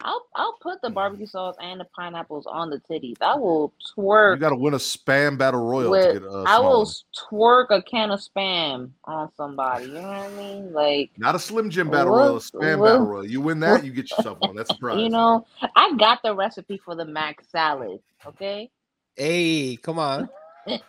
I'll 0.03 0.27
I'll 0.35 0.57
put 0.61 0.83
the 0.83 0.91
barbecue 0.91 1.27
sauce 1.27 1.57
and 1.61 1.81
the 1.81 1.87
pineapples 1.97 2.47
on 2.47 2.71
the 2.71 2.79
titties. 2.91 3.17
I 3.21 3.35
will 3.37 3.73
twerk. 3.97 4.35
You 4.35 4.41
got 4.41 4.51
to 4.51 4.57
win 4.57 4.75
a 4.75 4.79
spam 4.79 5.39
battle 5.39 5.65
royal 5.67 5.91
with, 5.91 6.15
to 6.15 6.21
get 6.21 6.29
a 6.29 6.45
I 6.47 6.59
will 6.61 6.87
twerk 7.31 7.71
a 7.71 7.83
can 7.83 8.11
of 8.11 8.21
spam 8.21 8.91
on 9.05 9.31
somebody. 9.37 9.87
You 9.87 9.95
know 9.95 10.03
what 10.03 10.09
I 10.17 10.29
mean? 10.37 10.73
Like, 10.73 11.11
Not 11.17 11.35
a 11.35 11.39
Slim 11.39 11.71
Jim 11.71 11.91
battle 11.91 12.13
royal, 12.13 12.37
a 12.37 12.41
spam 12.41 12.79
what- 12.79 12.87
battle 12.87 13.07
royal. 13.07 13.27
You 13.27 13.41
win 13.41 13.61
that, 13.61 13.85
you 13.85 13.93
get 13.93 14.11
yourself 14.11 14.39
one. 14.41 14.55
That's 14.55 14.71
a 14.71 14.75
prize. 14.79 15.01
you 15.01 15.09
know, 15.09 15.47
I 15.75 15.95
got 15.97 16.23
the 16.23 16.35
recipe 16.35 16.79
for 16.85 16.95
the 16.95 17.07
mac 17.07 17.43
salad. 17.51 18.01
Okay. 18.27 18.71
Hey, 19.17 19.77
come 19.77 19.99
on. 19.99 20.29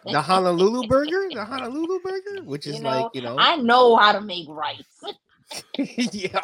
The 0.06 0.20
Honolulu 0.20 0.88
burger, 0.88 1.30
the 1.32 1.46
Honolulu 1.46 2.00
burger, 2.00 2.44
which 2.46 2.66
is 2.66 2.78
You 2.78 2.82
know, 2.82 2.90
like 2.90 3.06
you 3.14 3.22
know, 3.22 3.36
I 3.38 3.58
know 3.58 3.96
how 3.96 4.12
to 4.12 4.22
make 4.22 4.48
rice. 4.50 4.82
yeah, 5.78 6.40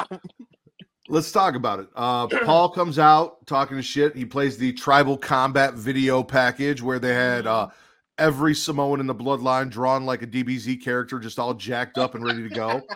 Let's 1.09 1.31
talk 1.31 1.55
about 1.55 1.80
it. 1.80 1.88
Uh, 1.95 2.27
Paul 2.45 2.69
comes 2.69 2.99
out 2.99 3.45
talking 3.45 3.77
to 3.77 3.84
shit. 3.84 4.15
He 4.15 4.25
plays 4.25 4.57
the 4.57 4.73
tribal 4.73 5.17
combat 5.17 5.73
video 5.73 6.23
package 6.23 6.81
where 6.81 6.99
they 6.99 7.13
had 7.13 7.45
uh, 7.45 7.69
every 8.17 8.55
Samoan 8.55 8.99
in 8.99 9.07
the 9.07 9.15
bloodline 9.15 9.69
drawn 9.69 10.05
like 10.05 10.21
a 10.21 10.27
DBZ 10.27 10.81
character, 10.81 11.19
just 11.19 11.39
all 11.39 11.53
jacked 11.53 11.97
up 11.97 12.15
and 12.15 12.23
ready 12.23 12.47
to 12.47 12.49
go. 12.53 12.81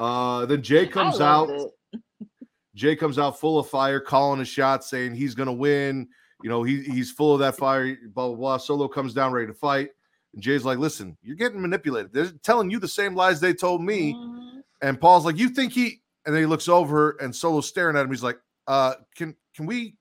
Uh, 0.00 0.46
then 0.46 0.62
Jey 0.62 0.86
comes 0.86 1.20
out. 1.20 1.50
it. 1.50 2.00
Jey 2.76 2.94
comes 2.94 3.18
out 3.18 3.40
full 3.40 3.58
of 3.58 3.68
fire, 3.68 3.98
calling 3.98 4.40
a 4.40 4.44
shot, 4.44 4.84
saying 4.84 5.12
he's 5.16 5.34
gonna 5.34 5.52
win. 5.52 6.06
You 6.40 6.48
know, 6.48 6.62
he, 6.62 6.82
he's 6.84 7.10
full 7.10 7.34
of 7.34 7.40
that 7.40 7.56
fire, 7.56 7.96
blah, 8.14 8.28
blah, 8.28 8.36
blah. 8.36 8.56
Solo 8.58 8.86
comes 8.86 9.12
down 9.12 9.32
ready 9.32 9.48
to 9.48 9.54
fight. 9.54 9.88
And 10.34 10.40
Jey's 10.40 10.64
like, 10.64 10.78
listen, 10.78 11.16
you're 11.20 11.34
getting 11.34 11.60
manipulated. 11.60 12.12
They're 12.12 12.30
telling 12.44 12.70
you 12.70 12.78
the 12.78 12.86
same 12.86 13.16
lies 13.16 13.40
they 13.40 13.52
told 13.52 13.82
me. 13.82 14.14
Mhm. 14.14 14.62
And 14.82 15.00
Paul's 15.00 15.24
like, 15.24 15.36
you 15.36 15.48
think 15.48 15.72
he 15.72 16.00
and 16.28 16.34
then 16.36 16.42
he 16.42 16.46
looks 16.46 16.68
over 16.68 17.12
and 17.22 17.34
Solo's 17.34 17.66
staring 17.66 17.96
at 17.96 18.04
him. 18.04 18.10
He's 18.10 18.22
like, 18.22 18.38
uh, 18.66 18.96
can 19.16 19.34
can 19.56 19.64
we 19.64 19.96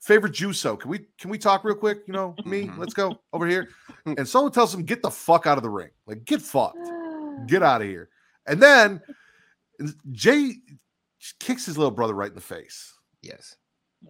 favorite 0.00 0.32
Juso? 0.32 0.76
Can 0.78 0.90
we 0.90 1.06
can 1.16 1.30
we 1.30 1.38
talk 1.38 1.62
real 1.62 1.76
quick? 1.76 2.00
You 2.08 2.12
know, 2.12 2.34
me, 2.44 2.64
Mhm. 2.64 2.76
let's 2.76 2.92
go 2.92 3.16
over 3.32 3.46
here. 3.46 3.68
And 4.06 4.26
Solo 4.28 4.48
tells 4.48 4.74
him, 4.74 4.82
get 4.82 5.00
the 5.00 5.10
fuck 5.10 5.46
out 5.46 5.56
of 5.58 5.62
the 5.62 5.70
ring. 5.70 5.90
Like, 6.06 6.24
get 6.24 6.42
fucked. 6.42 6.76
Get 7.46 7.62
out 7.62 7.82
of 7.82 7.86
here. 7.86 8.08
And 8.46 8.60
then 8.60 9.00
Jey 10.10 10.54
kicks 11.38 11.66
his 11.66 11.78
little 11.78 11.92
brother 11.92 12.14
right 12.14 12.30
in 12.30 12.34
the 12.34 12.40
face. 12.40 12.94
yes, 13.22 13.54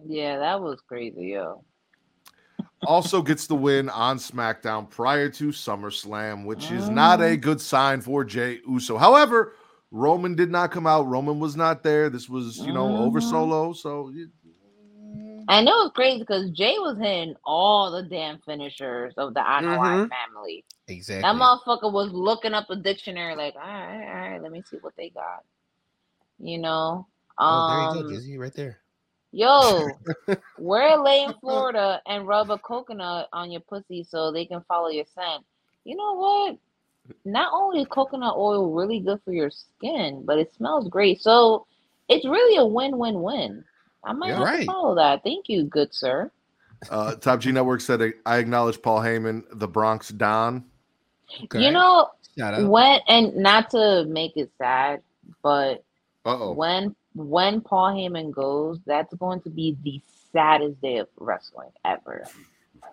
Yeah, 0.07 0.39
that 0.39 0.59
was 0.59 0.81
crazy, 0.87 1.27
yo. 1.27 1.63
also 2.87 3.21
gets 3.21 3.45
the 3.45 3.53
win 3.55 3.87
on 3.89 4.17
SmackDown 4.17 4.89
prior 4.89 5.29
to 5.29 5.49
SummerSlam, 5.49 6.45
which 6.45 6.71
is 6.71 6.89
not 6.89 7.21
a 7.21 7.37
good 7.37 7.61
sign 7.61 8.01
for 8.01 8.23
Jey 8.23 8.61
Uso. 8.67 8.97
However, 8.97 9.53
Roman 9.91 10.35
did 10.35 10.51
not 10.51 10.71
come 10.71 10.85
out. 10.87 11.07
Roman 11.07 11.39
was 11.39 11.55
not 11.55 11.83
there. 11.83 12.09
This 12.09 12.29
was, 12.29 12.57
you 12.59 12.73
know, 12.73 12.95
over 12.97 13.19
Mhm. 13.19 13.29
solo. 13.29 13.73
So, 13.73 14.09
you- 14.09 14.29
And 15.47 15.67
it 15.67 15.71
was 15.71 15.91
crazy 15.95 16.19
because 16.19 16.51
Jey 16.51 16.77
was 16.77 16.97
hitting 16.99 17.35
all 17.43 17.91
the 17.91 18.03
damn 18.03 18.39
finishers 18.39 19.13
of 19.17 19.33
the 19.33 19.39
Anoa'i 19.39 20.05
Mhm. 20.05 20.09
family. 20.09 20.63
Exactly. 20.87 21.23
That 21.23 21.35
motherfucker 21.35 21.91
was 21.91 22.11
looking 22.11 22.53
up 22.53 22.69
a 22.69 22.75
dictionary, 22.75 23.35
like, 23.35 23.55
all 23.55 23.61
right, 23.61 24.07
all 24.07 24.29
right, 24.31 24.41
let 24.41 24.51
me 24.51 24.61
see 24.61 24.77
what 24.77 24.95
they 24.95 25.09
got. 25.09 25.43
You 26.37 26.59
know? 26.59 27.07
oh, 27.39 27.65
there 27.67 27.81
you 27.81 27.89
Um, 27.89 28.03
go, 28.03 28.09
Jizzy, 28.09 28.39
right 28.39 28.53
there. 28.53 28.79
Yo, 29.31 29.87
wear 30.59 30.97
a 30.99 31.03
lay 31.03 31.23
in 31.23 31.33
Florida 31.41 32.01
and 32.05 32.27
rub 32.27 32.51
a 32.51 32.57
coconut 32.59 33.27
on 33.33 33.51
your 33.51 33.61
pussy 33.61 34.03
so 34.03 34.31
they 34.31 34.45
can 34.45 34.61
follow 34.67 34.89
your 34.89 35.05
scent. 35.05 35.45
You 35.83 35.95
know 35.95 36.13
what? 36.13 36.57
Not 37.25 37.51
only 37.53 37.81
is 37.81 37.87
coconut 37.87 38.35
oil 38.37 38.71
really 38.73 38.99
good 38.99 39.19
for 39.23 39.31
your 39.33 39.49
skin, 39.51 40.23
but 40.25 40.37
it 40.37 40.53
smells 40.53 40.87
great. 40.89 41.21
So 41.21 41.65
it's 42.07 42.25
really 42.25 42.57
a 42.57 42.65
win-win-win. 42.65 43.63
I 44.03 44.13
might 44.13 44.29
Yeah. 44.29 44.35
have 44.37 44.43
Right. 44.45 44.59
to 44.61 44.65
follow 44.65 44.95
that. 44.95 45.23
Thank 45.23 45.49
you, 45.49 45.63
good 45.63 45.93
sir. 45.93 46.31
Uh, 46.89 47.15
Top 47.15 47.41
G 47.41 47.51
Network 47.51 47.81
said, 47.81 48.13
I 48.25 48.37
acknowledge 48.37 48.81
Paul 48.81 49.01
Heyman, 49.01 49.43
the 49.51 49.67
Bronx 49.67 50.09
Don. 50.09 50.63
Okay. 51.43 51.61
You 51.61 51.71
know, 51.71 52.09
shout 52.37 52.63
when 52.69 53.01
and 53.07 53.35
not 53.35 53.69
to 53.71 54.05
make 54.05 54.37
it 54.37 54.49
sad, 54.57 55.01
but 55.43 55.83
Uh 56.25 56.37
oh. 56.39 56.53
when 56.53 56.95
when 57.15 57.59
Paul 57.61 57.93
Heyman 57.93 58.31
goes, 58.31 58.79
that's 58.85 59.13
going 59.15 59.41
to 59.41 59.49
be 59.49 59.77
the 59.83 60.01
saddest 60.31 60.79
day 60.81 60.97
of 60.97 61.07
wrestling 61.17 61.69
ever. 61.83 62.25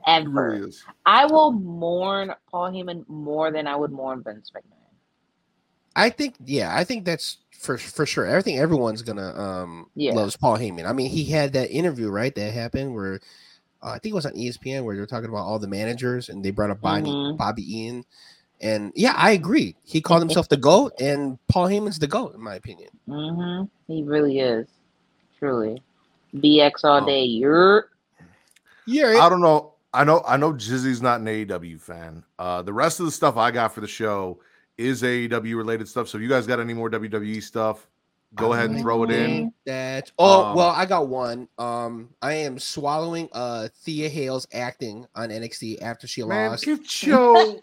It 0.07 0.11
Ever. 0.11 0.51
really 0.51 0.69
is. 0.69 0.85
I 1.05 1.27
will 1.27 1.53
mourn 1.53 2.33
Paul 2.51 2.71
Heyman 2.71 3.09
more 3.09 3.51
than 3.51 3.67
I 3.67 3.77
would 3.77 3.93
mourn 3.93 4.23
Vince 4.23 4.51
McMahon. 4.55 4.73
I 5.97 6.11
think, 6.11 6.35
yeah, 6.45 6.77
I 6.77 6.85
think 6.85 7.05
that's 7.05 7.39
for 7.59 7.79
for 7.79 8.05
sure. 8.07 8.37
I 8.37 8.43
think 8.43 8.59
everyone's 8.61 9.03
gonna 9.03 9.35
um 9.35 9.91
Yeah. 9.95 10.15
loves 10.15 10.37
Paul 10.37 10.59
Heyman. 10.59 10.87
I 10.87 10.93
mean, 10.93 11.11
he 11.11 11.25
had 11.25 11.53
that 11.55 11.71
interview 11.71 12.09
right 12.11 12.35
that 12.35 12.53
happened 12.53 12.95
where 12.95 13.15
uh, 13.83 13.91
I 13.91 13.99
think 13.99 14.13
it 14.13 14.15
was 14.15 14.27
on 14.27 14.35
ESPN 14.35 14.85
where 14.85 14.95
they're 14.97 15.07
talking 15.07 15.29
about 15.31 15.45
all 15.47 15.59
the 15.59 15.67
managers 15.69 16.29
and 16.29 16.45
they 16.45 16.51
brought 16.51 16.71
up 16.71 16.81
Bobby 16.81 17.11
Mhm. 17.11 17.37
Bobby 17.39 17.63
Heenan, 17.63 18.05
and 18.61 18.93
yeah, 18.95 19.15
I 19.17 19.33
agree. 19.33 19.75
He 19.85 20.01
called 20.01 20.23
himself 20.23 20.49
the 20.49 20.57
goat, 20.57 20.93
and 21.01 21.39
Paul 21.49 21.69
Heyman's 21.69 21.99
the 21.99 22.07
goat 22.07 22.35
in 22.35 22.43
my 22.43 22.55
opinion. 22.57 22.91
hmm 23.07 23.63
He 23.89 24.03
really 24.03 24.39
is. 24.41 24.69
Truly. 25.39 25.83
BX 26.35 26.85
all 26.85 27.03
Oh. 27.03 27.07
day. 27.07 27.25
You're 27.25 27.91
Yeah, 28.87 29.19
I 29.23 29.29
don't 29.29 29.41
know. 29.41 29.76
I 29.93 30.05
know. 30.05 30.23
I 30.27 30.37
know. 30.37 30.53
Jizzy's 30.53 31.01
not 31.01 31.21
an 31.21 31.27
AEW 31.27 31.81
fan. 31.81 32.25
Uh, 32.39 32.63
the 32.63 32.73
rest 32.73 33.01
of 33.01 33.07
the 33.07 33.13
stuff 33.13 33.37
I 33.37 33.51
got 33.51 33.75
for 33.75 33.81
the 33.81 33.87
show 33.87 34.41
is 34.77 35.03
AEW 35.03 35.57
related 35.57 35.89
stuff. 35.89 36.09
So 36.09 36.19
if 36.19 36.23
you 36.23 36.29
guys 36.29 36.47
got 36.47 36.61
any 36.61 36.75
more 36.75 36.91
WWE 36.91 37.43
stuff, 37.43 37.89
go 38.37 38.53
ahead 38.53 38.71
and 38.71 38.81
throw 38.81 39.03
it 39.05 39.11
in. 39.11 39.53
That 39.65 40.13
oh 40.19 40.45
Um, 40.45 40.57
well, 40.57 40.69
I 40.69 40.87
got 40.87 41.09
one. 41.09 41.49
Um, 41.59 42.11
I 42.23 42.35
am 42.35 42.59
swallowing 42.59 43.29
uh 43.33 43.69
Thea 43.83 44.09
Hale's 44.09 44.47
acting 44.53 45.07
on 45.15 45.31
NXT 45.31 45.83
after 45.83 46.07
she 46.07 46.23
Man, 46.23 46.51
lost. 46.51 46.65
get 46.65 47.03
your 47.07 47.59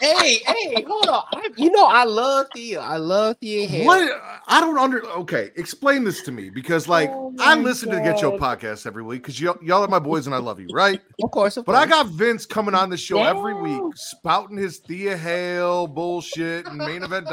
hey, 0.00 0.38
hey, 0.46 0.84
hold 0.86 1.08
on. 1.08 1.22
I, 1.32 1.48
you 1.56 1.70
know 1.70 1.86
I 1.86 2.04
love 2.04 2.46
Thea. 2.54 2.80
I 2.80 2.96
love 2.96 3.36
Thea 3.40 3.66
Hale. 3.68 3.86
what? 3.86 4.22
I 4.46 4.60
don't 4.60 4.78
under. 4.78 5.04
Okay, 5.06 5.50
explain 5.56 6.04
this 6.04 6.22
to 6.22 6.32
me 6.32 6.50
because 6.50 6.88
like 6.88 7.10
Oh 7.10 7.32
I 7.38 7.54
my 7.54 7.62
listen 7.62 7.90
to 7.90 7.96
the 7.96 8.02
Get 8.02 8.20
Your 8.20 8.38
podcast 8.38 8.86
every 8.86 9.02
week 9.02 9.22
because 9.22 9.40
y'all, 9.40 9.56
y'all 9.62 9.82
are 9.82 9.88
my 9.88 9.98
boys 9.98 10.26
and 10.26 10.34
I 10.34 10.38
love 10.38 10.58
you, 10.60 10.68
right? 10.72 11.00
Of 11.22 11.30
course, 11.30 11.56
of 11.56 11.64
But 11.64 11.76
I 11.76 11.86
got 11.86 12.08
Vince 12.08 12.44
coming 12.44 12.74
on 12.74 12.90
the 12.90 12.96
show 12.96 13.22
every 13.22 13.54
week, 13.54 13.80
spouting 13.94 14.56
his 14.56 14.78
Thea 14.78 15.16
Hale 15.16 15.86
bullshit 15.86 16.66
and 16.66 16.76
main 16.76 17.02
event, 17.02 17.28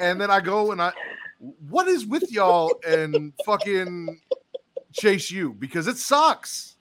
and 0.00 0.20
then 0.20 0.30
I 0.30 0.40
go 0.40 0.72
and 0.72 0.82
I, 0.82 0.92
what 1.68 1.88
is 1.88 2.06
with 2.06 2.30
y'all 2.30 2.72
and 2.86 3.32
fucking 3.44 4.20
chase 4.92 5.30
you 5.30 5.54
because 5.54 5.86
it 5.86 5.96
sucks. 5.96 6.76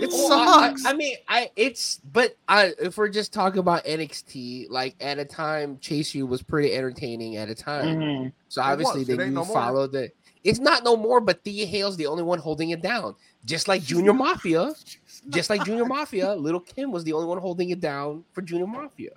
It 0.00 0.08
Well, 0.10 0.32
I- 0.32 0.68
sucks. 0.68 0.84
I, 0.86 0.90
I 0.90 0.92
mean, 0.94 1.16
I 1.28 1.50
it's 1.56 2.00
but 2.12 2.36
I 2.48 2.72
if 2.80 2.96
we're 2.96 3.08
just 3.08 3.32
talking 3.32 3.58
about 3.58 3.84
NXT, 3.84 4.70
like 4.70 4.94
at 5.00 5.18
a 5.18 5.24
time, 5.24 5.78
Chase 5.80 6.14
U 6.14 6.26
was 6.26 6.42
pretty 6.42 6.72
entertaining 6.74 7.36
at 7.36 7.48
a 7.50 7.54
time. 7.54 7.98
Mhm. 7.98 8.32
So 8.48 8.62
obviously, 8.62 9.00
was. 9.00 9.08
then 9.08 9.18
It 9.20 9.22
ain't 9.24 9.30
you 9.30 9.34
no 9.34 9.44
more. 9.44 9.54
follow 9.54 9.86
the. 9.88 10.10
It's 10.44 10.58
not 10.60 10.84
no 10.84 10.96
more, 10.96 11.20
but 11.20 11.44
Thea 11.44 11.66
Hale's 11.66 11.96
the 11.98 12.06
only 12.06 12.22
one 12.22 12.38
holding 12.38 12.70
it 12.70 12.80
down, 12.80 13.14
just 13.44 13.68
like 13.68 13.82
Junior 13.82 14.12
Mafia. 14.14 14.72
Just 15.28 15.50
like 15.50 15.62
Junior 15.66 15.84
Mafia, 15.84 16.32
Little 16.34 16.60
Kim 16.60 16.90
was 16.92 17.04
the 17.04 17.12
only 17.12 17.26
one 17.26 17.36
holding 17.36 17.68
it 17.68 17.78
down 17.78 18.24
for 18.32 18.40
Junior 18.40 18.66
Mafia. 18.66 19.10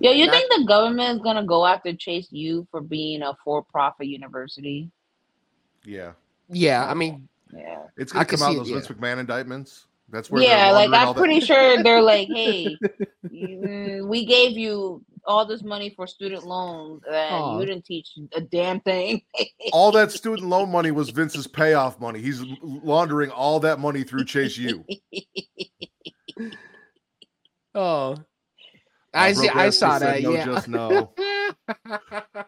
Yo, 0.00 0.10
you 0.12 0.26
Not- 0.26 0.34
think 0.34 0.52
the 0.56 0.64
government 0.66 1.16
is 1.16 1.22
gonna 1.22 1.44
go 1.44 1.64
after 1.66 1.94
Chase 1.94 2.28
U 2.30 2.66
for 2.70 2.80
being 2.80 3.22
a 3.22 3.34
for-profit 3.44 4.06
university? 4.06 4.90
yeah, 5.84 6.12
Yeah, 6.48 6.88
I 6.88 6.94
mean, 6.94 7.28
Yeah. 7.52 7.84
it's 7.96 8.12
I 8.12 8.16
gonna 8.16 8.24
can 8.26 8.38
come 8.38 8.46
out 8.48 8.50
see 8.52 8.56
in 8.56 8.62
it, 8.62 8.74
those 8.74 8.86
Vince 8.88 8.98
McMahon 9.00 9.18
indictments. 9.18 9.86
That's 10.08 10.30
where 10.30 10.40
yeah, 10.42 10.66
they're 10.66 10.72
like 10.74 10.90
laundering 10.90 11.00
I'm 11.08 11.14
that- 11.14 11.20
pretty 11.20 11.40
sure 11.40 11.82
they're 11.82 12.02
like, 12.02 12.28
hey, 12.28 12.76
we 14.02 14.24
gave 14.24 14.52
you 14.56 15.02
all 15.24 15.44
this 15.44 15.64
money 15.64 15.90
for 15.90 16.06
student 16.06 16.44
loans 16.46 17.02
and 17.08 17.16
Aw. 17.34 17.58
you 17.58 17.66
didn't 17.66 17.84
teach 17.84 18.10
a 18.34 18.40
damn 18.40 18.78
thing. 18.80 19.22
all 19.72 19.90
that 19.92 20.12
student 20.12 20.48
loan 20.48 20.70
money 20.70 20.92
was 20.92 21.10
Vince's 21.10 21.48
payoff 21.48 21.98
money. 22.00 22.20
He's 22.20 22.40
laundering 22.62 23.30
all 23.32 23.58
that 23.60 23.80
money 23.80 24.04
through 24.04 24.24
Chase 24.26 24.56
U. 24.58 24.84
oh, 27.74 28.16
I 29.16 29.32
see, 29.32 29.48
I 29.48 29.70
saw 29.70 29.98
that. 29.98 30.22
no, 30.22 30.32
yeah. 30.32 30.44
just 30.44 30.68
no. 30.68 31.12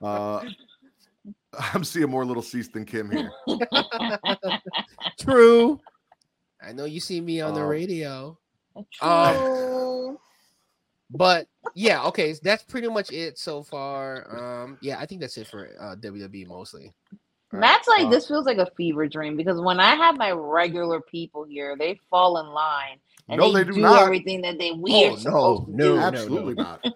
Uh, 0.02 0.44
I'm 1.74 1.82
seeing 1.82 2.08
more 2.10 2.24
little 2.24 2.42
Cease 2.42 2.68
than 2.68 2.84
Kim 2.84 3.10
here. 3.10 3.30
True. 5.20 5.80
I 6.62 6.72
know 6.72 6.84
you 6.84 7.00
see 7.00 7.20
me 7.20 7.40
on 7.40 7.54
the 7.54 7.62
Um, 7.62 7.68
radio. 7.68 8.38
True. 8.92 10.18
But 11.10 11.46
yeah, 11.74 12.04
okay, 12.04 12.34
that's 12.42 12.62
pretty 12.64 12.88
much 12.88 13.10
it 13.12 13.38
so 13.38 13.62
far. 13.62 14.62
Um, 14.64 14.78
yeah, 14.82 14.98
I 15.00 15.06
think 15.06 15.20
that's 15.20 15.36
it 15.38 15.46
for 15.46 15.70
uh, 15.80 15.96
WWE 15.96 16.46
mostly. 16.46 16.92
Matt's 17.50 17.88
like, 17.88 18.06
uh, 18.06 18.10
this 18.10 18.28
feels 18.28 18.44
like 18.44 18.58
a 18.58 18.70
fever 18.76 19.08
dream 19.08 19.36
because 19.36 19.60
when 19.60 19.80
I 19.80 19.94
have 19.94 20.18
my 20.18 20.32
regular 20.32 21.00
people 21.00 21.44
here, 21.44 21.76
they 21.78 21.98
fall 22.10 22.38
in 22.38 22.46
line 22.46 22.98
and 23.28 23.38
No, 23.38 23.52
they, 23.52 23.60
they 23.62 23.64
do 23.70 23.72
do 23.74 23.80
not. 23.82 24.02
everything 24.02 24.40
that 24.42 24.58
they 24.58 24.72
we 24.72 24.92
Oh, 25.06 25.14
are 25.14 25.18
supposed 25.18 25.66
to 25.66 25.70
no, 25.76 25.84
do. 25.84 25.96
no. 25.96 26.00
Absolutely 26.02 26.54
not. 26.54 26.84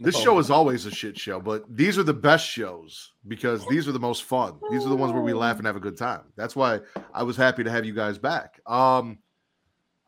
This 0.00 0.16
Oh. 0.16 0.20
show 0.20 0.38
is 0.38 0.50
always 0.50 0.84
a 0.84 0.90
shit 0.90 1.18
show, 1.18 1.40
but 1.40 1.64
these 1.74 1.96
are 1.96 2.02
the 2.02 2.12
best 2.12 2.46
shows 2.46 3.12
because 3.26 3.66
these 3.68 3.88
are 3.88 3.92
the 3.92 3.98
most 4.00 4.24
fun. 4.24 4.58
These 4.70 4.84
are 4.84 4.90
the 4.90 4.96
ones 4.96 5.14
where 5.14 5.22
we 5.22 5.32
laugh 5.32 5.56
and 5.56 5.66
have 5.66 5.76
a 5.76 5.80
good 5.80 5.96
time. 5.96 6.20
That's 6.36 6.54
why 6.54 6.80
I 7.14 7.22
was 7.22 7.38
happy 7.38 7.64
to 7.64 7.70
have 7.70 7.86
you 7.86 7.94
guys 7.94 8.18
back. 8.18 8.60
Um, 8.66 9.18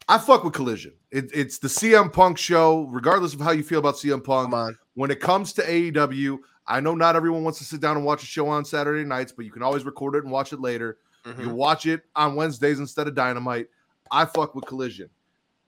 I 0.07 0.19
fuck 0.19 0.45
with 0.45 0.53
Collision. 0.53 0.93
It, 1.11 1.31
it's 1.33 1.59
the 1.59 1.69
CM 1.69 2.13
Punk 2.13 2.37
show, 2.37 2.83
regardless 2.91 3.33
of 3.33 3.41
how 3.41 3.53
you 3.53 3.63
feel 3.63 3.79
about 3.79 3.95
CM 3.95 4.23
Punk. 4.23 4.51
Come 4.51 4.55
on. 4.55 4.77
when 4.97 5.11
it 5.11 5.21
comes 5.21 5.55
to 5.55 5.63
AEW, 5.63 6.39
I 6.67 6.81
know 6.81 6.95
not 6.95 7.17
everyone 7.17 7.43
wants 7.43 7.59
to 7.61 7.65
sit 7.65 7.81
down 7.81 7.97
and 7.97 8.05
watch 8.05 8.23
a 8.23 8.27
show 8.27 8.49
on 8.49 8.67
Saturday 8.67 9.05
nights, 9.05 9.33
but 9.33 9.47
you 9.47 9.51
can 9.53 9.63
always 9.63 9.85
record 9.85 10.15
it 10.17 10.25
and 10.25 10.33
watch 10.33 10.53
it 10.53 10.61
later. 10.61 10.99
Mhm. 11.25 11.43
You 11.45 11.51
watch 11.55 11.87
it 11.87 12.03
on 12.15 12.35
Wednesdays 12.35 12.81
instead 12.81 13.09
of 13.09 13.15
Dynamite. 13.15 13.69
I 14.11 14.27
fuck 14.27 14.55
with 14.55 14.67
Collision. 14.67 15.09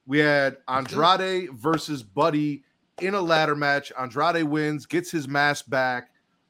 We 0.08 0.18
had 0.18 0.56
Andrade 0.68 1.50
versus 1.52 2.02
Buddy 2.02 2.64
in 3.02 3.12
a 3.12 3.20
ladder 3.20 3.54
match. 3.54 3.92
Andrade 4.00 4.42
wins, 4.42 4.86
gets 4.86 5.10
his 5.10 5.28
mask 5.28 5.68
back. 5.68 6.08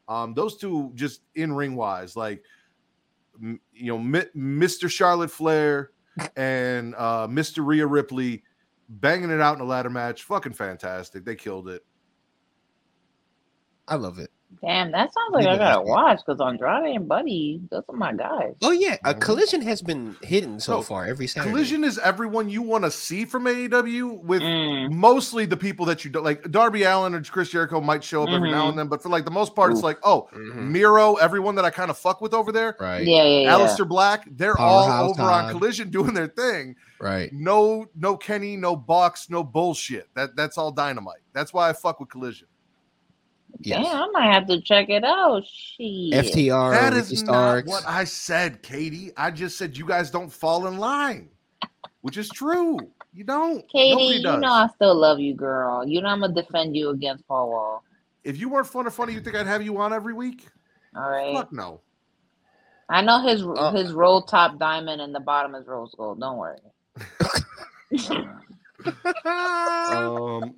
Um, 0.08 0.32
those 0.32 0.56
two 0.56 0.92
just 0.94 1.22
in 1.34 1.52
ring 1.52 1.74
wise, 1.74 2.14
like 2.14 2.42
m- 3.42 3.60
you 3.74 3.86
know, 3.86 3.98
Mr. 3.98 4.88
Charlotte 4.88 5.32
Flair 5.32 5.90
and 6.36 6.94
uh, 6.94 7.26
Mr. 7.26 7.66
Rhea 7.66 7.84
Ripley 7.84 8.44
banging 8.88 9.30
it 9.30 9.40
out 9.40 9.56
in 9.56 9.60
a 9.60 9.64
ladder 9.64 9.90
match. 9.90 10.22
Fucking 10.22 10.52
fantastic. 10.52 11.24
They 11.24 11.34
killed 11.34 11.68
it. 11.68 11.84
I 13.88 13.96
love 13.96 14.20
it. 14.20 14.30
Damn, 14.62 14.90
that 14.92 15.12
sounds 15.12 15.32
like 15.34 15.44
You 15.44 15.50
I 15.50 15.56
gotta 15.58 15.84
do. 15.84 15.90
watch 15.90 16.20
because 16.26 16.40
Andrade 16.40 16.96
and 16.96 17.06
Buddy, 17.06 17.60
those 17.70 17.84
are 17.88 17.94
my 17.94 18.12
guys. 18.14 18.54
Oh 18.62 18.70
yeah, 18.72 18.96
a 19.04 19.14
Mhm. 19.14 19.20
collision 19.20 19.60
has 19.62 19.82
been 19.82 20.16
hidden 20.22 20.58
so 20.58 20.76
No, 20.76 20.82
far 20.82 21.04
every 21.06 21.26
Saturday. 21.26 21.50
Collision 21.52 21.84
is 21.84 21.98
everyone 21.98 22.48
you 22.48 22.62
want 22.62 22.82
to 22.84 22.90
see 22.90 23.24
from 23.24 23.46
AEW 23.46 24.08
with 24.24 24.42
Mm. 24.42 24.90
mostly 24.90 25.44
the 25.46 25.56
people 25.56 25.86
that 25.86 26.04
you 26.04 26.10
don't 26.10 26.24
like. 26.24 26.50
Darby 26.50 26.82
Allin 26.84 27.14
or 27.14 27.22
Chris 27.22 27.50
Jericho 27.50 27.80
might 27.80 28.02
show 28.02 28.22
up 28.24 28.30
every 28.30 28.50
now 28.50 28.64
Mhm. 28.64 28.68
and 28.70 28.78
then, 28.78 28.88
but 28.88 29.02
for 29.02 29.10
like 29.10 29.24
the 29.26 29.30
most 29.30 29.54
part, 29.54 29.70
it's 29.70 29.82
like, 29.82 29.98
oh, 30.02 30.28
Mhm. 30.34 30.70
Miro, 30.70 31.14
everyone 31.16 31.54
that 31.56 31.64
I 31.64 31.70
kind 31.70 31.90
of 31.90 31.98
fuck 31.98 32.20
with 32.20 32.32
over 32.34 32.50
there, 32.50 32.74
Right. 32.80 33.06
Yeah, 33.06 33.24
yeah, 33.24 33.40
yeah. 33.40 33.52
Aleister 33.54 33.86
Black, 33.86 34.24
they're 34.30 34.58
all 34.58 34.86
Powerhouse 34.86 35.10
over 35.20 35.30
on 35.30 35.50
Collision 35.52 35.90
doing 35.90 36.14
their 36.14 36.26
thing. 36.28 36.74
Right. 37.00 37.30
No, 37.32 37.86
no 37.94 38.16
Kenny, 38.16 38.56
no 38.56 38.74
Bucks, 38.74 39.30
no 39.30 39.44
bullshit. 39.44 40.08
That 40.16 40.34
that's 40.36 40.58
all 40.58 40.72
dynamite. 40.72 41.20
That's 41.32 41.52
why 41.52 41.68
I 41.68 41.74
fuck 41.74 42.00
with 42.00 42.08
Collision. 42.08 42.48
Yes. 43.60 43.84
Damn, 43.84 44.02
I 44.02 44.08
might 44.12 44.32
have 44.32 44.46
to 44.48 44.60
check 44.60 44.88
it 44.88 45.02
out. 45.04 45.44
Shit. 45.46 46.12
FTR. 46.12 46.72
that 46.72 46.92
Ricky 46.94 47.16
not 47.16 47.24
Starks. 47.24 47.68
what 47.68 47.84
I 47.86 48.04
said, 48.04 48.62
Katie. 48.62 49.10
I 49.16 49.30
just 49.30 49.58
said 49.58 49.76
you 49.76 49.84
guys 49.86 50.10
don't 50.10 50.32
fall 50.32 50.66
in 50.68 50.78
line, 50.78 51.28
which 52.02 52.16
is 52.16 52.28
true. 52.28 52.78
You 53.12 53.24
don't. 53.24 53.68
Katie, 53.68 54.18
you 54.18 54.22
know 54.22 54.52
I 54.52 54.68
still 54.76 54.94
love 54.94 55.18
you, 55.18 55.34
girl. 55.34 55.84
You 55.86 56.00
know 56.00 56.08
I'm 56.08 56.20
gonna 56.20 56.34
defend 56.34 56.76
you 56.76 56.90
against 56.90 57.26
Paul 57.26 57.50
Wall. 57.50 57.82
if 58.22 58.38
you 58.38 58.48
weren't 58.48 58.66
fun 58.68 58.86
or 58.86 58.90
funny, 58.90 59.12
you 59.12 59.20
think 59.20 59.34
I'd 59.34 59.46
have 59.46 59.62
you 59.62 59.76
on 59.78 59.92
every 59.92 60.12
week? 60.14 60.46
All 60.94 61.10
right. 61.10 61.34
Fuck 61.34 61.52
no. 61.52 61.80
I 62.88 63.02
know 63.02 63.20
his 63.26 63.42
Uh, 63.42 63.72
his 63.72 63.92
roll 63.92 64.22
top 64.22 64.58
diamond 64.58 65.00
and 65.00 65.12
the 65.14 65.20
bottom 65.20 65.54
is 65.56 65.66
rose 65.66 65.94
gold. 65.96 66.20
Don't 66.20 66.36
worry. 66.38 66.58
Um, 69.24 70.54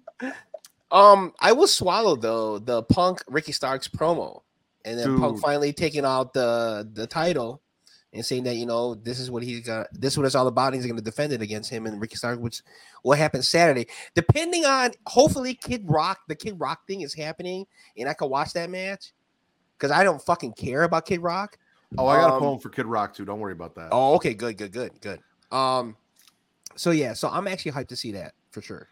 Um, 0.92 1.32
I 1.40 1.52
will 1.52 1.66
swallow 1.68 2.16
though 2.16 2.58
the 2.58 2.82
Punk 2.84 3.22
Ricky 3.28 3.52
Starks 3.52 3.88
promo, 3.88 4.42
and 4.84 4.98
then 4.98 5.18
Punk 5.20 5.40
finally 5.40 5.72
taking 5.72 6.04
out 6.04 6.32
the 6.32 6.88
the 6.92 7.06
title 7.06 7.60
and 8.12 8.26
saying 8.26 8.42
that 8.42 8.56
you 8.56 8.66
know 8.66 8.94
this 8.96 9.20
is 9.20 9.30
what 9.30 9.42
he's 9.44 9.64
got, 9.66 9.86
this 9.92 10.14
is 10.14 10.18
what 10.18 10.26
it's 10.26 10.34
all 10.34 10.48
about. 10.48 10.68
and 10.68 10.74
He's 10.76 10.86
going 10.86 10.96
to 10.96 11.02
defend 11.02 11.32
it 11.32 11.40
against 11.42 11.70
him 11.70 11.86
and 11.86 12.00
Ricky 12.00 12.16
Starks, 12.16 12.40
which 12.40 12.62
will 13.04 13.12
happen 13.16 13.40
Saturday, 13.42 13.86
depending 14.16 14.64
on 14.64 14.90
hopefully 15.06 15.54
Kid 15.54 15.84
Rock. 15.88 16.20
The 16.26 16.34
Kid 16.34 16.58
Rock 16.58 16.86
thing 16.88 17.02
is 17.02 17.14
happening, 17.14 17.66
and 17.96 18.08
I 18.08 18.14
can 18.14 18.28
watch 18.28 18.52
that 18.54 18.68
match 18.68 19.12
because 19.78 19.92
I 19.92 20.02
don't 20.02 20.20
fucking 20.20 20.54
care 20.54 20.82
about 20.82 21.06
Kid 21.06 21.20
Rock. 21.22 21.56
oh, 21.98 22.06
I 22.08 22.16
got 22.16 22.30
a 22.30 22.34
Um, 22.34 22.40
poem 22.40 22.58
for 22.58 22.68
Kid 22.70 22.86
Rock 22.86 23.14
too. 23.14 23.24
Don't 23.24 23.38
worry 23.38 23.52
about 23.52 23.76
that. 23.76 23.90
Oh, 23.92 24.14
okay, 24.16 24.34
good, 24.34 24.56
good, 24.58 24.72
good, 24.72 25.00
good. 25.00 25.20
Um, 25.56 25.96
so 26.74 26.90
yeah, 26.90 27.12
so 27.12 27.28
I'm 27.28 27.46
actually 27.46 27.72
hyped 27.72 27.88
to 27.88 27.96
see 27.96 28.10
that 28.12 28.34
for 28.50 28.60
sure. 28.60 28.88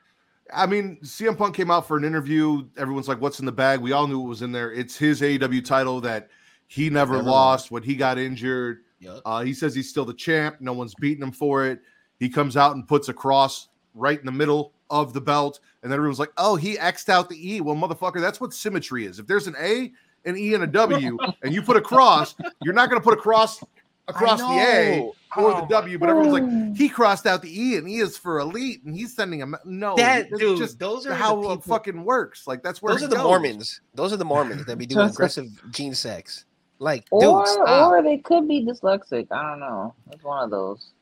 I 0.53 0.67
mean, 0.67 0.99
CM 1.03 1.37
Punk 1.37 1.55
came 1.55 1.71
out 1.71 1.87
for 1.87 1.97
an 1.97 2.05
interview. 2.05 2.67
Everyone's 2.77 3.09
like, 3.09 3.21
"What's 3.21 3.41
in 3.41 3.47
the 3.47 3.53
bag?" 3.53 3.81
We 3.81 3.93
all 3.93 4.07
knew 4.07 4.19
what 4.19 4.29
was 4.29 4.43
in 4.43 4.53
there. 4.53 4.73
It's 4.73 4.97
his 4.97 5.21
AEW 5.21 5.65
title 5.65 6.01
that 6.03 6.29
he 6.67 6.91
never, 6.91 7.17
Never 7.17 7.29
lost 7.29 7.71
when 7.71 7.83
he 7.83 7.97
got 7.97 8.19
injured. 8.19 8.81
Yep. 9.01 9.21
Uh, 9.25 9.43
he 9.43 9.55
says 9.55 9.75
he's 9.75 9.89
still 9.89 10.05
the 10.05 10.15
champ. 10.15 10.57
No 10.61 10.73
one's 10.73 10.95
beating 10.95 11.23
him 11.23 11.33
for 11.33 11.67
it. 11.67 11.81
He 12.19 12.29
comes 12.29 12.57
out 12.57 12.75
and 12.75 12.87
puts 12.87 13.09
a 13.09 13.15
cross 13.15 13.69
right 13.95 14.19
in 14.19 14.27
the 14.27 14.33
middle 14.33 14.73
of 14.91 15.13
the 15.13 15.21
belt, 15.21 15.61
and 15.83 15.93
then 15.93 15.97
everyone's 15.97 16.19
like, 16.19 16.33
"Oh, 16.37 16.57
he 16.57 16.77
xed 16.77 17.09
out 17.09 17.29
the 17.29 17.55
E." 17.55 17.61
Well, 17.61 17.77
motherfucker, 17.77 18.21
that's 18.21 18.41
what 18.41 18.53
symmetry 18.53 19.07
is. 19.07 19.19
If 19.19 19.27
there's 19.27 19.47
an 19.47 19.57
A, 19.61 19.93
an 20.25 20.37
E, 20.37 20.55
and 20.55 20.65
a 20.65 20.67
W, 20.67 21.19
and 21.43 21.55
you 21.55 21.63
put 21.63 21.77
a 21.77 21.81
cross, 21.81 22.35
you're 22.63 22.75
not 22.75 22.91
going 22.91 23.01
to 23.01 23.05
put 23.05 23.15
a 23.15 23.21
cross 23.21 23.63
across 24.09 24.41
the 24.41 24.47
A 24.47 25.13
or 25.37 25.53
Oh 25.53 25.61
the 25.61 25.67
W. 25.67 25.99
But 25.99 26.09
everyone's 26.09 26.33
like, 26.33 26.77
he 26.77 26.89
crossed 26.89 27.27
out 27.27 27.43
the 27.43 27.51
E, 27.63 27.77
and 27.77 27.89
E 27.89 27.99
is 27.99 28.17
for 28.17 28.39
elite, 28.39 28.83
and 28.85 28.95
he's 28.95 29.15
sending 29.15 29.41
him. 29.41 29.57
No, 29.65 29.97
that 29.97 30.29
that's 30.31 30.41
dude, 30.41 30.59
just 30.59 30.79
those 30.79 31.07
are 31.07 31.15
how 31.15 31.51
it 31.51 31.65
fucking 31.65 32.05
works. 32.05 32.47
Like 32.47 32.63
that's 32.63 32.81
where 32.81 32.95
those 32.95 33.03
are 33.05 33.09
the 33.09 33.17
goes. 33.17 33.25
Mormons. 33.25 33.81
Those 33.95 34.13
are 34.13 34.17
the 34.17 34.25
Mormons 34.25 34.65
that 34.67 34.79
be 34.79 34.87
doing 34.87 35.09
aggressive 35.09 35.47
gene 35.71 35.95
sex. 35.95 36.45
Like, 36.81 37.07
or 37.11 37.21
dude, 37.45 37.49
stop. 37.49 37.91
or 37.91 38.03
they 38.03 38.19
could 38.19 38.47
be 38.47 38.65
dyslexic. 38.65 39.27
I 39.33 39.43
don't 39.51 39.61
know. 39.61 39.95
It's 40.13 40.23
one 40.23 40.45
of 40.45 40.51
those. 40.51 40.93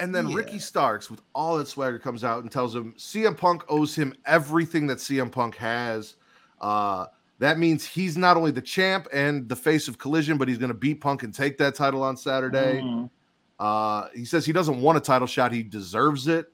And 0.00 0.14
then 0.14 0.28
Yeah. 0.28 0.36
Ricky 0.36 0.58
Starks, 0.58 1.10
with 1.10 1.20
all 1.34 1.58
that 1.58 1.68
swagger, 1.68 1.98
comes 1.98 2.24
out 2.24 2.42
and 2.42 2.50
tells 2.50 2.74
him 2.74 2.94
CM 2.96 3.36
Punk 3.36 3.64
owes 3.68 3.94
him 3.94 4.14
everything 4.26 4.86
that 4.88 4.98
CM 4.98 5.30
Punk 5.30 5.56
has. 5.56 6.16
Uh, 6.60 7.06
that 7.40 7.58
means 7.58 7.84
he's 7.84 8.16
not 8.16 8.36
only 8.36 8.50
the 8.50 8.62
champ 8.62 9.08
and 9.12 9.48
the 9.48 9.56
face 9.56 9.88
of 9.88 9.98
Collision, 9.98 10.38
but 10.38 10.46
he's 10.48 10.58
going 10.58 10.68
to 10.68 10.74
beat 10.74 11.00
Punk 11.00 11.24
and 11.24 11.34
take 11.34 11.58
that 11.58 11.74
title 11.74 12.02
on 12.02 12.16
Saturday. 12.16 12.80
Mm. 12.80 13.10
Uh, 13.58 14.08
he 14.14 14.24
says 14.24 14.44
he 14.44 14.52
doesn't 14.52 14.80
want 14.80 14.98
a 14.98 15.00
title 15.00 15.26
shot; 15.26 15.52
he 15.52 15.62
deserves 15.62 16.28
it. 16.28 16.52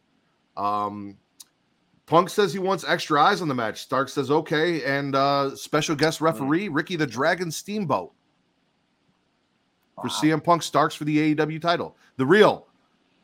Um, 0.56 1.16
Punk 2.06 2.28
says 2.28 2.52
he 2.52 2.58
wants 2.58 2.84
extra 2.86 3.22
eyes 3.22 3.40
on 3.40 3.48
the 3.48 3.54
match. 3.54 3.80
Stark 3.80 4.08
says 4.08 4.30
okay, 4.30 4.84
and 4.84 5.14
uh, 5.14 5.54
special 5.54 5.94
guest 5.94 6.20
referee 6.20 6.68
Ricky 6.68 6.96
the 6.96 7.06
Dragon 7.06 7.50
Steamboat 7.50 8.12
for 9.94 10.08
Wow. 10.08 10.08
CM 10.08 10.42
Punk 10.42 10.62
Starks 10.62 10.94
for 10.94 11.04
the 11.04 11.34
AEW 11.34 11.60
title, 11.60 11.96
the 12.16 12.26
real 12.26 12.66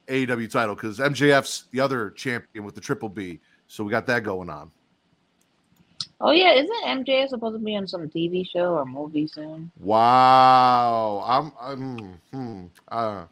AEW 0.07 0.51
title, 0.51 0.75
because 0.75 0.99
MJF's 0.99 1.65
the 1.73 1.81
other 1.81 2.11
champion 2.11 2.65
with 2.65 2.75
the 2.75 2.81
triple 2.81 3.09
B. 3.09 3.41
So 3.67 3.83
we 3.83 3.91
got 3.91 4.07
that 4.07 4.23
going 4.23 4.49
on. 4.49 4.71
Oh 6.21 6.31
yeah, 6.31 6.53
isn't 6.53 6.85
MJ 6.85 7.29
supposed 7.29 7.57
to 7.57 7.59
be 7.59 7.77
on 7.77 7.87
some 7.87 8.09
TV 8.09 8.49
show 8.49 8.77
or 8.77 8.87
movie 8.87 9.27
soon? 9.27 9.71
Wow, 9.81 11.23
I'm, 11.27 11.53
I'm, 11.61 12.21
hmm, 12.33 12.67
uh, 12.89 13.25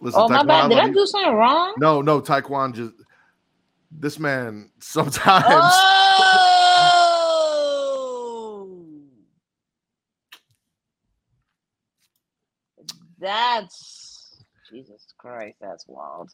listen, 0.00 0.20
Oh 0.20 0.28
my 0.28 0.38
Taekwondo, 0.38 0.46
bad. 0.46 0.68
Did 0.70 0.78
I 0.78 0.88
do 0.90 1.06
something 1.06 1.34
wrong? 1.34 1.74
No, 1.78 2.02
no, 2.02 2.20
Taekwondo 2.20 2.74
just 2.74 2.94
this 3.90 4.18
man 4.18 4.70
sometimes 4.80 5.44
Oh, 8.28 8.68
that's 13.18 14.42
Jesus 14.70 15.06
Christ. 15.18 15.56
That's 15.60 15.84
wild. 15.86 16.30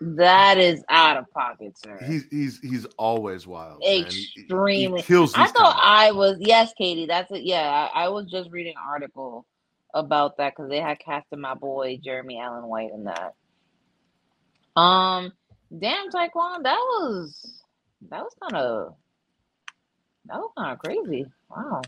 That 0.00 0.58
is 0.58 0.84
out 0.88 1.16
of 1.16 1.24
pocket, 1.32 1.76
sir. 1.76 1.98
he's 2.06 2.24
he's 2.30 2.60
he's 2.60 2.84
always 2.98 3.46
wild. 3.48 3.80
man. 3.80 3.88
He- 3.88 4.28
he- 4.34 4.40
Extremely. 4.42 5.00
I 5.00 5.02
thought 5.04 5.54
comments. 5.54 5.80
I 5.82 6.12
was 6.12 6.36
yes, 6.40 6.72
Katie. 6.78 7.06
That's 7.06 7.30
it. 7.32 7.42
Yeah, 7.42 7.88
I, 7.92 8.04
I 8.04 8.08
was 8.08 8.30
just 8.30 8.50
reading 8.50 8.74
an 8.76 8.82
article 8.86 9.44
about 9.94 10.36
that 10.38 10.54
because 10.56 10.70
they 10.70 10.80
had 10.80 10.98
casted 10.98 11.38
my 11.38 11.54
boy 11.54 11.98
Jeremy 12.02 12.40
Allen 12.40 12.66
White 12.66 12.90
in 12.94 13.04
that. 13.04 13.34
Um, 14.80 15.32
damn, 15.76 16.10
Taekwon, 16.10 16.62
that 16.64 16.76
was 16.78 17.62
that 18.10 18.22
was 18.22 18.32
kind 18.42 18.56
of 18.64 18.94
that 20.26 20.36
was 20.36 20.50
kind 20.56 20.72
of 20.72 20.78
crazy. 20.78 21.26
Wow. 21.50 21.82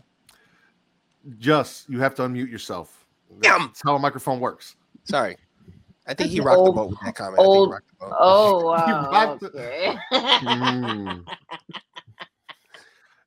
just 1.39 1.89
you 1.89 1.99
have 1.99 2.15
to 2.15 2.23
unmute 2.23 2.49
yourself. 2.51 3.05
That's 3.39 3.81
how 3.83 3.95
a 3.95 3.99
microphone 3.99 4.39
works. 4.39 4.75
Sorry. 5.05 5.37
I 6.07 6.13
think 6.15 6.31
he 6.31 6.39
rocked 6.41 6.57
old- 6.59 6.75
the 6.75 6.81
boat 6.81 6.89
with 6.89 6.99
that 7.01 7.15
comment. 7.15 7.39
I 7.39 7.43
think 7.43 7.53
he 7.67 7.71
rocked 7.71 7.87
the 7.99 8.05
boat. 8.05 8.15
Oh 8.19 8.59
You 8.87 8.93
wow. 8.95 9.11
rocked 9.11 9.43
it. 9.43 9.55
Okay. 9.55 9.95
Mm. 10.41 11.23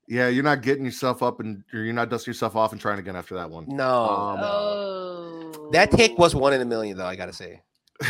Yeah, 0.06 0.28
you're 0.28 0.44
not 0.44 0.60
getting 0.62 0.84
yourself 0.84 1.22
up 1.22 1.40
and 1.40 1.64
you're 1.72 1.92
not 1.92 2.10
dusting 2.10 2.30
yourself 2.32 2.56
off 2.56 2.72
and 2.72 2.80
trying 2.80 2.98
again 2.98 3.16
after 3.16 3.34
that 3.36 3.48
one. 3.50 3.64
No, 3.68 4.04
Um, 4.08 4.38
oh. 4.42 5.68
That 5.72 5.90
take 5.90 6.18
was 6.18 6.34
one 6.34 6.52
in 6.52 6.60
a 6.60 6.64
million, 6.64 6.96
though. 6.98 7.06
I 7.06 7.16
gotta 7.16 7.32
say. 7.32 7.62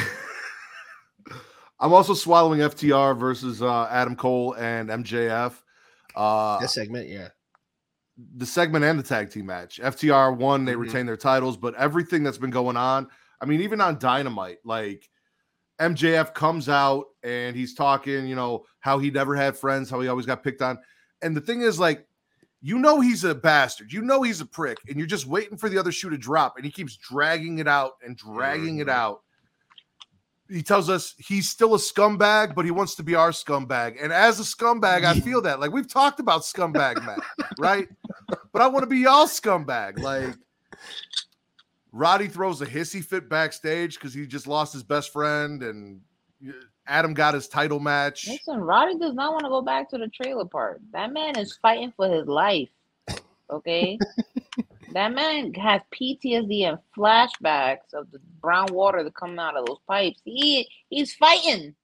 I'm 1.80 1.92
also 1.92 2.14
swallowing 2.14 2.60
FTR 2.60 3.18
versus 3.18 3.60
uh, 3.62 3.84
Adam 3.90 4.16
Cole 4.16 4.54
and 4.54 4.88
MJF. 4.88 5.54
Uh, 6.14 6.60
That 6.60 6.70
segment, 6.70 7.08
yeah. 7.08 7.28
the 8.36 8.46
segment 8.46 8.84
and 8.84 8.98
the 8.98 9.02
tag 9.02 9.30
team 9.30 9.46
match. 9.46 9.80
FTR 9.82 10.36
won, 10.36 10.64
they 10.64 10.74
Mhm. 10.74 10.78
retain 10.80 11.06
their 11.06 11.16
titles, 11.16 11.56
but 11.56 11.74
everything 11.74 12.22
that's 12.22 12.38
been 12.38 12.50
going 12.50 12.76
on, 12.76 13.08
I 13.40 13.46
mean, 13.46 13.60
even 13.60 13.80
on 13.80 13.98
Dynamite, 13.98 14.58
like 14.64 15.08
MJF 15.80 16.32
comes 16.32 16.68
out 16.68 17.06
and 17.24 17.56
he's 17.56 17.74
talking, 17.74 18.26
you 18.26 18.36
know, 18.36 18.64
how 18.80 18.98
he 18.98 19.10
never 19.10 19.34
had 19.34 19.56
friends, 19.58 19.90
how 19.90 20.00
he 20.00 20.08
always 20.08 20.26
got 20.26 20.44
picked 20.44 20.62
on. 20.62 20.78
And 21.24 21.34
the 21.36 21.40
thing 21.40 21.62
is, 21.62 21.80
like, 21.80 22.06
you 22.60 22.78
know, 22.78 23.00
he's 23.00 23.24
a 23.24 23.34
bastard, 23.34 23.92
you 23.92 24.02
know, 24.02 24.22
he's 24.22 24.40
a 24.40 24.46
prick, 24.46 24.78
and 24.88 24.96
you're 24.98 25.06
just 25.06 25.26
waiting 25.26 25.56
for 25.56 25.68
the 25.68 25.78
other 25.78 25.90
shoe 25.90 26.10
to 26.10 26.18
drop, 26.18 26.56
and 26.56 26.64
he 26.64 26.70
keeps 26.70 26.96
dragging 26.96 27.58
it 27.58 27.66
out 27.66 27.92
and 28.04 28.16
dragging 28.16 28.78
it 28.78 28.86
Mhm. 28.86 28.92
out. 28.92 29.22
He 30.48 30.62
tells 30.62 30.90
us 30.90 31.14
he's 31.18 31.48
still 31.48 31.74
a 31.74 31.78
scumbag, 31.78 32.54
but 32.54 32.66
he 32.66 32.70
wants 32.70 32.94
to 32.96 33.02
be 33.02 33.14
our 33.14 33.30
scumbag. 33.30 33.96
And 34.02 34.12
as 34.12 34.38
a 34.38 34.42
scumbag, 34.42 35.04
I 35.04 35.18
feel 35.20 35.40
that. 35.42 35.58
Like 35.60 35.72
we've 35.72 35.88
talked 35.88 36.20
about 36.20 36.42
scumbag, 36.42 37.02
Matt, 37.04 37.20
right? 37.58 37.88
But 38.52 38.60
I 38.62 38.66
want 38.66 38.82
to 38.82 38.86
be 38.86 38.98
y'all 38.98 39.26
scumbag. 39.26 39.98
Like 39.98 40.34
Roddy 41.92 42.28
throws 42.28 42.60
a 42.60 42.66
hissy 42.66 43.02
fit 43.02 43.28
backstage 43.28 43.94
because 43.94 44.12
he 44.12 44.26
just 44.26 44.46
lost 44.46 44.72
his 44.74 44.82
best 44.82 45.12
friend, 45.12 45.62
and 45.62 46.00
Adam 46.86 47.14
got 47.14 47.34
his 47.34 47.48
title 47.48 47.80
match. 47.80 48.28
Listen, 48.28 48.60
Roddy 48.60 48.98
does 48.98 49.14
not 49.14 49.32
want 49.32 49.44
to 49.44 49.50
go 49.50 49.62
back 49.62 49.88
to 49.90 49.98
the 49.98 50.08
trailer 50.08 50.44
park. 50.44 50.80
That 50.92 51.12
man 51.12 51.38
is 51.38 51.58
fighting 51.62 51.92
for 51.96 52.08
his 52.08 52.26
life. 52.26 52.68
Okay. 53.50 53.98
that 54.92 55.12
man 55.12 55.52
has 55.54 55.80
PTSD 55.92 56.68
and 56.68 56.78
flashbacks 56.96 57.92
of 57.94 58.10
the 58.10 58.18
brown 58.40 58.66
water 58.72 59.02
that 59.02 59.14
coming 59.14 59.38
out 59.38 59.56
of 59.56 59.66
those 59.66 59.78
pipes. 59.88 60.20
He 60.24 60.68
he's 60.90 61.14
fighting. 61.14 61.74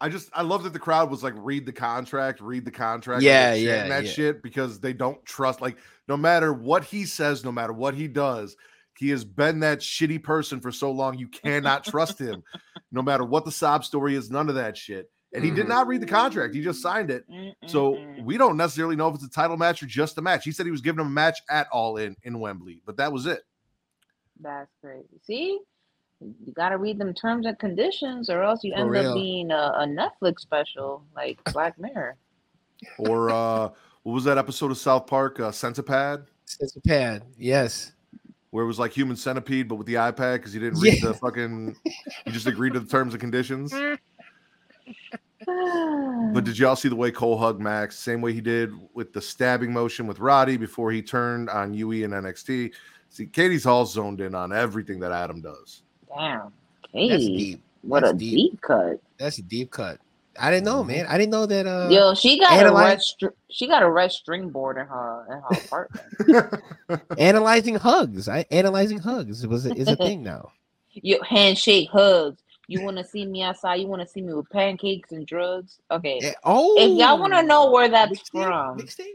I 0.00 0.08
just 0.08 0.30
I 0.34 0.42
love 0.42 0.64
that 0.64 0.72
the 0.72 0.78
crowd 0.78 1.10
was 1.10 1.22
like, 1.22 1.34
read 1.36 1.64
the 1.64 1.72
contract, 1.72 2.40
read 2.40 2.64
the 2.64 2.70
contract. 2.70 3.22
Yeah, 3.22 3.52
and 3.52 3.62
yeah, 3.62 3.74
chanting 3.74 3.90
that 3.90 4.04
yeah. 4.04 4.10
shit 4.10 4.42
because 4.42 4.80
they 4.80 4.92
don't 4.92 5.24
trust. 5.24 5.60
Like, 5.60 5.78
no 6.08 6.16
matter 6.16 6.52
what 6.52 6.84
he 6.84 7.04
says, 7.04 7.44
no 7.44 7.52
matter 7.52 7.72
what 7.72 7.94
he 7.94 8.08
does, 8.08 8.56
he 9.02 9.10
has 9.10 9.24
been 9.24 9.60
that 9.60 9.80
shitty 9.80 10.22
person 10.22 10.60
for 10.60 10.70
so 10.72 10.90
long. 10.90 11.18
You 11.18 11.28
cannot 11.28 11.84
trust 11.84 12.18
him, 12.18 12.42
no 12.90 13.02
matter 13.02 13.24
what 13.24 13.44
the 13.44 13.50
sob 13.52 13.84
story 13.84 14.14
is. 14.14 14.30
None 14.30 14.48
of 14.48 14.54
that 14.54 14.76
shit. 14.76 15.10
And 15.34 15.42
he 15.44 15.50
did 15.50 15.64
Mhm. 15.66 15.70
not 15.70 15.86
read 15.86 16.00
the 16.02 16.06
contract. 16.06 16.54
He 16.54 16.62
just 16.62 16.80
signed 16.82 17.10
it. 17.10 17.24
So 17.66 17.98
we 18.20 18.36
don't 18.36 18.56
necessarily 18.56 18.96
know 18.96 19.08
if 19.08 19.14
it's 19.14 19.24
a 19.24 19.30
title 19.30 19.56
match 19.56 19.82
or 19.82 19.86
just 19.86 20.16
a 20.18 20.22
match. 20.22 20.44
He 20.44 20.52
said 20.52 20.66
he 20.66 20.72
was 20.72 20.82
giving 20.82 21.00
him 21.00 21.06
a 21.08 21.10
match 21.10 21.40
at 21.50 21.66
All 21.72 21.96
In 21.96 22.16
in 22.22 22.38
Wembley, 22.38 22.82
but 22.86 22.96
that 22.98 23.12
was 23.12 23.26
it. 23.26 23.42
that's 24.40 24.70
crazy. 24.80 25.06
See, 25.24 25.60
you 26.20 26.52
got 26.52 26.68
to 26.70 26.76
read 26.78 26.98
them 26.98 27.14
terms 27.14 27.46
and 27.46 27.58
conditions, 27.58 28.28
or 28.30 28.42
else 28.42 28.62
you 28.62 28.72
For 28.74 28.80
end 28.80 28.90
real. 28.90 29.10
up 29.10 29.14
being 29.14 29.50
a, 29.50 29.72
a 29.78 29.86
Netflix 29.86 30.40
special 30.40 31.04
like 31.16 31.42
Black 31.52 31.78
Mirror. 31.78 32.16
Or 32.98 33.30
uh 33.30 33.68
what 34.02 34.12
was 34.14 34.24
that 34.24 34.36
episode 34.38 34.70
of 34.72 34.78
South 34.78 35.06
Park, 35.06 35.38
uh, 35.40 35.50
Centipede? 35.52 36.24
It's 36.60 36.76
a 36.76 36.80
pad. 36.80 37.22
Yes. 37.38 37.91
Where 38.52 38.62
it 38.62 38.66
was 38.68 38.78
like 38.78 38.92
human 38.92 39.16
centipede, 39.16 39.66
but 39.66 39.74
with 39.74 39.86
the 39.86 39.94
iPad 39.94 40.34
because 40.36 40.54
you 40.54 40.60
didn't 40.60 40.78
read 40.78 41.02
Yeah. 41.02 41.08
the 41.08 41.14
fucking, 41.14 41.74
you 42.26 42.32
just 42.32 42.46
agreed 42.46 42.74
to 42.74 42.80
the 42.80 42.86
terms 42.88 43.12
and 43.14 43.20
conditions. 43.20 43.74
But 45.44 46.44
did 46.44 46.56
y'all 46.56 46.76
see 46.76 46.88
the 46.88 46.94
way 46.96 47.10
Cole 47.10 47.36
hugged 47.36 47.60
Max? 47.60 47.98
Same 47.98 48.20
way 48.20 48.32
he 48.32 48.40
did 48.40 48.72
with 48.94 49.12
the 49.12 49.20
stabbing 49.20 49.72
motion 49.72 50.06
with 50.06 50.20
Roddy 50.20 50.56
before 50.56 50.92
he 50.92 51.02
turned 51.02 51.50
on 51.50 51.74
Yui 51.74 52.04
and 52.04 52.14
NXT. 52.14 52.72
See, 53.10 53.26
Katie's 53.26 53.66
all 53.66 53.84
zoned 53.84 54.20
in 54.20 54.34
on 54.36 54.52
everything 54.52 55.00
that 55.00 55.10
Adam 55.10 55.40
does. 55.40 55.82
Damn. 56.16 56.52
Katie, 56.92 57.36
deep. 57.36 57.62
what 57.82 58.00
That's 58.02 58.12
a 58.12 58.16
deep. 58.16 58.52
deep. 58.52 58.60
cut. 58.60 59.00
That's 59.18 59.38
a 59.38 59.42
deep 59.42 59.70
cut. 59.72 59.98
I 60.40 60.50
didn't 60.50 60.64
know, 60.64 60.82
man. 60.82 61.06
I 61.06 61.18
didn't 61.18 61.30
know 61.32 61.46
that. 61.46 61.66
Uh, 61.66 61.88
Yo, 61.90 62.14
she 62.14 62.38
got 62.38 62.52
a 62.52 62.60
analyze- 62.60 62.84
red 62.84 63.02
str- 63.02 63.36
she 63.50 63.66
got 63.66 63.82
a 63.82 63.90
red 63.90 64.12
string 64.12 64.48
board 64.50 64.78
in 64.78 64.86
her 64.86 65.26
in 65.30 65.40
her 65.40 65.56
apartment. 65.64 67.02
analyzing 67.18 67.74
hugs. 67.76 68.28
I 68.28 68.44
analyzing 68.50 68.98
hugs 68.98 69.46
was 69.46 69.66
is 69.66 69.88
a 69.88 69.96
thing 69.96 70.22
now. 70.22 70.52
Yo, 70.92 71.22
handshake, 71.22 71.88
hugs. 71.90 72.42
You 72.68 72.80
want 72.82 72.96
to 72.98 73.04
see 73.04 73.26
me 73.26 73.42
outside? 73.42 73.76
You 73.76 73.86
want 73.88 74.02
to 74.02 74.08
see 74.08 74.22
me 74.22 74.32
with 74.32 74.48
pancakes 74.50 75.12
and 75.12 75.26
drugs? 75.26 75.78
Okay. 75.90 76.20
Yeah, 76.22 76.32
Oh, 76.44 76.74
If 76.78 76.98
y'all 76.98 77.18
want 77.18 77.32
to 77.34 77.42
know 77.42 77.70
where 77.70 77.88
that's 77.88 78.12
mixtape? 78.12 78.30
from, 78.44 78.78
Mixtape? 78.78 79.06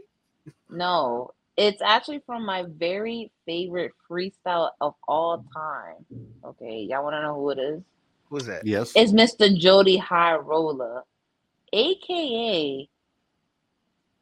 no, 0.70 1.32
it's 1.56 1.82
actually 1.82 2.20
from 2.26 2.44
my 2.44 2.64
very 2.68 3.32
favorite 3.46 3.92
freestyle 4.08 4.70
of 4.80 4.94
all 5.08 5.44
time. 5.52 6.04
Okay, 6.44 6.86
y'all 6.88 7.02
want 7.02 7.14
to 7.16 7.22
know 7.22 7.34
who 7.34 7.50
it 7.50 7.58
is? 7.58 7.82
Who's 8.30 8.46
that? 8.46 8.66
yes. 8.66 8.92
It's 8.94 9.12
Mr. 9.12 9.56
Jody 9.56 9.96
High 9.96 10.36
Roller, 10.36 11.02
aka 11.72 12.88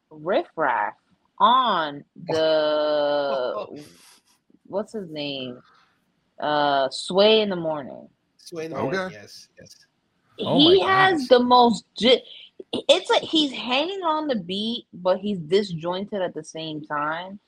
Riff 0.09 0.47
Raff, 0.55 0.93
on 1.39 2.03
the 2.27 3.67
what's 4.65 4.93
his 4.93 5.09
name? 5.09 5.59
Uh, 6.39 6.87
Sway 6.89 7.41
in 7.41 7.49
the 7.49 7.55
morning. 7.55 8.07
Sway 8.37 8.65
in 8.65 8.71
the 8.71 8.77
Okay. 8.77 8.97
morning, 8.97 9.17
Yes, 9.19 9.49
yes. 9.59 9.75
Oh 10.39 10.57
he 10.59 10.79
has 10.81 11.19
gosh. 11.21 11.27
the 11.29 11.39
most. 11.39 11.85
J- 11.97 12.23
it's 12.73 13.09
like 13.09 13.23
he's 13.23 13.51
hanging 13.51 14.01
on 14.03 14.27
the 14.27 14.35
beat, 14.35 14.85
but 14.93 15.17
he's 15.19 15.39
disjointed 15.39 16.21
at 16.21 16.33
the 16.33 16.43
same 16.43 16.81
time, 16.85 17.39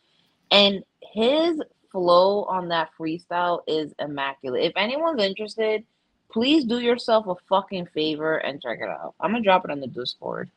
and 0.52 0.84
his 1.14 1.62
flow 1.92 2.44
on 2.46 2.68
that 2.70 2.90
freestyle 3.00 3.62
is 3.68 3.94
immaculate. 4.00 4.64
If 4.64 4.74
anyone's 4.76 5.22
interested, 5.22 5.84
please 6.32 6.64
do 6.66 6.80
yourself 6.80 7.28
a 7.28 7.36
fucking 7.48 7.88
favor 7.88 8.38
and 8.38 8.62
check 8.62 8.80
it 8.82 8.90
out. 8.90 9.16
I'm 9.20 9.32
gonna 9.32 9.44
drop 9.44 9.66
it 9.66 9.72
on 9.72 9.80
the 9.80 9.88
Discord. 9.88 10.50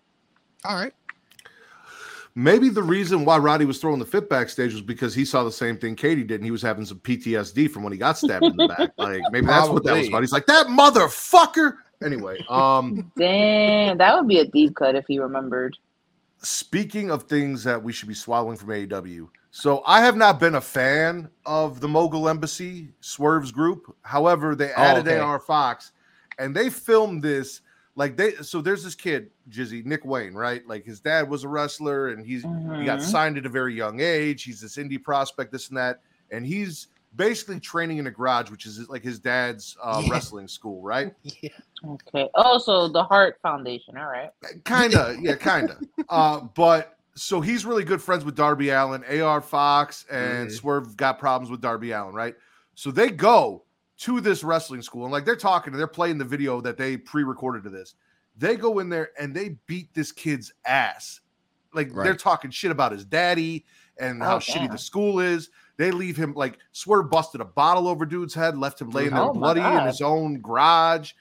All 0.64 0.76
right. 0.76 0.92
Maybe 2.34 2.70
the 2.70 2.82
reason 2.82 3.26
why 3.26 3.36
Roddy 3.36 3.66
was 3.66 3.78
throwing 3.78 3.98
the 3.98 4.06
fit 4.06 4.30
backstage 4.30 4.72
was 4.72 4.80
because 4.80 5.14
he 5.14 5.24
saw 5.26 5.44
the 5.44 5.52
same 5.52 5.76
thing 5.76 5.94
Katie 5.94 6.24
did, 6.24 6.36
and 6.36 6.44
he 6.44 6.50
was 6.50 6.62
having 6.62 6.86
some 6.86 6.98
PTSD 7.00 7.70
from 7.70 7.82
when 7.82 7.92
he 7.92 7.98
got 7.98 8.16
stabbed 8.16 8.44
in 8.46 8.56
the 8.56 8.68
back. 8.68 8.90
Like 8.98 9.20
maybe 9.30 9.46
that's 9.46 9.68
what 9.68 9.84
that 9.84 9.96
was 9.98 10.08
about. 10.08 10.22
He's 10.22 10.32
like 10.32 10.46
that 10.46 10.68
motherfucker. 10.68 11.74
Anyway, 12.02 12.38
um, 12.48 13.12
Damn, 13.16 13.98
that 13.98 14.16
would 14.16 14.26
be 14.28 14.38
a 14.38 14.46
deep 14.46 14.74
cut 14.74 14.94
if 14.96 15.04
he 15.06 15.18
remembered. 15.18 15.76
speaking 16.42 17.10
of 17.10 17.24
things 17.24 17.62
that 17.64 17.80
we 17.82 17.92
should 17.92 18.08
be 18.08 18.14
swallowing 18.14 18.56
from 18.56 18.70
AEW, 18.70 19.28
so 19.54 19.82
I 19.86 20.00
have 20.00 20.16
not 20.16 20.40
been 20.40 20.54
a 20.56 20.60
fan 20.60 21.30
of 21.46 21.80
the 21.80 21.86
Mogul 21.88 22.28
Embassy 22.28 22.88
Swerve's 23.00 23.52
group. 23.52 23.94
However, 24.02 24.54
they 24.54 24.72
added 24.72 25.06
okay. 25.06 25.18
AR 25.18 25.38
Fox, 25.38 25.92
and 26.38 26.56
they 26.56 26.70
filmed 26.70 27.22
this 27.22 27.60
like 27.94 28.16
they. 28.16 28.32
So 28.36 28.62
there's 28.62 28.82
this 28.82 28.94
kid, 28.94 29.30
Jizzy 29.50 29.84
Nick 29.84 30.04
Wayne, 30.06 30.32
right? 30.34 30.66
Like 30.66 30.84
his 30.86 31.00
dad 31.00 31.28
was 31.28 31.44
a 31.44 31.48
wrestler, 31.48 32.08
and 32.08 32.24
he's 32.24 32.42
he 32.42 32.48
got 32.86 32.98
Mhm. 33.00 33.02
signed 33.02 33.36
at 33.36 33.44
a 33.44 33.50
very 33.50 33.74
young 33.74 34.00
age. 34.00 34.42
He's 34.42 34.60
this 34.60 34.76
indie 34.78 35.00
prospect, 35.02 35.52
this 35.52 35.68
and 35.68 35.76
that, 35.76 36.00
and 36.30 36.46
he's 36.46 36.88
basically 37.14 37.60
training 37.60 37.98
in 37.98 38.06
a 38.06 38.10
garage, 38.10 38.50
which 38.50 38.64
is 38.64 38.88
like 38.88 39.02
his 39.02 39.18
dad's 39.18 39.76
uh, 39.84 40.00
Yeah. 40.02 40.10
wrestling 40.10 40.48
school, 40.48 40.80
right? 40.80 41.14
Yeah. 41.42 41.50
Okay. 41.84 42.30
Oh, 42.36 42.56
so 42.58 42.88
the 42.88 43.04
Heart 43.04 43.38
Foundation. 43.42 43.98
All 43.98 44.06
right. 44.06 44.30
kind 44.64 44.94
of 44.94 45.20
yeah 45.20 45.34
kind 45.34 45.68
of 45.70 45.76
uh 46.08 46.40
but 46.54 46.96
so 47.14 47.40
he's 47.40 47.64
really 47.66 47.84
good 47.84 48.00
friends 48.00 48.24
with 48.24 48.34
darby 48.34 48.70
allin 48.70 49.04
ar 49.22 49.40
fox 49.40 50.04
and 50.10 50.48
Mhm. 50.48 50.52
swerve 50.52 50.96
got 50.96 51.18
problems 51.18 51.50
with 51.50 51.60
darby 51.60 51.92
allin 51.92 52.14
right? 52.14 52.34
So 52.74 52.90
they 52.90 53.10
go 53.10 53.64
to 53.98 54.20
this 54.20 54.42
wrestling 54.42 54.82
school 54.82 55.04
and 55.04 55.12
like 55.12 55.24
they're 55.24 55.36
talking 55.36 55.72
and 55.72 55.78
they're 55.80 55.86
playing 55.86 56.18
the 56.18 56.24
video 56.24 56.60
that 56.62 56.76
they 56.78 56.96
pre-recorded 56.96 57.62
to 57.64 57.70
this. 57.70 57.94
They 58.36 58.56
go 58.56 58.78
in 58.78 58.88
there 58.88 59.10
and 59.20 59.34
they 59.36 59.58
beat 59.66 59.92
this 59.94 60.10
kid's 60.10 60.52
ass. 60.64 61.20
Like 61.74 61.92
they're 62.04 62.14
talking 62.16 62.50
shit 62.50 62.70
about 62.70 62.92
his 62.92 63.04
daddy 63.04 63.66
and 63.98 64.22
how 64.22 64.36
Oh, 64.36 64.38
shitty 64.38 64.54
damn. 64.62 64.70
the 64.72 64.78
school 64.78 65.20
is. 65.20 65.50
They 65.76 65.90
leave 65.90 66.16
him 66.16 66.32
like 66.34 66.58
swerve 66.72 67.10
busted 67.10 67.40
a 67.42 67.44
bottle 67.44 67.86
over 67.86 68.06
dude's 68.06 68.34
head 68.34 68.56
left 68.56 68.80
him 68.80 68.90
laying 68.90 69.10
there 69.10 69.22
Oh, 69.24 69.32
bloody 69.32 69.60
in 69.60 69.84
his 69.84 70.00
own 70.00 70.40
garage 70.40 71.12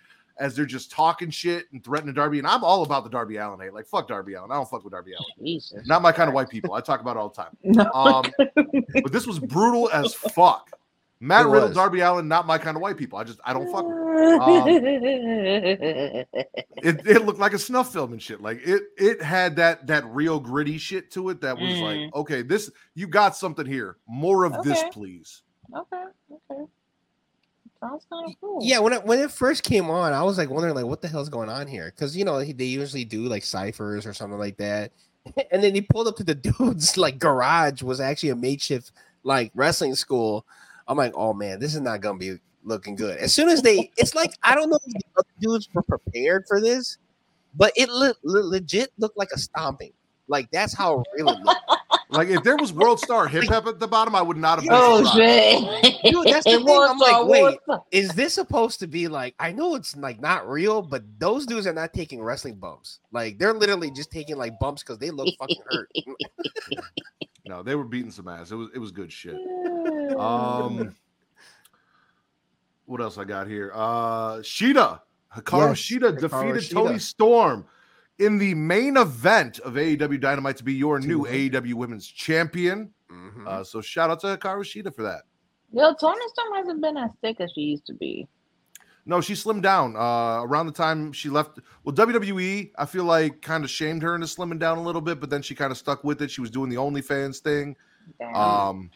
as 0.41 0.55
they're 0.55 0.65
just 0.65 0.91
talking 0.91 1.29
shit 1.29 1.65
and 1.71 1.83
threatening 1.83 2.13
Darby. 2.13 2.39
And 2.39 2.47
I'm 2.47 2.63
all 2.63 2.83
about 2.83 3.03
the 3.05 3.09
Darby 3.09 3.37
Allin 3.37 3.59
hate. 3.59 3.73
Like, 3.73 3.85
fuck 3.87 4.07
Darby 4.07 4.33
Allin. 4.33 4.51
I 4.51 4.55
don't 4.55 4.69
fuck 4.69 4.83
with 4.83 4.91
Darby 4.91 5.11
Allin. 5.13 5.45
Jesus. 5.45 5.87
Not 5.87 6.01
my 6.01 6.11
kind 6.11 6.27
of 6.27 6.33
white 6.33 6.49
people. 6.49 6.73
I 6.73 6.81
talk 6.81 6.99
about 6.99 7.15
it 7.15 7.19
all 7.19 7.29
the 7.29 7.35
time. 7.43 7.55
No. 7.63 7.89
Um, 7.93 8.25
but 9.03 9.11
this 9.13 9.25
was 9.27 9.39
brutal 9.39 9.89
as 9.91 10.13
fuck. 10.13 10.69
Matt 11.23 11.45
It 11.45 11.49
Riddle, 11.49 11.67
was. 11.67 11.75
Darby 11.77 11.99
Allin, 11.99 12.27
not 12.27 12.47
my 12.47 12.57
kind 12.57 12.75
of 12.75 12.81
white 12.81 12.97
people. 12.97 13.19
I 13.19 13.23
just 13.23 13.39
I 13.45 13.53
don't 13.53 13.71
fuck 13.71 13.85
with. 13.85 13.95
it. 15.71 16.27
It, 16.77 17.07
it 17.07 17.25
looked 17.25 17.39
like 17.39 17.53
a 17.53 17.59
snuff 17.59 17.93
film 17.93 18.11
and 18.13 18.21
shit. 18.21 18.41
Like 18.41 18.59
it 18.65 18.81
it 18.97 19.21
had 19.21 19.55
that 19.57 19.85
that 19.87 20.05
real 20.07 20.39
gritty 20.39 20.77
shit 20.79 21.11
to 21.11 21.29
it 21.29 21.41
that 21.41 21.57
was 21.57 21.69
Mm. 21.71 21.81
like, 22.05 22.15
okay, 22.15 22.41
this 22.41 22.71
you 22.95 23.07
got 23.07 23.35
something 23.35 23.65
here. 23.67 23.97
More 24.07 24.45
of 24.45 24.63
this, 24.63 24.83
please. 24.91 25.43
okay. 25.77 26.03
Okay. 26.51 26.63
Sounds 27.83 28.05
kind 28.11 28.29
of 28.29 28.35
cool. 28.39 28.59
Yeah, 28.61 28.79
when 28.79 28.93
it, 28.93 29.03
when 29.05 29.19
it 29.19 29.31
first 29.31 29.63
came 29.63 29.89
on, 29.89 30.13
I 30.13 30.21
was 30.23 30.37
like 30.37 30.49
wondering 30.51 30.75
like 30.75 30.85
what 30.85 31.01
the 31.01 31.07
hell's 31.07 31.29
going 31.29 31.49
on 31.49 31.65
here 31.65 31.91
because 31.95 32.15
you 32.15 32.23
know 32.23 32.37
he- 32.37 32.53
they 32.53 32.65
usually 32.65 33.05
do 33.05 33.23
like 33.23 33.43
ciphers 33.43 34.05
or 34.05 34.13
something 34.13 34.37
like 34.37 34.57
that, 34.57 34.91
and 35.51 35.63
then 35.63 35.73
he 35.73 35.81
pulled 35.81 36.07
up 36.07 36.15
to 36.17 36.23
the 36.23 36.35
dude's 36.59 36.95
like 36.95 37.17
garage 37.17 37.81
was 37.81 37.99
actually 37.99 38.29
a 38.29 38.35
makeshift 38.35 38.91
like 39.23 39.51
wrestling 39.55 39.95
school. 39.95 40.45
I'm 40.87 40.97
like, 40.97 41.13
oh 41.15 41.33
man, 41.33 41.59
this 41.59 41.73
is 41.73 41.81
not 41.81 42.01
gonna 42.01 42.19
be 42.19 42.37
looking 42.63 42.95
good. 42.95 43.17
As 43.17 43.33
soon 43.33 43.49
as 43.49 43.63
they, 43.63 43.89
it's 43.97 44.13
like 44.13 44.31
I 44.43 44.53
don't 44.53 44.69
know 44.69 44.77
if 44.85 44.93
the 44.93 45.01
other 45.17 45.27
dudes 45.39 45.67
were 45.73 45.81
prepared 45.83 46.45
for 46.47 46.61
this, 46.61 46.99
but 47.55 47.73
it 47.75 47.89
le- 47.89 48.15
le- 48.23 48.41
legit 48.47 48.91
looked 48.99 49.17
like 49.17 49.29
a 49.33 49.39
stomping. 49.39 49.93
Like 50.31 50.49
that's 50.51 50.73
how 50.73 51.03
real 51.15 51.29
it 51.29 51.39
looked. 51.43 51.59
Like 52.09 52.27
if 52.29 52.43
there 52.43 52.57
was 52.57 52.73
World 52.73 52.99
Star 52.99 53.27
Hip 53.27 53.43
Hop 53.45 53.67
at 53.67 53.79
the 53.79 53.87
bottom, 53.87 54.15
I 54.15 54.21
would 54.21 54.35
not 54.37 54.55
have 54.59 54.63
been 54.63 54.73
Oh 54.73 55.03
surprised. 55.03 55.83
shit. 55.85 56.13
Dude, 56.13 56.27
that's 56.27 56.45
the 56.45 56.57
thing, 56.57 56.67
I'm 56.67 56.97
like, 56.97 57.25
wait. 57.25 57.57
is 57.91 58.09
this 58.09 58.33
supposed 58.33 58.79
to 58.79 58.87
be 58.87 59.07
like 59.07 59.35
I 59.39 59.51
know 59.51 59.75
it's 59.75 59.95
like 59.95 60.19
not 60.19 60.49
real, 60.49 60.81
but 60.81 61.03
those 61.19 61.45
dudes 61.45 61.67
are 61.67 61.73
not 61.73 61.93
taking 61.93 62.21
wrestling 62.21 62.55
bumps. 62.55 62.99
Like 63.11 63.37
they're 63.37 63.53
literally 63.53 63.91
just 63.91 64.11
taking 64.11 64.35
like 64.37 64.59
bumps 64.59 64.81
because 64.83 64.97
they 64.97 65.09
look 65.11 65.27
fucking 65.37 65.61
hurt. 65.69 65.89
No, 67.45 67.63
they 67.63 67.75
were 67.75 67.83
beating 67.83 68.11
some 68.11 68.27
ass. 68.29 68.51
It 68.51 68.55
was 68.55 68.69
it 68.73 68.79
was 68.79 68.91
good 68.91 69.11
shit. 69.11 69.35
Um, 70.17 70.95
what 72.85 73.01
else 73.01 73.17
I 73.17 73.23
got 73.25 73.47
here? 73.47 73.71
Uh, 73.73 74.37
Shida, 74.37 75.01
Hikaru 75.35 75.69
Yes, 75.69 75.79
Shida 75.79 76.17
Hikaru 76.17 76.19
defeated 76.19 76.63
Shida. 76.63 76.73
Toni 76.73 76.99
Storm 76.99 77.65
in 78.21 78.37
the 78.37 78.53
main 78.55 78.97
event 78.97 79.59
of 79.59 79.73
AEW 79.77 80.19
Dynamite 80.19 80.57
to 80.57 80.63
be 80.63 80.73
your 80.73 80.99
new 80.99 81.25
Mhm. 81.25 81.31
AEW 81.51 81.73
Women's 81.75 82.07
Champion. 82.07 82.93
Mhm. 83.11 83.47
Uh, 83.47 83.63
so 83.63 83.81
shout 83.81 84.09
out 84.09 84.19
to 84.21 84.27
Hikaru 84.37 84.61
Shida 84.63 84.93
for 84.95 85.03
that. 85.03 85.23
Yo, 85.73 85.93
Toni 85.95 86.19
Storm 86.29 86.53
hasn't 86.55 86.81
been 86.81 86.97
as 86.97 87.09
thick 87.21 87.39
as 87.39 87.51
she 87.53 87.61
used 87.61 87.85
to 87.87 87.93
be. 87.93 88.27
No, 89.05 89.19
she 89.19 89.33
slimmed 89.33 89.63
down 89.63 89.95
uh, 89.95 90.41
around 90.43 90.67
the 90.67 90.71
time 90.71 91.11
she 91.11 91.29
left. 91.29 91.59
Well, 91.83 91.93
WWE, 91.95 92.71
I 92.77 92.85
feel 92.85 93.03
like 93.05 93.41
kind 93.41 93.63
of 93.63 93.69
shamed 93.69 94.03
her 94.03 94.13
into 94.13 94.27
slimming 94.27 94.59
down 94.59 94.77
a 94.77 94.83
little 94.83 95.01
bit, 95.01 95.19
but 95.19 95.29
then 95.29 95.41
she 95.41 95.55
kind 95.55 95.71
of 95.71 95.77
stuck 95.77 96.03
with 96.03 96.21
it. 96.21 96.29
She 96.29 96.39
was 96.41 96.51
doing 96.51 96.69
the 96.69 96.75
OnlyFans 96.75 97.39
thing. 97.39 97.75
Damn. 98.19 98.35
Um, 98.35 98.91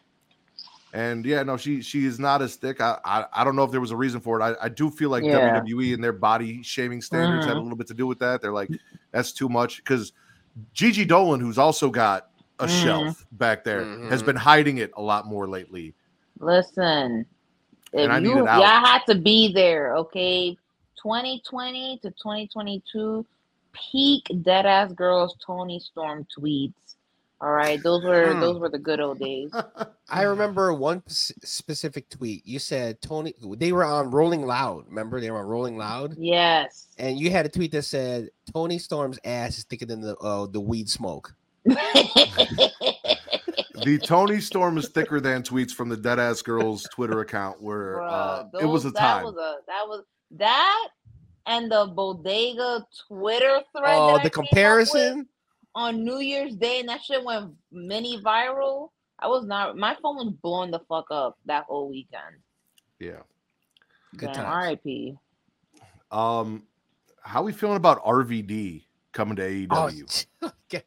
and 0.94 1.26
yeah, 1.26 1.44
no, 1.44 1.58
she 1.58 1.82
she 1.82 2.06
is 2.06 2.20
not 2.20 2.42
as 2.42 2.56
thick. 2.56 2.80
I 2.82 2.98
I, 3.04 3.26
I 3.34 3.44
don't 3.44 3.56
know 3.56 3.64
if 3.64 3.72
there 3.72 3.82
was 3.82 3.92
a 3.92 3.98
reason 3.98 4.22
for 4.22 4.40
it. 4.40 4.44
I, 4.44 4.66
I 4.66 4.70
do 4.70 4.90
feel 4.92 5.10
like 5.10 5.24
Yeah. 5.24 5.60
WWE 5.60 5.94
and 5.94 6.04
their 6.04 6.14
body 6.14 6.62
shaming 6.64 7.02
standards 7.02 7.46
had 7.46 7.58
a 7.58 7.60
Mhm. 7.60 7.64
little 7.64 7.78
bit 7.78 7.88
to 7.88 7.94
do 7.94 8.06
with 8.08 8.20
that. 8.20 8.42
They're 8.42 8.54
like, 8.54 8.70
that's 9.16 9.32
too 9.32 9.48
much 9.48 9.78
because 9.78 10.12
Gigi 10.74 11.06
Dolin, 11.06 11.40
who's 11.40 11.58
also 11.58 11.90
got 11.90 12.28
a 12.60 12.66
Mhm. 12.66 12.84
shelf 12.84 13.26
back 13.32 13.64
there, 13.64 13.86
has 14.10 14.22
Mhm. 14.22 14.26
been 14.26 14.36
hiding 14.36 14.78
it 14.78 14.92
a 14.98 15.02
lot 15.02 15.26
more 15.26 15.48
lately. 15.48 15.94
Listen, 16.40 17.26
if 17.94 18.04
And 18.04 18.12
I 18.12 18.20
need 18.20 18.30
you 18.30 18.36
y'all 18.36 18.86
had 18.86 19.04
to 19.08 19.16
be 19.16 19.54
there, 19.54 19.96
okay? 19.96 20.58
2020 21.02 21.98
to 22.00 22.12
2022, 22.12 23.26
peak 23.72 24.24
dead 24.42 24.66
ass 24.66 24.92
girls 24.92 25.38
Toni 25.46 25.80
Storm 25.80 26.28
tweets. 26.38 26.74
All 27.42 27.52
right, 27.52 27.82
those 27.84 28.02
were 28.04 28.34
Hmm. 28.34 28.40
those 28.40 28.60
were 28.60 28.70
the 28.70 28.80
good 28.80 29.00
old 29.02 29.20
days. 29.20 29.52
I 30.10 30.22
remember 30.24 30.74
one 30.74 31.04
s- 31.08 31.34
specific 31.44 32.10
tweet. 32.10 32.46
You 32.48 32.60
said 32.60 33.02
Toni. 33.02 33.34
They 33.58 33.72
were 33.74 33.84
on 33.84 34.10
Rolling 34.12 34.46
Loud. 34.46 34.86
Remember 34.88 35.20
they 35.20 35.30
were 35.32 35.40
on 35.40 35.46
Rolling 35.46 35.78
Loud, 35.78 36.16
Yes. 36.18 36.88
and 36.98 37.20
you 37.20 37.30
had 37.32 37.46
a 37.46 37.50
tweet 37.50 37.72
that 37.74 37.84
said 37.84 38.30
Toni 38.54 38.78
Storm's 38.80 39.20
ass 39.26 39.58
is 39.58 39.64
thicker 39.66 39.86
than 39.86 40.00
the 40.02 40.16
uh, 40.18 40.46
the 40.48 40.62
weed 40.62 40.90
smoke. 40.90 41.34
the 43.84 44.00
Toni 44.04 44.40
Storm 44.40 44.78
is 44.78 44.90
thicker 44.90 45.20
than 45.20 45.44
tweets 45.44 45.72
from 45.72 45.90
the 45.90 45.98
Deadass 45.98 46.44
Girls 46.44 46.88
Twitter 46.94 47.20
account, 47.22 47.62
where 47.62 48.02
uh, 48.02 48.46
Bruh, 48.54 48.62
it 48.62 48.66
was 48.66 48.86
a 48.86 48.90
those- 48.92 49.00
time. 49.00 49.26
That 49.26 49.26
was 49.26 49.36
a 49.36 49.56
that 49.68 49.84
was 49.88 50.04
that 50.32 50.88
and 51.48 51.72
the 51.72 51.92
bodega 51.96 52.86
Twitter 53.08 53.62
thread. 53.78 53.96
Oh, 53.98 54.14
that 54.14 54.22
I 54.22 54.24
the 54.24 54.30
came 54.30 54.32
up 54.32 54.34
with 54.44 54.50
comparison. 54.50 55.28
On 55.76 56.04
New 56.04 56.20
Year's 56.20 56.56
Day, 56.56 56.80
and 56.80 56.90
that 56.90 57.04
shit 57.04 57.24
went 57.24 57.52
mini 57.72 58.22
viral. 58.22 58.90
I 59.20 59.28
was 59.28 59.46
not. 59.46 59.78
My 59.78 59.96
phone 60.02 60.16
was 60.18 60.34
blowing 60.42 60.72
the 60.72 60.80
fuck 60.88 61.06
up 61.12 61.38
that 61.46 61.66
whole 61.66 61.90
weekend. 61.90 62.36
yeah. 63.00 63.20
Good 64.18 64.28
Damn, 64.28 64.36
times. 64.46 64.48
R.I.P. 64.48 65.18
Um, 66.12 66.64
how 67.22 67.44
we 67.44 67.52
feeling 67.52 67.76
about 67.76 68.02
RVD 68.06 68.86
coming 69.12 69.36
to 69.36 69.46
E 69.48 69.68
Oh, 69.72 69.90
AEW? 69.92 70.26
okay. 70.44 70.84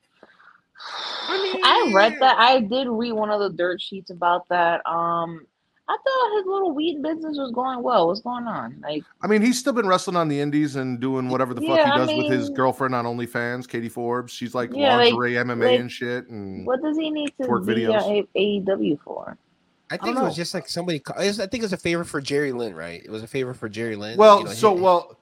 I 0.80 1.90
read 1.94 2.16
that. 2.20 2.38
I 2.38 2.60
did 2.60 2.88
read 2.88 3.12
one 3.12 3.30
of 3.30 3.40
the 3.40 3.50
dirt 3.50 3.82
sheets 3.82 4.10
about 4.10 4.48
that. 4.48 4.80
Um, 4.86 5.46
I 5.90 5.96
thought 5.96 6.36
his 6.36 6.46
little 6.46 6.72
weed 6.72 7.02
business 7.02 7.38
was 7.38 7.50
going 7.52 7.82
well. 7.82 8.08
What's 8.08 8.20
going 8.20 8.46
on? 8.46 8.76
Like, 8.82 9.04
I 9.22 9.26
mean, 9.26 9.40
he's 9.40 9.58
still 9.58 9.72
been 9.72 9.86
wrestling 9.88 10.16
on 10.16 10.28
the 10.28 10.38
indies 10.38 10.76
and 10.76 11.00
doing 11.00 11.30
whatever 11.30 11.54
the 11.54 11.62
fuck 11.62 11.78
Yeah, 11.78 11.84
he 11.86 11.90
I 11.92 11.96
does 11.96 12.08
with 12.14 12.30
his 12.30 12.48
mean- 12.48 12.56
girlfriend 12.56 12.94
on 12.94 13.06
OnlyFans, 13.06 13.66
Katie 13.66 13.88
Forbes. 13.88 14.32
She's 14.32 14.54
like 14.54 14.70
Yeah, 14.74 14.96
like- 14.96 15.12
lingerie 15.14 15.32
MMA 15.38 15.70
like, 15.70 15.80
and 15.80 15.90
shit. 15.90 16.28
And 16.28 16.66
what 16.66 16.82
does 16.82 16.98
he 16.98 17.10
need 17.10 17.32
to 17.40 17.48
Twerk 17.48 17.64
be 17.66 17.72
videos. 17.74 18.26
AEW 18.36 18.98
for? 19.02 19.38
I 19.90 19.96
don't 19.96 20.04
think 20.08 20.18
it 20.18 20.22
was 20.22 20.36
just 20.36 20.52
like 20.52 20.68
somebody. 20.68 21.00
I 21.16 21.30
think 21.32 21.54
it 21.54 21.62
was 21.62 21.72
a 21.72 21.78
favor 21.78 22.04
for 22.04 22.20
Jerry 22.20 22.52
Lynn, 22.52 22.74
right? 22.74 23.02
It 23.02 23.10
was 23.10 23.22
a 23.22 23.26
favor 23.26 23.54
for 23.54 23.70
Jerry 23.70 23.96
Lynn. 23.96 24.18
well, 24.18 24.40
you 24.40 24.44
know, 24.44 24.50
so 24.52 24.74
he- 24.74 24.82
well, 24.82 25.16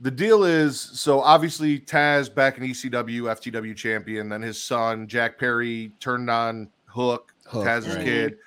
the 0.00 0.10
deal 0.10 0.44
is 0.44 0.78
so 0.78 1.20
obviously 1.20 1.78
Taz 1.80 2.32
back 2.34 2.58
in 2.58 2.64
ECW, 2.64 3.22
FTW 3.30 3.74
champion. 3.74 4.28
Then 4.28 4.42
his 4.42 4.62
son 4.62 5.06
Jack 5.06 5.38
Perry 5.38 5.92
turned 6.00 6.28
on 6.28 6.68
Hook, 6.84 7.32
Hook, 7.46 7.64
Taz's 7.64 7.96
right. 7.96 8.04
kid. 8.04 8.38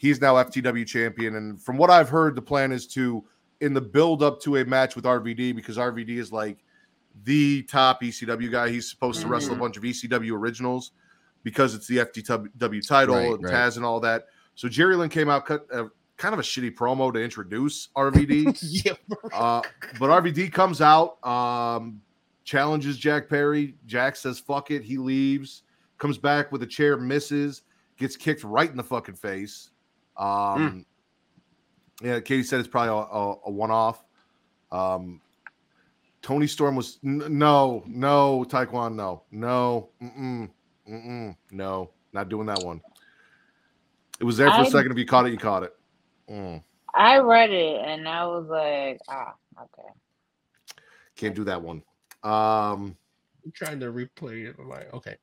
He's 0.00 0.18
now 0.18 0.36
FTW 0.36 0.86
champion, 0.86 1.36
and 1.36 1.60
from 1.62 1.76
what 1.76 1.90
I've 1.90 2.08
heard, 2.08 2.34
the 2.34 2.40
plan 2.40 2.72
is 2.72 2.86
to 2.94 3.22
in 3.60 3.74
the 3.74 3.80
build 3.82 4.22
up 4.22 4.40
to 4.40 4.56
a 4.56 4.64
match 4.64 4.96
with 4.96 5.04
RVD 5.04 5.54
because 5.54 5.76
RVD 5.76 6.16
is 6.16 6.32
like 6.32 6.64
the 7.24 7.62
top 7.64 8.00
ECW 8.02 8.50
guy. 8.50 8.70
He's 8.70 8.88
supposed 8.88 9.20
to 9.20 9.28
wrestle 9.28 9.52
a 9.52 9.56
Mhm. 9.56 9.60
bunch 9.60 9.76
of 9.76 9.84
ECW 9.84 10.34
originals 10.34 10.92
because 11.42 11.74
it's 11.74 11.86
the 11.86 11.98
FTW 12.00 12.80
title 12.80 13.14
Right, 13.16 13.32
and 13.34 13.44
right. 13.44 13.52
Taz 13.52 13.76
and 13.76 13.84
all 13.84 14.00
that. 14.00 14.28
So 14.54 14.70
Jerry 14.70 14.96
Lynn 14.96 15.10
came 15.10 15.28
out 15.28 15.44
cut 15.44 15.66
uh, 15.70 15.88
kind 16.16 16.32
of 16.32 16.38
a 16.38 16.42
shitty 16.42 16.74
promo 16.74 17.12
to 17.12 17.20
introduce 17.22 17.88
RVD. 17.94 18.58
yeah, 18.86 18.92
uh, 19.34 19.60
but 19.98 20.08
RVD 20.08 20.50
comes 20.50 20.80
out, 20.80 21.22
um, 21.26 22.00
challenges 22.44 22.96
Jack 22.96 23.28
Perry. 23.28 23.74
Jack 23.84 24.16
says 24.16 24.38
"fuck 24.38 24.70
it," 24.70 24.82
he 24.82 24.96
leaves. 24.96 25.62
Comes 25.98 26.16
back 26.16 26.50
with 26.52 26.62
a 26.62 26.66
chair, 26.66 26.96
misses, 26.96 27.60
gets 27.98 28.16
kicked 28.16 28.44
right 28.44 28.70
in 28.70 28.78
the 28.78 28.82
fucking 28.82 29.16
face. 29.16 29.69
Um, 30.20 30.84
Yeah, 32.02 32.20
Katie 32.20 32.42
said 32.42 32.60
it's 32.60 32.68
probably 32.68 32.90
a, 32.90 32.92
a, 32.94 33.34
a 33.46 33.50
one-off. 33.50 34.04
Um, 34.70 35.20
Toni 36.22 36.46
Storm 36.46 36.76
was 36.76 36.98
n- 37.04 37.38
no, 37.38 37.82
no, 37.86 38.44
Taekwondo, 38.48 38.92
no, 38.96 39.22
no, 39.30 39.88
mm-mm, 40.02 40.50
mm-mm, 40.88 41.36
no, 41.50 41.90
not 42.12 42.28
doing 42.28 42.46
that 42.46 42.62
one. 42.62 42.80
It 44.20 44.24
was 44.24 44.36
there 44.36 44.50
for 44.50 44.60
a 44.62 44.66
I- 44.66 44.68
second. 44.68 44.92
If 44.92 44.98
you 44.98 45.06
caught 45.06 45.26
it, 45.26 45.32
you 45.32 45.38
caught 45.38 45.62
it. 45.62 45.74
Mm, 46.30 46.62
I 46.94 47.18
read 47.18 47.50
it 47.50 47.80
and 47.84 48.06
I 48.06 48.26
was 48.26 48.46
like, 48.48 49.00
ah, 49.08 49.34
okay. 49.62 49.88
can't 51.16 51.34
do 51.34 51.44
that 51.44 51.60
one. 51.60 51.82
Um, 52.22 52.96
I'm 53.44 53.52
trying 53.54 53.80
to 53.80 53.86
replay 53.86 54.46
it. 54.48 54.56
I'm 54.58 54.68
like, 54.68 54.92
okay. 54.94 55.16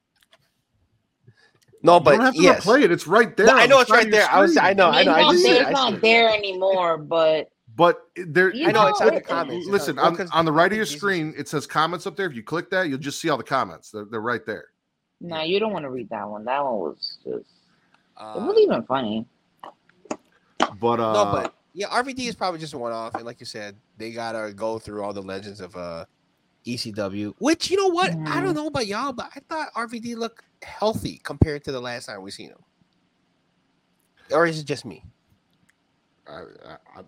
No, 1.83 1.93
you 1.93 1.99
don't 1.99 2.03
but 2.05 2.19
have 2.21 2.33
to 2.35 2.41
yes, 2.41 2.63
play 2.63 2.83
it. 2.83 2.91
It's 2.91 3.07
right 3.07 3.35
there. 3.37 3.45
No, 3.45 3.55
I 3.55 3.65
know 3.67 3.75
the 3.77 3.81
it's 3.81 3.91
right 3.91 4.05
of 4.07 4.11
your 4.11 4.21
there. 4.21 4.29
I 4.31 4.41
was- 4.41 4.57
I 4.57 4.73
know, 4.73 4.89
I 4.89 4.99
mean, 4.99 5.09
I 5.09 5.29
it's 5.31 5.41
see 5.41 5.47
not, 5.49 5.53
there, 5.53 5.65
I 5.65 5.69
it's 5.69 5.79
not 5.79 6.01
there 6.01 6.29
anymore, 6.29 6.97
but 6.97 7.49
But 7.75 8.01
there, 8.15 8.53
You 8.55 8.67
I 8.67 8.71
know 8.71 8.87
it's 8.87 8.99
on 9.01 9.13
the 9.13 9.21
comments. 9.21 9.67
Listen, 9.67 9.97
Well, 9.97 10.05
on, 10.07 10.15
'cause 10.15 10.29
on 10.31 10.45
the 10.45 10.51
right 10.51 10.71
of 10.71 10.75
your 10.75 10.85
think 10.87 10.97
screen, 10.97 11.33
it 11.37 11.47
says 11.47 11.67
comments 11.67 12.07
up 12.07 12.15
there. 12.15 12.25
If 12.25 12.33
you 12.35 12.41
click 12.41 12.71
that, 12.71 12.89
you'll 12.89 12.97
just 12.97 13.21
see 13.21 13.29
all 13.29 13.37
the 13.37 13.43
comments. 13.43 13.91
They're, 13.91 14.05
they're 14.05 14.19
right 14.21 14.43
there. 14.45 14.69
no, 15.21 15.41
you 15.43 15.59
don't 15.59 15.71
want 15.73 15.83
to 15.83 15.89
read 15.91 16.09
that 16.09 16.27
one. 16.27 16.43
That 16.45 16.63
one 16.63 16.75
was 16.79 17.17
just, 17.23 17.35
it 17.37 17.45
Uh, 18.17 18.33
wasn't 18.37 18.59
even 18.59 18.83
funny. 18.83 19.25
But 20.79 20.99
uh, 20.99 21.13
no, 21.13 21.25
but 21.31 21.53
yeah, 21.73 21.87
RVD 21.89 22.27
is 22.27 22.35
probably 22.35 22.59
just 22.59 22.73
a 22.73 22.77
one 22.79 22.91
off, 22.91 23.13
and 23.15 23.23
like 23.25 23.39
you 23.39 23.45
said, 23.45 23.75
they 23.97 24.11
gotta 24.11 24.53
go 24.53 24.79
through 24.79 25.03
all 25.03 25.13
the 25.13 25.21
legends 25.21 25.61
of 25.61 25.75
uh 25.75 26.05
ECW. 26.65 27.33
Which 27.39 27.69
you 27.69 27.77
know 27.77 27.87
what? 27.87 28.11
I 28.11 28.15
Mhm. 28.15 28.43
don't 28.43 28.55
know 28.55 28.67
about 28.67 28.87
y'all, 28.87 29.13
but 29.13 29.29
I 29.35 29.39
thought 29.47 29.69
RVD 29.75 30.15
looked 30.15 30.43
healthy 30.63 31.19
compared 31.23 31.63
to 31.65 31.71
the 31.71 31.81
last 31.81 32.05
time 32.05 32.21
we 32.21 32.31
seen 32.31 32.49
him. 32.49 32.63
Or 34.31 34.45
is 34.45 34.59
it 34.59 34.65
just 34.65 34.85
me? 34.85 35.03
I, 36.27 36.41
I, 36.65 36.77
I, 36.97 37.01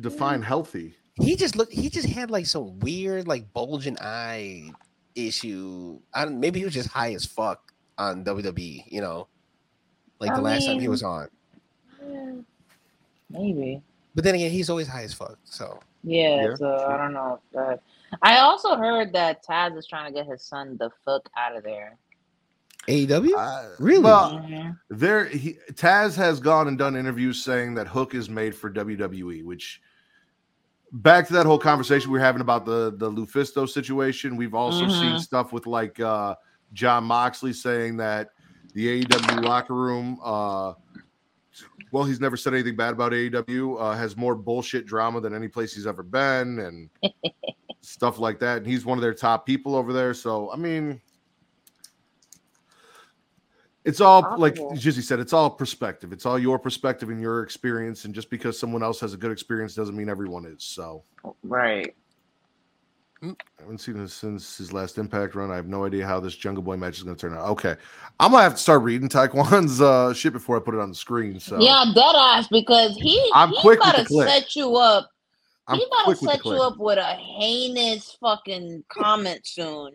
define 0.00 0.40
mm. 0.40 0.44
healthy. 0.44 0.94
He 1.14 1.36
just 1.36 1.56
looked. 1.56 1.72
He 1.72 1.88
just 1.88 2.08
had 2.08 2.30
like 2.30 2.46
some 2.46 2.78
weird, 2.80 3.26
like 3.28 3.52
bulging 3.52 3.96
eye 4.00 4.70
issue. 5.14 6.00
I 6.12 6.24
don't. 6.24 6.40
Maybe 6.40 6.58
he 6.58 6.64
was 6.64 6.74
just 6.74 6.88
high 6.88 7.14
as 7.14 7.24
fuck 7.24 7.72
on 7.96 8.24
WWE. 8.24 8.84
You 8.88 9.00
know, 9.00 9.28
like 10.18 10.32
the 10.32 10.40
I 10.40 10.42
last 10.42 10.66
time 10.66 10.80
he 10.80 10.88
was 10.88 11.02
on. 11.02 11.28
Maybe. 13.30 13.82
But 14.14 14.24
then 14.24 14.34
again, 14.34 14.50
he's 14.50 14.70
always 14.70 14.86
high 14.86 15.02
as 15.02 15.12
fuck. 15.12 15.38
So 15.44 15.80
Yeah, 16.02 16.48
Yeah, 16.48 16.54
so 16.54 16.78
true. 16.78 16.86
I 16.86 16.96
don't 16.96 17.12
know. 17.12 17.40
If 17.44 17.56
that... 17.56 17.80
I 18.22 18.38
also 18.38 18.76
heard 18.76 19.12
that 19.12 19.44
Taz 19.44 19.76
is 19.76 19.86
trying 19.86 20.12
to 20.12 20.18
get 20.18 20.30
his 20.30 20.42
son 20.42 20.76
the 20.78 20.90
fuck 21.04 21.28
out 21.36 21.56
of 21.56 21.64
there. 21.64 21.96
AEW. 22.88 23.34
Uh, 23.36 23.68
Really? 23.78 24.02
Well, 24.02 24.46
there 24.90 25.24
he 25.26 25.56
Taz 25.72 26.14
has 26.16 26.40
gone 26.40 26.68
and 26.68 26.78
done 26.78 26.96
interviews 26.96 27.42
saying 27.42 27.74
that 27.74 27.86
Hook 27.88 28.14
is 28.14 28.28
made 28.28 28.54
for 28.54 28.70
WWE, 28.70 29.42
which 29.44 29.80
back 30.92 31.26
to 31.26 31.32
that 31.32 31.46
whole 31.46 31.58
conversation 31.58 32.10
we 32.10 32.18
are 32.18 32.22
having 32.22 32.40
about 32.42 32.64
the 32.64 32.94
the 32.96 33.10
Lufisto 33.10 33.68
situation. 33.68 34.36
We've 34.36 34.54
also 34.54 34.86
seen 34.88 35.14
Mhm. 35.14 35.20
stuff 35.20 35.52
with 35.52 35.66
like 35.66 35.98
uh 36.00 36.34
Jon 36.72 37.04
Moxley 37.04 37.52
saying 37.52 37.96
that 37.98 38.30
the 38.74 39.04
AEW 39.04 39.42
locker 39.42 39.74
room 39.74 40.18
uh 40.22 40.74
well, 41.92 42.02
he's 42.04 42.18
never 42.20 42.36
said 42.36 42.54
anything 42.54 42.74
bad 42.74 42.92
about 42.92 43.12
AEW. 43.12 43.76
Uh, 43.80 43.94
has 43.94 44.16
more 44.16 44.34
bullshit 44.34 44.84
drama 44.84 45.20
than 45.20 45.32
any 45.32 45.46
place 45.46 45.72
he's 45.72 45.86
ever 45.86 46.02
been, 46.02 46.58
and 46.58 46.90
stuff 47.82 48.18
like 48.18 48.40
that. 48.40 48.58
And 48.58 48.66
he's 48.66 48.84
one 48.84 48.98
of 48.98 49.02
their 49.02 49.14
top 49.14 49.46
people 49.46 49.76
over 49.76 49.92
there. 49.92 50.12
So, 50.12 50.50
I 50.50 50.56
mean, 50.56 51.00
it's 53.84 54.00
all 54.00 54.34
like 54.38 54.54
Jizzy 54.54 55.02
said. 55.02 55.20
It's 55.20 55.32
all 55.32 55.50
perspective. 55.50 56.12
It's 56.12 56.24
all 56.26 56.38
your 56.38 56.58
perspective 56.58 57.10
and 57.10 57.20
your 57.20 57.42
experience. 57.42 58.04
And 58.04 58.14
just 58.14 58.30
because 58.30 58.58
someone 58.58 58.82
else 58.82 59.00
has 59.00 59.12
a 59.12 59.16
good 59.16 59.30
experience 59.30 59.74
doesn't 59.74 59.96
mean 59.96 60.08
everyone 60.08 60.46
is. 60.46 60.64
So, 60.64 61.04
Right. 61.42 61.94
I 63.22 63.34
haven't 63.60 63.78
seen 63.78 63.96
this 63.98 64.12
since 64.12 64.58
his 64.58 64.72
last 64.72 64.98
Impact 64.98 65.34
run. 65.34 65.50
I 65.50 65.56
have 65.56 65.66
no 65.66 65.84
idea 65.84 66.06
how 66.06 66.20
this 66.20 66.34
Jungle 66.34 66.62
Boy 66.62 66.76
match 66.76 66.98
is 66.98 67.04
going 67.04 67.16
to 67.16 67.20
turn 67.20 67.36
out. 67.36 67.48
Okay, 67.50 67.74
I'm 68.20 68.32
gonna 68.32 68.42
have 68.42 68.54
to 68.54 68.58
start 68.58 68.82
reading 68.82 69.08
Taekwon's 69.08 69.80
uh, 69.80 70.12
shit 70.12 70.32
before 70.32 70.56
I 70.56 70.60
put 70.60 70.74
it 70.74 70.80
on 70.80 70.90
the 70.90 70.94
screen. 70.94 71.40
So, 71.40 71.58
Yeah, 71.58 71.84
dead 71.94 72.14
ass 72.16 72.48
because 72.48 72.96
he 72.96 73.30
I'm 73.34 73.50
he 73.50 73.60
quick 73.60 73.80
with 73.80 73.88
about 73.88 73.96
the 73.96 74.04
to 74.04 74.28
set 74.28 74.56
you 74.56 74.76
up. 74.76 75.08
I'm 75.68 75.78
he 75.78 75.86
about 75.86 76.10
to 76.10 76.16
set 76.16 76.44
you 76.44 76.60
up 76.60 76.78
with 76.78 76.98
a 76.98 77.14
heinous 77.14 78.16
fucking 78.20 78.84
comment 78.90 79.46
soon. 79.46 79.92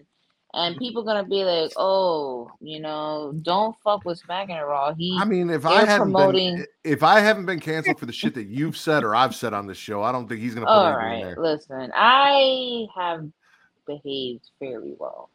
And 0.53 0.77
people 0.77 1.03
gonna 1.03 1.23
be 1.23 1.43
like, 1.43 1.71
"Oh, 1.77 2.49
you 2.59 2.79
know, 2.79 3.33
don't 3.43 3.75
fuck 3.83 4.03
with 4.03 4.19
Smackin' 4.19 4.57
It 4.57 4.61
Raw." 4.63 4.95
He, 4.95 5.15
I 5.19 5.23
mean, 5.23 5.51
if 5.51 5.63
I 5.63 5.85
haven't 5.85 6.11
promoting- 6.11 6.55
been, 6.57 6.65
if 6.83 7.03
I 7.03 7.19
haven't 7.19 7.45
been 7.45 7.59
canceled 7.59 7.99
for 7.99 8.07
the 8.07 8.11
shit 8.11 8.33
that 8.33 8.47
you've 8.47 8.75
said 8.75 9.03
or 9.03 9.15
I've 9.15 9.35
said 9.35 9.53
on 9.53 9.67
this 9.67 9.77
show, 9.77 10.01
I 10.01 10.11
don't 10.11 10.27
think 10.27 10.41
he's 10.41 10.55
gonna 10.55 10.65
put 10.65 10.71
all 10.71 10.97
there 10.99 11.35
Listen, 11.37 11.91
I 11.93 12.87
have 12.95 13.27
behaved 13.85 14.49
fairly 14.59 14.95
well. 14.99 15.29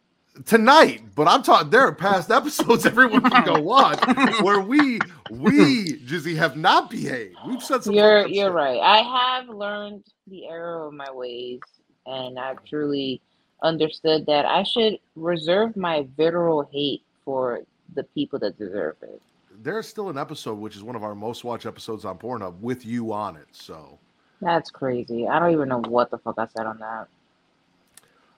tonight. 0.46 1.02
But 1.14 1.28
I'm 1.28 1.44
talking. 1.44 1.70
There 1.70 1.82
are 1.86 1.94
past 1.94 2.32
episodes 2.32 2.84
everyone 2.86 3.22
can 3.30 3.44
go 3.44 3.60
watch 3.62 4.00
where 4.42 4.58
we 4.58 4.98
we 5.30 5.92
Jizzy 6.00 6.34
have 6.36 6.56
not 6.56 6.90
behaved. 6.90 7.36
We've 7.46 7.62
said 7.62 7.84
some. 7.84 7.94
You're 7.94 8.26
you're 8.26 8.50
right. 8.50 8.80
I 8.80 9.02
have 9.38 9.48
learned 9.48 10.02
the 10.26 10.48
error 10.48 10.88
of 10.88 10.92
my 10.92 11.12
ways, 11.12 11.60
and 12.04 12.36
I've 12.36 12.64
truly 12.64 13.22
understood 13.64 14.26
that 14.26 14.44
I 14.44 14.62
should 14.62 14.98
reserve 15.16 15.76
my 15.76 16.06
vitriol 16.16 16.68
hate 16.70 17.02
for 17.24 17.62
the 17.94 18.04
people 18.04 18.38
that 18.40 18.58
deserve 18.58 18.96
it. 19.02 19.20
There's 19.62 19.88
still 19.88 20.10
an 20.10 20.18
episode 20.18 20.58
which 20.58 20.76
is 20.76 20.82
one 20.82 20.94
of 20.94 21.02
our 21.02 21.14
most 21.14 21.42
watched 21.42 21.66
episodes 21.66 22.04
on 22.04 22.18
Pornhub 22.18 22.60
with 22.60 22.84
you 22.84 23.12
on 23.12 23.36
it. 23.36 23.48
So. 23.52 23.98
That's 24.40 24.70
crazy. 24.70 25.26
I 25.26 25.38
don't 25.40 25.52
even 25.52 25.68
know 25.68 25.80
what 25.80 26.10
the 26.10 26.18
fuck 26.18 26.38
I 26.38 26.46
said 26.54 26.66
on 26.66 26.78
that. 26.78 27.08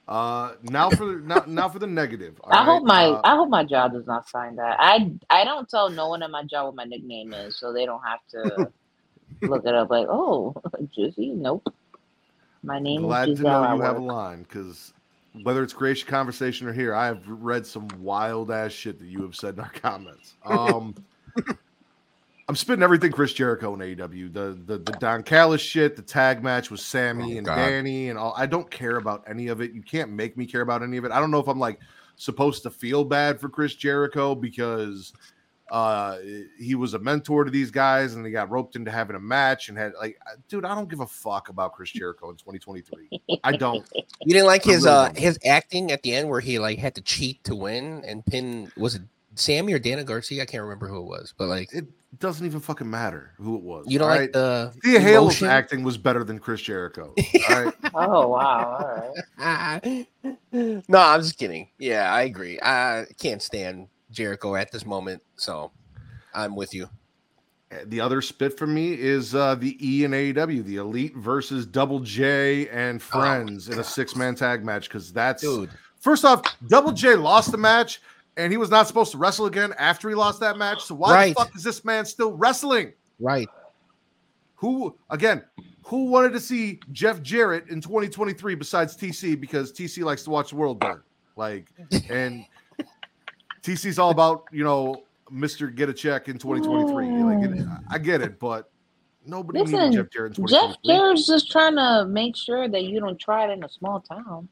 Uh, 0.09 0.53
now 0.63 0.89
for 0.89 1.05
the 1.05 1.15
now, 1.17 1.43
now 1.49 1.69
for 1.69 1.81
the 1.81 1.87
negative. 1.87 2.41
I 2.45 2.59
right? 2.59 2.65
hope 2.65 2.85
my 2.85 3.07
Uh, 3.07 3.21
I 3.25 3.35
hope 3.35 3.49
my 3.49 3.65
job 3.65 3.93
does 3.93 4.07
not 4.07 4.29
sign 4.29 4.55
that. 4.55 4.77
I 4.79 5.11
I 5.31 5.43
don't 5.43 5.69
tell 5.69 5.91
no 5.91 6.09
one 6.09 6.23
at 6.23 6.31
my 6.31 6.45
job 6.45 6.67
what 6.67 6.77
my 6.77 6.85
nickname 6.85 7.35
is, 7.35 7.59
so 7.59 7.73
they 7.73 7.87
don't 7.87 8.03
have 8.05 8.21
to 8.31 8.71
look 9.43 9.67
it 9.67 9.75
up. 9.75 9.91
Like, 9.91 10.07
oh, 10.09 10.55
Jizzy, 10.97 11.35
nope. 11.35 11.67
My 12.63 12.79
name 12.79 13.01
is 13.01 13.07
glad 13.07 13.29
is 13.31 13.39
to 13.39 13.45
know 13.45 13.75
you 13.75 13.81
have 13.81 13.97
a 13.97 14.01
line 14.01 14.45
because 14.45 14.93
whether 15.43 15.63
it's 15.63 15.73
creation 15.73 16.09
conversation 16.09 16.67
or 16.67 16.73
here, 16.73 16.95
I 16.95 17.07
have 17.07 17.23
read 17.27 17.67
some 17.67 17.89
wild 17.99 18.51
ass 18.51 18.73
shit 18.73 18.99
that 18.99 19.07
you 19.07 19.23
have 19.23 19.35
said 19.37 19.55
in 19.55 19.61
our 19.61 19.71
comments. 19.71 20.35
Um, 20.45 20.95
I'm 22.49 22.55
spitting 22.55 22.83
everything 22.85 23.11
Chris 23.11 23.33
Jericho 23.33 23.75
in 23.75 23.81
AEW. 23.81 24.33
The 24.33 24.57
the 24.67 24.79
the 24.79 24.93
Don 25.01 25.23
Callis 25.25 25.61
shit, 25.61 25.97
the 25.97 26.03
tag 26.03 26.45
match 26.45 26.71
with 26.71 26.79
Sammy 26.81 27.35
Oh, 27.35 27.39
and 27.39 27.47
God. 27.47 27.57
Danny 27.57 28.09
and 28.09 28.19
all. 28.19 28.35
I 28.37 28.47
don't 28.47 28.71
care 28.71 28.97
about 28.99 29.25
any 29.29 29.49
of 29.49 29.61
it. 29.61 29.73
You 29.73 29.83
can't 29.83 30.13
make 30.13 30.37
me 30.37 30.47
care 30.47 30.61
about 30.61 30.83
any 30.83 30.97
of 30.97 31.05
it. 31.05 31.11
I 31.11 31.19
don't 31.19 31.33
know 31.33 31.41
if 31.41 31.49
I'm 31.49 31.59
like 31.59 31.81
supposed 32.15 32.63
to 32.63 32.71
feel 32.71 33.05
bad 33.05 33.41
for 33.41 33.49
Chris 33.49 33.75
Jericho 33.75 34.35
because 34.37 35.13
uh, 35.71 36.19
he 36.59 36.75
was 36.75 36.95
a 36.95 36.99
mentor 36.99 37.45
to 37.45 37.51
these 37.51 37.71
guys, 37.71 38.15
and 38.15 38.25
he 38.25 38.33
got 38.33 38.51
roped 38.51 38.77
into 38.77 38.91
having 38.91 39.17
a 39.17 39.21
match 39.21 39.69
and 39.69 39.77
had 39.77 39.93
like, 39.99 40.17
dude, 40.49 40.65
I 40.65 40.75
don't 40.75 40.89
give 40.89 41.01
a 41.01 41.07
fuck 41.07 41.49
about 41.49 41.73
Chris 41.73 41.91
Jericho 41.91 42.31
in 42.31 42.37
2023. 42.37 43.09
I 43.43 43.53
don't. 43.57 43.87
You 43.95 44.33
didn't 44.33 44.47
like 44.47 44.67
I 44.67 44.73
his 44.73 44.85
really 44.85 44.97
uh 44.97 45.07
don't. 45.07 45.19
his 45.19 45.39
acting 45.45 45.91
at 45.93 46.03
the 46.03 46.15
end 46.15 46.29
where 46.29 46.41
he 46.41 46.59
like 46.59 46.79
had 46.79 46.95
to 46.97 47.03
cheat 47.03 47.43
to 47.45 47.55
win 47.55 48.03
and 48.07 48.25
pin 48.25 48.71
was 48.77 48.95
it 48.97 49.03
Sammy 49.35 49.73
or 49.73 49.79
Daniel 49.79 50.05
Garcia? 50.07 50.43
I 50.43 50.47
can't 50.47 50.63
remember 50.63 50.89
who 50.89 50.99
it 51.01 51.07
was, 51.07 51.35
but 51.37 51.49
like 51.49 51.73
It 51.73 51.87
doesn't 52.19 52.47
even 52.47 52.61
fucking 52.61 52.89
matter 52.89 53.33
who 53.37 53.57
it 53.57 53.63
was. 53.63 53.85
you 53.89 53.99
don't 53.99 54.09
all 54.09 54.15
like 54.15 54.21
right? 54.21 54.33
the 54.33 54.73
Thea 54.83 55.01
Hale's 55.01 55.43
acting 55.43 55.83
was 55.83 55.99
better 55.99 56.25
than 56.25 56.39
Chris 56.39 56.63
Jericho. 56.63 57.13
All 57.51 57.65
right. 57.65 57.75
Oh 57.95 58.29
wow! 58.29 59.13
All 59.39 59.47
right. 59.47 60.07
no, 60.53 60.99
I'm 60.99 61.23
just 61.23 61.39
kidding. 61.39 61.69
Yeah, 61.79 62.13
I 62.13 62.23
agree. 62.23 62.59
I 62.63 63.07
can't 63.19 63.41
stand 63.43 63.89
Jericho 64.17 64.55
at 64.57 64.73
this 64.73 64.87
moment, 64.87 65.23
so 65.37 65.71
I'm 66.35 66.57
with 66.57 66.73
you. 66.75 66.89
The 67.87 68.01
other 68.01 68.23
spit 68.23 68.57
for 68.57 68.67
me 68.67 68.95
is 68.95 69.35
uh, 69.35 69.55
the 69.57 69.77
E 69.87 70.05
and 70.05 70.15
AEW, 70.15 70.65
the 70.65 70.77
Elite 70.77 71.15
versus 71.17 71.67
Double 71.67 72.01
J 72.01 72.69
and 72.69 73.03
Friends 73.03 73.69
in 73.69 73.79
a 73.79 73.85
six 73.85 74.17
man 74.17 74.35
tag 74.35 74.65
match. 74.65 74.89
Because 74.89 75.13
that's 75.13 75.45
Oh, 75.45 75.61
Dude, 75.67 75.71
first 76.01 76.25
off, 76.25 76.43
Double 76.69 76.93
J 76.93 77.15
lost 77.17 77.51
the 77.51 77.59
match 77.59 78.01
and 78.39 78.53
he 78.53 78.57
was 78.57 78.71
not 78.71 78.87
supposed 78.87 79.13
to 79.13 79.19
wrestle 79.19 79.47
again 79.47 79.75
after 79.79 80.09
he 80.09 80.15
lost 80.15 80.41
that 80.41 80.57
match. 80.57 80.85
So 80.85 80.95
why 80.95 81.13
Right. 81.13 81.29
the 81.37 81.45
fuck 81.45 81.55
is 81.57 81.63
this 81.65 81.85
man 81.85 82.07
still 82.07 82.33
wrestling? 82.33 82.93
right. 83.21 83.49
Who 84.57 84.97
again? 85.11 85.45
Who 85.85 86.07
wanted 86.07 86.33
to 86.33 86.41
see 86.41 86.81
Jeff 86.93 87.21
Jarrett 87.21 87.69
in 87.69 87.81
2023 87.81 88.55
besides 88.55 88.97
TC 88.97 89.39
because 89.39 89.73
TC 89.73 90.03
likes 90.03 90.23
to 90.25 90.31
watch 90.31 90.51
the 90.51 90.57
world 90.57 90.81
burn? 90.81 91.03
Like, 91.37 91.67
and 92.09 92.45
TC's 93.67 93.99
all 93.99 94.11
about 94.11 94.45
you 94.53 94.63
know 94.63 95.03
Mister 95.31 95.67
Get 95.67 95.89
a 95.89 95.93
Check 95.93 96.29
in 96.29 96.39
2023. 96.39 97.09
Like, 97.25 97.59
it- 97.59 97.67
I 97.91 97.99
get 97.99 98.23
it, 98.23 98.39
but 98.39 98.71
nobody 99.25 99.59
Listen, 99.61 99.91
needed 99.91 100.05
Jeff 100.05 100.13
Jarrett 100.13 100.39
in 100.39 100.47
Jeff 100.47 100.77
Jarrett's 100.85 101.27
just 101.27 101.51
trying 101.51 101.75
to 101.75 102.07
make 102.09 102.37
sure 102.37 102.69
that 102.69 102.85
you 102.85 103.01
don't 103.01 103.19
try 103.19 103.45
it 103.49 103.51
in 103.51 103.65
a 103.65 103.69
small 103.69 104.01
town. 104.01 104.49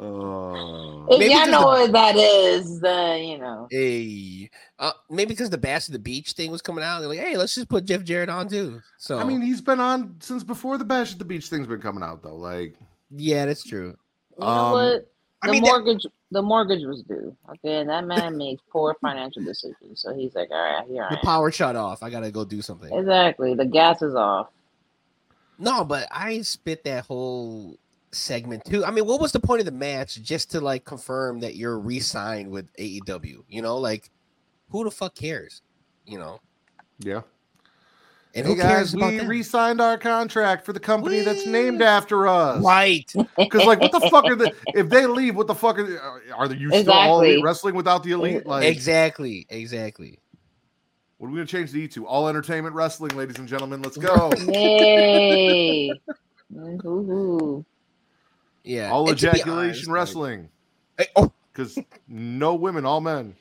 Oh. 0.00 1.06
If 1.10 1.18
Maybe 1.18 1.32
y'all 1.32 1.46
know 1.46 1.60
the- 1.60 1.66
what 1.66 1.92
that 1.92 2.16
is, 2.16 2.80
then 2.80 3.24
you 3.24 3.38
know. 3.38 3.66
Hey, 3.70 4.50
uh, 4.78 4.92
maybe 5.10 5.30
because 5.30 5.50
the 5.50 5.58
Bash 5.58 5.86
of 5.88 5.92
the 5.92 5.98
Beach 5.98 6.32
thing 6.32 6.50
was 6.50 6.60
coming 6.62 6.84
out, 6.84 7.00
they're 7.00 7.08
like, 7.08 7.18
"Hey, 7.18 7.36
let's 7.36 7.54
just 7.54 7.68
put 7.68 7.86
Jeff 7.86 8.04
Jarrett 8.04 8.28
on 8.28 8.48
too." 8.48 8.80
So 8.98 9.18
I 9.18 9.24
mean, 9.24 9.40
he's 9.40 9.60
been 9.62 9.80
on 9.80 10.16
since 10.20 10.44
before 10.44 10.76
the 10.78 10.84
Bash 10.84 11.12
at 11.12 11.18
the 11.18 11.24
Beach 11.24 11.48
thing's 11.48 11.66
been 11.66 11.80
coming 11.80 12.02
out, 12.02 12.22
though. 12.22 12.36
Like, 12.36 12.76
yeah, 13.10 13.46
that's 13.46 13.64
true. 13.64 13.96
You 14.38 14.44
know 14.44 14.50
Um, 14.50 14.72
what? 14.72 15.08
I 15.42 15.46
The 15.46 15.52
mean, 15.52 15.62
that- 15.62 15.68
mortgage, 15.68 16.06
the 16.30 16.42
mortgage 16.42 16.84
was 16.84 17.02
due. 17.02 17.36
Okay, 17.50 17.80
and 17.80 17.88
that 17.90 18.04
man 18.06 18.36
makes 18.36 18.62
poor 18.70 18.94
financial 19.00 19.42
decisions. 19.44 20.00
So 20.00 20.14
he's 20.14 20.34
like, 20.34 20.50
"All 20.50 20.56
right, 20.58 20.86
here 20.86 21.04
I 21.04 21.10
the 21.10 21.18
am." 21.18 21.22
power 21.24 21.50
shut 21.52 21.76
off. 21.76 22.02
I 22.02 22.10
gotta 22.10 22.30
go 22.30 22.44
do 22.44 22.60
something. 22.62 22.92
Exactly, 22.92 23.54
the 23.54 23.64
gas 23.66 24.02
is 24.02 24.14
off. 24.14 24.48
No, 25.58 25.84
but 25.84 26.06
I 26.10 26.42
spit 26.42 26.84
that 26.84 27.06
whole 27.06 27.76
segment 28.12 28.64
too. 28.64 28.84
I 28.84 28.90
mean, 28.90 29.06
what 29.06 29.20
was 29.20 29.32
the 29.32 29.40
point 29.40 29.60
of 29.60 29.66
the 29.66 29.72
match? 29.72 30.16
Just 30.22 30.50
to 30.52 30.60
like 30.60 30.84
confirm 30.84 31.40
that 31.40 31.56
you're 31.56 31.78
re-signed 31.78 32.50
with 32.50 32.66
AEW. 32.78 33.44
You 33.48 33.62
know, 33.62 33.76
like 33.78 34.10
who 34.70 34.84
the 34.84 34.90
fuck 34.90 35.14
cares? 35.14 35.62
You 36.04 36.18
know, 36.18 36.40
yeah. 37.00 37.22
And 38.34 38.46
hey 38.46 38.52
who 38.54 38.60
cares 38.60 38.92
guys, 38.92 38.94
about 38.94 39.12
we 39.12 39.18
that? 39.18 39.26
re-signed 39.28 39.80
our 39.80 39.96
contract 39.98 40.64
for 40.64 40.72
the 40.72 40.80
company 40.80 41.20
that's 41.20 41.46
named 41.46 41.82
after 41.82 42.26
us. 42.28 42.62
right? 42.62 43.10
Because 43.36 43.64
like, 43.64 43.80
what 43.80 43.92
the 43.92 44.00
fuck 44.10 44.24
are 44.26 44.36
they? 44.36 44.52
If 44.74 44.88
they 44.90 45.06
leave, 45.06 45.34
what 45.36 45.46
the 45.46 45.54
fuck 45.54 45.78
are 45.78 45.84
they? 45.84 45.96
Uh, 45.96 46.34
are 46.36 46.46
they 46.48 46.56
you 46.56 46.68
still 46.68 46.92
all 46.92 47.20
Exactly. 47.20 47.32
elite 47.34 47.44
wrestling 47.44 47.74
without 47.74 48.02
the 48.02 48.12
elite? 48.12 48.36
Eh, 48.44 48.48
like, 48.48 48.64
exactly, 48.64 49.46
exactly. 49.48 50.18
what 51.16 51.28
are 51.28 51.30
we 51.30 51.36
gonna 51.36 51.46
change 51.46 51.72
the 51.72 51.80
E 51.82 51.88
to? 51.88 52.06
All 52.06 52.28
entertainment 52.28 52.74
wrestling, 52.74 53.16
ladies 53.16 53.38
and 53.38 53.48
gentlemen. 53.48 53.82
Let's 53.82 53.96
go. 53.96 54.30
Yay! 54.48 55.90
Woo-hoo. 56.50 57.64
Yeah. 58.64 58.90
all 58.90 59.08
and 59.08 59.18
to 59.18 59.26
be 59.26 59.30
ejaculation 59.30 59.68
honest, 59.68 59.86
like- 59.88 59.94
wrestling. 59.94 60.48
Hey, 60.98 61.06
oh, 61.16 61.32
Because 61.52 61.78
no 62.08 62.54
women, 62.54 62.84
all 62.84 63.00
men. 63.00 63.34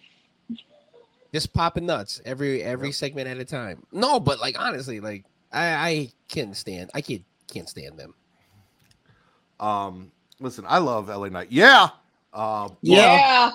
Just 1.34 1.54
popping 1.54 1.86
nuts 1.86 2.22
every 2.26 2.64
every 2.64 2.92
segment 2.92 3.28
at 3.28 3.38
a 3.38 3.46
time. 3.46 3.86
No, 3.92 4.20
but 4.20 4.40
like 4.40 4.60
honestly, 4.60 5.00
like 5.00 5.26
I 5.52 5.68
I 5.90 6.12
can't 6.28 6.56
stand. 6.56 6.90
I 6.94 7.02
can't 7.02 7.24
can't 7.52 7.70
stand 7.70 7.98
them. 7.98 8.14
Um, 9.60 10.12
listen, 10.40 10.66
I 10.68 10.78
love 10.78 11.08
LA 11.10 11.30
Knight. 11.30 11.48
Yeah. 11.52 11.90
Uh, 12.34 12.70
Yeah. 12.82 13.52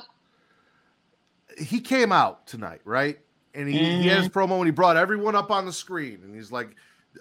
he 1.59 1.81
came 1.81 2.11
out 2.13 2.47
tonight, 2.47 2.81
right? 2.85 3.19
And 3.55 3.69
he, 3.69 3.79
he 3.79 4.07
had 4.09 4.19
his 4.19 4.29
promo 4.29 4.57
and 4.57 4.65
he 4.67 4.71
brought 4.71 4.97
everyone 4.97 5.37
up 5.37 5.51
on 5.51 5.67
the 5.67 5.73
screen, 5.73 6.21
and 6.25 6.35
he's 6.35 6.51
like, 6.51 6.75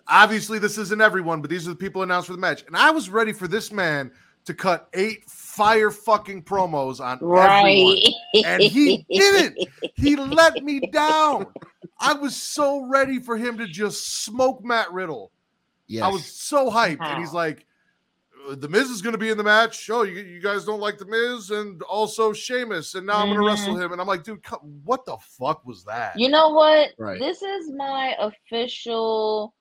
obviously 0.08 0.58
this 0.60 0.78
isn't 0.78 1.02
everyone, 1.02 1.42
but 1.42 1.50
these 1.50 1.68
are 1.68 1.72
the 1.72 1.76
people 1.76 2.02
announced 2.02 2.28
for 2.28 2.34
the 2.34 2.40
match. 2.40 2.64
And 2.66 2.76
I 2.78 2.92
was 2.92 3.10
ready 3.10 3.34
for 3.34 3.48
this 3.48 3.72
man 3.72 4.10
to 4.46 4.54
cut 4.54 4.90
eight 4.94 5.30
fire 5.30 5.92
fucking 5.92 6.44
promos 6.44 7.00
on 7.00 7.20
everyone. 7.38 7.98
And 8.46 8.64
he 8.64 9.06
didn't. 9.10 9.58
He 9.96 10.16
let 10.16 10.64
me 10.64 10.80
down. 10.92 11.48
I 12.00 12.14
was 12.14 12.36
so 12.36 12.86
ready 12.86 13.20
for 13.20 13.38
him 13.38 13.58
to 13.60 13.68
just 13.68 14.24
smoke 14.24 14.64
Matt 14.64 14.92
Riddle. 14.92 15.32
Yes. 15.88 16.04
I 16.04 16.08
was 16.10 16.26
so 16.26 16.70
hyped. 16.72 17.02
And 17.02 17.20
he's 17.20 17.34
like, 17.34 17.66
"Uh, 18.50 18.56
The 18.56 18.70
Miz 18.70 18.90
is 18.90 19.02
going 19.02 19.12
to 19.14 19.20
be 19.20 19.30
in 19.30 19.38
the 19.38 19.44
match. 19.44 19.90
Oh, 19.90 20.04
you, 20.04 20.20
you 20.22 20.42
guys 20.42 20.66
don't 20.66 20.80
like 20.80 20.98
The 20.98 21.06
Miz 21.06 21.52
and 21.52 21.82
also 21.84 22.34
Sheamus. 22.34 22.96
And 22.96 23.06
now 23.06 23.18
I'm 23.20 23.28
going 23.28 23.38
to 23.38 23.44
Mhm. 23.44 23.48
wrestle 23.48 23.78
him. 23.78 23.92
And 23.92 24.00
I'm 24.02 24.08
like, 24.08 24.24
dude, 24.24 24.44
what 24.84 25.06
the 25.06 25.18
fuck 25.38 25.66
was 25.66 25.84
that? 25.84 26.18
You 26.18 26.30
know 26.30 26.50
what? 26.50 26.90
Right. 26.98 27.20
This 27.20 27.42
is 27.42 27.70
my 27.72 28.16
official 28.20 29.54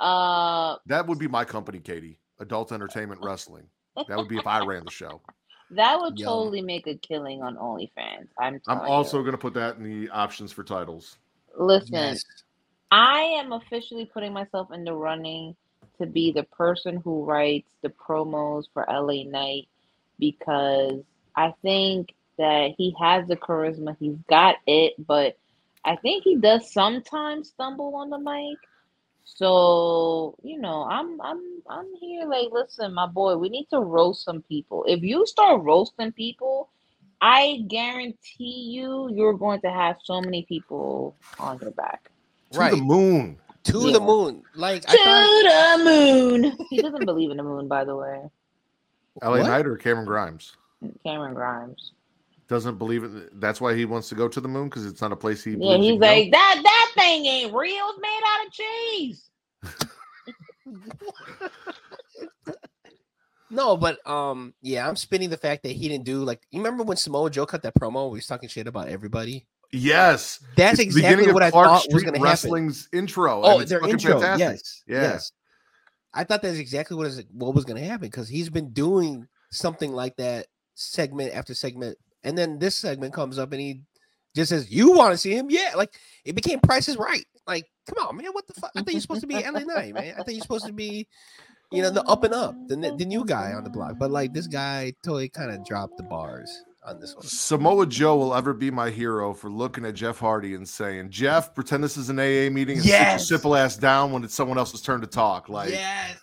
uh 0.00 0.76
that 0.86 1.06
would 1.06 1.18
be 1.20 1.28
my 1.28 1.44
company, 1.44 1.78
Katie. 1.78 2.18
Adult 2.40 2.72
Entertainment 2.72 3.20
Wrestling. 3.22 3.68
That 3.96 4.16
would 4.16 4.28
be 4.28 4.38
if 4.38 4.46
I 4.46 4.64
ran 4.64 4.84
the 4.84 4.90
show. 4.90 5.20
that 5.70 6.00
would 6.00 6.18
Yum. 6.18 6.28
totally 6.28 6.62
make 6.62 6.86
a 6.86 6.94
killing 6.96 7.42
on 7.42 7.56
OnlyFans. 7.56 8.28
I'm 8.38 8.60
I'm 8.66 8.80
also 8.80 9.20
going 9.20 9.32
to 9.32 9.38
put 9.38 9.54
that 9.54 9.76
in 9.76 9.84
the 9.84 10.10
options 10.10 10.52
for 10.52 10.64
titles. 10.64 11.16
listen. 11.58 11.94
Yes. 11.94 12.24
I 12.90 13.20
am 13.20 13.52
officially 13.52 14.06
putting 14.06 14.32
myself 14.32 14.70
in 14.72 14.84
the 14.84 14.92
running 14.92 15.56
to 15.98 16.06
be 16.06 16.32
the 16.32 16.44
person 16.44 16.96
who 16.96 17.24
writes 17.24 17.68
the 17.82 17.88
promos 17.88 18.64
for 18.72 18.86
LA 18.88 19.24
Knight 19.24 19.68
because 20.18 21.02
I 21.36 21.54
think 21.62 22.14
that 22.38 22.72
he 22.76 22.94
has 23.00 23.26
the 23.26 23.36
charisma. 23.36 23.96
He's 23.98 24.16
got 24.28 24.56
it, 24.66 24.94
but 25.06 25.36
I 25.84 25.96
think 25.96 26.24
he 26.24 26.36
does 26.36 26.72
sometimes 26.72 27.48
stumble 27.48 27.94
on 27.96 28.10
the 28.10 28.18
mic. 28.18 28.58
So, 29.24 30.36
you 30.42 30.60
know, 30.60 30.84
I'm 30.84 31.20
I'm 31.20 31.40
I'm 31.68 31.86
here 32.00 32.26
like 32.26 32.48
listen, 32.52 32.94
my 32.94 33.06
boy, 33.06 33.36
we 33.36 33.48
need 33.48 33.68
to 33.70 33.80
roast 33.80 34.24
some 34.24 34.42
people. 34.42 34.84
If 34.88 35.02
you 35.02 35.26
start 35.26 35.62
roasting 35.62 36.12
people, 36.12 36.70
I 37.20 37.64
guarantee 37.68 38.70
you 38.72 39.10
you're 39.14 39.34
going 39.34 39.60
to 39.62 39.70
have 39.70 39.96
so 40.04 40.20
many 40.20 40.44
people 40.44 41.16
on 41.38 41.58
your 41.60 41.72
back. 41.72 42.10
To 42.52 42.58
Right. 42.58 42.70
the 42.70 42.76
moon. 42.76 43.38
To 43.64 43.78
Yeah. 43.78 43.92
the 43.92 44.00
moon. 44.00 44.44
Like 44.54 44.84
I 44.88 44.96
to 44.96 44.98
thought 44.98 45.30
the 45.42 45.84
moon. 45.84 46.56
He 46.70 46.80
doesn't 46.80 47.04
believe 47.06 47.30
in 47.30 47.38
the 47.38 47.42
moon, 47.44 47.68
by 47.68 47.84
the 47.84 47.96
way. 47.96 48.22
LA 49.22 49.38
What? 49.38 49.46
Knight 49.46 49.66
or 49.66 49.76
Cameron 49.76 50.06
Grimes? 50.06 50.56
Cameron 51.04 51.34
Grimes. 51.34 51.92
Doesn't 52.54 52.78
believe 52.78 53.02
it. 53.02 53.40
That's 53.40 53.60
why 53.60 53.74
he 53.74 53.84
wants 53.84 54.08
to 54.10 54.14
go 54.14 54.28
to 54.28 54.40
the 54.40 54.46
moon 54.46 54.68
because 54.68 54.86
it's 54.86 55.00
not 55.00 55.10
a 55.10 55.16
place 55.16 55.42
he 55.42 55.50
Yeah, 55.50 55.56
believes 55.56 55.82
he 55.86 55.90
he's 55.90 56.00
can 56.00 56.00
go? 56.00 56.06
like 56.06 56.30
that. 56.30 56.60
That 56.62 56.92
thing 56.94 57.26
ain't 57.26 57.52
real. 57.52 57.84
It's 57.88 58.00
made 58.00 58.22
out 58.30 58.46
of 58.46 58.52
cheese. 58.52 59.30
No, 63.50 63.76
but 63.76 64.04
um, 64.08 64.54
yeah, 64.62 64.88
I'm 64.88 64.96
spinning 64.96 65.30
the 65.30 65.36
fact 65.36 65.62
that 65.62 65.72
he 65.72 65.88
didn't 65.88 66.04
do 66.04 66.24
like 66.24 66.40
you 66.50 66.58
remember 66.60 66.82
when 66.82 66.96
Samoa 66.96 67.30
Joe 67.30 67.46
cut 67.46 67.62
that 67.62 67.74
promo? 67.74 68.06
where 68.06 68.10
He 68.10 68.14
was 68.16 68.26
talking 68.26 68.48
shit 68.48 68.66
about 68.66 68.88
everybody. 68.88 69.46
Yes. 69.72 70.40
That's 70.56 70.78
It's 70.80 70.82
exactly 70.94 71.16
beginning 71.18 71.34
what 71.34 71.42
of 71.42 71.48
I 71.48 71.50
Clark 71.50 71.68
thought 71.68 71.82
Street 71.82 71.94
was 71.94 72.02
going 72.04 72.14
to 72.14 72.18
happen. 72.20 72.30
Wrestling's 72.30 72.88
intro. 72.92 73.42
and 73.42 73.52
Oh, 73.52 73.58
it's 73.60 73.70
their 73.70 73.80
fucking 73.80 73.92
intro. 73.94 74.20
fantastic. 74.20 74.48
Yes. 74.48 74.82
Yeah. 74.88 75.02
Yes. 75.02 75.32
I 76.14 76.24
thought 76.24 76.42
that's 76.42 76.58
exactly 76.58 76.96
what 76.96 77.06
is 77.06 77.22
what 77.32 77.54
was 77.54 77.64
going 77.64 77.80
to 77.80 77.86
happen 77.86 78.08
because 78.08 78.28
he's 78.28 78.48
been 78.50 78.72
doing 78.72 79.28
something 79.52 79.92
like 79.92 80.16
that 80.16 80.46
segment 80.74 81.34
after 81.34 81.54
segment, 81.54 81.96
and 82.24 82.36
then 82.36 82.58
this 82.58 82.74
segment 82.74 83.12
comes 83.14 83.38
up 83.38 83.52
and 83.52 83.60
he 83.60 83.82
just 84.34 84.48
says, 84.50 84.70
"You 84.70 84.92
want 84.92 85.12
to 85.12 85.18
see 85.18 85.34
him? 85.36 85.46
Yeah." 85.50 85.72
Like 85.76 85.94
it 86.24 86.34
became 86.34 86.60
Price 86.60 86.88
is 86.88 86.96
Right. 86.96 87.24
Like, 87.46 87.66
come 87.86 88.06
on, 88.06 88.16
man. 88.16 88.28
What 88.32 88.46
the 88.46 88.54
fuck? 88.54 88.70
I 88.74 88.80
think 88.80 88.92
you're 88.92 89.00
supposed 89.02 89.20
to 89.20 89.26
be 89.26 89.34
LA 89.34 89.60
Knight, 89.60 89.94
man. 89.94 90.14
I 90.18 90.22
think 90.22 90.36
you're 90.36 90.40
supposed 90.42 90.66
to 90.66 90.72
be, 90.72 91.06
you 91.70 91.82
know, 91.82 91.90
the 91.90 92.02
up 92.04 92.24
and 92.24 92.32
up, 92.32 92.54
the 92.68 92.76
the 92.76 93.04
new 93.04 93.24
guy 93.24 93.52
on 93.52 93.64
the 93.64 93.70
block. 93.70 93.98
But 93.98 94.10
like 94.10 94.32
this 94.32 94.46
guy 94.46 94.94
totally 95.02 95.28
kind 95.28 95.50
of 95.50 95.64
dropped 95.64 95.98
the 95.98 96.04
bars 96.04 96.62
on 96.86 97.00
this 97.00 97.14
one. 97.14 97.24
Samoa 97.24 97.86
Joe 97.86 98.16
will 98.16 98.34
ever 98.34 98.52
be 98.54 98.70
my 98.70 98.90
hero 98.90 99.34
for 99.34 99.50
looking 99.50 99.84
at 99.84 99.94
Jeff 99.94 100.18
Hardy 100.18 100.54
and 100.54 100.68
saying, 100.68 101.10
Jeff, 101.10 101.54
pretend 101.54 101.82
this 101.84 101.96
is 101.96 102.08
an 102.10 102.18
AA 102.18 102.50
meeting 102.50 102.78
and 102.78 102.84
Yes. 102.86 103.22
sit 103.22 103.30
your 103.30 103.38
simple 103.38 103.56
ass 103.56 103.76
down 103.76 104.12
when 104.12 104.24
it's 104.24 104.34
someone 104.34 104.58
else's 104.58 104.82
turn 104.82 105.00
to 105.00 105.06
talk. 105.06 105.48
Like, 105.48 105.70
yes. 105.70 106.16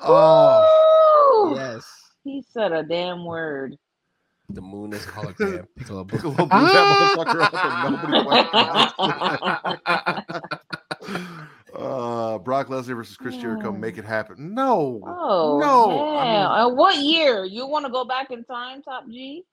oh, 0.00 1.50
Woo! 1.50 1.56
Yes. 1.56 1.84
He 2.24 2.42
said 2.52 2.72
a 2.72 2.82
damn 2.82 3.24
word. 3.24 3.76
The 4.50 4.60
moon 4.60 4.92
is 4.92 5.04
hologram. 5.06 5.66
Piccolo 5.76 6.04
Blue. 6.04 6.18
Piccolo 6.18 6.34
blew 6.46 6.48
that 6.48 7.16
motherfucker 7.16 7.40
up 7.40 7.54
and 7.54 7.96
nobody 7.96 8.28
went. 10.44 11.74
uh, 11.74 12.38
Brock 12.38 12.68
Lesnar 12.68 12.94
versus 12.96 13.16
Chris 13.16 13.36
Jericho. 13.36 13.72
Make 13.72 13.96
it 13.98 14.04
happen. 14.04 14.54
No. 14.54 15.00
Oh 15.06 15.58
No, 15.60 16.16
I 16.18 16.24
mean- 16.24 16.34
Uh, 16.46 16.68
what 16.74 16.96
year? 16.96 17.44
You 17.44 17.66
want 17.66 17.86
to 17.86 17.92
go 17.92 18.04
back 18.04 18.30
in 18.30 18.44
time, 18.44 18.82
Top 18.82 19.08
G? 19.08 19.44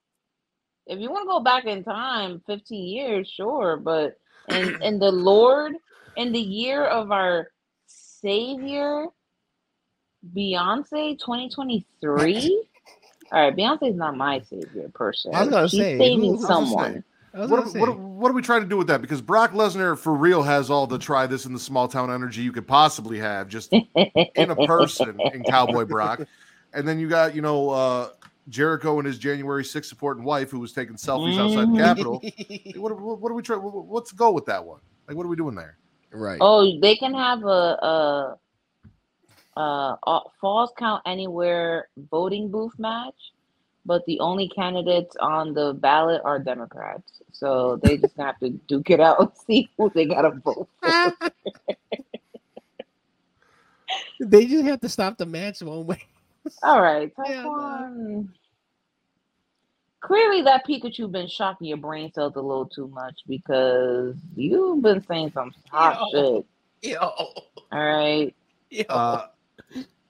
If 0.88 1.00
you 1.00 1.10
want 1.10 1.24
to 1.24 1.28
go 1.28 1.40
back 1.40 1.66
in 1.66 1.84
time, 1.84 2.42
fifteen 2.46 2.86
years, 2.88 3.30
sure. 3.30 3.78
But 3.78 4.18
in 4.50 4.82
in 4.84 5.00
the 5.00 5.12
Lord, 5.12 5.74
in 6.18 6.32
the 6.34 6.40
year 6.42 6.84
of 6.86 7.12
our 7.12 7.50
Savior, 7.86 9.06
Beyonce, 10.36 11.18
twenty 11.20 11.50
twenty 11.50 11.86
three. 12.02 12.68
All 13.32 13.42
right, 13.42 13.56
Beyonce's 13.56 13.96
not 13.96 14.16
my 14.18 14.42
savior 14.42 14.90
person. 14.94 15.32
se. 15.32 15.38
I 15.38 15.42
was 15.44 15.50
gonna 15.50 15.70
She's 15.70 15.80
say, 15.80 15.98
saving 15.98 16.20
who- 16.20 16.28
I 16.30 16.32
was 16.38 16.46
gonna 16.46 16.66
someone. 16.68 16.94
say. 16.94 17.04
Was 17.40 17.50
What, 17.50 17.58
gonna 17.66 17.80
what, 17.80 17.90
say. 17.90 17.96
what 17.96 18.30
are 18.30 18.34
we 18.34 18.42
trying 18.42 18.62
to 18.64 18.68
do 18.68 18.76
with 18.76 18.88
that? 18.88 19.02
Because 19.02 19.22
Brock 19.22 19.54
Lesnar 19.54 19.98
for 19.98 20.14
real 20.14 20.44
has 20.44 20.70
all 20.70 20.86
the 20.86 20.98
try 20.98 21.28
this 21.28 21.46
in 21.46 21.54
the 21.54 21.60
small 21.60 21.88
town 21.88 22.12
energy 22.12 22.42
you 22.42 22.52
could 22.52 22.68
possibly 22.68 23.18
have, 23.20 23.48
just 23.48 23.72
in 23.72 23.88
a 24.52 24.56
person 24.68 25.18
in 25.34 25.44
Cowboy 25.44 25.86
Brock. 25.86 26.22
And 26.74 26.88
then 26.88 27.00
you 27.00 27.10
got, 27.10 27.36
you 27.36 27.42
know, 27.42 27.70
uh, 27.70 28.10
Jericho 28.48 28.98
and 28.98 29.06
his 29.06 29.18
January 29.20 29.62
6th 29.62 29.84
supporting 29.90 30.24
wife 30.24 30.50
who 30.52 30.60
was 30.60 30.72
taking 30.72 30.96
selfies 30.96 31.38
outside 31.38 31.68
the 31.68 31.74
Mhm. 31.74 31.78
Capitol. 31.78 32.22
What, 32.82 32.98
what, 32.98 33.20
what 33.20 33.30
are 33.30 33.36
we 33.36 33.42
trying? 33.42 33.62
Let's 33.90 34.14
go 34.14 34.32
with 34.32 34.46
that 34.46 34.64
one. 34.66 34.80
Like, 35.06 35.18
what 35.18 35.26
are 35.26 35.30
we 35.30 35.36
doing 35.36 35.54
there? 35.54 35.76
right. 36.14 36.38
Oh, 36.40 36.80
they 36.80 36.96
can 36.96 37.14
have 37.14 37.44
a, 37.44 37.48
a, 37.48 38.38
a, 39.58 39.96
a 40.06 40.20
falls 40.40 40.72
count 40.78 41.02
anywhere 41.06 41.90
voting 42.10 42.50
booth 42.50 42.78
match, 42.80 43.32
but 43.86 44.06
the 44.06 44.20
only 44.20 44.48
candidates 44.50 45.16
on 45.18 45.54
the 45.54 45.74
ballot 45.74 46.22
are 46.24 46.40
Democrats. 46.40 47.22
So 47.32 47.80
they 47.84 47.98
just 47.98 48.18
have 48.18 48.40
to 48.40 48.50
duke 48.50 48.90
it 48.90 49.00
out 49.00 49.20
and 49.20 49.30
see 49.48 49.70
who 49.78 49.92
they 49.94 50.06
gotta 50.06 50.32
vote 50.32 50.70
for. 50.82 51.14
they 54.20 54.46
just 54.46 54.66
have 54.66 54.80
to 54.82 54.90
stop 54.90 55.18
the 55.18 55.26
match 55.26 55.62
one 55.62 55.86
way. 55.86 56.02
All 56.64 56.82
right, 56.82 57.12
Yeah, 57.28 58.24
Clearly, 60.02 60.42
that 60.42 60.66
Pikachu 60.68 61.12
been 61.12 61.28
shocking 61.28 61.68
your 61.68 61.78
brain 61.78 62.12
cells 62.12 62.36
a 62.36 62.42
little 62.42 62.66
too 62.66 62.88
much 62.88 63.22
because 63.28 64.16
you've 64.36 64.82
been 64.82 65.04
saying 65.04 65.32
some 65.32 65.54
hot 65.70 66.00
Yo. 66.12 66.42
shit. 66.82 66.92
Yo. 66.92 67.00
All 67.00 67.46
right. 67.72 68.34
Yo. 68.72 68.84
Uh, 68.90 69.28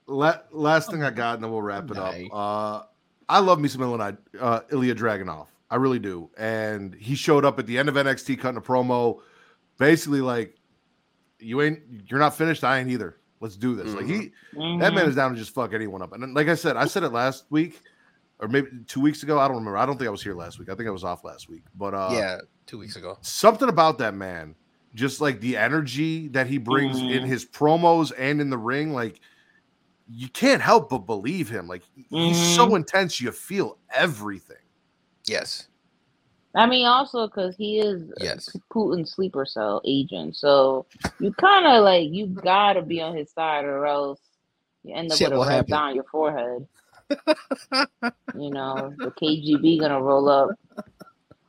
la- 0.06 0.38
last 0.50 0.90
thing 0.90 1.02
I 1.02 1.10
got, 1.10 1.34
and 1.36 1.44
then 1.44 1.50
we'll 1.50 1.62
wrap 1.62 1.90
it 1.90 1.96
up. 1.96 2.14
Uh, 2.32 2.82
I 3.28 3.38
love 3.38 3.60
me 3.60 3.68
some 3.68 3.82
Illinois, 3.82 4.16
uh, 4.40 4.60
Ilya 4.70 4.94
Dragunov. 4.94 5.46
I 5.70 5.76
really 5.76 5.98
do. 5.98 6.28
And 6.36 6.94
he 6.94 7.14
showed 7.14 7.44
up 7.44 7.58
at 7.58 7.66
the 7.66 7.78
end 7.78 7.88
of 7.88 7.94
NXT 7.94 8.38
cutting 8.40 8.58
a 8.58 8.60
promo, 8.60 9.20
basically 9.78 10.20
like, 10.20 10.56
"You 11.38 11.62
ain't, 11.62 11.80
you're 12.08 12.20
not 12.20 12.36
finished. 12.36 12.62
I 12.64 12.78
ain't 12.78 12.90
either. 12.90 13.16
Let's 13.40 13.56
do 13.56 13.74
this." 13.74 13.94
Like 13.94 14.06
he, 14.06 14.32
that 14.52 14.92
man 14.94 15.04
Mhm. 15.06 15.08
is 15.08 15.16
down 15.16 15.32
to 15.32 15.38
just 15.38 15.54
fuck 15.54 15.72
anyone 15.72 16.02
up. 16.02 16.12
And 16.12 16.34
like 16.34 16.48
I 16.48 16.54
said, 16.56 16.76
I 16.76 16.84
said 16.86 17.02
it 17.04 17.10
last 17.10 17.44
week, 17.50 17.80
or 18.38 18.48
maybe 18.48 18.68
two 18.86 19.00
weeks 19.00 19.22
ago. 19.22 19.38
I 19.38 19.48
don't 19.48 19.56
remember. 19.56 19.78
I 19.78 19.86
don't 19.86 19.96
think 19.96 20.08
I 20.08 20.10
was 20.10 20.22
here 20.22 20.34
last 20.34 20.58
week. 20.58 20.68
I 20.68 20.74
think 20.74 20.88
I 20.88 20.92
was 20.92 21.04
off 21.04 21.24
last 21.24 21.48
week. 21.48 21.62
But 21.74 21.94
uh, 21.94 22.10
yeah, 22.12 22.38
two 22.66 22.78
weeks 22.78 22.96
ago. 22.96 23.16
something 23.22 23.68
about 23.70 23.96
that 23.98 24.14
man, 24.14 24.54
just 24.94 25.22
like 25.22 25.40
the 25.40 25.56
energy 25.56 26.28
that 26.28 26.48
he 26.48 26.58
brings 26.58 26.98
in 27.00 27.06
Mhm. 27.22 27.26
his 27.26 27.46
promos 27.46 28.12
and 28.18 28.42
in 28.42 28.50
the 28.50 28.58
ring, 28.58 28.92
like 28.92 29.20
you 30.08 30.28
can't 30.28 30.62
help 30.62 30.90
but 30.90 30.98
believe 30.98 31.48
him. 31.48 31.68
Like 31.68 31.82
he's 31.94 32.36
so 32.54 32.66
mm-hmm. 32.66 32.76
intense, 32.76 33.20
you 33.20 33.30
feel 33.32 33.78
everything. 33.94 34.56
Yes. 35.26 35.68
I 36.54 36.66
mean, 36.66 36.86
also 36.86 37.26
because 37.26 37.56
he 37.56 37.78
is 37.78 38.10
a 38.20 38.24
Yes. 38.24 38.54
Putin's 38.70 39.12
sleeper 39.12 39.46
cell 39.46 39.80
agent, 39.84 40.36
so 40.36 40.84
you 41.18 41.32
kind 41.32 41.66
of 41.66 41.82
like 41.82 42.10
you 42.10 42.26
gotta 42.26 42.82
be 42.82 43.00
on 43.00 43.16
his 43.16 43.30
side, 43.30 43.64
or 43.64 43.86
else 43.86 44.20
you 44.84 44.94
end 44.94 45.10
up 45.10 45.18
Shit 45.18 45.28
with 45.30 45.36
a 45.36 45.38
will 45.38 45.46
red 45.46 45.54
happen. 45.54 45.70
down 45.70 45.94
your 45.94 46.04
forehead. 46.04 46.66
you 48.38 48.50
know, 48.50 48.94
the 48.98 49.12
KGB 49.12 49.80
gonna 49.80 50.02
roll 50.02 50.28
up. 50.28 50.50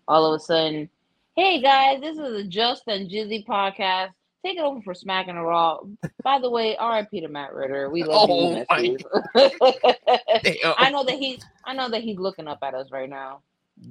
All 0.08 0.34
of 0.34 0.40
a 0.40 0.44
sudden, 0.44 0.90
hey 1.36 1.62
guys, 1.62 2.00
this 2.00 2.18
is 2.18 2.34
a 2.40 2.44
Just 2.44 2.84
and 2.88 3.10
Jizzy 3.10 3.46
podcast. 3.46 4.12
Take 4.45 4.57
it 4.57 4.64
over 4.64 4.82
for 4.82 4.94
Smacking 4.94 5.36
the 5.36 5.41
Raw. 5.41 5.80
By 6.22 6.38
the 6.40 6.49
way, 6.49 6.76
R.I.P. 6.76 7.22
to 7.22 7.30
Matt 7.30 7.53
Ridder. 7.53 7.90
We 7.90 8.03
love 8.03 8.30
you. 8.30 8.36
Oh 8.36 8.49
we 8.49 8.56
miss 8.56 8.68
my 8.70 8.98
I 10.78 10.90
know 10.91 11.06
that 11.06 11.18
he's. 11.18 11.45
I 11.64 11.74
know 11.74 11.88
that 11.90 12.02
he's 12.02 12.18
looking 12.18 12.49
up 12.49 12.60
at 12.61 12.74
us 12.74 12.91
right 12.91 13.10
now. 13.10 13.40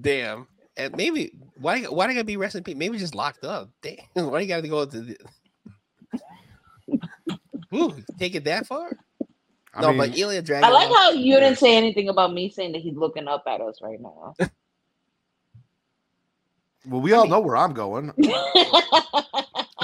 Damn. 0.01 0.47
And 0.77 0.97
maybe 0.97 1.33
why 1.57 1.83
why 1.83 2.07
they 2.07 2.15
gotta 2.15 2.25
be 2.25 2.37
resting 2.37 2.65
people? 2.65 2.79
Maybe 2.79 2.99
just 2.99 3.15
locked 3.15 3.45
up. 3.45 3.71
Damn. 3.83 3.97
Why 4.31 4.41
you 4.41 4.49
gotta 4.49 4.69
go 4.69 4.85
to 4.85 5.01
the 5.01 5.17
Ooh, 7.75 7.95
take 8.19 8.35
it 8.35 8.45
that 8.45 8.67
far? 8.67 8.99
I 9.75 9.81
no, 9.81 9.89
mean, 9.89 9.99
but 9.99 10.19
Ilya 10.19 10.43
Dragon. 10.43 10.65
I 10.65 10.71
like 10.71 10.89
how 10.89 11.13
you 11.13 11.41
didn't 11.41 11.59
say 11.59 11.77
anything 11.77 12.11
about 12.11 12.35
me 12.35 12.51
saying 12.51 12.73
that 12.73 12.83
he's 12.83 12.97
looking 12.97 13.29
up 13.29 13.45
at 13.47 13.63
us 13.63 13.81
right 13.81 14.01
now. 14.01 14.35
well, 16.87 17.01
we 17.01 17.15
all 17.15 17.27
know 17.27 17.41
where 17.41 17.57
I'm 17.57 17.73
going. 17.73 18.13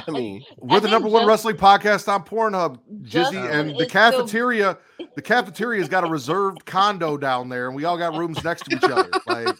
I 0.08 0.10
mean, 0.12 0.44
We're 0.58 0.80
the 0.80 0.88
number 0.88 1.08
one 1.08 1.22
just- 1.22 1.28
wrestling 1.28 1.56
podcast 1.56 2.08
on 2.08 2.24
Pornhub, 2.24 2.78
Just 3.02 3.32
Jizzy, 3.32 3.42
when 3.42 3.50
and 3.50 3.70
the 3.70 3.82
it's 3.82 3.90
still- 3.92 4.10
cafeteria. 4.12 4.78
The 5.14 5.22
cafeteria's 5.22 5.88
got 5.88 6.04
a 6.04 6.08
reserved 6.08 6.64
condo 6.64 7.16
down 7.16 7.48
there, 7.48 7.66
and 7.68 7.76
we 7.76 7.84
all 7.84 7.98
got 7.98 8.16
rooms 8.16 8.42
next 8.44 8.64
to 8.66 8.76
each 8.76 8.84
other. 8.84 9.10
Like 9.26 9.56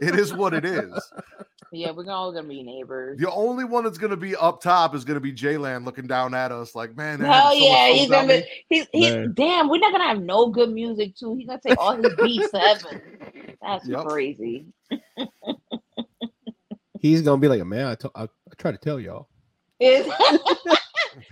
it 0.00 0.14
is 0.14 0.32
what 0.34 0.52
it 0.54 0.64
is. 0.64 1.12
yeah, 1.72 1.90
we're 1.90 2.10
all 2.10 2.32
gonna 2.32 2.48
be 2.48 2.62
neighbors. 2.62 3.18
The 3.18 3.30
only 3.30 3.64
one 3.64 3.84
that's 3.84 3.98
going 3.98 4.10
to 4.10 4.16
be 4.16 4.34
up 4.36 4.60
top 4.62 4.94
is 4.94 5.04
going 5.04 5.14
to 5.14 5.20
be 5.20 5.32
Jaylan 5.32 5.84
looking 5.84 6.06
down 6.06 6.34
at 6.34 6.50
us, 6.52 6.74
like, 6.74 6.96
man. 6.96 7.20
they're 7.20 7.30
Hell 7.30 7.52
having 7.54 7.60
so 7.60 7.68
much 7.68 7.78
yeah, 7.78 7.92
he's 7.94 8.10
gonna 8.10 8.28
be. 8.28 8.44
He's, 8.68 8.86
he's 8.92 9.12
Man. 9.14 9.32
damn. 9.34 9.68
We're 9.68 9.78
not 9.78 9.92
gonna 9.92 10.08
have 10.08 10.20
no 10.22 10.48
good 10.48 10.70
music 10.70 11.14
too. 11.16 11.34
He's 11.36 11.46
gonna 11.46 11.60
take 11.64 11.78
all 11.78 11.96
his 11.96 12.14
beats 12.16 12.50
to 12.52 12.58
heaven. 12.58 13.02
That's 13.62 13.86
Yep. 13.86 14.04
crazy. 14.06 14.66
He's 17.00 17.22
gonna 17.22 17.40
be 17.40 17.48
like, 17.48 17.64
man, 17.64 17.86
I, 17.86 17.94
to- 17.94 18.10
I, 18.14 18.24
I 18.24 18.28
try 18.58 18.72
to 18.72 18.78
tell 18.78 19.00
y'all. 19.00 19.28
It's- 19.80 20.08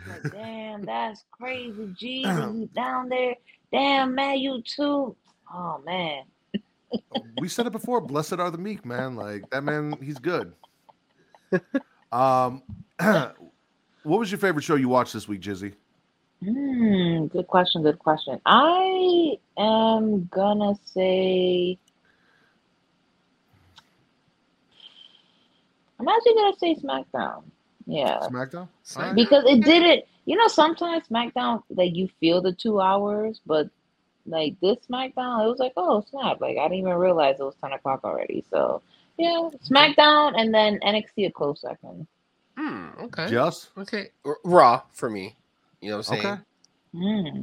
Like, 0.07 0.23
damn, 0.33 0.85
that's 0.85 1.25
crazy. 1.31 1.95
Jesus, 1.99 2.53
he's 2.55 2.69
down 2.70 3.09
there. 3.09 3.35
Damn, 3.73 4.15
man, 4.15 4.39
you 4.39 4.62
too. 4.62 5.16
Oh 5.53 5.81
man. 5.85 6.25
we 7.39 7.49
said 7.49 7.66
it 7.66 7.73
before. 7.73 8.01
Blessed 8.01 8.35
are 8.35 8.51
the 8.51 8.59
meek, 8.59 8.85
man. 8.85 9.16
Like 9.16 9.49
that 9.51 9.62
man, 9.65 9.97
he's 10.03 10.19
good. 10.19 10.53
Um, 12.11 12.62
what 12.99 13.35
was 14.19 14.31
your 14.31 14.39
favorite 14.39 14.62
show 14.62 14.77
you 14.77 14.89
watched 14.89 15.12
this 15.12 15.29
week, 15.29 15.43
Jizzy? 15.43 15.75
Hmm, 16.43 17.27
good 17.27 17.47
question, 17.47 17.83
good 17.83 17.99
question. 17.99 18.41
I 18.47 19.37
am 19.59 20.25
gonna 20.33 20.75
say 20.87 21.79
I'm 26.01 26.09
actually 26.09 26.35
gonna 26.35 26.57
say 26.59 26.75
SmackDown. 26.77 27.43
Yeah. 27.89 28.20
SmackDown. 28.20 28.69
Smack- 28.85 29.15
Because 29.15 29.44
it 29.47 29.65
didn't 29.65 30.05
you 30.27 30.36
know, 30.36 30.47
sometimes 30.47 31.09
SmackDown 31.09 31.62
like 31.70 31.97
you 31.97 32.09
feel 32.20 32.43
the 32.43 32.52
two 32.52 32.81
hours, 32.82 33.40
but 33.47 33.69
like 34.27 34.60
this 34.60 34.77
SmackDown, 34.90 35.44
it 35.44 35.48
was 35.48 35.59
like, 35.59 35.73
oh 35.78 36.05
snap, 36.10 36.40
like 36.40 36.59
I 36.59 36.65
didn't 36.65 36.81
even 36.81 36.94
realize 36.94 37.36
it 37.40 37.44
was 37.44 37.56
ten 37.62 37.73
o'clock 37.73 38.05
already. 38.05 38.44
So 38.51 38.82
yeah, 39.19 39.48
SmackDown 39.66 40.35
and 40.39 40.52
then 40.55 40.78
NXT 40.81 41.27
a 41.27 41.31
close 41.31 41.62
second. 41.62 42.06
hmm, 42.56 42.89
okay. 43.05 43.28
Just 43.31 43.70
Okay. 43.78 44.10
R- 44.24 44.36
Raw 44.44 44.82
for 44.93 45.09
me. 45.09 45.35
You 45.81 45.90
know 45.93 45.97
what 45.98 46.10
I'm 46.10 46.16
saying? 46.20 46.27
okay. 46.27 46.43
Hmm. 46.93 47.43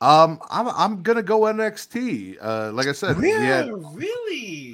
Um, 0.00 0.40
I'm 0.50 0.68
I'm 0.68 1.02
gonna 1.02 1.22
go 1.22 1.42
NXT. 1.42 2.38
Uh, 2.40 2.72
like 2.72 2.86
I 2.88 2.92
said, 2.92 3.18
we 3.18 3.30
had 3.30 3.68
really? 3.94 4.71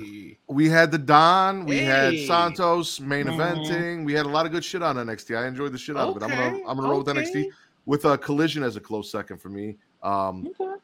We 0.49 0.69
had 0.69 0.91
the 0.91 0.99
Don, 0.99 1.67
we 1.67 1.79
had 1.79 2.19
Santos 2.21 3.01
main 3.01 3.27
Mhm. 3.27 3.37
eventing. 3.37 4.05
We 4.05 4.15
had 4.15 4.27
a 4.27 4.29
lot 4.31 4.47
of 4.47 4.53
good 4.53 4.65
shit 4.65 4.83
on 4.83 4.97
NXT. 4.97 5.37
I 5.37 5.47
enjoyed 5.47 5.73
the 5.73 5.79
shit 5.79 5.97
out 5.97 6.11
of 6.11 6.17
it. 6.17 6.23
I'm 6.23 6.31
gonna 6.31 6.59
I'm 6.67 6.77
gonna 6.77 6.89
roll 6.89 7.03
with. 7.03 7.09
NXT 7.09 7.51
with 7.87 8.05
a 8.05 8.17
collision 8.19 8.63
as 8.63 8.77
a 8.77 8.81
close 8.81 9.11
second 9.11 9.39
for 9.39 9.49
me. 9.51 9.77
Um, 10.03 10.47
Okay. 10.61 10.75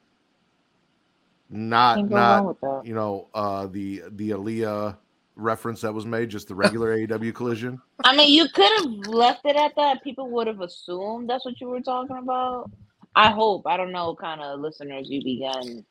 not 1.51 1.97
Can't 1.99 2.09
go 2.11 2.15
not 2.15 2.37
wrong 2.39 2.47
with 2.49 2.61
that. 2.61 2.83
you 2.87 2.95
know 2.95 3.29
uh 3.35 3.67
the 3.67 4.03
the 4.13 4.31
Aaliyah 4.31 4.97
reference 5.37 5.81
that 5.81 5.93
was 5.93 6.07
made, 6.07 6.29
just 6.31 6.49
the 6.49 6.55
regular 6.55 6.95
AEW 6.97 7.33
collision. 7.35 7.81
I 8.05 8.15
mean, 8.17 8.33
you 8.33 8.49
could 8.49 8.71
have 8.79 9.07
left 9.09 9.45
it 9.45 9.57
at 9.57 9.73
that. 9.77 10.03
People 10.05 10.31
would 10.31 10.47
have 10.47 10.61
assumed 10.61 11.29
that's 11.29 11.45
what 11.45 11.61
you 11.61 11.69
were 11.69 11.81
talking 11.81 12.17
about. 12.17 12.71
I 13.17 13.31
hope. 13.31 13.67
I 13.67 13.77
don't 13.77 13.93
know, 13.93 14.15
kind 14.15 14.41
of 14.41 14.61
listeners 14.61 15.09
you 15.09 15.23
began, 15.23 15.85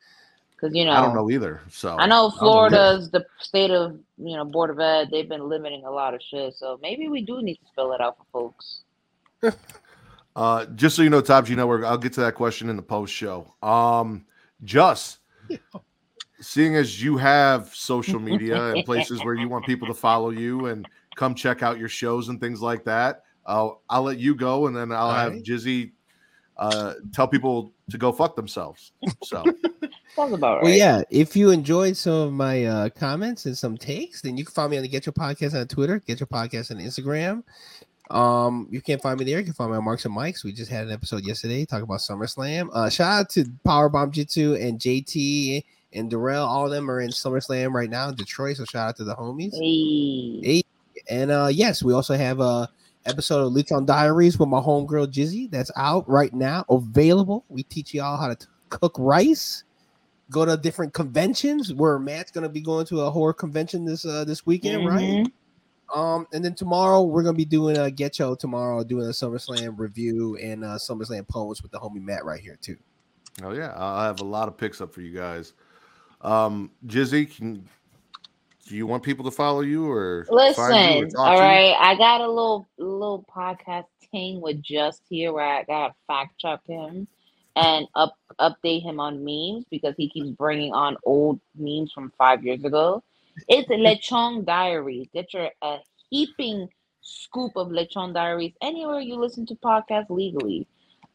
because 0.56 0.74
you 0.74 0.84
know, 0.84 0.92
I 0.92 1.00
don't 1.00 1.14
know 1.14 1.30
either. 1.30 1.60
So 1.70 1.96
I 1.96 2.06
know 2.06 2.30
don't 2.30 2.38
Florida's 2.38 3.10
the 3.10 3.24
state 3.38 3.70
of 3.70 3.98
you 4.18 4.36
know 4.36 4.44
board 4.44 4.70
of 4.70 4.80
ed. 4.80 5.08
They've 5.10 5.28
been 5.28 5.48
limiting 5.48 5.84
a 5.84 5.90
lot 5.90 6.14
of 6.14 6.22
shit, 6.22 6.54
so 6.54 6.78
maybe 6.82 7.08
we 7.08 7.22
do 7.22 7.42
need 7.42 7.56
to 7.56 7.66
spell 7.66 7.92
it 7.92 8.00
out 8.00 8.16
for 8.18 8.24
folks. 8.32 8.80
Uh, 10.36 10.66
just 10.74 10.96
so 10.96 11.02
you 11.02 11.10
know, 11.10 11.20
Top 11.20 11.46
G 11.46 11.54
Network, 11.54 11.84
I'll 11.84 11.98
get 11.98 12.12
to 12.14 12.20
that 12.22 12.34
question 12.34 12.68
in 12.68 12.74
the 12.76 12.82
post 12.82 13.12
show. 13.14 13.54
Um, 13.62 14.26
just 14.64 15.18
seeing 16.40 16.74
as 16.74 17.00
you 17.00 17.16
have 17.16 17.72
social 17.74 18.18
media 18.18 18.72
and 18.72 18.84
places 18.86 19.24
where 19.24 19.34
you 19.34 19.48
want 19.48 19.64
people 19.64 19.86
to 19.86 19.94
follow 19.94 20.30
you 20.30 20.66
and 20.66 20.86
come 21.14 21.34
check 21.34 21.62
out 21.62 21.78
your 21.78 21.88
shows 21.88 22.28
and 22.30 22.40
things 22.40 22.60
like 22.60 22.84
that, 22.84 23.22
I'll 23.46 23.82
I'll 23.88 24.02
let 24.02 24.18
you 24.18 24.34
go, 24.34 24.66
and 24.66 24.76
then 24.76 24.90
I'll 24.90 25.06
All 25.06 25.14
have 25.14 25.32
right. 25.34 25.42
Jizzy 25.42 25.92
uh, 26.56 26.94
tell 27.12 27.28
people 27.28 27.72
to 27.90 27.98
go 27.98 28.12
fuck 28.12 28.36
themselves. 28.36 28.92
So 29.22 29.44
Sounds 30.14 30.32
about 30.32 30.56
right. 30.56 30.64
Well, 30.64 30.72
yeah. 30.72 31.02
If 31.10 31.34
you 31.34 31.50
enjoyed 31.50 31.96
some 31.96 32.12
of 32.12 32.32
my 32.32 32.64
uh, 32.64 32.88
comments 32.90 33.46
and 33.46 33.58
some 33.58 33.76
takes, 33.76 34.22
then 34.22 34.36
you 34.36 34.44
can 34.44 34.54
find 34.54 34.70
me 34.70 34.76
on 34.76 34.82
the 34.82 34.88
Get 34.88 35.06
Your 35.06 35.12
Podcast 35.12 35.58
on 35.58 35.66
Twitter, 35.66 35.98
Get 36.06 36.20
Your 36.20 36.28
Podcast 36.28 36.70
on 36.70 36.78
Instagram. 36.78 37.42
Um, 38.10 38.68
you 38.70 38.80
can't 38.80 39.02
find 39.02 39.18
me 39.18 39.24
there. 39.24 39.38
You 39.38 39.44
can 39.44 39.54
find 39.54 39.72
me 39.72 39.76
on 39.76 39.84
Marks 39.84 40.04
and 40.04 40.14
Mikes. 40.14 40.44
We 40.44 40.52
just 40.52 40.70
had 40.70 40.86
an 40.86 40.92
episode 40.92 41.24
yesterday 41.24 41.64
talking 41.64 41.84
about 41.84 41.98
SummerSlam. 41.98 42.68
Uh, 42.72 42.88
shout 42.90 43.20
out 43.20 43.30
to 43.30 43.44
Powerbomb 43.66 44.12
Jitsu 44.12 44.54
and 44.54 44.78
JT 44.78 45.64
and 45.94 46.10
Darrell. 46.10 46.46
All 46.46 46.66
of 46.66 46.70
them 46.70 46.88
are 46.90 47.00
in 47.00 47.10
SummerSlam 47.10 47.72
right 47.72 47.90
now 47.90 48.08
in 48.10 48.14
Detroit. 48.14 48.58
So 48.58 48.64
shout 48.66 48.90
out 48.90 48.96
to 48.96 49.04
the 49.04 49.16
homies. 49.16 49.52
Hey. 49.54 50.40
Hey, 50.46 50.62
and 51.08 51.30
uh 51.30 51.48
yes, 51.50 51.82
we 51.82 51.92
also 51.92 52.14
have 52.14 52.40
a 52.40 52.68
episode 53.06 53.46
of 53.46 53.52
Lechon 53.52 53.86
Diaries 53.86 54.38
with 54.38 54.48
my 54.48 54.60
homegirl 54.60 55.12
Jizzy 55.12 55.50
that's 55.50 55.70
out 55.76 56.08
right 56.08 56.32
now, 56.32 56.64
available. 56.68 57.44
We 57.48 57.62
teach 57.64 57.94
y'all 57.94 58.16
how 58.16 58.28
to 58.28 58.34
t- 58.36 58.46
cook 58.70 58.96
rice, 58.98 59.64
go 60.30 60.44
to 60.44 60.56
different 60.56 60.94
conventions. 60.94 61.72
Where 61.72 61.98
Matt's 61.98 62.30
gonna 62.30 62.48
be 62.48 62.60
going 62.60 62.86
to 62.86 63.02
a 63.02 63.10
horror 63.10 63.34
convention 63.34 63.84
this 63.84 64.04
uh 64.04 64.24
this 64.24 64.46
weekend, 64.46 64.86
right? 64.86 65.02
Mhm. 65.26 65.32
Um, 65.94 66.26
and 66.32 66.44
then 66.44 66.54
tomorrow 66.54 67.02
we're 67.02 67.22
gonna 67.22 67.36
be 67.36 67.44
doing 67.44 67.76
a 67.76 67.90
Get 67.90 68.18
Yo 68.18 68.34
tomorrow, 68.34 68.82
doing 68.84 69.06
a 69.06 69.10
SummerSlam 69.10 69.78
review 69.78 70.36
and 70.36 70.64
uh 70.64 70.78
SummerSlam 70.78 71.28
poems 71.28 71.62
with 71.62 71.72
the 71.72 71.78
homie 71.78 72.02
Matt 72.02 72.24
right 72.24 72.40
here 72.40 72.58
too. 72.60 72.76
Oh 73.42 73.52
yeah, 73.52 73.72
I 73.76 74.04
have 74.06 74.20
a 74.20 74.24
lot 74.24 74.48
of 74.48 74.56
picks 74.56 74.80
up 74.80 74.92
for 74.94 75.00
you 75.00 75.14
guys. 75.16 75.52
Um, 76.20 76.70
Jizzy, 76.86 77.36
can 77.36 77.68
do 78.66 78.76
you 78.76 78.86
want 78.86 79.02
people 79.02 79.24
to 79.24 79.30
follow 79.30 79.60
you 79.60 79.90
or 79.90 80.24
find 80.24 80.30
you 80.30 80.36
or 80.36 81.04
Listen, 81.04 81.16
all 81.18 81.34
you? 81.34 81.74
I 81.78 81.94
got 81.96 82.20
a 82.20 82.28
little 82.28 82.68
little 82.78 83.24
podcast 83.34 83.86
thing 84.10 84.40
with 84.40 84.62
Just 84.62 85.02
here 85.08 85.32
where 85.32 85.44
I 85.44 85.64
got 85.64 85.96
fact 86.06 86.38
check 86.38 86.60
him 86.66 87.06
and 87.56 87.86
up 87.94 88.16
update 88.40 88.82
him 88.82 89.00
on 89.00 89.24
memes 89.24 89.64
because 89.70 89.94
he 89.96 90.08
keeps 90.08 90.30
bringing 90.30 90.72
on 90.72 90.96
old 91.04 91.40
memes 91.56 91.92
from 91.92 92.12
five 92.16 92.44
years 92.44 92.64
ago. 92.64 93.02
It's 93.48 93.68
Lechon 93.70 94.44
Diaries. 94.44 95.08
Get 95.12 95.34
your 95.34 95.50
a 95.62 95.78
heaping 96.10 96.68
scoop 97.02 97.56
of 97.56 97.68
Lechon 97.68 98.14
Diaries 98.14 98.54
anywhere 98.62 99.00
you 99.00 99.16
listen 99.16 99.44
to 99.46 99.54
podcasts 99.56 100.10
legally. 100.10 100.66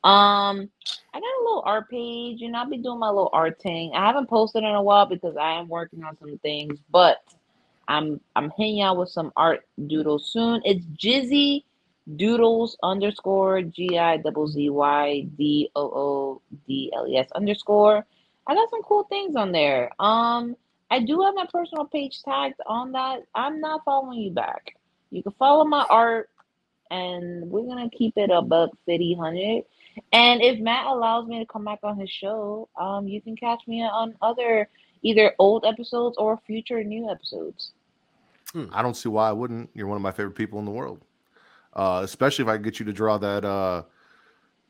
Um, 0.03 0.69
I 1.13 1.19
got 1.19 1.23
a 1.23 1.43
little 1.43 1.63
art 1.65 1.89
page, 1.89 2.41
and 2.41 2.55
I'll 2.55 2.69
be 2.69 2.77
doing 2.77 2.99
my 2.99 3.09
little 3.09 3.31
art 3.33 3.61
thing. 3.61 3.91
I 3.93 4.05
haven't 4.05 4.29
posted 4.29 4.63
in 4.63 4.69
a 4.69 4.81
while 4.81 5.05
because 5.05 5.35
I 5.35 5.59
am 5.59 5.67
working 5.67 6.03
on 6.03 6.17
some 6.19 6.37
things, 6.37 6.79
but 6.89 7.17
I'm 7.89 8.21
I'm 8.35 8.51
hitting 8.55 8.81
out 8.81 8.97
with 8.97 9.09
some 9.09 9.33
art 9.35 9.67
doodles 9.87 10.31
soon. 10.31 10.61
It's 10.63 10.85
Jizzy 10.85 11.63
Doodles 12.15 12.77
underscore 12.83 13.63
G 13.63 13.97
I 13.97 14.17
double 14.17 14.47
Z 14.47 14.69
Y 14.69 15.27
D 15.37 15.69
O 15.75 15.81
O 15.81 16.41
D 16.67 16.91
L 16.95 17.07
E 17.07 17.17
S 17.17 17.27
underscore. 17.33 18.05
I 18.47 18.53
got 18.53 18.69
some 18.69 18.83
cool 18.83 19.03
things 19.05 19.35
on 19.35 19.51
there. 19.51 19.91
Um, 19.99 20.55
I 20.91 20.99
do 20.99 21.21
have 21.21 21.35
my 21.35 21.47
personal 21.51 21.85
page 21.85 22.21
tagged 22.23 22.59
on 22.67 22.91
that. 22.93 23.23
I'm 23.35 23.59
not 23.59 23.83
following 23.85 24.19
you 24.19 24.31
back. 24.31 24.75
You 25.11 25.23
can 25.23 25.33
follow 25.33 25.65
my 25.65 25.85
art, 25.89 26.29
and 26.91 27.49
we're 27.49 27.65
gonna 27.65 27.89
keep 27.89 28.17
it 28.17 28.29
a 28.31 28.41
buck 28.41 28.69
fifty 28.85 29.15
hundred. 29.15 29.63
And 30.13 30.41
if 30.43 30.59
Matt 30.59 30.85
allows 30.85 31.27
me 31.27 31.39
to 31.39 31.45
come 31.45 31.65
back 31.65 31.79
on 31.81 31.99
his 31.99 32.11
show, 32.11 32.69
um, 32.79 33.07
you 33.07 33.19
can 33.19 33.35
catch 33.35 33.67
me 33.67 33.81
on 33.81 34.15
other 34.21 34.69
either 35.01 35.33
old 35.39 35.65
episodes 35.65 36.17
or 36.17 36.39
future 36.45 36.83
new 36.83 37.09
episodes. 37.09 37.71
I 38.71 38.81
don't 38.81 38.95
see 38.95 39.09
why 39.09 39.29
I 39.29 39.31
wouldn't. 39.31 39.69
You're 39.73 39.87
one 39.87 39.95
of 39.95 40.01
my 40.01 40.11
favorite 40.11 40.35
people 40.35 40.59
in 40.59 40.65
the 40.65 40.71
world. 40.71 41.01
Uh, 41.73 42.01
especially 42.03 42.43
if 42.43 42.49
I 42.49 42.57
get 42.57 42.79
you 42.79 42.85
to 42.85 42.93
draw 42.93 43.17
that 43.19 43.45
uh, 43.45 43.83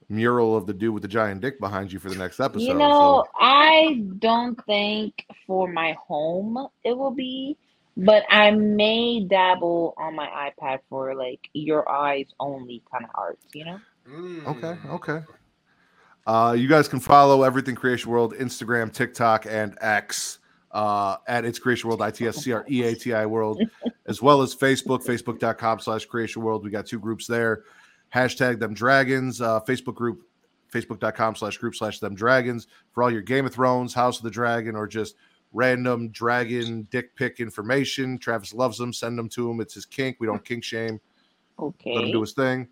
mural 0.10 0.56
of 0.58 0.66
the 0.66 0.74
dude 0.74 0.94
with 0.94 1.02
the 1.02 1.08
giant 1.08 1.42
dick 1.42 1.60
behind 1.60 1.92
you 1.94 2.00
for 2.00 2.10
the 2.10 2.16
next 2.16 2.40
episode. 2.40 2.66
You 2.66 2.74
know, 2.74 3.26
I 3.40 4.04
don't 4.20 4.60
think 4.66 5.26
for 5.48 5.68
my 5.72 5.96
home 6.06 6.68
it 6.84 6.98
will 6.98 7.12
be, 7.12 7.58
but 7.96 8.24
I 8.30 8.52
may 8.52 9.22
dabble 9.22 9.94
on 9.98 10.16
my 10.16 10.28
iPad 10.62 10.80
for 10.90 11.16
like 11.16 11.50
your 11.54 11.90
eyes 11.90 12.26
only 12.40 12.84
kind 12.92 13.06
of 13.06 13.12
art, 13.16 13.40
you 13.54 13.66
know? 13.66 13.80
so 14.06 14.52
okay, 14.52 14.78
okay. 14.90 15.24
Uh, 16.28 16.54
you 16.58 16.68
guys 16.68 16.88
can 16.88 17.00
follow 17.00 17.44
everything 17.44 17.76
Creatia 17.76 18.08
World, 18.08 18.34
Instagram, 18.36 18.92
TikTok, 18.92 19.46
and 19.48 19.78
X 19.82 20.40
uh, 20.72 21.18
at 21.28 21.46
It's 21.46 21.60
Creatia 21.60 21.86
World, 21.86 22.02
I 22.02 22.12
T 22.12 22.28
S 22.28 22.38
C 22.38 22.52
R 22.52 22.66
E 22.70 22.84
A 22.84 22.96
T 22.96 23.14
I 23.14 23.26
World, 23.26 23.62
as 24.06 24.22
well 24.22 24.42
as 24.42 24.56
Facebook, 24.56 25.04
facebook.com 25.06 25.80
slash 25.80 26.08
Creatia 26.08 26.38
World. 26.38 26.64
We 26.64 26.70
got 26.70 26.86
two 26.86 27.00
groups 27.00 27.28
there. 27.28 27.64
Hashtag 28.14 28.60
them 28.60 28.74
dragons, 28.74 29.42
uh, 29.42 29.60
Facebook 29.62 29.96
group, 29.96 30.24
facebook.com 30.74 31.36
slash 31.36 31.58
group 31.58 31.76
slash 31.76 32.00
them 32.00 32.16
dragons 32.16 32.68
for 32.92 33.04
all 33.04 33.12
your 33.12 33.22
Game 33.22 33.46
of 33.46 33.54
Thrones, 33.54 33.94
House 33.94 34.18
of 34.18 34.24
the 34.24 34.32
Dragon, 34.32 34.76
or 34.76 34.88
just 34.88 35.16
random 35.54 36.10
dragon 36.10 36.88
dick 36.92 37.16
pic 37.16 37.40
information. 37.40 38.18
Travis 38.18 38.54
loves 38.54 38.78
them. 38.78 38.94
Send 38.94 39.18
them 39.18 39.30
to 39.30 39.50
him. 39.50 39.62
It's 39.62 39.74
his 39.74 39.86
kink. 39.86 40.18
We 40.20 40.28
don't 40.28 40.44
kink 40.44 40.64
shame. 40.64 41.00
Okay. 41.58 41.94
Let 41.94 42.06
him 42.06 42.12
do 42.12 42.22
his 42.22 42.34
thing. 42.34 42.68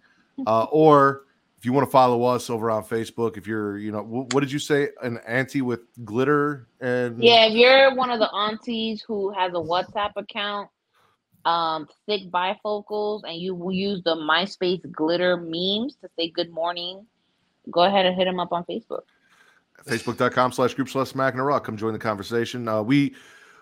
Uh, 0.45 0.65
or 0.71 1.23
if 1.57 1.65
you 1.65 1.73
want 1.73 1.87
to 1.87 1.91
follow 1.91 2.23
us 2.23 2.49
over 2.49 2.69
on 2.69 2.83
Facebook, 2.83 3.35
if 3.35 3.47
you're, 3.47 3.77
you 3.77 3.91
know, 3.91 4.03
wh- 4.03 4.31
what 4.33 4.41
did 4.41 4.51
you 4.51 4.59
say? 4.59 4.89
An 5.01 5.17
auntie 5.27 5.61
with 5.61 5.81
glitter 6.05 6.67
and 6.79 7.21
Yeah, 7.21 7.47
if 7.47 7.53
you're 7.53 7.95
one 7.95 8.11
of 8.11 8.19
the 8.19 8.31
aunties 8.31 9.03
who 9.07 9.31
has 9.31 9.51
a 9.53 9.55
WhatsApp 9.55 10.11
account, 10.15 10.69
um, 11.45 11.87
thick 12.05 12.29
bifocals, 12.29 13.21
and 13.23 13.37
you 13.41 13.55
will 13.55 13.71
use 13.71 14.03
the 14.03 14.15
MySpace 14.15 14.89
glitter 14.91 15.37
memes 15.37 15.95
to 16.01 16.09
say 16.17 16.29
good 16.29 16.51
morning, 16.51 17.05
go 17.71 17.83
ahead 17.83 18.05
and 18.05 18.15
hit 18.15 18.25
them 18.25 18.39
up 18.39 18.51
on 18.51 18.63
Facebook. 18.65 19.01
facebook.com 19.85 20.51
slash 20.51 20.73
group 20.73 20.89
slash 20.89 21.09
smack 21.09 21.33
and 21.33 21.41
a 21.41 21.43
rock. 21.43 21.63
Come 21.63 21.77
join 21.77 21.93
the 21.93 21.99
conversation. 21.99 22.67
Uh, 22.67 22.81
we 22.83 23.15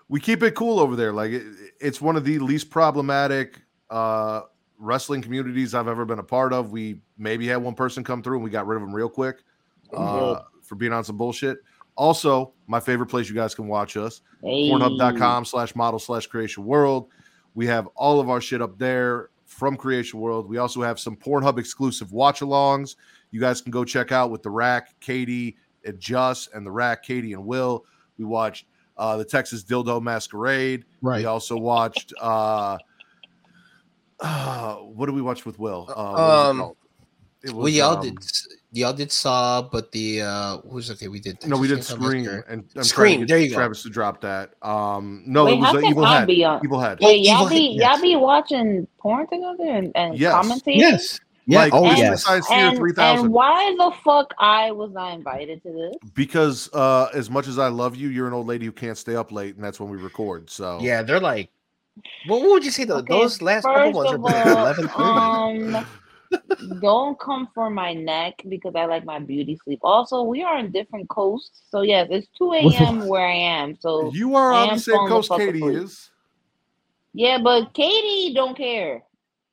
we 0.08 0.20
keep 0.20 0.42
it 0.42 0.54
cool 0.54 0.80
over 0.80 0.96
there. 0.96 1.12
Like 1.12 1.30
it, 1.32 1.44
it's 1.80 2.00
one 2.00 2.16
of 2.16 2.24
the 2.24 2.38
least 2.40 2.70
problematic 2.70 3.60
uh 3.88 4.42
wrestling 4.78 5.22
communities 5.22 5.74
I've 5.74 5.88
ever 5.88 6.04
been 6.04 6.18
a 6.18 6.22
part 6.24 6.52
of. 6.52 6.72
We 6.72 7.00
maybe 7.18 7.46
had 7.46 7.56
one 7.58 7.74
person 7.74 8.04
come 8.04 8.22
through 8.22 8.36
and 8.36 8.44
we 8.44 8.50
got 8.50 8.66
rid 8.66 8.76
of 8.76 8.82
them 8.82 8.94
real 8.94 9.08
quick 9.08 9.42
uh, 9.92 10.40
for 10.62 10.74
being 10.74 10.92
on 10.92 11.04
some 11.04 11.16
bullshit. 11.16 11.58
Also, 11.96 12.52
my 12.66 12.78
favorite 12.78 13.06
place 13.06 13.28
you 13.28 13.34
guys 13.34 13.54
can 13.54 13.68
watch 13.68 13.96
us, 13.96 14.20
Hey. 14.42 14.68
pornhub.com 14.70 15.44
slash 15.46 15.74
model 15.74 15.98
slash 15.98 16.28
creatia 16.28 16.58
world. 16.58 17.08
We 17.54 17.66
have 17.68 17.88
all 17.96 18.20
of 18.20 18.28
our 18.28 18.40
shit 18.40 18.60
up 18.60 18.78
there 18.78 19.30
from 19.46 19.78
Creatia 19.78 20.14
World. 20.14 20.46
We 20.48 20.58
also 20.58 20.82
have 20.82 21.00
some 21.00 21.16
Pornhub 21.16 21.58
exclusive 21.58 22.12
watch 22.12 22.40
alongs. 22.40 22.96
You 23.30 23.40
guys 23.40 23.62
can 23.62 23.70
go 23.70 23.82
check 23.84 24.12
out 24.12 24.30
with 24.30 24.42
the 24.42 24.50
rack, 24.50 24.94
Katie 25.00 25.56
and 25.84 25.98
Just, 25.98 26.52
and 26.52 26.66
the 26.66 26.70
rack, 26.70 27.02
Katie 27.02 27.32
and 27.32 27.46
Will. 27.46 27.86
We 28.18 28.26
watched 28.26 28.66
uh, 28.98 29.16
the 29.16 29.24
Texas 29.24 29.64
Dildo 29.64 30.02
Masquerade. 30.02 30.84
Right. 31.00 31.20
We 31.20 31.24
also 31.24 31.56
watched 31.56 32.12
uh, 32.20 32.76
uh, 34.20 34.74
what 34.76 35.06
did 35.06 35.14
we 35.14 35.22
watch 35.22 35.44
with 35.46 35.58
Will? 35.58 35.86
Uh, 35.88 35.94
what 35.94 36.12
was 36.12 36.46
it 36.46 36.50
Um, 36.50 36.58
called? 36.58 36.76
Well, 37.52 37.68
y'all 37.68 37.98
um, 37.98 38.02
did 38.02 38.18
y'all 38.72 38.92
did 38.92 39.12
Saw, 39.12 39.62
but 39.62 39.92
the 39.92 40.22
uh 40.22 40.56
who's 40.68 40.90
okay? 40.90 41.06
We 41.06 41.20
did 41.20 41.46
No, 41.46 41.56
we 41.58 41.68
did 41.68 41.76
Texas 41.76 41.94
Chainsaw 41.96 42.02
Scream 42.02 42.26
and 42.48 42.60
I'm 42.60 42.64
trying 42.64 42.72
to 42.74 42.84
Scream, 42.84 43.26
there 43.26 43.38
you 43.38 43.50
go. 43.50 43.54
Travis 43.56 43.82
to 43.84 43.90
drop 43.90 44.20
that. 44.22 44.54
Um, 44.62 45.22
no, 45.26 45.44
Wait, 45.44 45.52
it 45.54 45.60
was 45.60 45.66
how 45.70 45.76
uh, 45.76 45.80
can 45.80 45.90
Evil 45.90 46.04
I 46.06 46.18
Head. 46.20 46.26
be 46.26 46.44
on- 46.44 46.60
Evil 46.64 46.80
Head. 46.80 46.98
Oh, 47.02 47.06
Wait, 47.06 47.20
y'all 47.24 47.36
Evil 47.44 47.48
be 47.50 47.76
yes. 47.78 47.92
y'all 47.92 48.02
be 48.02 48.16
watching 48.16 48.88
porn 48.98 49.28
together 49.28 49.64
and, 49.64 49.92
and 49.94 50.18
Yes. 50.18 50.34
commentating? 50.34 50.76
Yes. 50.76 51.20
Yeah. 51.46 51.58
Like, 51.60 51.74
oh 51.74 51.84
and- 51.86 51.98
yes. 51.98 52.24
Science 52.24 52.48
Theater 52.48 52.68
And, 52.70 52.78
3000. 52.78 53.24
and 53.26 53.32
why 53.32 53.74
the 53.78 53.92
fuck 54.02 54.34
I 54.40 54.72
was 54.72 54.90
not 54.90 55.14
invited 55.14 55.62
to 55.62 55.68
this? 55.72 56.10
because 56.14 56.68
uh, 56.72 57.10
as 57.14 57.30
much 57.30 57.46
as 57.46 57.60
I 57.60 57.68
love 57.68 57.94
you, 57.94 58.08
you're 58.08 58.26
an 58.26 58.32
old 58.32 58.48
lady 58.48 58.66
who 58.66 58.72
can't 58.72 58.98
stay 58.98 59.14
up 59.14 59.30
late, 59.30 59.54
and 59.54 59.62
that's 59.64 59.78
when 59.78 59.88
we 59.90 59.98
record. 59.98 60.50
So 60.50 60.80
Yeah, 60.80 61.02
they're 61.02 61.20
like. 61.20 61.50
What 62.26 62.42
would 62.42 62.64
you 62.64 62.70
say 62.70 62.84
though? 62.84 62.98
Okay, 62.98 63.12
Those 63.14 63.40
last 63.42 63.64
couple 63.64 63.92
ones 63.92 64.10
are 64.10 64.14
of 64.16 64.20
like 64.22 64.46
all, 64.46 64.62
eleven 64.62 64.88
thirty. 64.88 65.76
um, 65.76 65.86
don't 66.80 67.18
come 67.20 67.48
for 67.54 67.70
my 67.70 67.94
neck 67.94 68.42
because 68.48 68.74
I 68.74 68.86
like 68.86 69.04
my 69.04 69.18
beauty 69.18 69.58
sleep. 69.64 69.80
Also, 69.82 70.22
we 70.22 70.42
are 70.42 70.58
in 70.58 70.72
different 70.72 71.08
coasts, 71.08 71.62
so 71.70 71.82
yes, 71.82 72.08
it's 72.10 72.28
two 72.36 72.52
a.m. 72.52 73.06
where 73.06 73.26
I 73.26 73.34
am. 73.34 73.76
So 73.78 74.10
you 74.12 74.34
are 74.34 74.52
I 74.52 74.62
on 74.64 74.74
the 74.74 74.80
same 74.80 75.08
coast 75.08 75.30
Katie 75.30 75.58
asleep. 75.58 75.76
is. 75.76 76.10
yeah, 77.14 77.38
but 77.38 77.72
Katie 77.74 78.34
don't 78.34 78.56
care. 78.56 79.02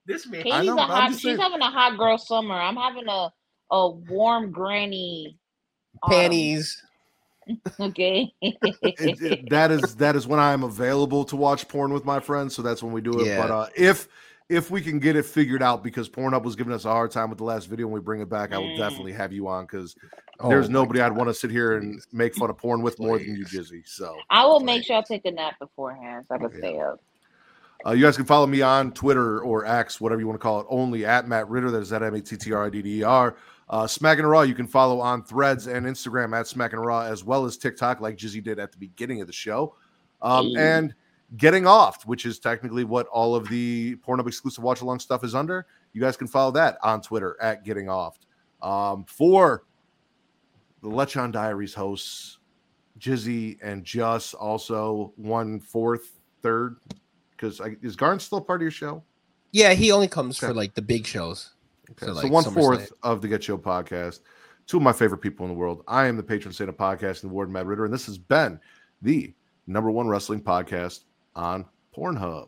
This 0.06 0.28
man. 0.28 0.44
Katie's 0.44 0.68
know, 0.68 0.78
a 0.78 0.82
I'm 0.82 0.88
hot. 0.90 1.12
She's 1.12 1.22
saying. 1.22 1.38
having 1.38 1.62
a 1.62 1.70
hot 1.70 1.98
girl 1.98 2.18
summer. 2.18 2.56
I'm 2.56 2.76
having 2.76 3.08
a 3.08 3.32
a 3.72 3.90
warm 3.90 4.52
granny 4.52 5.38
autumn, 6.04 6.20
Panties. 6.20 6.82
Okay. 7.80 8.34
It- 8.42 8.58
it- 9.22 9.50
that 9.50 9.72
is 9.72 9.96
that 9.96 10.16
is 10.16 10.28
when 10.28 10.40
I 10.40 10.54
am 10.54 10.64
available 10.64 11.26
to 11.26 11.36
watch 11.36 11.68
porn 11.68 11.94
with 11.94 12.06
my 12.06 12.20
friends. 12.20 12.56
So 12.56 12.62
that's 12.62 12.82
when 12.84 12.94
we 12.94 13.02
do 13.02 13.20
it. 13.20 13.28
Yeah. 13.28 13.42
But 13.42 13.52
uh, 13.52 13.68
if 13.76 14.08
if 14.50 14.70
we 14.70 14.82
can 14.82 15.00
get 15.00 15.16
it 15.16 15.26
figured 15.26 15.64
out, 15.64 15.84
because 15.84 16.10
Pornhub 16.10 16.44
was 16.44 16.56
giving 16.56 16.74
us 16.74 16.84
a 16.86 16.90
hard 16.90 17.12
time 17.12 17.30
with 17.30 17.38
the 17.38 17.46
last 17.46 17.66
video, 17.68 17.86
and 17.88 17.94
we 17.94 18.02
bring 18.02 18.22
it 18.22 18.30
back, 18.30 18.54
I 18.54 18.58
will 18.58 18.68
Mm. 18.68 18.78
definitely 18.78 19.14
have 19.14 19.32
you 19.32 19.48
on 19.48 19.64
because 19.66 19.96
Oh 20.42 20.50
there's 20.50 20.70
my 20.70 20.74
nobody 20.74 21.00
I'd 21.02 21.16
want 21.16 21.30
to 21.30 21.34
sit 21.34 21.50
here 21.50 21.78
and 21.78 22.02
make 22.12 22.36
fun 22.36 22.50
of 22.50 22.58
porn 22.58 22.82
with 22.82 23.00
more 23.00 23.18
than 23.18 23.36
you, 23.36 23.46
Please. 23.46 23.72
Jizzy. 23.72 23.88
So 23.88 24.16
I 24.30 24.46
will 24.46 24.60
make 24.60 24.84
sure 24.84 24.98
I 24.98 25.02
take 25.02 25.26
a 25.26 25.32
nap 25.32 25.56
beforehand 25.60 26.26
so 26.28 26.36
I 26.36 26.38
can 26.40 26.52
Yeah. 26.52 26.58
stay 26.58 26.80
up. 26.80 27.00
uh, 27.86 27.92
you 27.92 28.04
guys 28.04 28.16
can 28.16 28.26
follow 28.26 28.48
me 28.48 28.62
on 28.62 28.92
Twitter 28.94 29.40
or 29.42 29.66
X, 29.66 30.00
whatever 30.00 30.22
you 30.22 30.28
want 30.28 30.40
to 30.40 30.44
call 30.44 30.60
it, 30.62 30.68
only 30.70 31.06
at 31.06 31.28
Matt 31.28 31.50
Ridder. 31.50 31.72
That 31.72 31.82
is 31.82 31.92
at 31.94 32.02
M 32.04 32.14
A 32.14 32.22
T 32.22 32.38
T 32.38 32.52
R 32.54 32.66
I 32.66 32.70
D 32.70 32.82
D 32.82 33.00
E 33.00 33.04
R. 33.04 33.36
Uh, 33.70 33.88
and 34.02 34.30
Raw, 34.30 34.42
you 34.42 34.54
can 34.54 34.68
follow 34.68 35.00
on 35.00 35.24
Threads 35.24 35.68
and 35.68 35.86
Instagram 35.86 36.38
at 36.38 36.48
Smack 36.48 36.74
and 36.74 36.86
Raw, 36.86 37.02
as 37.02 37.24
well 37.24 37.46
as 37.46 37.58
TikTok, 37.58 38.02
like 38.02 38.18
Jizzy 38.18 38.44
did 38.44 38.60
at 38.60 38.72
the 38.72 38.78
beginning 38.78 39.22
of 39.22 39.28
the 39.28 39.34
show. 39.34 39.76
Um, 40.22 40.48
Hey. 40.48 40.56
and 40.58 40.96
Getting 41.38 41.66
Off, 41.66 42.06
which 42.06 42.26
is 42.28 42.38
technically 42.38 42.84
what 42.84 43.08
all 43.08 43.34
of 43.36 43.48
the 43.50 43.96
Pornhub 44.08 44.28
exclusive 44.28 44.64
watch 44.64 44.82
along 44.82 45.00
stuff 45.00 45.24
is 45.24 45.34
under. 45.34 45.66
You 45.94 46.02
guys 46.02 46.16
can 46.16 46.28
follow 46.28 46.52
that 46.52 46.78
on 46.84 47.02
Twitter 47.02 47.36
at 47.42 47.64
Getting 47.64 47.90
Off. 47.90 48.20
Um, 48.62 49.04
for 49.06 49.64
the 50.82 50.90
Lechon 50.90 51.32
Diaries 51.32 51.74
hosts, 51.74 52.38
Jizzy 53.00 53.58
and 53.64 53.84
Just 53.84 54.36
also 54.36 55.12
one 55.16 55.60
fourth, 55.60 56.20
third. 56.44 56.78
Because 57.32 57.60
is 57.82 57.96
Garn 57.96 58.20
still 58.20 58.40
part 58.40 58.62
of 58.62 58.64
your 58.64 58.72
show? 58.72 59.04
Yeah, 59.52 59.74
he 59.74 59.92
only 59.92 60.08
comes 60.08 60.38
Okay. 60.38 60.48
for 60.48 60.54
like 60.54 60.76
the 60.76 60.82
big 60.82 61.06
shows. 61.08 61.53
Okay, 61.92 62.06
So, 62.06 62.14
so 62.14 62.22
like, 62.22 62.32
one 62.32 62.44
SummerSlam. 62.44 62.54
fourth 62.54 62.94
of 63.04 63.22
the 63.22 63.28
Get 63.28 63.44
Show 63.44 63.58
podcast. 63.58 64.20
Two 64.68 64.78
of 64.78 64.84
my 64.84 64.94
favorite 64.94 65.20
people 65.20 65.46
in 65.46 65.52
the 65.52 65.58
world. 65.58 65.84
I 65.88 66.06
am 66.06 66.16
the 66.16 66.24
patron 66.24 66.54
saint 66.54 66.70
of 66.70 66.78
podcasting, 66.78 67.22
the 67.22 67.28
Ward 67.30 67.50
Matt 67.50 67.66
Ridder, 67.66 67.86
and 67.86 67.94
this 67.94 68.06
has 68.06 68.18
been 68.18 68.60
the 69.02 69.34
number 69.68 69.92
one 69.92 70.08
wrestling 70.08 70.42
podcast 70.42 71.04
on 71.36 71.66
Pornhub. 71.96 72.48